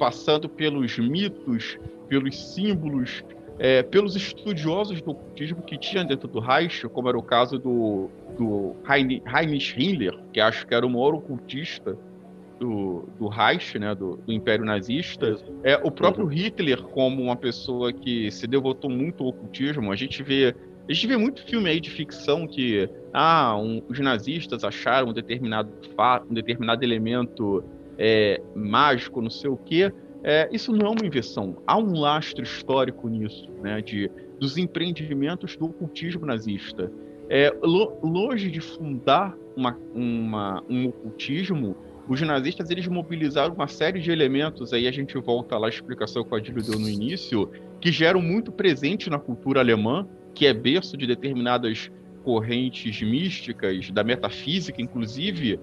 passando 0.00 0.48
pelos 0.48 0.98
mitos, 0.98 1.78
pelos 2.08 2.54
símbolos, 2.54 3.22
é, 3.58 3.82
pelos 3.82 4.14
estudiosos 4.14 5.00
do 5.00 5.10
ocultismo 5.10 5.62
que 5.62 5.76
tinha 5.76 6.04
dentro 6.04 6.28
do 6.28 6.40
Reich, 6.40 6.88
como 6.88 7.08
era 7.08 7.18
o 7.18 7.22
caso 7.22 7.58
do, 7.58 8.08
do 8.36 8.76
Heinrich 8.88 9.74
Himmler, 9.76 10.18
que 10.32 10.40
acho 10.40 10.66
que 10.66 10.74
era 10.74 10.86
o 10.86 10.90
maior 10.90 11.14
ocultista 11.14 11.96
do, 12.58 13.08
do 13.18 13.28
Reich, 13.28 13.78
né, 13.78 13.94
do, 13.94 14.16
do 14.16 14.32
Império 14.32 14.64
Nazista, 14.64 15.36
é 15.62 15.76
o 15.76 15.90
próprio 15.90 16.24
uhum. 16.24 16.30
Hitler 16.30 16.82
como 16.82 17.22
uma 17.22 17.36
pessoa 17.36 17.92
que 17.92 18.30
se 18.30 18.46
devotou 18.46 18.90
muito 18.90 19.22
ao 19.22 19.30
ocultismo. 19.30 19.92
A 19.92 19.96
gente 19.96 20.22
vê 20.22 20.54
a 20.88 20.92
gente 20.92 21.06
vê 21.06 21.18
muito 21.18 21.44
filme 21.44 21.68
aí 21.68 21.80
de 21.80 21.90
ficção 21.90 22.46
que 22.46 22.88
ah, 23.12 23.54
um, 23.58 23.82
os 23.88 24.00
nazistas 24.00 24.64
acharam 24.64 25.08
um 25.08 25.12
determinado 25.12 25.70
fato, 25.94 26.26
um 26.30 26.32
determinado 26.32 26.82
elemento 26.82 27.62
é, 27.98 28.40
mágico, 28.54 29.20
não 29.20 29.28
sei 29.28 29.50
o 29.50 29.56
quê. 29.56 29.92
É, 30.22 30.48
isso 30.52 30.72
não 30.72 30.86
é 30.86 30.90
uma 30.90 31.06
invenção. 31.06 31.62
Há 31.66 31.78
um 31.78 31.92
lastro 31.98 32.42
histórico 32.42 33.08
nisso, 33.08 33.48
né, 33.62 33.80
de, 33.80 34.10
dos 34.38 34.56
empreendimentos 34.56 35.56
do 35.56 35.66
ocultismo 35.66 36.26
nazista. 36.26 36.90
É, 37.28 37.54
lo, 37.62 37.98
longe 38.02 38.50
de 38.50 38.60
fundar 38.60 39.36
uma, 39.56 39.76
uma, 39.94 40.64
um 40.68 40.88
ocultismo, 40.88 41.76
os 42.08 42.20
nazistas 42.22 42.70
eles 42.70 42.88
mobilizaram 42.88 43.54
uma 43.54 43.68
série 43.68 44.00
de 44.00 44.10
elementos, 44.10 44.72
aí 44.72 44.88
a 44.88 44.90
gente 44.90 45.16
volta 45.18 45.58
lá 45.58 45.66
à 45.66 45.68
explicação 45.68 46.24
que 46.24 46.32
o 46.32 46.36
Adílio 46.36 46.62
deu 46.62 46.78
no 46.78 46.88
início, 46.88 47.50
que 47.80 47.92
geram 47.92 48.22
muito 48.22 48.50
presente 48.50 49.10
na 49.10 49.18
cultura 49.18 49.60
alemã, 49.60 50.08
que 50.34 50.46
é 50.46 50.54
berço 50.54 50.96
de 50.96 51.06
determinadas 51.06 51.90
correntes 52.24 53.02
místicas, 53.02 53.90
da 53.90 54.02
metafísica, 54.02 54.80
inclusive, 54.80 55.60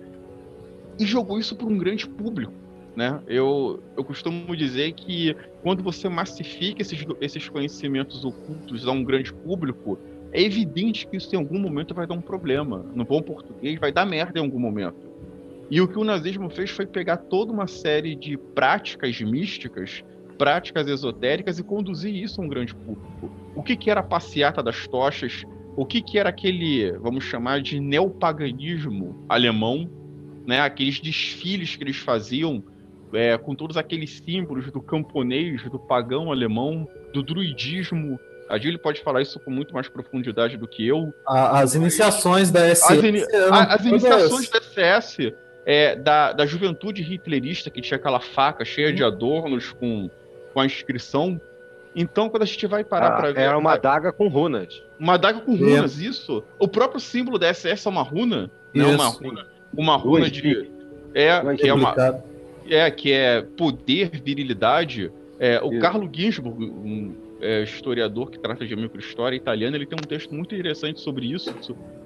e 0.99 1.05
jogou 1.05 1.39
isso 1.39 1.55
para 1.55 1.67
um 1.67 1.77
grande 1.77 2.07
público. 2.07 2.53
Né? 2.95 3.19
Eu, 3.27 3.83
eu 3.97 4.03
costumo 4.03 4.55
dizer 4.55 4.93
que 4.93 5.35
quando 5.61 5.83
você 5.83 6.07
massifica 6.07 6.81
esses, 6.81 7.05
esses 7.19 7.49
conhecimentos 7.49 8.23
ocultos 8.23 8.87
a 8.87 8.91
um 8.91 9.03
grande 9.03 9.33
público, 9.33 9.99
é 10.31 10.41
evidente 10.41 11.05
que 11.07 11.17
isso 11.17 11.33
em 11.35 11.37
algum 11.37 11.59
momento 11.59 11.93
vai 11.93 12.07
dar 12.07 12.13
um 12.13 12.21
problema. 12.21 12.85
No 12.93 13.03
bom 13.03 13.21
português, 13.21 13.79
vai 13.79 13.91
dar 13.91 14.05
merda 14.05 14.39
em 14.39 14.41
algum 14.41 14.59
momento. 14.59 15.13
E 15.69 15.81
o 15.81 15.87
que 15.87 15.97
o 15.97 16.03
nazismo 16.03 16.49
fez 16.49 16.69
foi 16.69 16.85
pegar 16.85 17.17
toda 17.17 17.51
uma 17.51 17.67
série 17.67 18.15
de 18.15 18.37
práticas 18.37 19.19
místicas 19.19 20.03
práticas 20.35 20.87
esotéricas 20.87 21.59
e 21.59 21.63
conduzir 21.63 22.13
isso 22.13 22.41
a 22.41 22.43
um 22.43 22.47
grande 22.47 22.75
público. 22.75 23.31
O 23.55 23.63
que, 23.63 23.75
que 23.75 23.89
era 23.89 24.01
a 24.01 24.03
passeata 24.03 24.61
das 24.61 24.87
tochas? 24.87 25.43
O 25.75 25.85
que, 25.85 26.01
que 26.01 26.17
era 26.17 26.29
aquele, 26.29 26.91
vamos 26.93 27.23
chamar 27.23 27.61
de 27.61 27.79
neopaganismo 27.79 29.25
alemão, 29.27 29.89
né? 30.45 30.59
aqueles 30.59 30.99
desfiles 30.99 31.75
que 31.75 31.83
eles 31.83 31.97
faziam 31.97 32.63
é, 33.13 33.37
com 33.37 33.55
todos 33.55 33.77
aqueles 33.77 34.21
símbolos 34.25 34.71
do 34.71 34.81
camponês, 34.81 35.63
do 35.69 35.79
pagão 35.79 36.31
alemão, 36.31 36.87
do 37.13 37.21
druidismo. 37.23 38.19
A 38.47 38.57
Jill 38.57 38.77
pode 38.77 39.01
falar 39.01 39.21
isso 39.21 39.39
com 39.39 39.49
muito 39.49 39.73
mais 39.73 39.87
profundidade 39.87 40.57
do 40.57 40.67
que 40.67 40.85
eu. 40.87 41.13
As 41.25 41.73
iniciações 41.73 42.51
da 42.51 42.73
SS. 42.73 42.93
As, 42.93 43.03
in... 43.03 43.15
as 43.51 43.85
iniciações 43.85 44.49
da 44.49 44.61
SS, 44.61 45.33
é, 45.65 45.95
da, 45.95 46.31
da 46.31 46.45
juventude 46.45 47.01
hitlerista, 47.01 47.69
que 47.69 47.81
tinha 47.81 47.97
aquela 47.97 48.19
faca 48.19 48.63
cheia 48.63 48.93
de 48.93 49.03
adornos 49.03 49.71
com 49.71 50.09
com 50.55 50.61
a 50.61 50.65
inscrição. 50.65 51.39
Então, 51.93 52.29
quando 52.29 52.43
a 52.43 52.45
gente 52.45 52.65
vai 52.65 52.83
parar 52.83 53.09
ah, 53.09 53.17
para 53.17 53.33
ver. 53.33 53.41
Era 53.41 53.57
uma 53.57 53.73
adaga 53.73 54.13
com 54.13 54.29
runas. 54.29 54.81
Uma 54.97 55.15
adaga 55.15 55.41
com 55.41 55.53
runas, 55.53 55.99
é. 55.99 56.05
isso. 56.05 56.41
O 56.57 56.67
próprio 56.67 56.99
símbolo 56.99 57.37
da 57.37 57.53
SS 57.53 57.85
é 57.85 57.91
uma 57.91 58.01
runa. 58.01 58.49
Não 58.73 58.87
né? 58.87 58.95
uma 58.95 59.07
runa. 59.07 59.47
Uma 59.77 59.97
runa 59.97 60.31
de. 60.31 60.71
É, 61.13 61.55
que 61.55 61.67
é 61.67 61.73
uma. 61.73 61.93
É, 62.69 62.89
que 62.89 63.11
é 63.11 63.41
poder, 63.41 64.09
virilidade. 64.23 65.11
É, 65.39 65.61
o 65.61 65.71
isso. 65.71 65.81
Carlo 65.81 66.09
Ginzburg, 66.11 66.63
um 66.63 67.15
é, 67.41 67.63
historiador 67.63 68.31
que 68.31 68.39
trata 68.39 68.65
de 68.65 68.75
microhistória 68.75 69.35
italiana, 69.35 69.75
ele 69.75 69.85
tem 69.85 69.97
um 69.97 70.07
texto 70.07 70.33
muito 70.33 70.55
interessante 70.55 70.99
sobre 70.99 71.31
isso, 71.31 71.53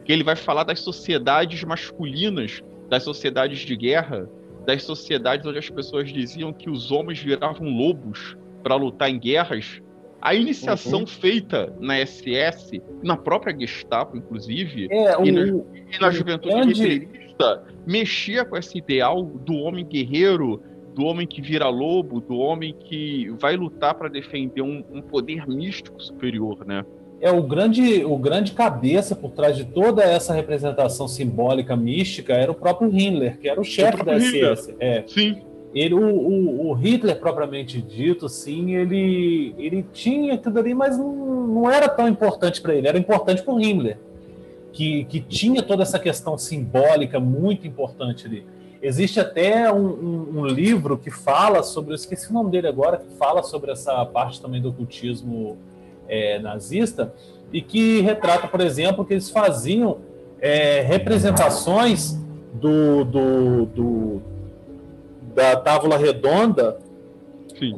que 0.03 0.11
ele 0.11 0.23
vai 0.23 0.35
falar 0.35 0.63
das 0.63 0.79
sociedades 0.79 1.63
masculinas, 1.63 2.63
das 2.89 3.03
sociedades 3.03 3.59
de 3.59 3.75
guerra, 3.75 4.29
das 4.65 4.83
sociedades 4.83 5.45
onde 5.45 5.59
as 5.59 5.69
pessoas 5.69 6.11
diziam 6.11 6.51
que 6.51 6.69
os 6.69 6.91
homens 6.91 7.19
viravam 7.19 7.69
lobos 7.69 8.35
para 8.63 8.75
lutar 8.75 9.09
em 9.09 9.19
guerras, 9.19 9.81
a 10.21 10.35
iniciação 10.35 11.01
uhum. 11.01 11.07
feita 11.07 11.73
na 11.79 12.05
SS, 12.05 12.81
na 13.01 13.15
própria 13.15 13.57
Gestapo, 13.57 14.17
inclusive, 14.17 14.87
é, 14.91 15.15
e, 15.23 15.31
na, 15.31 15.41
e 15.45 15.99
na 15.99 16.11
juventude 16.11 16.73
grande... 16.73 17.28
hitlerista, 17.39 17.63
mexia 17.85 18.45
com 18.45 18.57
esse 18.57 18.77
ideal 18.77 19.23
do 19.23 19.53
homem 19.55 19.85
guerreiro, 19.85 20.61
do 20.93 21.05
homem 21.05 21.25
que 21.25 21.41
vira 21.41 21.69
lobo, 21.69 22.19
do 22.19 22.37
homem 22.37 22.75
que 22.77 23.29
vai 23.39 23.55
lutar 23.55 23.95
para 23.95 24.09
defender 24.09 24.61
um, 24.61 24.83
um 24.91 25.01
poder 25.01 25.47
místico 25.47 26.01
superior, 26.01 26.65
né? 26.65 26.85
é 27.21 27.29
o 27.29 27.43
grande, 27.43 28.05
o 28.05 28.17
grande 28.17 28.53
cabeça 28.53 29.13
por 29.13 29.31
trás 29.31 29.57
de 29.57 29.65
toda 29.65 30.01
essa 30.01 30.33
representação 30.33 31.05
simbólica 31.05 31.75
mística 31.75 32.33
era 32.33 32.49
o 32.49 32.55
próprio 32.55 32.89
Himmler, 32.89 33.37
que 33.37 33.49
era 33.49 33.59
o 33.59 33.63
chefe 33.63 34.03
da 34.05 34.17
SS. 34.17 34.73
É. 34.79 35.03
Sim. 35.05 35.41
Ele, 35.73 35.95
o, 35.95 35.99
o, 35.99 36.69
o, 36.69 36.73
Hitler 36.73 37.19
propriamente 37.19 37.81
dito, 37.81 38.29
sim, 38.29 38.73
ele, 38.73 39.53
ele 39.57 39.85
tinha 39.91 40.37
tudo 40.37 40.59
ali, 40.59 40.73
mas 40.73 40.97
não, 40.97 41.45
não 41.45 41.69
era 41.69 41.89
tão 41.89 42.07
importante 42.07 42.61
para 42.61 42.73
ele. 42.73 42.87
Era 42.87 42.97
importante 42.97 43.43
para 43.43 43.53
o 43.53 43.59
Himmler, 43.59 43.99
que, 44.79 45.03
que 45.03 45.19
tinha 45.19 45.61
toda 45.61 45.83
essa 45.83 45.99
questão 45.99 46.37
simbólica 46.37 47.19
muito 47.19 47.67
importante 47.67 48.25
ali. 48.25 48.45
Existe 48.81 49.19
até 49.19 49.69
um, 49.69 49.87
um, 49.87 50.39
um 50.39 50.45
livro 50.45 50.97
que 50.97 51.11
fala 51.11 51.63
sobre, 51.63 51.91
eu 51.91 51.95
esqueci 51.95 52.29
o 52.29 52.33
nome 52.33 52.49
dele 52.49 52.69
agora, 52.69 52.95
que 52.95 53.13
fala 53.17 53.43
sobre 53.43 53.73
essa 53.73 54.05
parte 54.05 54.41
também 54.41 54.61
do 54.61 54.69
ocultismo 54.69 55.57
é, 56.07 56.39
nazista 56.39 57.13
e 57.51 57.61
que 57.61 57.99
retrata, 57.99 58.47
por 58.47 58.61
exemplo, 58.61 59.03
que 59.03 59.15
eles 59.15 59.29
faziam 59.29 59.97
é, 60.39 60.79
representações 60.79 62.17
do, 62.53 63.03
do, 63.03 63.65
do, 63.65 64.21
da 65.35 65.57
tábua 65.57 65.97
redonda 65.97 66.79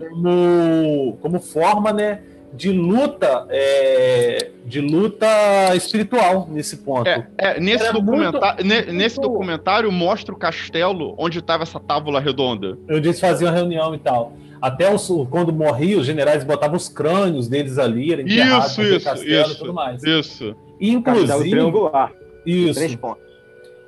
como, 0.07 1.18
como 1.19 1.40
forma 1.40 1.91
né, 1.91 2.22
de 2.53 2.72
luta 2.72 3.45
é, 3.49 4.52
de 4.65 4.82
luta 4.82 5.28
espiritual 5.76 6.48
nesse 6.49 6.78
ponto. 6.78 7.07
É, 7.07 7.28
é 7.38 7.60
nesse, 7.60 7.91
documentário, 7.91 8.65
muito, 8.65 8.91
nesse 8.91 9.18
muito... 9.18 9.30
documentário 9.30 9.91
mostra 9.91 10.34
o 10.34 10.38
castelo 10.38 11.15
onde 11.18 11.40
estava 11.40 11.64
essa 11.64 11.80
tábua 11.80 12.19
redonda. 12.19 12.78
Onde 12.90 13.07
eles 13.07 13.19
faziam 13.19 13.53
reunião 13.53 13.95
e 13.95 13.99
tal. 13.99 14.34
Até 14.61 14.94
os, 14.94 15.07
quando 15.30 15.52
morria, 15.52 15.98
os 15.98 16.06
generais 16.06 16.44
botavam 16.44 16.78
os 16.78 16.88
crânios 16.88 17.48
deles 17.48 17.80
ali, 17.80 18.14
eram 18.14 18.22
enterrados 18.22 18.72
isso, 18.72 18.82
isso, 18.84 19.06
castelo 19.06 19.41
isso, 19.41 19.52
e 19.53 19.57
tudo 19.57 19.73
mais. 19.73 20.03
Isso. 20.03 20.56
E, 20.80 20.91
inclusive. 20.91 21.49
Triangular. 21.49 22.14
Isso. 22.45 22.76
Três 22.76 22.95
pontos. 22.95 23.32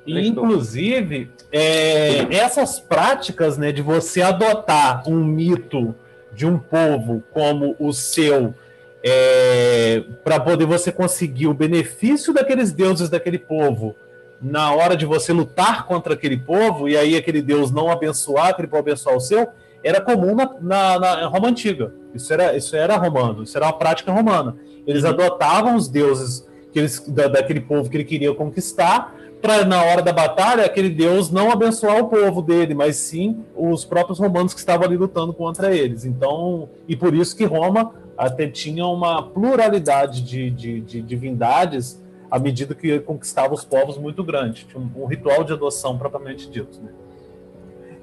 E, 0.04 0.26
inclusive, 0.26 1.30
é, 1.52 2.26
essas 2.34 2.80
práticas 2.80 3.56
né, 3.56 3.70
de 3.70 3.80
você 3.80 4.20
adotar 4.20 5.08
um 5.08 5.24
mito 5.24 5.94
de 6.34 6.46
um 6.46 6.58
povo 6.58 7.22
como 7.32 7.76
o 7.78 7.92
seu, 7.92 8.54
é, 9.02 10.02
para 10.22 10.40
poder 10.40 10.66
você 10.66 10.90
conseguir 10.90 11.46
o 11.46 11.54
benefício 11.54 12.32
daqueles 12.32 12.72
deuses 12.72 13.08
daquele 13.08 13.38
povo 13.38 13.94
na 14.40 14.74
hora 14.74 14.96
de 14.96 15.06
você 15.06 15.32
lutar 15.32 15.86
contra 15.86 16.14
aquele 16.14 16.36
povo, 16.36 16.88
e 16.88 16.96
aí 16.96 17.16
aquele 17.16 17.40
deus 17.40 17.70
não 17.70 17.90
abençoar, 17.90 18.48
aquele 18.48 18.68
povo 18.68 18.80
abençoar 18.80 19.16
o 19.16 19.20
seu, 19.20 19.48
era 19.82 20.00
comum 20.00 20.34
na, 20.34 20.50
na, 20.60 20.98
na, 20.98 21.26
Roma 21.26 21.48
Antiga. 21.48 21.94
Isso 22.14 22.32
era, 22.32 22.56
isso 22.56 22.76
era 22.76 22.96
romano, 22.96 23.42
isso 23.42 23.56
era 23.56 23.66
uma 23.66 23.78
prática 23.78 24.12
romana. 24.12 24.56
Eles 24.86 25.04
uhum. 25.04 25.10
adotavam 25.10 25.76
os 25.76 25.88
deuses 25.88 26.46
que 26.72 26.78
eles, 26.78 27.00
da, 27.08 27.28
daquele 27.28 27.60
povo 27.60 27.88
que 27.88 27.96
ele 27.96 28.04
queria 28.04 28.34
conquistar 28.34 29.14
para 29.44 29.62
na 29.62 29.84
hora 29.84 30.00
da 30.00 30.10
batalha 30.10 30.64
aquele 30.64 30.88
deus 30.88 31.30
não 31.30 31.50
abençoar 31.50 31.98
o 31.98 32.08
povo 32.08 32.40
dele, 32.40 32.72
mas 32.72 32.96
sim 32.96 33.44
os 33.54 33.84
próprios 33.84 34.18
romanos 34.18 34.54
que 34.54 34.58
estavam 34.58 34.86
ali 34.86 34.96
lutando 34.96 35.34
contra 35.34 35.76
eles. 35.76 36.06
Então, 36.06 36.70
e 36.88 36.96
por 36.96 37.14
isso 37.14 37.36
que 37.36 37.44
Roma 37.44 37.92
até 38.16 38.46
tinha 38.48 38.86
uma 38.86 39.22
pluralidade 39.22 40.22
de, 40.22 40.50
de, 40.50 40.80
de 40.80 41.02
divindades 41.02 42.02
à 42.30 42.38
medida 42.38 42.74
que 42.74 42.98
conquistava 43.00 43.52
os 43.52 43.62
povos 43.66 43.98
muito 43.98 44.24
grande. 44.24 44.64
Tinha 44.64 44.82
um, 44.82 45.02
um 45.02 45.04
ritual 45.04 45.44
de 45.44 45.52
adoção 45.52 45.98
propriamente 45.98 46.48
dito. 46.48 46.80
Né? 46.82 46.88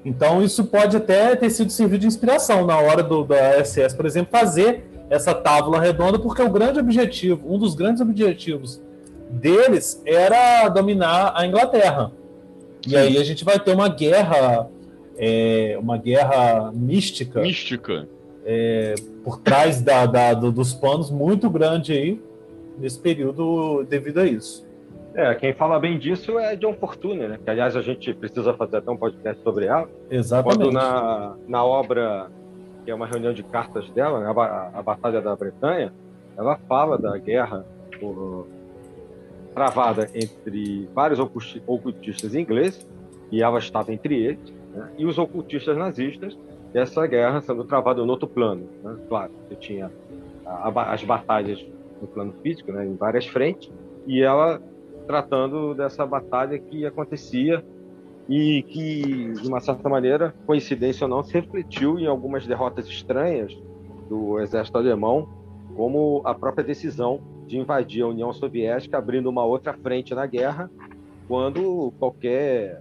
Então, 0.04 0.44
isso 0.44 0.66
pode 0.66 0.96
até 0.96 1.34
ter 1.34 1.50
sido 1.50 1.72
servido 1.72 2.02
de 2.02 2.06
inspiração 2.06 2.64
na 2.64 2.78
hora 2.78 3.02
do, 3.02 3.24
da 3.24 3.64
SS, 3.64 3.96
por 3.96 4.06
exemplo, 4.06 4.30
fazer 4.30 4.84
essa 5.10 5.34
tábua 5.34 5.80
redonda, 5.80 6.20
porque 6.20 6.40
o 6.40 6.48
grande 6.48 6.78
objetivo, 6.78 7.52
um 7.52 7.58
dos 7.58 7.74
grandes 7.74 8.00
objetivos 8.00 8.80
deles 9.32 10.02
era 10.04 10.68
dominar 10.68 11.32
a 11.34 11.46
Inglaterra. 11.46 12.12
E 12.86 12.96
aí 12.96 13.16
a 13.18 13.24
gente 13.24 13.44
vai 13.44 13.58
ter 13.58 13.72
uma 13.72 13.88
guerra, 13.88 14.68
é, 15.16 15.76
uma 15.80 15.96
guerra 15.96 16.72
mística. 16.72 17.40
Mística. 17.40 18.08
É, 18.44 18.94
por 19.22 19.38
trás 19.38 19.80
da, 19.80 20.04
da, 20.04 20.34
do, 20.34 20.50
dos 20.50 20.74
panos 20.74 21.10
muito 21.10 21.48
grande 21.48 21.92
aí 21.92 22.20
nesse 22.78 22.98
período 22.98 23.84
devido 23.84 24.18
a 24.18 24.26
isso. 24.26 24.66
É, 25.14 25.34
quem 25.34 25.52
fala 25.52 25.78
bem 25.78 25.98
disso 25.98 26.38
é 26.38 26.56
John 26.56 26.74
Fortune, 26.74 27.28
né? 27.28 27.38
Que 27.42 27.50
aliás 27.50 27.76
a 27.76 27.82
gente 27.82 28.12
precisa 28.14 28.54
fazer 28.54 28.78
até 28.78 28.90
um 28.90 28.96
podcast 28.96 29.42
sobre 29.42 29.66
ela. 29.66 29.88
Exatamente. 30.10 30.58
Quando 30.58 30.72
na, 30.72 31.36
na 31.46 31.64
obra, 31.64 32.30
que 32.84 32.90
é 32.90 32.94
uma 32.94 33.06
reunião 33.06 33.32
de 33.32 33.42
cartas 33.42 33.88
dela, 33.90 34.20
né, 34.20 34.26
a, 34.34 34.70
a 34.78 34.82
Batalha 34.82 35.20
da 35.20 35.36
Bretanha, 35.36 35.92
ela 36.36 36.58
fala 36.66 36.96
da 36.96 37.16
guerra 37.18 37.64
travada 39.54 40.08
entre 40.14 40.88
vários 40.94 41.18
ocultistas 41.66 42.34
ingleses, 42.34 42.86
e 43.30 43.42
ela 43.42 43.58
estava 43.58 43.92
entre 43.92 44.14
eles, 44.22 44.52
né, 44.74 44.90
e 44.98 45.06
os 45.06 45.18
ocultistas 45.18 45.76
nazistas, 45.76 46.36
e 46.74 46.78
essa 46.78 47.06
guerra 47.06 47.40
sendo 47.40 47.64
travada 47.64 48.04
no 48.04 48.10
outro 48.10 48.28
plano. 48.28 48.68
Né? 48.82 48.96
Claro, 49.08 49.32
você 49.48 49.56
tinha 49.56 49.90
a, 50.44 50.68
a, 50.68 50.92
as 50.92 51.02
batalhas 51.04 51.64
no 52.00 52.08
plano 52.08 52.34
físico, 52.42 52.72
né, 52.72 52.86
em 52.86 52.96
várias 52.96 53.26
frentes, 53.26 53.70
e 54.06 54.20
ela 54.20 54.60
tratando 55.06 55.74
dessa 55.74 56.06
batalha 56.06 56.58
que 56.58 56.86
acontecia 56.86 57.64
e 58.28 58.62
que, 58.62 59.32
de 59.32 59.48
uma 59.48 59.60
certa 59.60 59.88
maneira, 59.88 60.34
coincidência 60.46 61.04
ou 61.04 61.10
não, 61.10 61.22
se 61.22 61.32
refletiu 61.32 61.98
em 61.98 62.06
algumas 62.06 62.46
derrotas 62.46 62.86
estranhas 62.86 63.56
do 64.08 64.38
exército 64.40 64.78
alemão, 64.78 65.28
como 65.74 66.22
a 66.24 66.34
própria 66.34 66.64
decisão 66.64 67.20
de 67.52 67.58
invadir 67.58 68.02
a 68.02 68.08
União 68.08 68.32
Soviética, 68.32 68.96
abrindo 68.96 69.28
uma 69.28 69.44
outra 69.44 69.74
frente 69.74 70.14
na 70.14 70.24
guerra, 70.24 70.70
quando 71.28 71.92
qualquer 71.98 72.80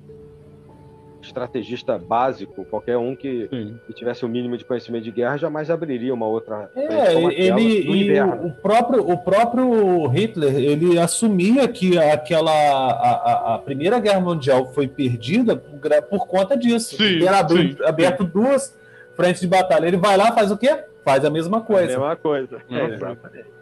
estrategista 1.22 2.00
básico, 2.00 2.64
qualquer 2.66 2.98
um 2.98 3.14
que, 3.14 3.50
que, 3.86 3.94
tivesse 3.94 4.26
o 4.26 4.30
mínimo 4.30 4.58
de 4.58 4.64
conhecimento 4.64 5.04
de 5.04 5.12
guerra, 5.12 5.38
jamais 5.38 5.70
abriria 5.70 6.14
uma 6.14 6.26
outra. 6.26 6.72
É, 6.74 7.14
ele 7.14 7.82
e 7.82 8.22
o, 8.22 8.48
o, 8.48 8.52
próprio 8.54 9.08
o 9.08 9.18
próprio 9.18 10.08
Hitler 10.08 10.56
ele 10.56 10.98
assumia 10.98 11.68
que 11.68 12.00
aquela 12.00 12.52
a, 12.52 13.52
a, 13.52 13.56
a 13.56 13.60
Primeira 13.60 14.00
Guerra 14.00 14.22
Mundial 14.22 14.74
foi 14.74 14.88
perdida 14.88 15.56
por, 15.56 15.80
por 16.04 16.28
conta 16.28 16.58
disso. 16.58 16.96
Sim, 16.96 17.04
ele 17.04 17.28
abriu, 17.28 17.76
aberto 17.86 18.24
duas 18.24 18.76
frentes 19.16 19.42
de 19.42 19.48
batalha. 19.48 19.86
Ele 19.86 19.98
vai 19.98 20.16
lá 20.16 20.32
faz 20.32 20.50
o 20.50 20.58
quê? 20.58 20.86
Faz 21.04 21.26
a 21.26 21.30
mesma 21.30 21.62
coisa. 21.62 21.94
A 21.94 22.00
mesma 22.00 22.16
coisa. 22.16 22.62
É, 22.70 22.86
exatamente. 22.86 23.61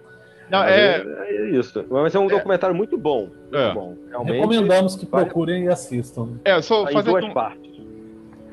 Não, 0.50 0.64
é... 0.64 1.02
é... 1.02 1.50
isso. 1.52 1.86
Mas 1.90 2.16
é 2.16 2.20
um 2.20 2.28
documentário 2.28 2.76
muito 2.76 2.98
bom. 2.98 3.30
Muito 3.30 3.56
é. 3.56 3.74
bom. 3.74 3.96
Realmente, 4.10 4.36
Recomendamos 4.36 4.96
que 4.96 5.06
procurem 5.06 5.66
e 5.66 5.68
assistam. 5.68 6.40
É, 6.44 6.62
só 6.62 6.86
tá 6.86 6.92
fazer 6.92 7.12
duas 7.12 7.26
um... 7.26 7.34
partes. 7.34 7.70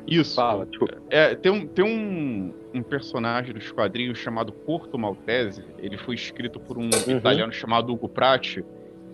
Isso. 0.07 0.35
Fala, 0.35 0.65
desculpa. 0.65 0.97
É, 1.09 1.35
tem 1.35 1.51
um, 1.51 1.67
tem 1.67 1.83
um, 1.83 2.53
um 2.73 2.81
personagem 2.81 3.53
dos 3.53 3.69
quadrinhos 3.71 4.17
chamado 4.17 4.53
Porto 4.53 4.97
Maltese. 4.97 5.63
Ele 5.77 5.97
foi 5.97 6.15
escrito 6.15 6.59
por 6.59 6.77
um 6.77 6.83
uhum. 6.83 7.17
italiano 7.17 7.51
chamado 7.51 7.91
Hugo 7.91 8.07
Prati. 8.07 8.63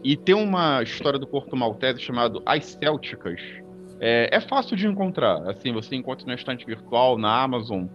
E 0.04 0.16
tem 0.16 0.36
uma 0.36 0.84
história 0.84 1.18
do 1.18 1.26
Porto 1.26 1.56
Maltese 1.56 2.00
chamado 2.00 2.44
As 2.46 2.66
Célticas. 2.66 3.42
É, 4.00 4.30
é 4.32 4.40
fácil 4.42 4.76
de 4.76 4.86
encontrar. 4.86 5.50
Assim, 5.50 5.72
você 5.72 5.96
encontra 5.96 6.28
na 6.28 6.36
estante 6.36 6.66
virtual, 6.66 7.18
na 7.18 7.42
Amazon. 7.42 7.86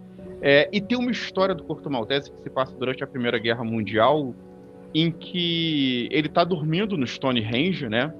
É, 0.41 0.67
e 0.71 0.81
tem 0.81 0.97
uma 0.97 1.11
história 1.11 1.53
do 1.53 1.63
Porto 1.63 1.89
Maltese 1.89 2.31
que 2.31 2.41
se 2.41 2.49
passa 2.49 2.75
durante 2.75 3.03
a 3.03 3.07
Primeira 3.07 3.37
Guerra 3.37 3.63
Mundial, 3.63 4.33
em 4.93 5.11
que 5.11 6.07
ele 6.11 6.27
está 6.27 6.43
dormindo 6.43 6.97
no 6.97 7.05
Stonehenge, 7.05 7.87
né? 7.87 8.13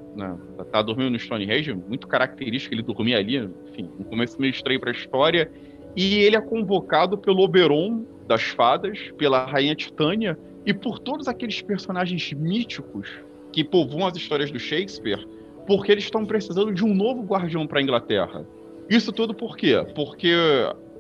Tá 0.72 0.82
dormindo 0.82 1.10
no 1.10 1.20
Stonehenge, 1.20 1.74
muito 1.74 2.08
característico, 2.08 2.76
ele 2.76 2.84
dormia 2.84 3.18
ali, 3.18 3.38
enfim, 3.38 3.90
um 4.00 4.04
começo 4.04 4.40
meio 4.40 4.52
estranho 4.52 4.80
para 4.80 4.92
a 4.92 4.94
história. 4.94 5.52
E 5.96 6.20
ele 6.20 6.36
é 6.36 6.42
convocado 6.42 7.18
pelo 7.18 7.42
Oberon 7.42 8.06
das 8.28 8.44
fadas, 8.44 9.00
pela 9.18 9.46
rainha 9.46 9.74
Titânia 9.74 10.38
e 10.66 10.74
por 10.74 11.00
todos 11.00 11.28
aqueles 11.28 11.62
personagens 11.62 12.32
míticos 12.34 13.10
que 13.52 13.64
povoam 13.64 14.06
as 14.06 14.16
histórias 14.16 14.52
do 14.52 14.60
Shakespeare, 14.60 15.26
porque 15.66 15.92
eles 15.92 16.04
estão 16.04 16.26
precisando 16.26 16.72
de 16.72 16.86
um 16.86 16.94
novo 16.94 17.24
guardião 17.24 17.66
para 17.66 17.80
a 17.80 17.82
Inglaterra. 17.82 18.46
Isso 18.88 19.12
tudo 19.12 19.34
por 19.34 19.58
quê? 19.58 19.84
Porque 19.96 20.34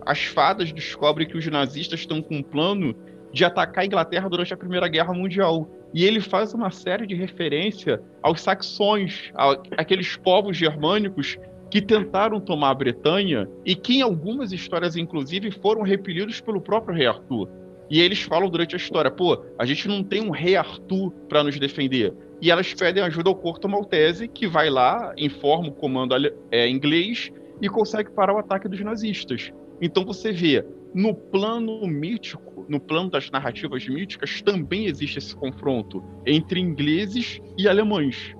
as 0.05 0.23
fadas 0.25 0.71
descobrem 0.71 1.27
que 1.27 1.37
os 1.37 1.45
nazistas 1.45 1.99
estão 1.99 2.21
com 2.21 2.37
um 2.37 2.43
plano 2.43 2.95
de 3.31 3.45
atacar 3.45 3.83
a 3.83 3.85
Inglaterra 3.85 4.29
durante 4.29 4.53
a 4.53 4.57
Primeira 4.57 4.87
Guerra 4.87 5.13
Mundial. 5.13 5.69
E 5.93 6.05
ele 6.05 6.21
faz 6.21 6.53
uma 6.53 6.71
série 6.71 7.07
de 7.07 7.15
referência 7.15 8.01
aos 8.21 8.41
saxões, 8.41 9.31
aqueles 9.77 10.15
povos 10.17 10.55
germânicos 10.55 11.37
que 11.69 11.81
tentaram 11.81 12.39
tomar 12.39 12.71
a 12.71 12.75
Bretanha 12.75 13.47
e 13.65 13.75
que 13.75 13.97
em 13.97 14.01
algumas 14.01 14.51
histórias, 14.51 14.95
inclusive, 14.95 15.51
foram 15.51 15.81
repelidos 15.81 16.41
pelo 16.41 16.61
próprio 16.61 16.95
rei 16.95 17.07
Arthur. 17.07 17.49
E 17.89 18.01
eles 18.01 18.21
falam 18.21 18.49
durante 18.49 18.75
a 18.75 18.77
história, 18.77 19.09
pô, 19.09 19.43
a 19.57 19.65
gente 19.65 19.87
não 19.87 20.03
tem 20.03 20.21
um 20.21 20.29
rei 20.29 20.55
Arthur 20.55 21.11
para 21.27 21.43
nos 21.43 21.57
defender. 21.59 22.13
E 22.41 22.51
elas 22.51 22.73
pedem 22.73 23.03
ajuda 23.03 23.29
ao 23.29 23.35
Corto 23.35 23.67
Maltese, 23.67 24.27
que 24.27 24.47
vai 24.47 24.69
lá, 24.69 25.13
informa 25.17 25.69
o 25.69 25.71
comando 25.71 26.15
é, 26.51 26.69
inglês 26.69 27.31
e 27.61 27.67
consegue 27.67 28.11
parar 28.11 28.35
o 28.35 28.37
ataque 28.37 28.67
dos 28.67 28.79
nazistas. 28.79 29.51
Então 29.81 30.05
você 30.05 30.31
vê 30.31 30.63
no 30.93 31.13
plano 31.13 31.85
mítico, 31.87 32.48
no 32.69 32.79
plano 32.79 33.09
das 33.09 33.29
narrativas 33.31 33.87
míticas, 33.87 34.41
também 34.41 34.85
existe 34.85 35.17
esse 35.17 35.35
confronto 35.35 36.03
entre 36.25 36.59
ingleses 36.59 37.41
e 37.57 37.67
alemães. 37.67 38.35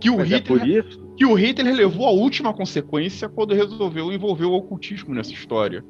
Que 0.00 0.10
o, 0.10 0.16
Mas 0.16 0.30
é 0.30 0.36
Hitler, 0.36 0.84
é 0.84 1.16
que 1.16 1.24
o 1.24 1.34
Hitler 1.34 1.74
levou 1.74 2.06
a 2.06 2.10
última 2.10 2.52
consequência 2.52 3.28
quando 3.28 3.54
resolveu 3.54 4.12
envolver 4.12 4.44
o 4.44 4.52
ocultismo 4.52 5.14
nessa 5.14 5.32
história. 5.32 5.84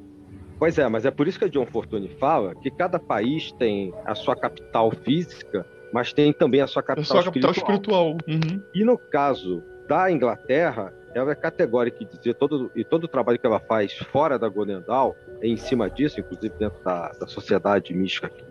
Pois 0.58 0.78
é, 0.78 0.88
mas 0.88 1.04
é 1.04 1.10
por 1.10 1.28
isso 1.28 1.38
que 1.38 1.44
a 1.44 1.48
John 1.48 1.66
Fortune 1.66 2.08
fala 2.18 2.54
que 2.54 2.70
cada 2.70 2.98
país 2.98 3.52
tem 3.52 3.92
a 4.04 4.14
sua 4.14 4.34
capital 4.34 4.90
física, 4.90 5.64
mas 5.92 6.12
tem 6.12 6.32
também 6.32 6.60
a 6.60 6.66
sua 6.66 6.82
capital, 6.82 7.18
a 7.18 7.22
sua 7.22 7.24
capital 7.24 7.50
espiritual. 7.52 8.16
espiritual. 8.16 8.54
Uhum. 8.56 8.62
E 8.74 8.84
no 8.84 8.98
caso 8.98 9.62
da 9.88 10.10
Inglaterra, 10.10 10.92
ela 11.14 11.32
é 11.32 11.34
categórica 11.34 12.02
em 12.02 12.06
dizer 12.06 12.34
todo 12.34 12.70
e 12.74 12.84
todo 12.84 13.04
o 13.04 13.08
trabalho 13.08 13.38
que 13.38 13.46
ela 13.46 13.58
faz 13.58 13.92
fora 13.94 14.38
da 14.38 14.48
Golden 14.48 14.80
Dawn 14.80 15.14
é 15.40 15.48
em 15.48 15.56
cima 15.56 15.88
disso, 15.88 16.20
inclusive 16.20 16.54
dentro 16.58 16.82
da, 16.84 17.12
da 17.12 17.26
sociedade 17.26 17.94
mística 17.94 18.28
que, 18.28 18.44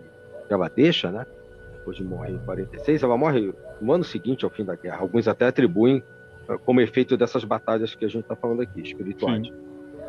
que 0.46 0.52
ela 0.52 0.68
deixa, 0.68 1.10
né? 1.10 1.26
Hoje 1.86 2.02
morre 2.04 2.32
em 2.32 2.38
46, 2.38 3.02
ela 3.02 3.16
morre 3.16 3.52
no 3.80 3.92
ano 3.92 4.04
seguinte 4.04 4.44
ao 4.44 4.50
fim 4.50 4.64
da 4.64 4.74
guerra. 4.74 4.98
Alguns 4.98 5.26
até 5.26 5.46
atribuem 5.46 6.02
uh, 6.48 6.58
como 6.58 6.80
efeito 6.80 7.16
dessas 7.16 7.44
batalhas 7.44 7.94
que 7.94 8.04
a 8.04 8.08
gente 8.08 8.22
está 8.22 8.36
falando 8.36 8.60
aqui, 8.60 8.80
espirituais, 8.82 9.50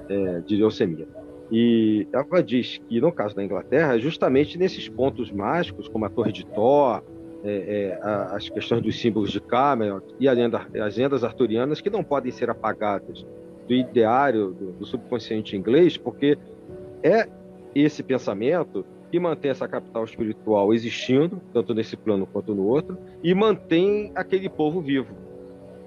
é, 0.10 0.40
de 0.42 0.58
leucemia. 0.58 1.08
E 1.52 2.08
ela 2.12 2.44
diz 2.44 2.80
que 2.90 3.00
no 3.00 3.12
caso 3.12 3.36
da 3.36 3.44
Inglaterra, 3.44 3.98
justamente 3.98 4.58
nesses 4.58 4.90
pontos 4.90 5.32
mágicos, 5.32 5.88
como 5.88 6.06
a 6.06 6.10
Torre 6.10 6.32
de 6.32 6.46
Thor, 6.46 7.02
é, 7.44 7.52
é, 7.52 8.00
as 8.36 8.50
questões 8.50 8.82
dos 8.82 9.00
símbolos 9.00 9.32
de 9.32 9.40
Camelot 9.40 10.06
e 10.20 10.30
lenda, 10.30 10.68
as 10.82 10.98
lendas 10.98 11.24
arturianas 11.24 11.80
que 11.80 11.90
não 11.90 12.04
podem 12.04 12.32
ser 12.32 12.50
apagadas 12.50 13.26
do 13.68 13.74
ideário 13.74 14.52
do, 14.52 14.72
do, 14.74 14.86
subconsciente 14.86 15.56
inglês, 15.56 15.96
porque 15.96 16.38
é 17.04 17.28
esse 17.74 18.02
pensamento 18.04 18.86
que 19.12 19.20
mantém 19.20 19.52
essa 19.52 19.68
capital 19.68 20.04
espiritual 20.04 20.74
existindo, 20.74 21.42
tanto 21.54 21.74
nesse 21.74 21.96
plano 21.96 22.28
quanto 22.28 22.54
no 22.54 22.66
outro, 22.66 22.98
e 23.24 23.34
mantém 23.34 24.12
aquele 24.16 24.50
povo 24.50 24.82
vivo. 24.82 25.16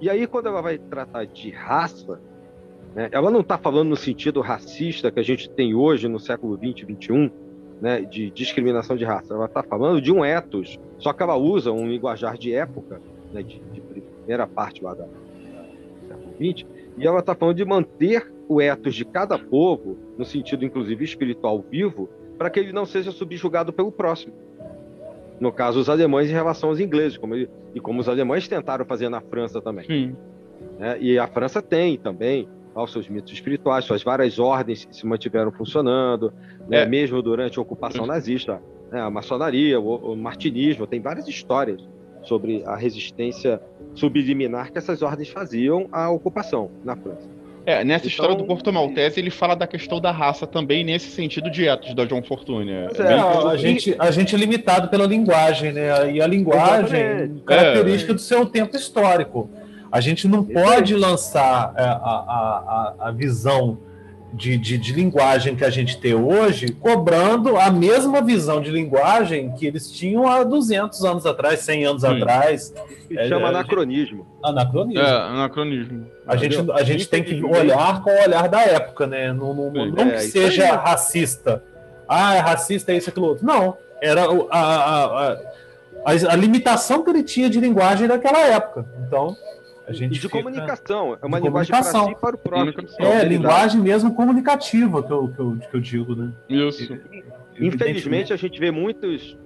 E 0.01 0.09
aí, 0.09 0.27
quando 0.27 0.47
ela 0.47 0.61
vai 0.61 0.77
tratar 0.77 1.25
de 1.25 1.49
raça, 1.49 2.19
né, 2.95 3.09
ela 3.11 3.31
não 3.31 3.39
está 3.39 3.57
falando 3.57 3.89
no 3.89 3.95
sentido 3.95 4.41
racista 4.41 5.11
que 5.11 5.19
a 5.19 5.23
gente 5.23 5.49
tem 5.49 5.73
hoje 5.73 6.07
no 6.07 6.19
século 6.19 6.57
20, 6.57 6.85
21, 6.85 7.31
né, 7.81 8.01
de 8.01 8.29
discriminação 8.31 8.95
de 8.95 9.05
raça. 9.05 9.33
Ela 9.33 9.45
está 9.45 9.63
falando 9.63 10.01
de 10.01 10.11
um 10.11 10.23
ethos, 10.23 10.79
só 11.03 11.11
que 11.11 11.21
ela 11.21 11.35
usa 11.35 11.71
um 11.71 11.85
linguajar 11.85 12.37
de 12.37 12.53
época, 12.53 13.01
né, 13.33 13.43
de, 13.43 13.59
de, 13.59 13.81
primeira 13.81 14.47
parte 14.47 14.81
lá 14.81 14.93
da, 14.93 15.03
do 15.03 16.07
século 16.07 16.33
XX, 16.35 16.65
e 16.97 17.05
ela 17.05 17.19
está 17.19 17.35
falando 17.35 17.57
de 17.57 17.65
manter 17.65 18.31
o 18.47 18.61
ethos 18.61 18.95
de 18.95 19.03
cada 19.03 19.37
povo, 19.37 19.97
no 20.17 20.23
sentido 20.23 20.63
inclusive 20.63 21.03
espiritual 21.03 21.63
vivo, 21.69 22.09
para 22.37 22.49
que 22.49 22.57
ele 22.57 22.71
não 22.71 22.85
seja 22.85 23.11
subjugado 23.11 23.73
pelo 23.73 23.91
próximo. 23.91 24.33
No 25.41 25.51
caso, 25.51 25.79
os 25.79 25.89
alemães 25.89 26.29
em 26.29 26.33
relação 26.33 26.69
aos 26.69 26.79
ingleses, 26.79 27.17
como 27.17 27.35
ele, 27.35 27.49
e 27.75 27.81
como 27.81 27.99
os 27.99 28.07
alemães 28.07 28.47
tentaram 28.47 28.85
fazer 28.85 29.09
na 29.09 29.19
França 29.19 29.61
também. 29.61 29.85
Né? 30.79 30.97
E 31.01 31.19
a 31.19 31.27
França 31.27 31.61
tem 31.61 31.97
também 31.97 32.47
aos 32.73 32.93
seus 32.93 33.09
mitos 33.09 33.33
espirituais, 33.33 33.83
suas 33.83 34.03
várias 34.03 34.39
ordens 34.39 34.85
que 34.85 34.95
se 34.95 35.05
mantiveram 35.05 35.51
funcionando, 35.51 36.33
né? 36.67 36.83
É. 36.83 36.85
mesmo 36.85 37.21
durante 37.21 37.59
a 37.59 37.61
ocupação 37.61 38.05
nazista? 38.05 38.61
A 38.99 39.09
maçonaria, 39.09 39.79
o, 39.79 40.13
o 40.13 40.15
martinismo, 40.15 40.85
tem 40.87 40.99
várias 40.99 41.27
histórias 41.27 41.81
sobre 42.23 42.63
a 42.65 42.75
resistência 42.75 43.61
subliminar 43.95 44.71
que 44.71 44.77
essas 44.77 45.01
ordens 45.01 45.29
faziam 45.29 45.87
à 45.91 46.09
ocupação 46.09 46.71
na 46.83 46.95
França. 46.95 47.27
É, 47.65 47.83
nessa 47.83 48.05
Então- 48.05 48.09
história 48.09 48.35
do 48.35 48.43
Porto 48.45 48.73
Maltese, 48.73 49.19
ele 49.19 49.29
fala 49.29 49.55
da 49.55 49.65
questão 49.65 49.99
da 50.01 50.11
raça 50.11 50.45
também, 50.45 50.83
nesse 50.83 51.09
sentido 51.11 51.49
de 51.49 51.65
Etos, 51.65 51.93
da 51.93 52.03
John 52.05 52.21
Fortune. 52.21 52.69
É, 52.71 52.75
é 52.75 52.85
é, 52.85 53.07
bem- 53.07 53.17
Não, 53.17 53.47
a, 53.47 53.55
gente, 53.57 53.95
a 53.97 54.11
gente 54.11 54.35
é 54.35 54.37
limitado 54.37 54.89
pela 54.89 55.05
linguagem, 55.05 55.71
né? 55.71 56.11
E 56.11 56.21
a 56.21 56.27
linguagem 56.27 56.99
Exatamente. 56.99 57.43
característica 57.43 58.13
do 58.13 58.19
seu 58.19 58.45
tempo 58.45 58.75
histórico. 58.75 59.49
A 59.89 60.01
gente 60.01 60.27
não 60.27 60.41
Isso 60.43 60.51
pode 60.53 60.95
lançar 60.95 61.73
é, 61.77 61.83
a, 61.83 61.93
a, 61.93 62.93
a, 62.99 63.07
a 63.07 63.11
visão 63.11 63.77
de, 64.33 64.57
de, 64.57 64.77
de 64.79 64.91
linguagem 64.93 65.55
que 65.55 65.63
a 65.63 65.69
gente 65.69 65.97
tem 65.99 66.15
hoje, 66.15 66.69
cobrando 66.73 67.55
a 67.57 67.69
mesma 67.69 68.19
visão 68.21 68.59
de 68.59 68.71
linguagem 68.71 69.51
que 69.51 69.65
eles 69.67 69.91
tinham 69.91 70.27
há 70.27 70.43
200 70.43 71.05
anos 71.05 71.25
atrás, 71.25 71.59
100 71.59 71.85
anos 71.85 72.01
Sim. 72.01 72.07
atrás. 72.17 72.73
Que 73.07 73.19
É, 73.19 73.27
chama 73.27 73.45
é, 73.45 73.49
anacronismo. 73.49 74.25
Anacronismo. 74.43 74.99
é, 75.05 75.11
anacronismo. 75.11 76.07
A 76.27 76.35
gente, 76.35 76.71
a 76.71 76.83
gente 76.83 77.07
tem 77.07 77.23
que 77.23 77.43
olhar 77.43 78.01
com 78.01 78.09
o 78.09 78.21
olhar 78.23 78.49
da 78.49 78.61
época, 78.61 79.05
né? 79.05 79.31
Não, 79.31 79.53
não, 79.53 79.71
Sim. 79.71 79.91
não 79.91 80.03
É, 80.05 80.11
que 80.13 80.19
seja 80.21 80.63
aí. 80.65 80.71
racista. 80.71 81.63
Ah, 82.07 82.35
é 82.35 82.39
racista, 82.39 82.91
é 82.91 82.97
isso, 82.97 83.09
aquilo 83.09 83.27
outro. 83.27 83.45
Não. 83.45 83.77
Era 84.01 84.23
a, 84.23 84.57
a, 84.57 85.05
a, 85.05 85.31
a, 86.05 86.11
a 86.31 86.35
limitação 86.35 87.03
que 87.03 87.09
ele 87.09 87.23
tinha 87.23 87.49
de 87.49 87.59
linguagem 87.59 88.07
naquela 88.07 88.39
época. 88.39 88.85
Então, 89.07 89.35
a 89.93 89.95
E 89.95 89.99
gente. 89.99 90.13
de 90.13 90.19
fica- 90.21 90.37
comunicação. 90.37 91.17
É 91.21 91.25
uma 91.25 91.39
de 91.39 91.45
linguagem 91.47 91.71
para 91.71 91.79
comunicação. 91.83 92.05
si 92.05 92.11
e 92.11 92.15
para 92.15 92.35
o 92.35 92.39
próximo. 92.39 92.73
Comunicação. 92.73 93.05
É, 93.05 93.23
linguagem 93.25 93.81
mesmo 93.81 94.13
comunicativa 94.15 95.03
que 95.03 95.11
eu, 95.11 95.27
que 95.29 95.39
eu, 95.39 95.57
que 95.71 95.75
eu 95.77 95.79
digo, 95.81 96.15
né? 96.15 96.31
Isso. 96.49 96.97
Infelizmente, 97.59 98.33
a 98.33 98.35
gente 98.35 98.59
vê 98.59 98.71
muitos. 98.71 99.37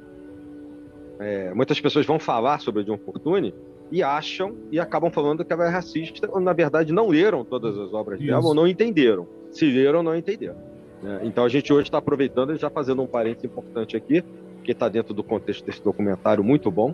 é, 1.20 1.54
muitas 1.54 1.80
pessoas 1.80 2.06
vão 2.06 2.20
falar 2.20 2.60
sobre 2.60 2.82
o 2.82 2.86
John 2.86 2.98
Fortune 2.98 3.54
e 3.92 4.04
acham 4.04 4.56
e 4.72 4.80
acabam 4.80 5.10
falando 5.12 5.44
que 5.44 5.52
ela 5.52 5.66
é 5.66 5.70
racista, 5.70 6.30
ou 6.32 6.40
na 6.40 6.54
verdade 6.54 6.92
não 6.94 7.08
leram 7.08 7.44
todas 7.44 7.78
as 7.78 7.94
obras 7.94 8.20
dela 8.20 8.40
Isso. 8.40 8.48
ou 8.50 8.54
não 8.54 8.68
entenderam. 8.68 9.28
Se 9.52 9.66
leram, 9.66 10.04
não 10.04 10.16
entenderam. 10.16 10.56
né? 11.02 11.22
Então 11.24 11.44
a 11.46 11.50
gente 11.50 11.72
hoje 11.74 11.88
está 11.88 11.98
aproveitando 11.98 12.54
e 12.54 12.58
já 12.58 12.70
fazendo 12.70 13.02
um 13.02 13.08
parênteses 13.08 13.46
importante 13.46 13.96
aqui, 13.98 14.24
que 14.64 14.72
está 14.74 14.88
dentro 14.90 15.14
do 15.14 15.24
contexto 15.24 15.66
desse 15.66 15.82
documentário 15.84 16.44
muito 16.44 16.70
bom, 16.70 16.94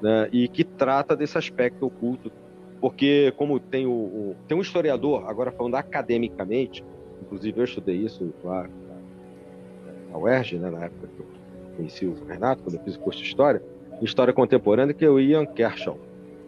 né? 0.00 0.28
e 0.32 0.48
que 0.48 0.64
trata 0.64 1.14
desse 1.14 1.36
aspecto 1.38 1.86
oculto. 1.86 2.32
Porque, 2.82 3.32
como 3.36 3.60
tem, 3.60 3.86
o, 3.86 3.90
o- 3.92 4.36
tem 4.48 4.58
um 4.58 4.60
historiador, 4.60 5.24
agora 5.28 5.52
falando 5.52 5.76
academicamente, 5.76 6.84
inclusive 7.22 7.60
eu 7.60 7.64
estudei 7.64 7.94
isso 7.96 8.34
lá 8.42 8.68
na 10.10 10.18
UERJ, 10.18 10.58
né, 10.58 10.68
na 10.68 10.84
época 10.86 11.06
que 11.06 11.20
eu 11.20 11.26
conheci 11.76 12.04
o 12.06 12.14
Renato, 12.26 12.62
quando 12.64 12.74
eu 12.74 12.82
fiz 12.82 12.96
o 12.96 12.98
curso 13.00 13.20
de 13.22 13.28
História, 13.28 13.62
História 14.02 14.32
Contemporânea, 14.34 14.92
que 14.92 15.04
é 15.04 15.08
o 15.08 15.20
Ian 15.20 15.46
Kershaw. 15.46 15.96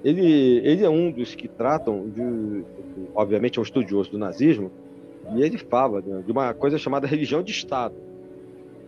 Ele, 0.02 0.61
ele 0.65 0.85
é 0.85 0.90
um 0.90 1.11
dos 1.12 1.36
que 1.36 1.47
tratam, 1.47 2.09
de, 2.11 2.65
obviamente 3.15 3.59
é 3.59 3.61
um 3.61 3.62
estudioso 3.62 4.11
do 4.11 4.19
nazismo, 4.19 4.73
e 5.36 5.43
ele 5.43 5.56
fala 5.56 6.02
né, 6.02 6.20
de 6.27 6.32
uma 6.32 6.52
coisa 6.52 6.77
chamada 6.78 7.06
religião 7.06 7.44
de 7.44 7.52
Estado. 7.52 7.94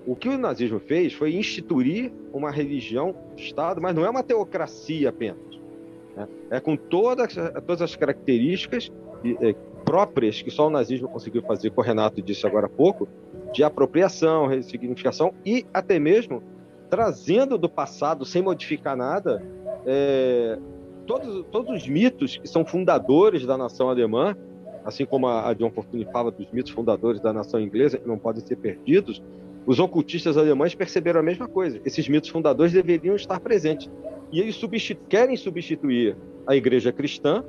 O 0.05 0.17
que 0.17 0.29
o 0.29 0.37
nazismo 0.37 0.81
fez 0.81 1.13
foi 1.13 1.35
instituir 1.37 2.13
uma 2.33 2.51
religião 2.51 3.15
de 3.37 3.45
Estado, 3.45 3.81
mas 3.81 3.95
não 3.95 4.05
é 4.05 4.11
uma 4.11 4.23
teocracia 4.25 5.09
apenas. 5.09 5.39
Né? 6.17 6.27
É 6.51 6.59
com 6.59 6.77
todas, 6.77 7.35
todas 7.67 7.83
as 7.83 7.95
características 7.95 8.91
eh, 9.25 9.55
próprias 9.85 10.43
que 10.43 10.51
só 10.51 10.67
o 10.67 10.71
nazismo 10.71 11.09
conseguiu 11.09 11.43
fazer, 11.43 11.71
que 11.71 11.79
o 11.79 11.83
Renato 11.83 12.23
disse 12.23 12.47
agora 12.47 12.67
há 12.67 12.71
pouco, 12.71 13.07
de 13.53 13.63
apropriação, 13.63 14.47
ressignificação 14.47 15.33
e 15.45 15.65
até 15.73 15.99
mesmo 15.99 16.43
trazendo 16.89 17.59
do 17.59 17.69
passado, 17.69 18.25
sem 18.25 18.43
modificar 18.43 18.97
nada, 18.97 19.43
é, 19.85 20.59
todos, 21.07 21.45
todos 21.51 21.83
os 21.83 21.89
mitos 21.89 22.37
que 22.37 22.49
são 22.49 22.65
fundadores 22.65 23.45
da 23.45 23.57
nação 23.57 23.89
alemã, 23.89 24.37
assim 24.85 25.05
como 25.05 25.27
a, 25.27 25.49
a 25.49 25.55
John 25.55 25.71
Fortune 25.71 26.07
fala 26.13 26.31
dos 26.31 26.51
mitos 26.53 26.73
fundadores 26.73 27.21
da 27.21 27.33
nação 27.33 27.61
inglesa, 27.61 27.99
que 27.99 28.07
não 28.07 28.19
podem 28.19 28.45
ser 28.45 28.57
perdidos, 28.57 29.23
os 29.67 29.81
ocultistas 29.81 30.37
alemães 30.37 30.75
perceberam 30.75 31.19
a 31.19 31.23
mesma 31.23 31.49
coisa. 31.49 31.81
Esses 31.85 32.09
mitos 32.09 32.31
fundadores 32.31 32.73
deveriam 32.73 33.17
estar 33.17 33.41
presentes. 33.41 33.91
E 34.33 34.41
eles 34.41 34.57
substitu 34.57 35.05
querem 35.09 35.37
substituir 35.37 36.17
a 36.47 36.55
igreja 36.55 36.93
cristã, 36.93 37.45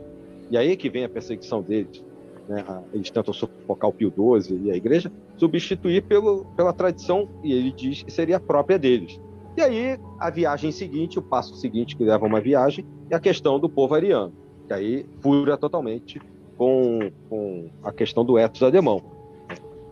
e 0.50 0.58
aí 0.58 0.72
é 0.72 0.76
que 0.76 0.90
vem 0.90 1.04
a 1.04 1.10
perseguição 1.10 1.62
deles. 1.62 2.04
Né? 2.48 2.64
Eles 2.94 3.10
tentam 3.10 3.34
sufocar 3.34 3.90
o 3.90 3.94
Pio 3.94 4.12
XII 4.12 4.66
e 4.66 4.72
a 4.72 4.76
igreja, 4.76 5.12
substituir 5.38 6.04
pelo, 6.04 6.46
pela 6.56 6.74
tradição, 6.74 7.30
e 7.44 7.54
ele 7.54 7.72
diz 7.72 8.04
que 8.04 8.12
seria 8.12 8.40
própria 8.40 8.80
deles. 8.80 9.20
E 9.58 9.62
aí, 9.62 10.00
a 10.20 10.30
viagem 10.30 10.72
seguinte, 10.72 11.18
o 11.18 11.22
passo 11.22 11.56
seguinte 11.56 11.96
que 11.96 12.04
leva 12.04 12.26
a 12.26 12.28
uma 12.28 12.40
viagem, 12.40 12.86
é 13.10 13.16
a 13.16 13.20
questão 13.20 13.60
do 13.60 13.68
povo 13.68 13.96
ariano, 13.96 14.34
que 14.68 14.74
aí 14.74 15.06
fura 15.20 15.58
totalmente 15.58 16.22
com, 16.58 17.12
com 17.30 17.70
a 17.84 17.92
questão 17.92 18.24
do 18.24 18.38
ethos 18.38 18.62
alemão. 18.62 19.02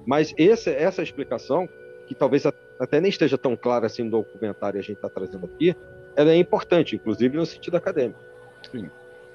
Mas 0.06 0.34
esse, 0.38 0.70
essa 0.70 1.02
explicação, 1.02 1.68
que 2.08 2.14
talvez 2.14 2.46
até 2.80 3.02
nem 3.02 3.10
esteja 3.10 3.38
tão 3.38 3.56
clara 3.56 3.88
assim 3.88 4.04
no 4.04 4.12
documentário 4.12 4.80
que 4.80 4.86
a 4.86 4.88
gente 4.88 4.98
está 4.98 5.10
trazendo 5.10 5.46
aqui, 5.46 5.76
ela 6.16 6.32
é 6.32 6.38
importante, 6.38 6.96
inclusive 6.96 7.38
no 7.38 7.46
sentido 7.46 7.76
acadêmico. 7.76 8.20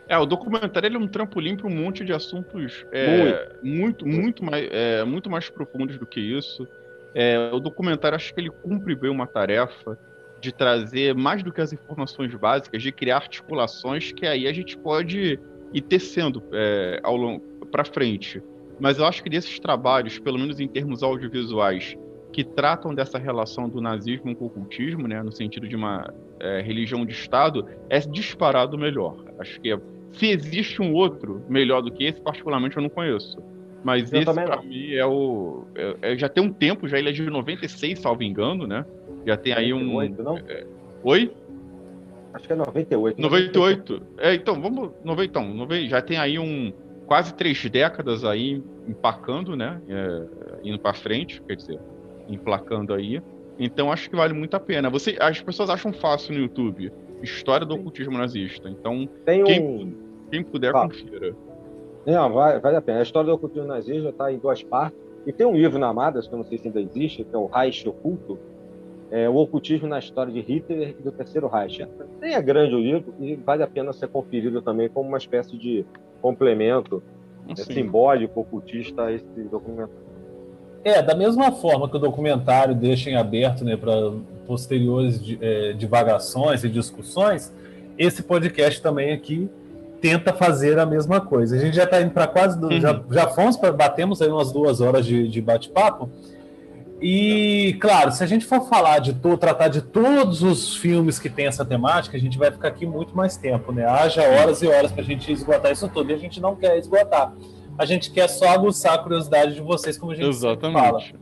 É, 0.09 0.19
o 0.19 0.27
documentário 0.27 0.89
ele 0.89 0.97
é 0.97 0.99
um 0.99 1.07
trampolim 1.07 1.57
para 1.57 1.69
um 1.69 1.71
monte 1.71 2.05
de 2.05 2.13
assuntos 2.13 2.85
é, 2.91 3.53
muito, 3.63 4.05
muito 4.05 4.45
mais, 4.45 4.69
é, 4.73 5.05
muito 5.05 5.31
mais 5.31 5.49
profundos 5.49 5.99
do 5.99 6.07
que 6.07 6.21
isso. 6.21 6.67
É, 7.15 7.51
o 7.53 7.61
documentário 7.61 8.17
acho 8.17 8.35
que 8.35 8.41
ele 8.41 8.51
cumpre 8.51 8.95
bem 8.97 9.11
uma 9.11 9.27
tarefa 9.27 9.97
de 10.41 10.53
trazer 10.53 11.15
mais 11.15 11.43
do 11.43 11.53
que 11.53 11.61
as 11.61 11.73
informações 11.73 12.35
básicas, 12.35 12.83
de 12.83 12.91
criar 12.91 13.17
articulações 13.17 14.11
que 14.11 14.27
aí 14.27 14.49
a 14.49 14.53
gente 14.53 14.77
pode 14.77 15.39
ir 15.73 15.81
tecendo 15.83 16.43
é, 16.53 16.99
ao 17.03 17.17
longo 17.17 17.67
para 17.67 17.85
frente. 17.85 18.43
Mas 18.81 18.99
eu 18.99 19.05
acho 19.05 19.23
que 19.23 19.31
desses 19.31 19.61
trabalhos, 19.61 20.19
pelo 20.19 20.39
menos 20.39 20.59
em 20.59 20.67
termos 20.67 21.03
audiovisuais, 21.03 21.97
que 22.33 22.45
tratam 22.45 22.95
dessa 22.95 23.19
relação 23.19 23.69
do 23.69 23.81
nazismo 23.81 24.35
com 24.37 24.45
o 24.45 24.47
ocultismo, 24.47 25.09
né, 25.09 25.23
no 25.23 25.33
sentido 25.33 25.67
de 25.69 25.75
uma 25.77 26.13
é, 26.39 26.61
religião 26.63 27.05
de 27.05 27.13
Estado, 27.13 27.67
é 27.89 27.99
disparado 28.01 28.79
melhor. 28.79 29.17
Acho 29.39 29.61
que 29.61 29.73
é 29.73 29.79
se 30.13 30.27
existe 30.29 30.83
um 30.83 30.93
outro 30.93 31.43
melhor 31.49 31.83
do 31.83 31.93
que 31.93 32.05
esse, 32.05 32.21
particularmente 32.21 32.77
eu 32.77 32.83
não 32.83 32.91
conheço. 32.91 33.39
Mas 33.83 34.13
Eu 34.13 34.21
esse, 34.21 34.33
não. 34.33 34.63
mim, 34.63 34.93
é 34.93 35.07
o. 35.07 35.65
é- 35.75 35.97
é- 36.13 36.19
já 36.19 36.29
tem 36.29 36.45
um 36.45 36.53
tempo, 36.53 36.87
já 36.87 36.99
ele 36.99 37.09
é 37.09 37.13
de 37.13 37.23
96, 37.23 37.99
salvo 37.99 38.23
engano, 38.23 38.67
né? 38.67 38.85
Já 39.27 39.37
tem 39.37 39.53
aí 39.55 39.73
um. 39.73 39.85
98, 39.93 40.23
não? 40.23 40.39
Oi? 41.05 41.33
Acho 42.35 42.47
que 42.47 42.53
é 42.53 42.57
98. 42.57 43.21
98. 43.21 44.03
É, 44.19 44.35
então, 44.35 44.61
vamos. 44.61 44.91
nove- 45.05 45.25
Então, 45.25 45.53
nove- 45.55 45.89
já 45.89 46.03
tem 46.03 46.19
aí 46.19 46.39
um. 46.39 46.73
Quase 47.07 47.35
três 47.35 47.65
décadas 47.69 48.25
aí 48.25 48.63
empacando, 48.87 49.57
né? 49.57 49.81
É, 49.89 50.27
indo 50.63 50.79
pra 50.79 50.93
frente, 50.93 51.41
quer 51.43 51.57
dizer, 51.57 51.81
emplacando 52.33 52.95
aí. 52.95 53.21
Então 53.59 53.93
acho 53.93 54.09
que 54.09 54.17
vale 54.17 54.33
muito 54.33 54.55
a 54.55 54.61
pena. 54.61 54.89
Você, 54.89 55.17
as 55.21 55.41
pessoas 55.41 55.69
acham 55.71 55.93
fácil 55.93 56.35
no 56.35 56.41
YouTube 56.41 56.93
história 57.23 57.67
do 57.67 57.75
ocultismo 57.75 58.17
nazista. 58.17 58.69
Então, 58.71 59.07
Tem 59.27 59.45
Quem- 59.45 59.61
um. 59.63 59.93
quem 60.31 60.43
puder, 60.43 60.73
confira. 60.73 61.35
Não, 62.07 62.33
vale, 62.33 62.59
vale 62.61 62.77
a 62.77 62.81
pena. 62.83 63.01
A 63.01 63.03
história 63.03 63.29
do 63.29 63.35
ocultismo 63.35 63.69
nazista 63.69 64.09
está 64.09 64.33
em 64.33 64.39
duas 64.39 64.63
partes. 64.63 64.99
E 65.27 65.33
tem 65.33 65.47
um 65.47 65.53
livro 65.55 65.79
na 65.79 65.89
Amadas, 65.89 66.27
que 66.27 66.33
eu 66.33 66.39
não 66.39 66.45
sei 66.47 66.57
se 66.57 66.69
ainda 66.69 66.81
existe, 66.81 67.23
que 67.25 67.35
é 67.35 67.39
o 67.39 67.45
Reich 67.45 67.87
Oculto, 67.87 68.39
é, 69.11 69.29
o 69.29 69.35
ocultismo 69.37 69.87
na 69.87 69.99
história 69.99 70.33
de 70.33 70.41
Hitler 70.41 70.95
e 70.99 71.03
do 71.03 71.13
Terceiro 71.13 71.47
Reich. 71.47 71.87
Nem 72.23 72.35
é 72.35 72.41
grande 72.41 72.75
o 72.75 72.79
livro 72.79 73.13
e 73.21 73.35
vale 73.37 73.63
a 73.63 73.67
pena 73.67 73.93
ser 73.93 74.09
conferido 74.09 74.63
também 74.63 74.89
como 74.89 75.07
uma 75.11 75.19
espécie 75.19 75.59
de 75.59 75.85
complemento 76.23 77.03
é, 77.49 77.55
simbólico, 77.55 78.41
ocultista 78.41 79.03
a 79.05 79.13
esse 79.13 79.27
documento. 79.51 79.91
É, 80.83 81.03
da 81.03 81.15
mesma 81.15 81.53
forma 81.53 81.89
que 81.89 81.97
o 81.97 81.99
documentário 82.01 82.75
deixa 82.75 83.11
em 83.11 83.17
aberto 83.17 83.65
né, 83.65 83.77
para 83.77 83.93
posteriores 84.47 85.21
eh, 85.41 85.75
divagações 85.77 86.65
e 86.65 86.69
discussões, 86.71 87.53
esse 87.99 88.23
podcast 88.23 88.81
também 88.81 89.13
aqui 89.13 89.49
tenta 90.01 90.33
fazer 90.33 90.79
a 90.79 90.87
mesma 90.87 91.21
coisa. 91.21 91.55
A 91.55 91.59
gente 91.59 91.77
já 91.77 91.85
está 91.85 92.01
indo 92.01 92.13
para 92.13 92.27
quase. 92.27 92.59
do- 92.59 92.69
Uhum. 92.69 92.81
Já, 92.81 93.01
já 93.11 93.29
fomos 93.29 93.57
para. 93.59 93.71
Batemos 93.73 94.23
aí 94.23 94.29
umas 94.31 94.51
duas 94.51 94.81
horas 94.81 95.05
de, 95.05 95.29
de 95.29 95.41
bate-papo. 95.43 96.09
E, 97.03 97.77
claro, 97.81 98.11
se 98.13 98.23
a 98.23 98.27
gente 98.27 98.45
for 98.45 98.63
falar 98.69 98.99
de 98.99 99.15
to, 99.15 99.37
tratar 99.37 99.69
de 99.69 99.81
todos 99.81 100.43
os 100.43 100.77
filmes 100.77 101.19
que 101.19 101.31
tem 101.31 101.47
essa 101.47 101.65
temática, 101.65 102.17
a 102.17 102.21
gente 102.21 102.37
vai 102.39 102.51
ficar 102.51 102.69
aqui 102.69 102.85
muito 102.87 103.17
mais 103.17 103.37
tempo, 103.39 103.73
né? 103.73 103.87
Haja 103.87 104.23
horas 104.23 104.61
e 104.63 104.67
horas 104.67 104.93
para 104.93 105.03
a 105.03 105.05
gente 105.07 105.31
esgotar 105.33 105.73
isso 105.73 105.89
tudo. 105.89 106.11
E 106.11 106.15
a 106.15 106.19
gente 106.19 106.41
não 106.41 106.55
quer 106.57 106.77
esgotar. 106.79 107.33
A 107.81 107.87
gente 107.87 108.11
quer 108.11 108.29
só 108.29 108.47
aguçar 108.51 108.93
a 108.93 108.99
curiosidade 108.99 109.55
de 109.55 109.63
vocês, 109.63 109.97
como 109.97 110.13
a 110.13 110.15
gente 110.15 110.37
sempre 110.37 110.71
fala. 110.71 110.99
exatamente. 110.99 111.15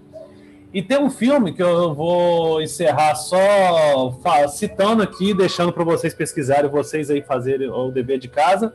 E 0.75 0.83
tem 0.83 0.99
um 0.99 1.09
filme 1.09 1.53
que 1.53 1.63
eu 1.63 1.95
vou 1.95 2.61
encerrar 2.61 3.15
só 3.15 4.13
citando 4.49 5.01
aqui, 5.01 5.33
deixando 5.33 5.73
para 5.73 5.85
vocês 5.85 6.13
pesquisarem, 6.13 6.69
vocês 6.69 7.11
aí 7.11 7.23
fazerem 7.23 7.71
o 7.71 7.93
dever 7.93 8.19
de 8.19 8.27
casa, 8.27 8.75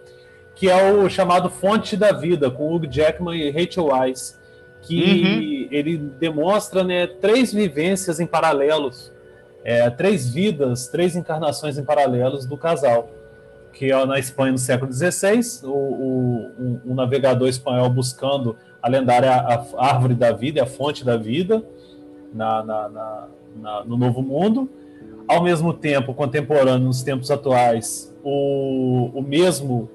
que 0.55 0.69
é 0.69 0.93
o 0.93 1.09
chamado 1.09 1.49
Fonte 1.49 1.97
da 1.97 2.13
Vida, 2.13 2.49
com 2.49 2.73
Hugh 2.73 2.87
Jackman 2.89 3.35
e 3.35 3.51
Rachel 3.51 3.87
Weisz, 3.87 4.39
que 4.81 5.03
uhum. 5.03 5.67
ele 5.69 5.97
demonstra 5.97 6.85
né, 6.85 7.05
três 7.05 7.51
vivências 7.51 8.17
em 8.21 8.25
paralelos, 8.25 9.11
é, 9.61 9.89
três 9.89 10.33
vidas, 10.33 10.87
três 10.87 11.17
encarnações 11.17 11.77
em 11.77 11.83
paralelos 11.83 12.45
do 12.45 12.55
casal, 12.55 13.09
que 13.73 13.91
é 13.91 14.05
na 14.05 14.19
Espanha 14.19 14.51
no 14.51 14.57
século 14.57 14.93
XVI, 14.93 15.41
o, 15.63 15.69
o, 15.69 16.81
um, 16.85 16.93
navegador 16.93 17.47
espanhol 17.47 17.89
buscando 17.89 18.55
a 18.81 18.87
lendária 18.87 19.31
a 19.31 19.65
árvore 19.77 20.13
da 20.13 20.31
vida, 20.31 20.61
a 20.61 20.65
fonte 20.65 21.03
da 21.03 21.17
vida, 21.17 21.63
na, 22.33 22.63
na, 22.63 22.89
na, 22.89 23.27
na 23.55 23.83
no 23.83 23.97
Novo 23.97 24.21
Mundo, 24.21 24.69
ao 25.27 25.43
mesmo 25.43 25.73
tempo, 25.73 26.13
contemporâneo, 26.13 26.85
nos 26.85 27.01
tempos 27.01 27.31
atuais, 27.31 28.13
o, 28.23 29.09
o 29.13 29.21
mesmo, 29.21 29.89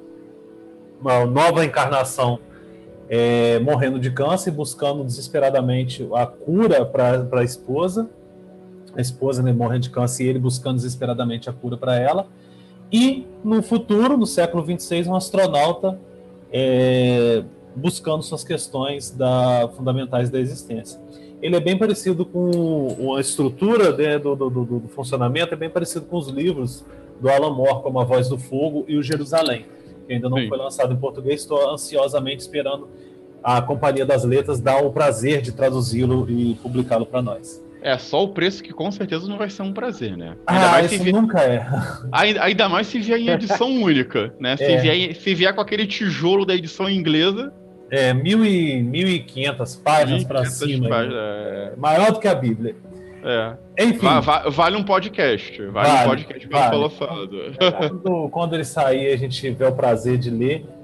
uma 1.00 1.24
nova 1.24 1.64
encarnação 1.64 2.40
é, 3.08 3.58
morrendo 3.60 3.98
de 3.98 4.10
câncer, 4.10 4.50
buscando 4.50 5.04
desesperadamente 5.04 6.06
a 6.12 6.26
cura 6.26 6.84
para 6.84 7.26
a 7.32 7.44
esposa, 7.44 8.08
a 8.96 9.00
esposa 9.00 9.42
né, 9.42 9.52
morrendo 9.52 9.82
de 9.82 9.90
câncer 9.90 10.24
e 10.24 10.28
ele 10.28 10.38
buscando 10.38 10.76
desesperadamente 10.76 11.48
a 11.48 11.52
cura 11.52 11.76
para 11.76 11.96
ela. 11.96 12.26
E 12.92 13.26
no 13.44 13.62
futuro, 13.62 14.16
no 14.16 14.26
século 14.26 14.62
26, 14.62 15.06
um 15.06 15.14
astronauta 15.14 15.98
é, 16.50 17.44
buscando 17.76 18.22
suas 18.22 18.42
questões 18.42 19.10
da, 19.10 19.68
fundamentais 19.76 20.30
da 20.30 20.40
existência 20.40 21.00
ele 21.40 21.56
é 21.56 21.60
bem 21.60 21.78
parecido 21.78 22.24
com 22.26 23.14
a 23.16 23.20
estrutura 23.20 23.96
né, 23.96 24.18
do, 24.18 24.34
do, 24.34 24.50
do, 24.50 24.64
do, 24.64 24.88
funcionamento, 24.88 25.54
é 25.54 25.56
bem 25.56 25.70
parecido 25.70 26.04
com 26.06 26.16
os 26.16 26.28
livros 26.28 26.84
do 27.20 27.28
Alan 27.28 27.54
Moore, 27.54 27.82
como 27.82 28.00
A 28.00 28.04
Voz 28.04 28.28
do 28.28 28.38
Fogo 28.38 28.84
e 28.88 28.96
o 28.96 29.02
Jerusalém, 29.02 29.66
que 30.06 30.14
ainda 30.14 30.28
não 30.28 30.38
Sim. 30.38 30.48
foi 30.48 30.58
lançado 30.58 30.92
em 30.92 30.96
português. 30.96 31.40
Estou 31.40 31.70
ansiosamente 31.70 32.40
esperando 32.40 32.88
a 33.42 33.62
Companhia 33.62 34.04
das 34.04 34.24
Letras 34.24 34.60
dar 34.60 34.84
o 34.84 34.90
prazer 34.90 35.40
de 35.40 35.52
traduzi-lo 35.52 36.28
e 36.28 36.56
publicá-lo 36.56 37.06
para 37.06 37.22
nós. 37.22 37.62
É, 37.82 37.96
só 37.96 38.24
o 38.24 38.28
preço 38.28 38.62
que 38.62 38.72
com 38.72 38.90
certeza 38.90 39.28
não 39.28 39.38
vai 39.38 39.48
ser 39.48 39.62
um 39.62 39.72
prazer, 39.72 40.16
né? 40.16 40.36
Ainda 40.46 40.66
ah, 40.66 40.70
mais 40.72 40.92
isso 40.92 41.02
vier... 41.02 41.14
nunca 41.14 41.40
é. 41.40 41.66
Ainda, 42.12 42.68
mais 42.68 42.86
se 42.86 42.98
vier 42.98 43.18
em 43.20 43.28
edição 43.30 43.70
única, 43.82 44.34
né? 44.40 44.56
Se, 44.56 44.64
é. 44.64 44.76
vier, 44.78 45.14
se 45.14 45.34
vier 45.34 45.54
com 45.54 45.60
aquele 45.60 45.86
tijolo 45.86 46.44
da 46.44 46.54
edição 46.54 46.90
inglesa, 46.90 47.52
é, 47.90 48.12
mil 48.12 48.44
e, 48.44 48.82
1.500 48.82 49.82
páginas 49.82 50.24
para 50.24 50.44
cima. 50.44 50.88
Páginas, 50.88 51.16
é... 51.16 51.72
Maior 51.76 52.12
do 52.12 52.18
que 52.18 52.28
a 52.28 52.34
Bíblia. 52.34 52.76
É. 53.24 53.84
Enfim. 53.84 54.06
Va 54.06 54.20
va 54.20 54.48
vale 54.48 54.76
um 54.76 54.84
podcast. 54.84 55.60
Vale, 55.66 55.88
vale 55.88 56.04
um 56.04 56.08
podcast 56.08 56.46
bem 56.46 56.58
vale. 56.58 56.90
Quando, 57.88 58.28
quando 58.30 58.54
ele 58.54 58.64
sair, 58.64 59.12
a 59.12 59.16
gente 59.16 59.40
tiver 59.40 59.68
o 59.68 59.72
prazer 59.72 60.18
de 60.18 60.30
ler, 60.30 60.64
é, 60.64 60.77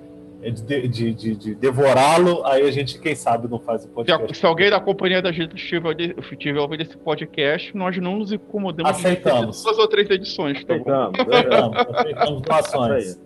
de, 0.51 0.89
de, 0.89 1.15
de, 1.15 1.35
de 1.37 1.55
devorá-lo, 1.55 2.45
aí 2.45 2.67
a 2.67 2.71
gente, 2.71 2.99
quem 2.99 3.15
sabe, 3.15 3.49
não 3.49 3.59
faz 3.59 3.85
o 3.85 3.89
podcast. 3.89 4.35
Se, 4.35 4.41
se 4.41 4.47
alguém 4.47 4.71
da 4.71 4.81
companhia 4.81 5.23
da 5.23 5.33
gente 5.33 5.57
estiver, 5.57 5.95
estiver 6.33 6.61
ouvindo 6.61 6.83
esse 6.83 6.97
podcast, 6.97 7.77
nós 7.77 7.97
não 7.99 8.19
nos 8.19 8.33
incomodamos 8.33 8.91
aceitamos. 8.91 9.63
duas 9.63 9.79
ou 9.79 9.89
três 9.89 10.09
edições. 10.11 10.65
Tá 10.65 10.75
aceitamos, 10.75 11.21
aceitamos, 11.21 11.77
aceitamos 11.77 12.43
doações. 12.43 13.19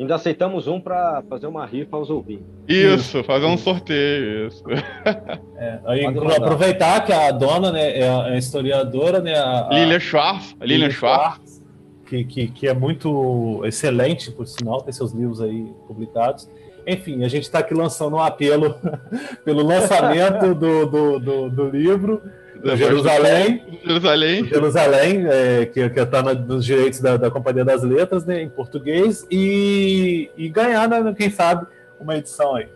Ainda 0.00 0.14
aceitamos 0.14 0.66
um 0.66 0.80
para 0.80 1.22
fazer 1.28 1.46
uma 1.46 1.66
rifa 1.66 1.94
aos 1.94 2.08
ouvintes. 2.08 2.46
Isso, 2.66 3.22
fazer 3.22 3.44
um 3.44 3.58
sorteio, 3.58 4.48
isso. 4.48 4.64
É, 5.58 5.78
aí, 5.84 6.06
aproveitar 6.06 7.04
que 7.04 7.12
a 7.12 7.30
dona 7.30 7.70
né, 7.70 7.98
é 7.98 8.08
a 8.08 8.34
historiadora, 8.38 9.20
né? 9.20 9.34
A, 9.34 9.68
Lilian 9.70 10.00
Schwartz. 10.00 10.56
Lilian 10.58 10.90
Schwartz. 10.90 11.62
Que, 12.06 12.24
que, 12.24 12.48
que 12.48 12.66
é 12.66 12.72
muito 12.72 13.60
excelente, 13.66 14.30
por 14.30 14.46
sinal, 14.46 14.80
tem 14.80 14.90
seus 14.90 15.12
livros 15.12 15.42
aí 15.42 15.70
publicados. 15.86 16.48
Enfim, 16.90 17.24
a 17.24 17.28
gente 17.28 17.44
está 17.44 17.60
aqui 17.60 17.72
lançando 17.72 18.16
um 18.16 18.20
apelo 18.20 18.78
pelo 19.44 19.62
lançamento 19.62 20.54
do, 20.54 20.86
do, 20.86 21.18
do, 21.18 21.50
do 21.50 21.68
livro 21.68 22.22
Jerusalém. 22.76 23.62
Jerusalém. 23.84 24.44
Jerusalém, 24.44 25.26
é, 25.26 25.66
que 25.66 25.80
está 25.80 26.22
nos 26.22 26.64
direitos 26.64 27.00
da, 27.00 27.16
da, 27.16 27.30
Companhia 27.30 27.64
das 27.64 27.82
Letras, 27.82 28.24
né, 28.24 28.42
em 28.42 28.48
português, 28.48 29.26
e, 29.30 30.30
e 30.36 30.48
ganhar, 30.48 30.88
né, 30.88 31.14
quem 31.16 31.30
sabe, 31.30 31.66
uma 31.98 32.16
edição 32.16 32.54
aí. 32.54 32.68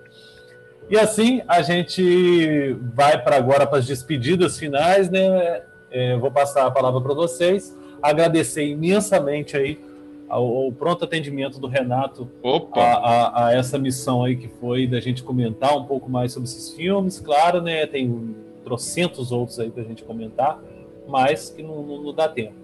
E 0.89 0.99
assim 0.99 1.43
a 1.49 1.62
gente 1.62 2.77
vai 2.95 3.20
para 3.23 3.36
agora 3.36 3.66
para 3.66 3.78
as 3.78 3.86
despedidas 3.86 4.59
finais, 4.59 5.11
né? 5.11 5.62
É, 5.91 6.16
vou 6.16 6.31
passar 6.31 6.66
a 6.66 6.70
palavra 6.70 7.01
para 7.01 7.15
vocês. 7.15 7.74
Agradecer 8.03 8.66
imensamente 8.66 9.57
aí 9.57 9.81
ao, 10.29 10.45
ao, 10.45 10.73
pronto 10.73 11.05
atendimento 11.05 11.61
do 11.61 11.67
Renato 11.67 12.29
a, 12.75 12.81
a, 12.81 13.47
a, 13.47 13.53
essa 13.53 13.79
missão 13.79 14.25
aí 14.25 14.37
que 14.37 14.49
foi 14.49 14.87
da 14.87 15.01
gente 15.01 15.23
comentar 15.23 15.77
um 15.77 15.85
pouco 15.85 16.11
mais 16.11 16.33
sobre 16.33 16.49
esses 16.49 16.73
filmes. 16.75 17.21
Claro, 17.21 17.61
né? 17.61 17.87
Tem 17.87 18.35
trocentos 18.65 19.31
outros 19.31 19.61
aí 19.61 19.71
para 19.71 19.83
a 19.83 19.87
gente 19.87 20.03
comentar, 20.03 20.61
mas 21.07 21.51
que 21.51 21.63
não, 21.63 21.83
não, 21.83 22.03
não, 22.03 22.15
dá 22.15 22.29
tempo. 22.29 22.55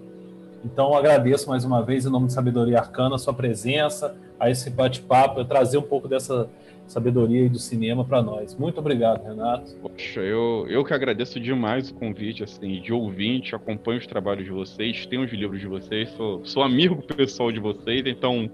Então, 0.65 0.95
agradeço 0.95 1.49
mais 1.49 1.63
uma 1.63 1.81
vez, 1.81 2.05
em 2.05 2.09
nome 2.09 2.27
de 2.27 2.33
Sabedoria 2.33 2.79
Arcana, 2.79 3.15
a 3.15 3.19
sua 3.19 3.33
presença, 3.33 4.15
a 4.39 4.49
esse 4.49 4.69
bate-papo, 4.69 5.43
trazer 5.45 5.77
um 5.77 5.83
pouco 5.83 6.07
dessa 6.07 6.49
sabedoria 6.91 7.49
do 7.49 7.57
cinema 7.57 8.03
para 8.03 8.21
nós. 8.21 8.55
Muito 8.55 8.79
obrigado, 8.79 9.23
Renato. 9.23 9.73
Poxa, 9.81 10.19
eu, 10.19 10.65
eu 10.69 10.83
que 10.83 10.93
agradeço 10.93 11.39
demais 11.39 11.89
o 11.89 11.93
convite, 11.93 12.43
assim, 12.43 12.81
de 12.81 12.93
ouvinte, 12.93 13.55
acompanho 13.55 13.99
os 13.99 14.05
trabalhos 14.05 14.45
de 14.45 14.51
vocês, 14.51 15.05
tenho 15.05 15.23
os 15.23 15.31
livros 15.31 15.59
de 15.59 15.67
vocês, 15.67 16.09
sou, 16.11 16.45
sou 16.45 16.63
amigo 16.63 17.01
pessoal 17.15 17.51
de 17.51 17.59
vocês, 17.59 18.03
então 18.05 18.49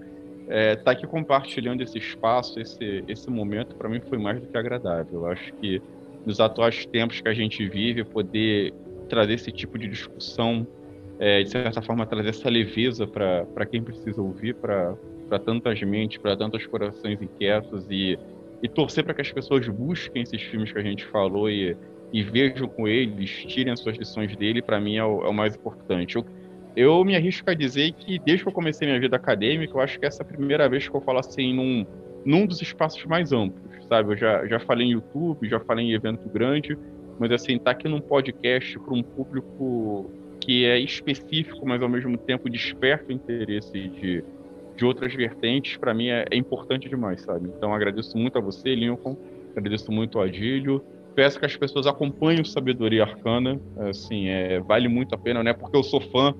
é, 0.48 0.76
tá 0.76 0.92
aqui 0.92 1.06
compartilhando 1.06 1.82
esse 1.82 1.98
espaço, 1.98 2.58
esse, 2.60 3.04
esse 3.08 3.28
momento, 3.28 3.74
para 3.74 3.88
mim 3.88 4.00
foi 4.00 4.18
mais 4.18 4.40
do 4.40 4.46
que 4.46 4.56
agradável. 4.56 5.20
Eu 5.20 5.26
acho 5.26 5.52
que 5.54 5.82
nos 6.24 6.40
atuais 6.40 6.86
tempos 6.86 7.20
que 7.20 7.28
a 7.28 7.34
gente 7.34 7.68
vive, 7.68 8.04
poder 8.04 8.72
trazer 9.08 9.34
esse 9.34 9.50
tipo 9.50 9.78
de 9.78 9.88
discussão, 9.88 10.66
é, 11.18 11.42
de 11.42 11.50
certa 11.50 11.82
forma, 11.82 12.06
trazer 12.06 12.28
essa 12.28 12.48
leveza 12.48 13.06
para 13.06 13.66
quem 13.66 13.82
precisa 13.82 14.22
ouvir, 14.22 14.54
para 14.54 14.94
tantas 15.36 15.82
mentes, 15.82 16.18
para 16.18 16.36
tantos 16.36 16.64
corações 16.64 17.20
inquietos 17.20 17.84
e, 17.90 18.16
e 18.62 18.68
torcer 18.68 19.02
para 19.02 19.14
que 19.14 19.20
as 19.20 19.32
pessoas 19.32 19.66
busquem 19.66 20.22
esses 20.22 20.40
filmes 20.42 20.70
que 20.70 20.78
a 20.78 20.82
gente 20.82 21.04
falou 21.06 21.50
e, 21.50 21.76
e 22.12 22.22
vejam 22.22 22.68
com 22.68 22.86
eles, 22.86 23.28
tirem 23.48 23.72
as 23.72 23.80
suas 23.80 23.96
lições 23.96 24.36
dele, 24.36 24.62
para 24.62 24.80
mim 24.80 24.96
é 24.96 25.04
o, 25.04 25.24
é 25.24 25.28
o, 25.28 25.34
mais 25.34 25.56
importante. 25.56 26.14
Eu, 26.14 26.24
eu 26.76 27.04
me 27.04 27.16
arrisco 27.16 27.50
a 27.50 27.54
dizer 27.54 27.90
que 27.94 28.20
desde 28.20 28.44
que 28.44 28.48
eu 28.48 28.54
comecei 28.54 28.86
minha 28.86 29.00
vida 29.00 29.16
acadêmica, 29.16 29.76
eu 29.76 29.80
acho 29.80 29.98
que 29.98 30.06
essa 30.06 30.22
é 30.22 30.24
a 30.24 30.28
primeira 30.28 30.68
vez 30.68 30.88
que 30.88 30.94
eu 30.94 31.00
falo 31.00 31.18
assim 31.18 31.52
num, 31.52 31.84
num 32.24 32.46
dos 32.46 32.62
espaços 32.62 33.04
mais 33.04 33.32
amplos 33.32 33.68
sabe? 33.88 34.12
Eu 34.12 34.16
já, 34.16 34.46
já 34.46 34.60
falei 34.60 34.86
em 34.86 34.92
YouTube, 34.92 35.48
já 35.48 35.58
falei 35.58 35.86
em 35.86 35.92
evento 35.92 36.28
grande, 36.28 36.78
mas 37.18 37.32
assim, 37.32 37.58
tá 37.58 37.72
aqui 37.72 37.88
num 37.88 38.00
podcast 38.00 38.78
para 38.78 38.94
um 38.94 39.02
público 39.02 40.10
que 40.40 40.64
é 40.64 40.78
específico, 40.78 41.66
mas 41.66 41.82
ao 41.82 41.88
mesmo 41.88 42.16
tempo 42.16 42.48
desperta 42.48 43.06
o 43.08 43.12
interesse 43.12 43.72
de, 43.72 44.24
de 44.78 44.84
outras 44.84 45.12
vertentes, 45.12 45.76
para 45.76 45.92
mim 45.92 46.08
é, 46.08 46.24
é, 46.30 46.36
importante 46.36 46.88
demais, 46.88 47.20
sabe? 47.22 47.50
Então 47.54 47.74
agradeço 47.74 48.16
muito 48.16 48.38
a 48.38 48.40
você, 48.40 48.74
Lincoln, 48.74 49.16
agradeço 49.56 49.90
muito 49.90 50.18
ao 50.18 50.24
Adílio, 50.24 50.82
peço 51.14 51.38
que 51.38 51.44
as 51.44 51.56
pessoas 51.56 51.86
acompanhem 51.86 52.40
o 52.40 52.46
Sabedoria 52.46 53.02
Arcana, 53.02 53.60
assim, 53.90 54.28
é, 54.28 54.60
vale 54.60 54.86
muito 54.86 55.14
a 55.14 55.18
pena, 55.18 55.42
não 55.42 55.50
é 55.50 55.54
porque 55.54 55.76
eu 55.76 55.82
sou 55.82 56.00
fã, 56.00 56.32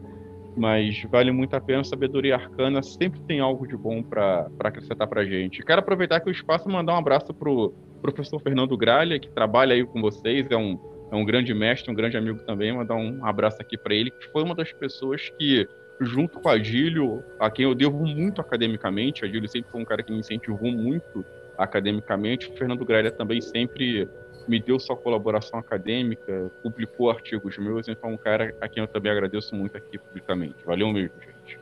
mas 0.57 1.03
vale 1.11 1.31
muito 1.33 1.55
a 1.55 1.61
pena. 1.61 1.85
Sabedoria 1.85 2.37
Arcana 2.37 2.83
sempre 2.83 3.21
tem 3.21 3.41
algo 3.41 3.67
de 3.67 3.77
bom 3.77 4.03
para 4.03 4.49
acrescentar 4.61 5.07
para 5.07 5.25
gente. 5.25 5.63
Quero 5.63 5.81
aproveitar 5.81 6.17
aqui 6.17 6.29
o 6.29 6.33
espaço 6.33 6.69
e 6.69 6.73
mandar 6.73 6.95
um 6.95 6.99
abraço 6.99 7.33
pro 7.33 7.73
professor 8.03 8.41
Fernando 8.41 8.77
Gralha, 8.77 9.19
que 9.19 9.29
trabalha 9.31 9.75
aí 9.75 9.85
com 9.85 10.01
vocês, 10.01 10.47
é 10.51 10.57
um, 10.57 10.79
é 11.11 11.17
um 11.17 11.25
grande 11.25 11.55
mestre, 11.55 11.91
um 11.91 11.95
grande 11.95 12.17
amigo 12.17 12.41
também. 12.45 12.73
Mandar 12.73 12.97
um 12.97 13.25
abraço 13.25 13.61
aqui 13.61 13.79
para 13.79 13.95
ele, 13.95 14.11
que 14.11 14.29
foi 14.33 14.43
uma 14.43 14.55
das 14.55 14.73
pessoas 14.73 15.29
que, 15.39 15.67
junto 16.01 16.41
com 16.41 16.49
a 16.49 16.55
Adílio, 16.55 17.25
a 17.39 17.51
quem 17.51 17.65
eu 17.65 17.75
devo 17.75 18.07
muito 18.07 18.41
academicamente, 18.41 19.25
a 19.25 19.29
Adílio 19.29 19.49
sempre 19.49 19.71
foi 19.71 19.81
um 19.81 19.85
cara 19.85 20.03
que 20.03 20.13
me 20.13 20.19
incentivou 20.19 20.71
muito 20.71 21.25
academicamente, 21.57 22.49
o 22.49 22.53
Fernando 22.57 22.85
Gralha 22.85 23.11
também 23.11 23.41
sempre 23.41 24.09
me 24.47 24.61
deu 24.61 24.79
sua 24.79 24.97
colaboração 24.97 25.59
acadêmica, 25.59 26.51
publicou 26.63 27.11
artigos 27.11 27.59
meus, 27.59 27.87
então 27.89 28.11
é 28.11 28.13
um 28.13 28.17
cara 28.17 28.57
a 28.61 28.69
quem 28.69 28.83
eu 28.83 28.89
também 28.89 29.13
agradeço 29.13 29.55
muito 29.55 29.77
aqui 29.77 29.99
publicamente. 29.99 30.57
Valeu 30.65 30.91
mesmo, 30.91 31.15
gente. 31.21 31.59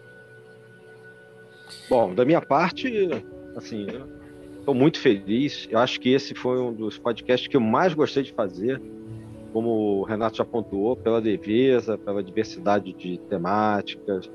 Bom, 1.91 2.15
da 2.15 2.25
minha 2.25 2.41
parte, 2.41 3.09
assim, 3.57 3.87
estou 4.59 4.75
muito 4.75 5.01
feliz. 5.01 5.67
Eu 5.71 5.81
acho 5.81 6.01
que 6.01 6.11
esse 6.11 6.35
foi 6.35 6.61
um 6.61 6.73
dos 6.73 6.99
podcasts 6.99 7.49
que 7.49 7.57
eu 7.57 7.61
mais 7.61 7.93
gostei 7.93 8.23
de 8.23 8.33
fazer, 8.33 8.81
como 9.53 10.01
o 10.01 10.03
Renato 10.03 10.37
já 10.37 10.45
pontuou, 10.45 10.97
pela 10.97 11.19
leveza, 11.19 11.97
pela 11.97 12.23
diversidade 12.23 12.93
de 12.93 13.19
temáticas, 13.19 14.31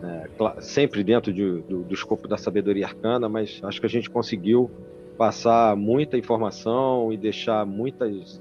né, 0.00 0.28
sempre 0.60 1.04
dentro 1.04 1.32
de, 1.32 1.60
do, 1.62 1.82
do 1.82 1.94
escopo 1.94 2.26
da 2.26 2.36
sabedoria 2.36 2.86
arcana, 2.86 3.28
mas 3.28 3.60
acho 3.62 3.80
que 3.80 3.86
a 3.86 3.90
gente 3.90 4.08
conseguiu 4.08 4.70
passar 5.18 5.76
muita 5.76 6.16
informação 6.16 7.12
e 7.12 7.16
deixar 7.16 7.66
muitas 7.66 8.40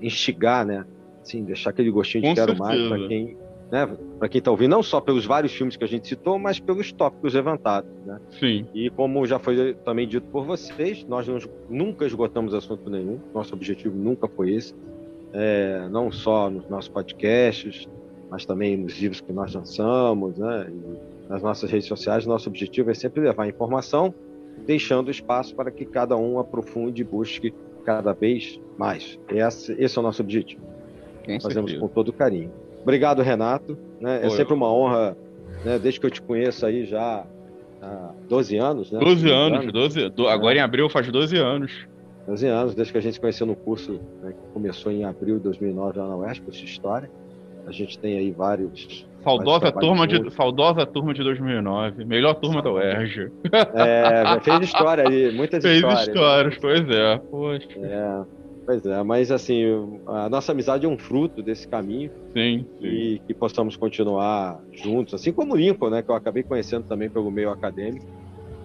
instigar, 0.00 0.66
né? 0.66 0.84
Assim, 1.22 1.44
deixar 1.44 1.70
aquele 1.70 1.90
gostinho 1.90 2.22
de 2.22 2.28
Com 2.28 2.34
quero 2.34 2.56
certeza. 2.56 2.68
mais 2.68 2.88
para 2.88 3.08
quem 3.08 3.36
né, 3.72 3.88
para 4.18 4.28
quem 4.28 4.38
está 4.38 4.50
ouvindo, 4.50 4.72
não 4.72 4.82
só 4.82 5.00
pelos 5.00 5.24
vários 5.24 5.54
filmes 5.54 5.78
que 5.78 5.84
a 5.84 5.86
gente 5.86 6.06
citou, 6.06 6.38
mas 6.38 6.60
pelos 6.60 6.92
tópicos 6.92 7.32
levantados. 7.32 7.90
Né? 8.04 8.20
Sim. 8.38 8.66
E 8.74 8.90
como 8.90 9.26
já 9.26 9.38
foi 9.38 9.72
também 9.82 10.06
dito 10.06 10.26
por 10.26 10.44
vocês, 10.44 11.06
nós 11.06 11.26
não, 11.26 11.38
nunca 11.70 12.04
esgotamos 12.04 12.52
assunto 12.52 12.90
nenhum, 12.90 13.18
nosso 13.32 13.54
objetivo 13.54 13.96
nunca 13.96 14.28
foi 14.28 14.52
esse, 14.52 14.74
é, 15.32 15.86
não 15.90 16.10
só 16.12 16.48
nos 16.50 16.68
nossos 16.68 16.88
podcasts, 16.88 17.88
mas 18.30 18.44
também 18.44 18.76
nos 18.76 18.98
livros 18.98 19.20
que 19.20 19.32
nós 19.32 19.54
lançamos, 19.54 20.36
né, 20.38 20.66
nas 21.28 21.42
nossas 21.42 21.70
redes 21.70 21.86
sociais. 21.86 22.24
Nosso 22.26 22.48
objetivo 22.48 22.90
é 22.90 22.94
sempre 22.94 23.20
levar 23.20 23.46
informação, 23.48 24.14
deixando 24.66 25.10
espaço 25.10 25.54
para 25.54 25.70
que 25.70 25.84
cada 25.84 26.16
um 26.16 26.38
aprofunde 26.38 27.02
e 27.02 27.04
busque 27.04 27.52
cada 27.84 28.12
vez 28.12 28.60
mais. 28.78 29.18
Esse, 29.28 29.72
esse 29.78 29.98
é 29.98 30.00
o 30.00 30.02
nosso 30.04 30.22
objetivo. 30.22 30.62
Com 31.26 31.40
Fazemos 31.40 31.70
certeza. 31.70 31.80
com 31.80 31.88
todo 31.88 32.12
carinho. 32.12 32.50
Obrigado, 32.82 33.22
Renato. 33.22 33.76
Né? 34.00 34.18
É 34.18 34.28
Foi. 34.28 34.30
sempre 34.30 34.54
uma 34.54 34.72
honra, 34.72 35.16
né? 35.64 35.78
desde 35.78 36.00
que 36.00 36.06
eu 36.06 36.10
te 36.10 36.20
conheço 36.22 36.64
aí 36.66 36.84
já 36.84 37.24
há 37.80 38.10
12 38.28 38.56
anos. 38.56 38.90
Né? 38.90 38.98
12 38.98 39.20
Se 39.20 39.26
não 39.26 39.30
me 39.30 39.36
anos, 39.36 39.58
engano. 39.64 39.72
12, 39.72 40.08
do- 40.10 40.28
agora 40.28 40.56
em 40.56 40.60
abril 40.60 40.88
faz 40.88 41.10
12 41.10 41.36
anos. 41.36 41.86
12 42.26 42.46
anos, 42.46 42.74
desde 42.74 42.92
que 42.92 42.98
a 42.98 43.02
gente 43.02 43.14
se 43.14 43.20
conheceu 43.20 43.46
no 43.46 43.56
curso 43.56 44.00
né, 44.22 44.32
que 44.32 44.52
começou 44.52 44.92
em 44.92 45.04
abril 45.04 45.36
de 45.36 45.44
2009 45.44 45.98
lá 45.98 46.08
na 46.08 46.16
UESP, 46.16 46.44
curso 46.44 46.60
de 46.60 46.66
História. 46.66 47.10
A 47.66 47.72
gente 47.72 47.98
tem 47.98 48.18
aí 48.18 48.30
vários... 48.30 49.06
Saudosa 49.22 49.70
turma, 49.70 50.06
de, 50.06 50.30
saudosa 50.32 50.84
turma 50.84 51.14
de 51.14 51.22
2009. 51.22 52.04
Melhor 52.04 52.34
turma 52.34 52.60
da 52.60 52.72
UERJ. 52.72 53.30
É, 53.52 54.40
fez 54.40 54.60
história 54.62 55.08
aí, 55.08 55.32
muitas 55.32 55.62
Fez 55.62 55.76
histórias. 55.76 56.08
histórias, 56.08 56.58
pois 56.60 56.90
é. 56.90 57.18
Poxa, 57.30 57.68
É, 57.76 58.24
pois 58.66 58.84
é, 58.84 59.02
mas 59.04 59.30
assim, 59.30 59.64
a 60.08 60.28
nossa 60.28 60.50
amizade 60.50 60.86
é 60.86 60.88
um 60.88 60.98
fruto 60.98 61.40
desse 61.40 61.68
caminho 61.68 62.10
sim, 62.32 62.66
sim. 62.80 62.86
e 62.86 63.20
que 63.24 63.32
possamos 63.32 63.76
continuar 63.76 64.60
juntos, 64.72 65.14
assim 65.14 65.32
como 65.32 65.54
o 65.54 65.56
Lincoln, 65.56 65.90
né, 65.90 66.02
que 66.02 66.10
eu 66.10 66.16
acabei 66.16 66.42
conhecendo 66.42 66.84
também 66.88 67.08
pelo 67.08 67.30
meio 67.30 67.50
acadêmico, 67.50 68.06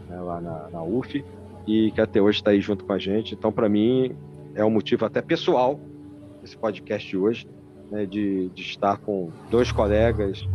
né, 0.09 0.19
lá 0.19 0.41
na, 0.41 0.69
na 0.71 0.84
UF, 0.84 1.23
e 1.68 1.91
que 1.91 1.99
até 2.02 2.22
hoje 2.22 2.39
está 2.39 2.52
aí 2.52 2.61
junto 2.61 2.85
com 2.85 2.94
a 2.94 2.98
gente. 2.98 3.35
Então, 3.35 3.52
para 3.52 3.68
mim, 3.68 4.15
é 4.56 4.64
um 4.64 4.69
motivo 4.69 5.06
até 5.06 5.22
pessoal 5.22 5.80
esse 6.44 6.56
podcast 6.57 7.07
de 7.07 7.18
hoje, 7.18 7.48
né, 7.91 8.06
de, 8.06 8.49
de 8.49 8.61
estar 8.61 8.98
com 8.98 9.30
dois 9.52 9.72
colegas, 9.72 10.48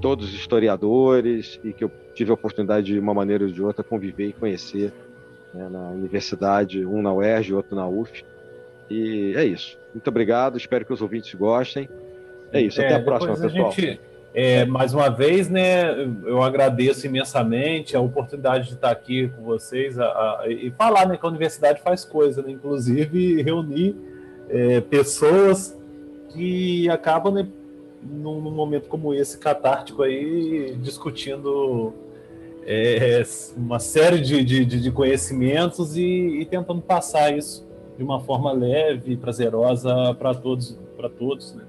todos 0.00 0.32
historiadores, 0.32 1.60
e 1.62 1.72
que 1.72 1.84
eu 1.84 1.90
tive 2.14 2.30
a 2.30 2.34
oportunidade 2.34 2.86
de 2.86 2.98
uma 2.98 3.12
maneira 3.12 3.44
ou 3.44 3.50
de 3.50 3.62
outra 3.62 3.84
conviver 3.84 4.28
e 4.28 4.32
conhecer 4.32 4.92
né, 5.52 5.68
na 5.68 5.90
universidade, 5.90 6.84
um 6.84 7.02
na 7.02 7.12
UERJ, 7.12 7.52
outro 7.54 7.76
na 7.76 7.86
UF. 7.86 8.24
E 8.90 9.34
é 9.36 9.44
isso. 9.44 9.78
Muito 9.92 10.08
obrigado, 10.08 10.56
espero 10.56 10.84
que 10.84 10.92
os 10.92 11.02
ouvintes 11.02 11.34
gostem. 11.34 11.88
É 12.52 12.60
isso, 12.60 12.80
até 12.80 12.92
É, 12.92 12.96
a 12.96 13.02
próxima, 13.02 13.34
depois 13.34 13.52
pessoal. 13.52 13.72
gente, 13.72 14.00
é, 14.34 14.64
mais 14.64 14.94
uma 14.94 15.08
vez, 15.10 15.48
né, 15.50 15.90
eu 16.24 16.42
agradeço 16.42 17.06
imensamente 17.06 17.94
a 17.96 18.00
oportunidade 18.00 18.68
de 18.68 18.74
estar 18.74 18.90
aqui 18.90 19.28
com 19.28 19.42
vocês 19.44 19.98
a- 19.98 20.06
a- 20.40 20.44
e 20.48 20.70
falar 20.70 21.06
né, 21.06 21.16
que 21.18 21.26
a 21.26 21.28
universidade 21.28 21.82
faz 21.82 22.04
coisa, 22.04 22.40
né, 22.42 22.50
inclusive 22.50 23.42
reunir 23.42 23.94
é, 24.48 24.80
pessoas 24.80 25.78
que 26.30 26.88
acabam, 26.90 27.32
né, 27.34 27.46
num, 28.02 28.40
num 28.40 28.50
momento 28.50 28.88
como 28.88 29.12
esse, 29.14 29.38
catártico 29.38 30.02
aí, 30.02 30.76
discutindo 30.80 31.92
é, 32.66 33.22
uma 33.56 33.78
série 33.78 34.20
de, 34.20 34.42
de, 34.44 34.64
de- 34.64 34.90
conhecimentos 34.92 35.96
e, 35.96 36.02
e 36.40 36.44
tentando 36.46 36.80
passar 36.80 37.36
isso 37.36 37.66
de 37.98 38.04
uma 38.04 38.20
forma 38.20 38.52
leve 38.52 39.12
e 39.12 39.16
prazerosa 39.16 40.14
para 40.18 40.32
todos, 40.34 40.78
para 40.96 41.08
todos, 41.08 41.54
né? 41.54 41.64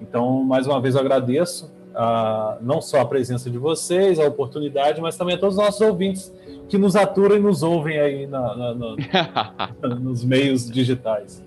Então, 0.00 0.42
mais 0.44 0.66
uma 0.66 0.80
vez, 0.80 0.94
eu 0.94 1.00
agradeço 1.00 1.70
a- 1.94 2.56
não 2.60 2.80
só 2.80 3.00
a 3.00 3.04
presença 3.04 3.50
de 3.50 3.58
vocês, 3.58 4.18
a 4.18 4.26
oportunidade, 4.26 5.00
mas 5.00 5.16
também 5.16 5.34
a 5.34 5.38
todos 5.38 5.56
os 5.56 5.62
nossos 5.64 5.80
ouvintes 5.80 6.32
que 6.68 6.78
nos 6.78 6.94
aturam 6.96 7.36
e 7.36 7.40
nos 7.40 7.62
ouvem 7.62 7.98
aí 7.98 8.26
na- 8.26 8.56
na- 8.56 8.74
na- 8.74 8.96
nos 10.00 10.24
meios 10.24 10.70
digitais. 10.70 11.44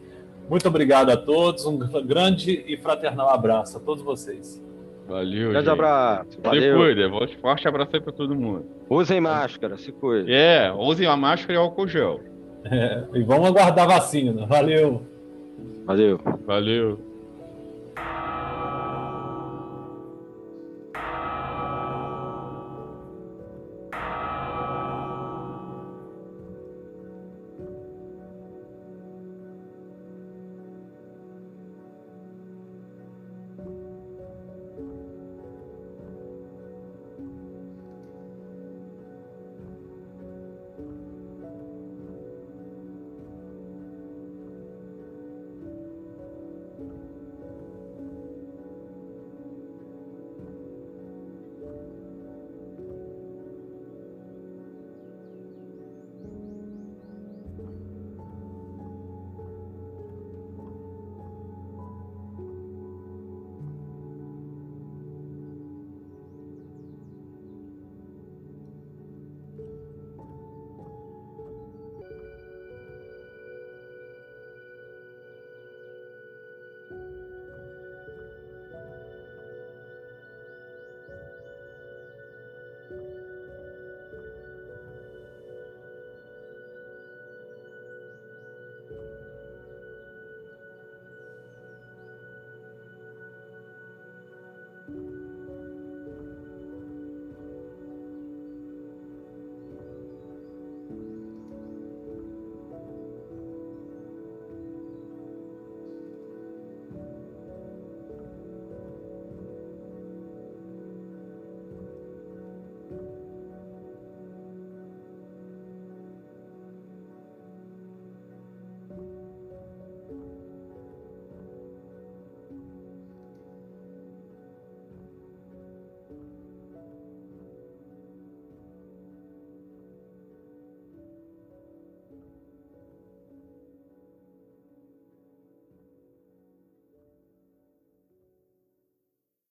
Muito 0.50 0.68
obrigado 0.68 1.10
a 1.10 1.18
todos, 1.18 1.66
um 1.66 1.78
grande 1.78 2.64
e 2.68 2.76
fraternal 2.78 3.30
abraço 3.30 3.78
a 3.78 3.80
todos 3.80 4.04
vocês. 4.04 4.62
Valeu. 5.08 5.50
Grande 5.52 5.66
gente. 5.66 5.74
abraço. 5.74 6.32
Se 6.32 6.42
Valeu. 6.42 6.78
cuida. 6.78 7.10
Forte- 7.10 7.38
Forte 7.38 7.68
abraço 7.68 7.90
aí 7.94 8.02
pra 8.02 8.14
todo 8.14 8.36
mundo. 8.36 8.66
Usem 8.90 9.20
máscara, 9.22 9.78
se 9.78 9.92
cuidem. 9.92 10.34
É, 10.34 10.72
usem 10.78 11.08
a 11.08 11.16
máscara 11.18 11.54
e 11.54 11.58
álcool 11.58 11.88
gel. 11.88 12.20
É, 12.66 13.04
e 13.14 13.22
vamos 13.24 13.48
aguardar 13.50 13.84
a 13.84 13.96
vacina. 14.00 14.46
Valeu! 14.46 15.02
Valeu. 15.86 16.18
Valeu. 16.48 16.98